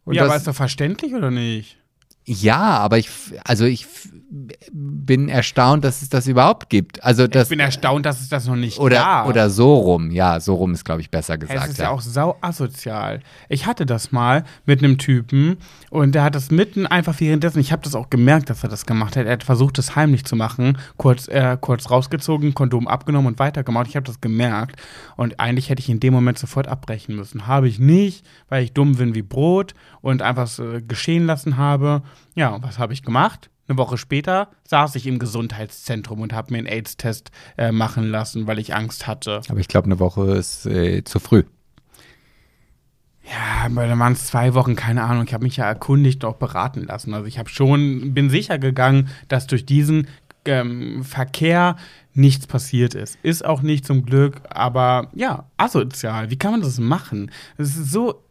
Und 0.04 0.16
ja, 0.16 0.24
das- 0.24 0.30
aber 0.32 0.38
ist 0.38 0.48
doch 0.48 0.56
verständlich 0.56 1.14
oder 1.14 1.32
nicht? 1.32 1.78
Ja, 2.26 2.58
aber 2.78 2.98
ich, 2.98 3.10
also 3.46 3.66
ich 3.66 3.88
bin 4.32 5.28
erstaunt, 5.28 5.84
dass 5.84 6.04
es 6.04 6.10
das 6.10 6.28
überhaupt 6.28 6.70
gibt. 6.70 7.04
Also 7.04 7.26
das, 7.26 7.44
ich 7.44 7.50
bin 7.50 7.60
erstaunt, 7.60 8.06
dass 8.06 8.22
es 8.22 8.30
das 8.30 8.46
noch 8.46 8.56
nicht 8.56 8.80
oder, 8.80 8.98
gab. 8.98 9.28
oder 9.28 9.50
so 9.50 9.74
rum. 9.74 10.12
Ja, 10.12 10.40
so 10.40 10.54
rum 10.54 10.74
ist, 10.74 10.86
glaube 10.86 11.02
ich, 11.02 11.10
besser 11.10 11.38
gesagt. 11.38 11.64
Es 11.64 11.72
ist 11.72 11.80
ja 11.80 11.90
auch 11.90 12.02
sau 12.02 12.38
asozial. 12.42 13.22
Ich 13.48 13.66
hatte 13.66 13.88
das 13.88 14.12
mal 14.12 14.44
mit 14.66 14.84
einem 14.84 15.00
Typen 15.00 15.58
und 15.90 16.14
der 16.14 16.24
hat 16.24 16.36
das 16.36 16.52
mitten 16.52 16.86
einfach 16.86 17.20
währenddessen, 17.20 17.60
ich 17.60 17.72
habe 17.72 17.82
das 17.82 17.96
auch 17.96 18.12
gemerkt, 18.12 18.52
dass 18.52 18.62
er 18.62 18.70
das 18.70 18.86
gemacht 18.86 19.18
hat. 19.18 19.26
Er 19.26 19.34
hat 19.34 19.44
versucht, 19.44 19.80
das 19.80 19.96
heimlich 19.96 20.26
zu 20.26 20.36
machen, 20.36 20.78
kurz, 20.98 21.28
äh, 21.28 21.58
kurz 21.60 21.90
rausgezogen, 21.90 22.54
Kondom 22.54 22.88
abgenommen 22.88 23.28
und 23.28 23.40
weitergemacht. 23.40 23.88
Ich 23.88 23.96
habe 23.96 24.06
das 24.06 24.22
gemerkt 24.22 24.80
und 25.16 25.40
eigentlich 25.40 25.70
hätte 25.70 25.82
ich 25.82 25.90
in 25.90 26.00
dem 26.00 26.14
Moment 26.14 26.38
sofort 26.38 26.68
abbrechen 26.68 27.16
müssen. 27.16 27.48
Habe 27.48 27.68
ich 27.68 27.80
nicht, 27.80 28.26
weil 28.48 28.64
ich 28.64 28.74
dumm 28.74 28.96
bin 28.96 29.16
wie 29.16 29.24
Brot 29.24 29.74
und 30.02 30.22
einfach 30.22 30.48
äh, 30.60 30.82
geschehen 30.82 31.26
lassen 31.26 31.58
habe. 31.58 32.04
Ja, 32.36 32.50
und 32.50 32.64
was 32.64 32.78
habe 32.78 32.94
ich 32.94 33.02
gemacht? 33.02 33.50
Eine 33.70 33.78
Woche 33.78 34.00
später 34.00 34.50
saß 34.64 34.96
ich 34.96 35.06
im 35.06 35.20
Gesundheitszentrum 35.20 36.22
und 36.22 36.34
habe 36.34 36.52
mir 36.52 36.58
einen 36.58 36.68
AIDS-Test 36.68 37.30
äh, 37.56 37.72
machen 37.72 38.10
lassen, 38.10 38.48
weil 38.48 38.58
ich 38.58 38.74
Angst 38.74 39.06
hatte. 39.06 39.42
aber 39.48 39.60
ich 39.60 39.68
glaube, 39.68 39.86
eine 39.86 40.00
Woche 40.00 40.32
ist 40.32 40.66
äh, 40.66 41.04
zu 41.04 41.20
früh. 41.20 41.44
Ja, 43.24 43.66
aber 43.66 43.86
da 43.86 44.00
waren 44.00 44.14
es 44.14 44.26
zwei 44.26 44.56
Wochen, 44.56 44.76
keine 44.76 45.04
Ahnung. 45.04 45.26
Ich 45.28 45.36
habe 45.36 45.44
mich 45.44 45.58
ja 45.58 45.66
erkundigt 45.66 46.24
und 46.24 46.32
auch 46.32 46.38
beraten 46.38 46.82
lassen. 46.82 47.14
Also 47.14 47.28
ich 47.28 47.38
habe 47.38 47.48
schon, 47.48 48.16
bin 48.16 48.32
sicher 48.32 48.58
gegangen, 48.58 49.10
dass 49.28 49.46
durch 49.46 49.68
diesen 49.68 50.08
ähm, 50.46 51.04
Verkehr 51.04 51.76
nichts 52.16 52.48
passiert 52.48 52.96
ist. 52.96 53.20
Ist 53.22 53.46
auch 53.46 53.62
nicht 53.62 53.86
zum 53.86 54.04
Glück, 54.04 54.42
aber 54.50 55.12
ja, 55.14 55.46
asozial. 55.58 56.32
Wie 56.32 56.40
kann 56.40 56.52
man 56.52 56.62
das 56.62 56.80
machen? 56.80 57.30
Das 57.58 57.78
ist 57.78 57.92
so, 57.92 58.24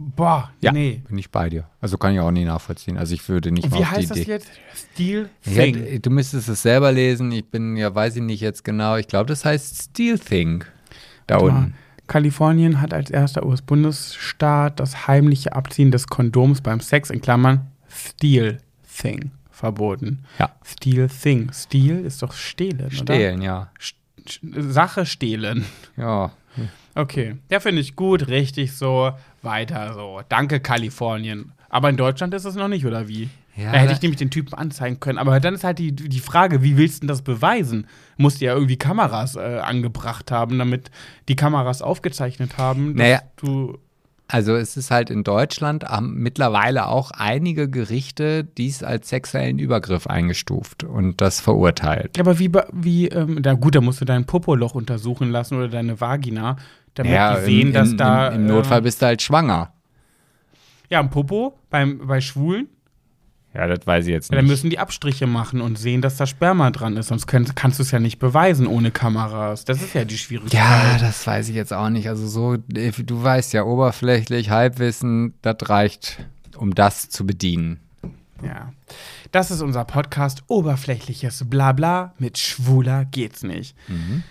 boah, 0.00 0.50
Ja, 0.60 0.72
nee. 0.72 1.02
bin 1.06 1.18
ich 1.18 1.30
bei 1.30 1.48
dir. 1.50 1.68
Also 1.80 1.98
kann 1.98 2.14
ich 2.14 2.20
auch 2.20 2.30
nie 2.30 2.44
nachvollziehen. 2.44 2.96
Also 2.96 3.14
ich 3.14 3.28
würde 3.28 3.52
nicht 3.52 3.70
mal 3.70 3.78
wie 3.80 3.84
heißt 3.84 4.10
das 4.10 4.18
Idee. 4.18 4.30
jetzt? 4.30 4.48
Steel 4.74 5.28
Thing. 5.44 5.74
d- 5.74 5.98
du 5.98 6.10
müsstest 6.10 6.48
es 6.48 6.62
selber 6.62 6.90
lesen. 6.90 7.30
Ich 7.32 7.44
bin 7.46 7.76
ja, 7.76 7.94
weiß 7.94 8.16
ich 8.16 8.22
nicht 8.22 8.40
jetzt 8.40 8.64
genau. 8.64 8.96
Ich 8.96 9.06
glaube, 9.08 9.26
das 9.26 9.44
heißt 9.44 9.82
Steel 9.90 10.18
Thing. 10.18 10.64
Da 11.26 11.34
Warte 11.36 11.46
mal. 11.52 11.58
unten. 11.58 11.74
Kalifornien 12.06 12.80
hat 12.80 12.92
als 12.92 13.10
erster 13.10 13.46
US-Bundesstaat 13.46 14.80
das 14.80 15.06
heimliche 15.06 15.52
Abziehen 15.54 15.90
des 15.92 16.06
Kondoms 16.08 16.60
beim 16.60 16.80
Sex 16.80 17.10
in 17.10 17.20
Klammern 17.20 17.68
Steel 17.88 18.58
Thing 19.00 19.30
verboten. 19.50 20.24
Ja. 20.38 20.50
Steel 20.64 21.08
Thing. 21.08 21.52
Steel 21.52 22.04
ist 22.04 22.22
doch 22.22 22.32
stehlen, 22.32 22.86
oder? 22.86 22.90
Stehlen, 22.90 23.42
ja. 23.42 23.70
Sache 24.42 25.06
stehlen. 25.06 25.64
Ja, 25.96 26.32
Okay, 26.94 27.36
ja, 27.50 27.60
finde 27.60 27.80
ich 27.82 27.96
gut, 27.96 28.28
richtig 28.28 28.72
so, 28.72 29.12
weiter 29.42 29.94
so. 29.94 30.20
Danke, 30.28 30.60
Kalifornien. 30.60 31.52
Aber 31.68 31.88
in 31.88 31.96
Deutschland 31.96 32.34
ist 32.34 32.44
es 32.44 32.56
noch 32.56 32.68
nicht, 32.68 32.84
oder 32.84 33.06
wie? 33.08 33.28
Ja, 33.56 33.72
da 33.72 33.78
hätte 33.78 33.92
ich 33.92 34.02
nämlich 34.02 34.18
den 34.18 34.30
Typen 34.30 34.54
anzeigen 34.54 35.00
können. 35.00 35.18
Aber 35.18 35.38
dann 35.38 35.54
ist 35.54 35.64
halt 35.64 35.78
die, 35.78 35.92
die 35.92 36.20
Frage, 36.20 36.62
wie 36.62 36.76
willst 36.76 36.96
du 36.96 37.00
denn 37.00 37.08
das 37.08 37.22
beweisen? 37.22 37.86
Musst 38.16 38.40
du 38.40 38.46
ja 38.46 38.54
irgendwie 38.54 38.76
Kameras 38.76 39.36
äh, 39.36 39.58
angebracht 39.62 40.30
haben, 40.30 40.58
damit 40.58 40.90
die 41.28 41.36
Kameras 41.36 41.82
aufgezeichnet 41.82 42.58
haben, 42.58 42.96
dass 42.96 43.04
Naja. 43.06 43.22
du. 43.36 43.78
Also 44.32 44.54
es 44.54 44.76
ist 44.76 44.92
halt 44.92 45.10
in 45.10 45.24
Deutschland 45.24 45.82
haben 45.82 46.14
mittlerweile 46.14 46.86
auch 46.86 47.10
einige 47.10 47.68
Gerichte 47.68 48.44
dies 48.44 48.84
als 48.84 49.08
sexuellen 49.08 49.58
Übergriff 49.58 50.06
eingestuft 50.06 50.84
und 50.84 51.20
das 51.20 51.40
verurteilt. 51.40 52.16
Ja, 52.16 52.22
aber 52.22 52.38
wie, 52.38 52.52
wie 52.72 53.08
ähm, 53.08 53.42
da, 53.42 53.54
gut, 53.54 53.74
da 53.74 53.80
musst 53.80 54.00
du 54.00 54.04
dein 54.04 54.26
Popoloch 54.26 54.76
untersuchen 54.76 55.30
lassen 55.32 55.56
oder 55.56 55.66
deine 55.66 56.00
Vagina, 56.00 56.54
damit 56.94 57.12
Ja, 57.12 57.38
die 57.38 57.44
sehen, 57.44 57.68
im, 57.68 57.72
dass 57.72 57.90
im, 57.92 57.96
da. 57.96 58.28
im, 58.28 58.34
im 58.42 58.46
Notfall 58.46 58.78
äh, 58.78 58.82
bist 58.82 59.00
du 59.02 59.06
halt 59.06 59.22
schwanger. 59.22 59.72
ja, 60.88 61.00
im 61.00 61.10
Popo, 61.10 61.58
beim, 61.70 62.06
bei 62.06 62.20
Schwulen, 62.20 62.68
Ja, 63.54 63.66
das 63.66 63.86
weiß 63.86 64.06
ich 64.06 64.12
jetzt 64.12 64.30
ja, 64.30 64.36
dann 64.36 64.46
müssen 64.46 64.70
die 64.70 64.78
Abstriche 64.78 65.26
machen 65.26 65.60
und 65.60 65.76
sehen, 65.78 66.02
dass 66.02 66.16
da 66.16 66.26
Sperma 66.26 66.70
dran 66.70 66.96
ist. 66.96 67.08
Sonst 67.08 67.26
könnt, 67.26 67.54
kannst 67.56 67.78
du 67.78 67.82
es 67.82 67.90
ja 67.90 67.98
nicht 67.98 68.18
beweisen 68.18 68.66
ohne 68.66 68.90
Kameras. 68.90 69.64
Das 69.64 69.82
ist 69.82 69.94
ja 69.94 70.04
die 70.04 70.18
Schwierigkeit. 70.18 70.54
Ja, 70.54 70.98
das 70.98 71.26
weiß 71.26 71.48
ich 71.48 71.54
jetzt 71.56 71.72
auch 71.72 71.88
nicht. 71.90 72.08
Also 72.08 72.26
so, 72.26 72.54
äh, 72.74 72.90
du 72.92 73.22
weißt 73.22 73.52
ja, 73.52 73.64
oberflächlich, 73.64 74.50
Halbwissen, 74.50 75.34
das 75.42 75.56
reicht, 75.68 76.24
um 76.56 76.74
das 76.74 77.08
zu 77.08 77.26
bedienen. 77.26 77.80
Ja. 78.42 78.72
Das 79.32 79.50
ist 79.50 79.60
unser 79.60 79.84
Podcast 79.84 80.42
Oberflächliches 80.48 81.44
Blabla 81.48 82.14
mit 82.18 82.38
Schwuler 82.38 83.04
geht's 83.04 83.42
nicht. 83.42 83.76
Mhm. 83.88 84.22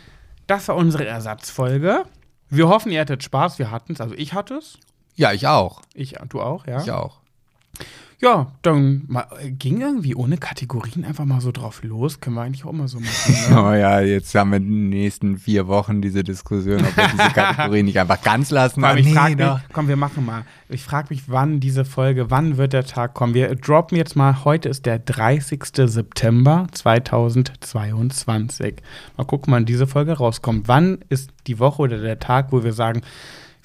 Das 0.48 0.68
war 0.68 0.76
unsere 0.76 1.06
Ersatzfolge. 1.06 2.04
Wir 2.50 2.68
hoffen, 2.68 2.92
ihr 2.92 3.02
hattet 3.02 3.24
Spaß. 3.24 3.60
Wir 3.60 3.72
hatten 3.72 3.94
es. 3.94 4.02
Also 4.02 4.16
ich 4.16 4.34
hatte 4.34 4.56
es. 4.56 4.78
Ja, 5.16 5.34
ich 5.34 5.48
auch. 5.48 5.82
Ich, 5.94 6.16
du 6.30 6.42
auch, 6.42 6.66
ja? 6.66 6.82
Ich 6.82 6.92
auch. 6.92 7.20
Ja, 8.22 8.48
dann 8.64 9.04
mal, 9.08 9.28
äh, 9.42 9.50
ging 9.50 9.80
irgendwie 9.80 10.14
ohne 10.14 10.38
Kategorien 10.38 11.06
einfach 11.06 11.24
mal 11.24 11.40
so 11.40 11.54
drauf 11.54 11.84
los. 11.84 12.20
Können 12.20 12.36
wir 12.36 12.42
eigentlich 12.42 12.66
auch 12.66 12.74
mal 12.74 12.90
so 12.90 13.00
machen. 13.00 13.34
Ne? 13.50 13.56
Oh 13.58 13.72
ja, 13.72 14.02
jetzt 14.02 14.36
haben 14.36 14.52
wir 14.52 14.58
in 14.58 14.66
den 14.66 14.90
nächsten 14.90 15.38
vier 15.38 15.70
Wochen 15.70 16.02
diese 16.02 16.22
Diskussion, 16.22 16.82
ob 16.82 16.98
wir 16.98 17.08
diese 17.08 17.30
Kategorie 17.34 17.84
nicht 17.84 17.98
einfach 17.98 18.22
ganz 18.22 18.52
lassen. 18.52 18.84
Ah, 18.84 18.94
ich 18.96 19.06
nee, 19.06 19.14
frage 19.14 19.38
mich, 19.38 19.48
komm, 19.72 19.88
wir 19.88 19.96
machen 19.96 20.26
mal. 20.26 20.44
Ich 20.68 20.84
frage 20.84 21.08
mich, 21.12 21.30
wann 21.30 21.62
diese 21.62 21.86
Folge, 21.86 22.30
wann 22.30 22.58
wird 22.58 22.74
der 22.74 22.84
Tag 22.84 23.14
kommen? 23.14 23.34
Wir 23.34 23.56
droppen 23.56 23.98
jetzt 23.98 24.18
mal, 24.18 24.44
heute 24.44 24.68
ist 24.68 24.86
der 24.86 25.00
30. 25.00 25.64
September 25.86 26.68
2022. 26.74 28.82
Mal 29.16 29.24
gucken, 29.24 29.54
wann 29.54 29.66
diese 29.66 29.88
Folge 29.88 30.18
rauskommt. 30.18 30.68
Wann 30.68 30.98
ist 31.08 31.30
die 31.48 31.58
Woche 31.58 31.84
oder 31.84 31.98
der 31.98 32.20
Tag, 32.20 32.52
wo 32.52 32.66
wir 32.66 32.74
sagen, 32.74 33.02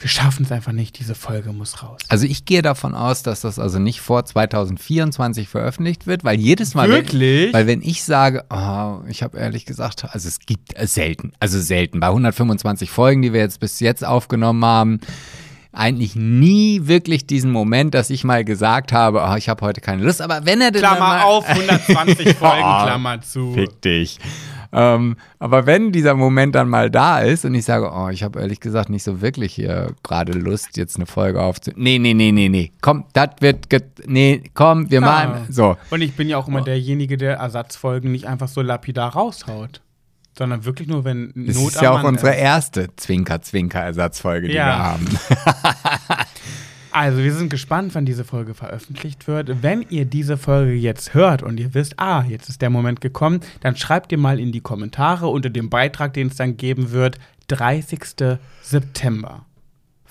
wir 0.05 0.11
schaffen 0.11 0.45
es 0.45 0.53
einfach 0.53 0.73
nicht, 0.73 0.99
diese 0.99 1.15
Folge 1.15 1.55
muss 1.55 1.83
raus. 1.83 1.99
Also 2.11 2.27
ich 2.27 2.45
gehe 2.45 2.61
davon 2.61 2.95
aus, 2.95 3.23
dass 3.23 3.41
das 3.41 3.59
also 3.59 3.79
nicht 3.79 4.03
vor 4.03 4.23
2024 4.23 5.49
veröffentlicht 5.49 6.07
wird, 6.07 6.25
weil 6.25 6.39
jedes 6.39 6.75
Mal, 6.75 6.91
Wirklich? 6.91 7.47
Wenn, 7.47 7.53
weil 7.55 7.67
wenn 7.67 7.81
ich 7.81 8.05
sage, 8.05 8.45
oh, 8.51 8.99
ich 9.09 9.23
habe 9.23 9.39
ehrlich 9.39 9.65
gesagt, 9.65 10.05
also 10.05 10.29
es 10.29 10.41
gibt 10.41 10.75
es 10.75 10.93
selten, 10.93 11.33
also 11.41 11.59
selten, 11.59 12.01
bei 12.01 12.09
125 12.09 12.91
Folgen, 12.91 13.23
die 13.23 13.33
wir 13.33 13.41
jetzt 13.41 13.61
bis 13.61 13.81
jetzt 13.81 14.05
aufgenommen 14.05 14.63
haben, 14.63 15.01
eigentlich 15.73 16.17
nie 16.17 16.83
wirklich 16.85 17.27
diesen 17.27 17.51
Moment, 17.51 17.95
dass 17.95 18.11
ich 18.11 18.25
mal 18.25 18.45
gesagt 18.45 18.93
habe, 18.93 19.27
oh, 19.27 19.37
ich 19.37 19.49
habe 19.49 19.65
heute 19.65 19.81
keine 19.81 20.05
Lust, 20.05 20.21
aber 20.21 20.45
wenn 20.45 20.61
er 20.61 20.71
denn 20.71 20.83
Klammer 20.83 21.25
auf, 21.25 21.49
120 21.49 22.35
Folgen. 22.37 22.61
Klammer 22.61 23.23
zu. 23.23 23.55
Fick 23.55 23.81
dich. 23.81 24.19
Ähm, 24.75 25.17
aber 25.39 25.67
wenn 25.67 25.93
dieser 25.93 26.15
Moment 26.15 26.55
dann 26.55 26.69
mal 26.69 26.91
da 26.91 27.21
ist 27.21 27.45
und 27.45 27.55
ich 27.55 27.65
sage, 27.65 27.91
oh, 27.95 28.09
ich 28.09 28.23
habe 28.23 28.41
ehrlich 28.41 28.61
gesagt 28.61 28.91
nicht 28.91 29.03
so 29.05 29.21
wirklich 29.21 29.55
hier 29.55 29.93
gerade 30.03 30.33
Lust, 30.33 30.77
jetzt 30.77 30.97
eine 30.97 31.07
Folge 31.07 31.41
aufzunehmen. 31.43 31.83
Nee, 31.83 31.99
nee, 31.99 32.15
nee, 32.15 32.33
nee, 32.33 32.49
nee. 32.49 32.73
Komm, 32.81 33.05
das 33.13 33.31
wird, 33.41 33.67
nee, 34.07 34.43
komm, 34.55 34.91
wir 34.91 35.01
machen, 35.01 35.47
so. 35.51 35.77
Und 35.91 36.01
ich 36.03 36.15
bin 36.15 36.29
ja 36.29 36.39
auch 36.39 36.49
immer 36.49 36.63
derjenige, 36.63 37.17
der 37.17 37.37
Ersatzfolgen 37.37 38.11
nicht 38.13 38.27
einfach 38.27 38.49
so 38.49 38.61
lapidar 38.63 39.13
raushaut. 39.15 39.81
Sondern 40.37 40.65
wirklich 40.65 40.89
nur, 40.89 41.05
wenn 41.05 41.33
Das 41.47 41.55
Not 41.55 41.69
ist 41.69 41.77
am 41.79 41.85
ja 41.85 41.91
auch 41.93 42.03
Mann 42.03 42.07
unsere 42.15 42.33
ist. 42.33 42.39
erste 42.41 42.89
Zwinker-Zwinker-Ersatzfolge, 42.97 44.49
die 44.49 44.55
Ja. 44.55 44.67
wir 44.67 44.79
haben. 44.79 45.07
Also, 46.95 47.19
wir 47.19 47.33
sind 47.33 47.49
gespannt, 47.49 47.93
wann 47.97 48.07
diese 48.07 48.23
Folge 48.23 48.55
veröffentlicht 48.55 49.27
wird. 49.27 49.65
Wenn 49.65 49.85
ihr 49.91 50.05
diese 50.05 50.37
Folge 50.37 50.75
jetzt 50.75 51.13
hört 51.13 51.43
und 51.43 51.59
ihr 51.59 51.75
wisst, 51.75 51.99
ah, 51.99 52.23
jetzt 52.23 52.49
ist 52.49 52.63
der 52.63 52.71
Moment 52.71 53.01
gekommen, 53.01 53.41
dann 53.63 53.75
schreibt 53.75 54.13
ihr 54.13 54.19
mal 54.19 54.39
in 54.39 54.53
die 54.53 54.61
Kommentare 54.61 55.27
unter 55.27 55.51
dem 55.51 55.71
Beitrag, 55.71 56.13
den 56.13 56.29
es 56.29 56.37
dann 56.37 56.57
geben 56.57 56.93
wird, 56.93 57.19
30. 57.49 58.39
September. 58.63 59.45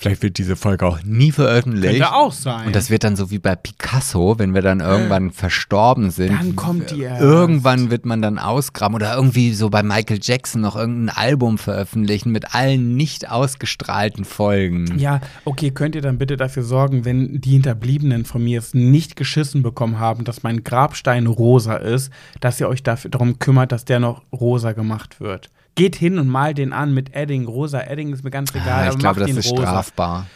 Vielleicht 0.04 0.22
wird 0.22 0.38
diese 0.38 0.58
Folge 0.58 0.86
auch 0.86 1.02
nie 1.04 1.32
veröffentlicht. 1.32 2.00
Könnte 2.00 2.14
auch 2.14 2.34
sein. 2.34 2.68
Und 2.68 2.76
das 2.76 2.90
wird 2.90 3.06
dann 3.06 3.16
so 3.16 3.32
wie 3.32 3.40
bei 3.40 3.56
Picasso, 3.56 4.38
wenn 4.38 4.54
wir 4.54 4.62
dann 4.62 4.82
irgendwann 4.82 5.32
verstorben 5.32 6.12
sind. 6.12 6.34
Dann 6.38 6.58
kommt 6.58 6.92
die 6.92 7.04
erst. 7.04 7.22
Irgendwann 7.22 7.90
wird 7.90 8.06
man 8.06 8.22
dann 8.22 8.38
ausgraben 8.38 8.96
oder 8.96 9.16
irgendwie 9.16 9.54
so 9.54 9.70
bei 9.70 9.82
Michael 9.82 10.20
Jackson 10.22 10.60
noch 10.60 10.76
irgendein 10.76 11.16
Album 11.16 11.58
veröffentlichen 11.58 12.34
mit 12.34 12.54
allen 12.54 12.98
nicht 12.98 13.32
ausgestrahlten 13.32 14.26
Folgen. 14.26 15.00
Ja, 15.00 15.22
okay, 15.46 15.72
könnt 15.72 15.96
ihr 15.96 16.02
dann 16.02 16.18
bitte 16.18 16.36
dafür 16.36 16.64
sorgen, 16.64 17.06
wenn 17.06 17.40
die 17.40 17.52
Hinterbliebenen 17.52 18.26
von 18.26 18.44
mir 18.44 18.60
es 18.60 18.74
nicht 18.74 19.16
geschissen 19.16 19.64
bekommen 19.64 20.00
haben, 20.00 20.26
dass 20.26 20.44
mein 20.44 20.66
Grabstein 20.66 21.28
rosa 21.28 21.78
ist, 21.78 22.12
dass 22.42 22.60
ihr 22.60 22.68
euch 22.68 22.84
dafür 22.84 23.10
darum 23.10 23.40
kümmert, 23.40 23.72
dass 23.72 23.86
der 23.86 24.02
noch 24.02 24.22
rosa 24.34 24.74
gemacht 24.74 25.22
wird. 25.22 25.50
Geht 25.76 25.96
hin 25.96 26.20
und 26.20 26.28
malt 26.28 26.58
den 26.58 26.74
an 26.74 26.94
mit 26.94 27.16
Edding. 27.16 27.46
Rosa 27.46 27.82
Edding 27.82 28.14
ist 28.14 28.24
mir 28.24 28.32
ganz 28.32 28.52
egal. 28.54 28.68
Ah, 28.68 28.82
aber 28.82 28.92
ich 28.92 29.00
glaube, 29.00 29.20
das 29.22 29.32
ist 29.32 29.52
rosa. 29.52 29.64
strafbar. 29.64 30.28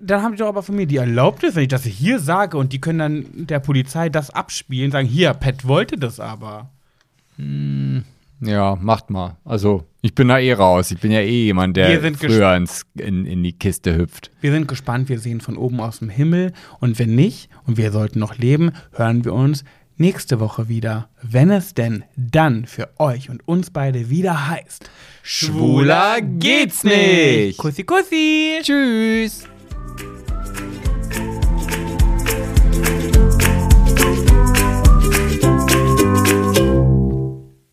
Dann 0.00 0.22
haben 0.22 0.32
die 0.32 0.38
doch 0.38 0.48
aber 0.48 0.62
von 0.62 0.76
mir 0.76 0.86
die 0.86 0.96
Erlaubnis, 0.96 1.54
wenn 1.54 1.62
ich 1.62 1.68
das 1.68 1.84
hier 1.84 2.18
sage 2.20 2.56
und 2.56 2.72
die 2.72 2.80
können 2.80 2.98
dann 2.98 3.46
der 3.46 3.60
Polizei 3.60 4.08
das 4.08 4.30
abspielen, 4.30 4.90
sagen, 4.90 5.06
hier, 5.06 5.34
Pat 5.34 5.66
wollte 5.66 5.98
das 5.98 6.20
aber. 6.20 6.70
Ja, 8.40 8.76
macht 8.80 9.10
mal. 9.10 9.36
Also, 9.44 9.84
ich 10.00 10.14
bin 10.14 10.28
da 10.28 10.38
eh 10.38 10.52
raus. 10.52 10.90
Ich 10.90 11.00
bin 11.00 11.10
ja 11.10 11.20
eh 11.20 11.44
jemand, 11.44 11.76
der 11.76 12.00
früher 12.14 12.54
ins, 12.56 12.86
in, 12.96 13.26
in 13.26 13.42
die 13.42 13.52
Kiste 13.52 13.96
hüpft. 13.96 14.30
Wir 14.40 14.52
sind 14.52 14.68
gespannt, 14.68 15.08
wir 15.08 15.18
sehen 15.18 15.40
von 15.40 15.56
oben 15.56 15.80
aus 15.80 15.98
dem 15.98 16.08
Himmel 16.08 16.52
und 16.80 16.98
wenn 16.98 17.14
nicht 17.14 17.50
und 17.66 17.76
wir 17.76 17.90
sollten 17.90 18.20
noch 18.20 18.38
leben, 18.38 18.72
hören 18.92 19.24
wir 19.24 19.34
uns 19.34 19.64
nächste 19.98 20.40
Woche 20.40 20.68
wieder, 20.68 21.08
wenn 21.22 21.50
es 21.50 21.74
denn 21.74 22.04
dann 22.16 22.66
für 22.66 22.88
euch 22.98 23.30
und 23.30 23.46
uns 23.46 23.70
beide 23.70 24.10
wieder 24.10 24.48
heißt: 24.48 24.90
Schwuler 25.22 26.20
geht's 26.20 26.84
nicht! 26.84 27.58
Kussi, 27.58 27.84
kussi! 27.84 28.60
Tschüss! 28.62 29.44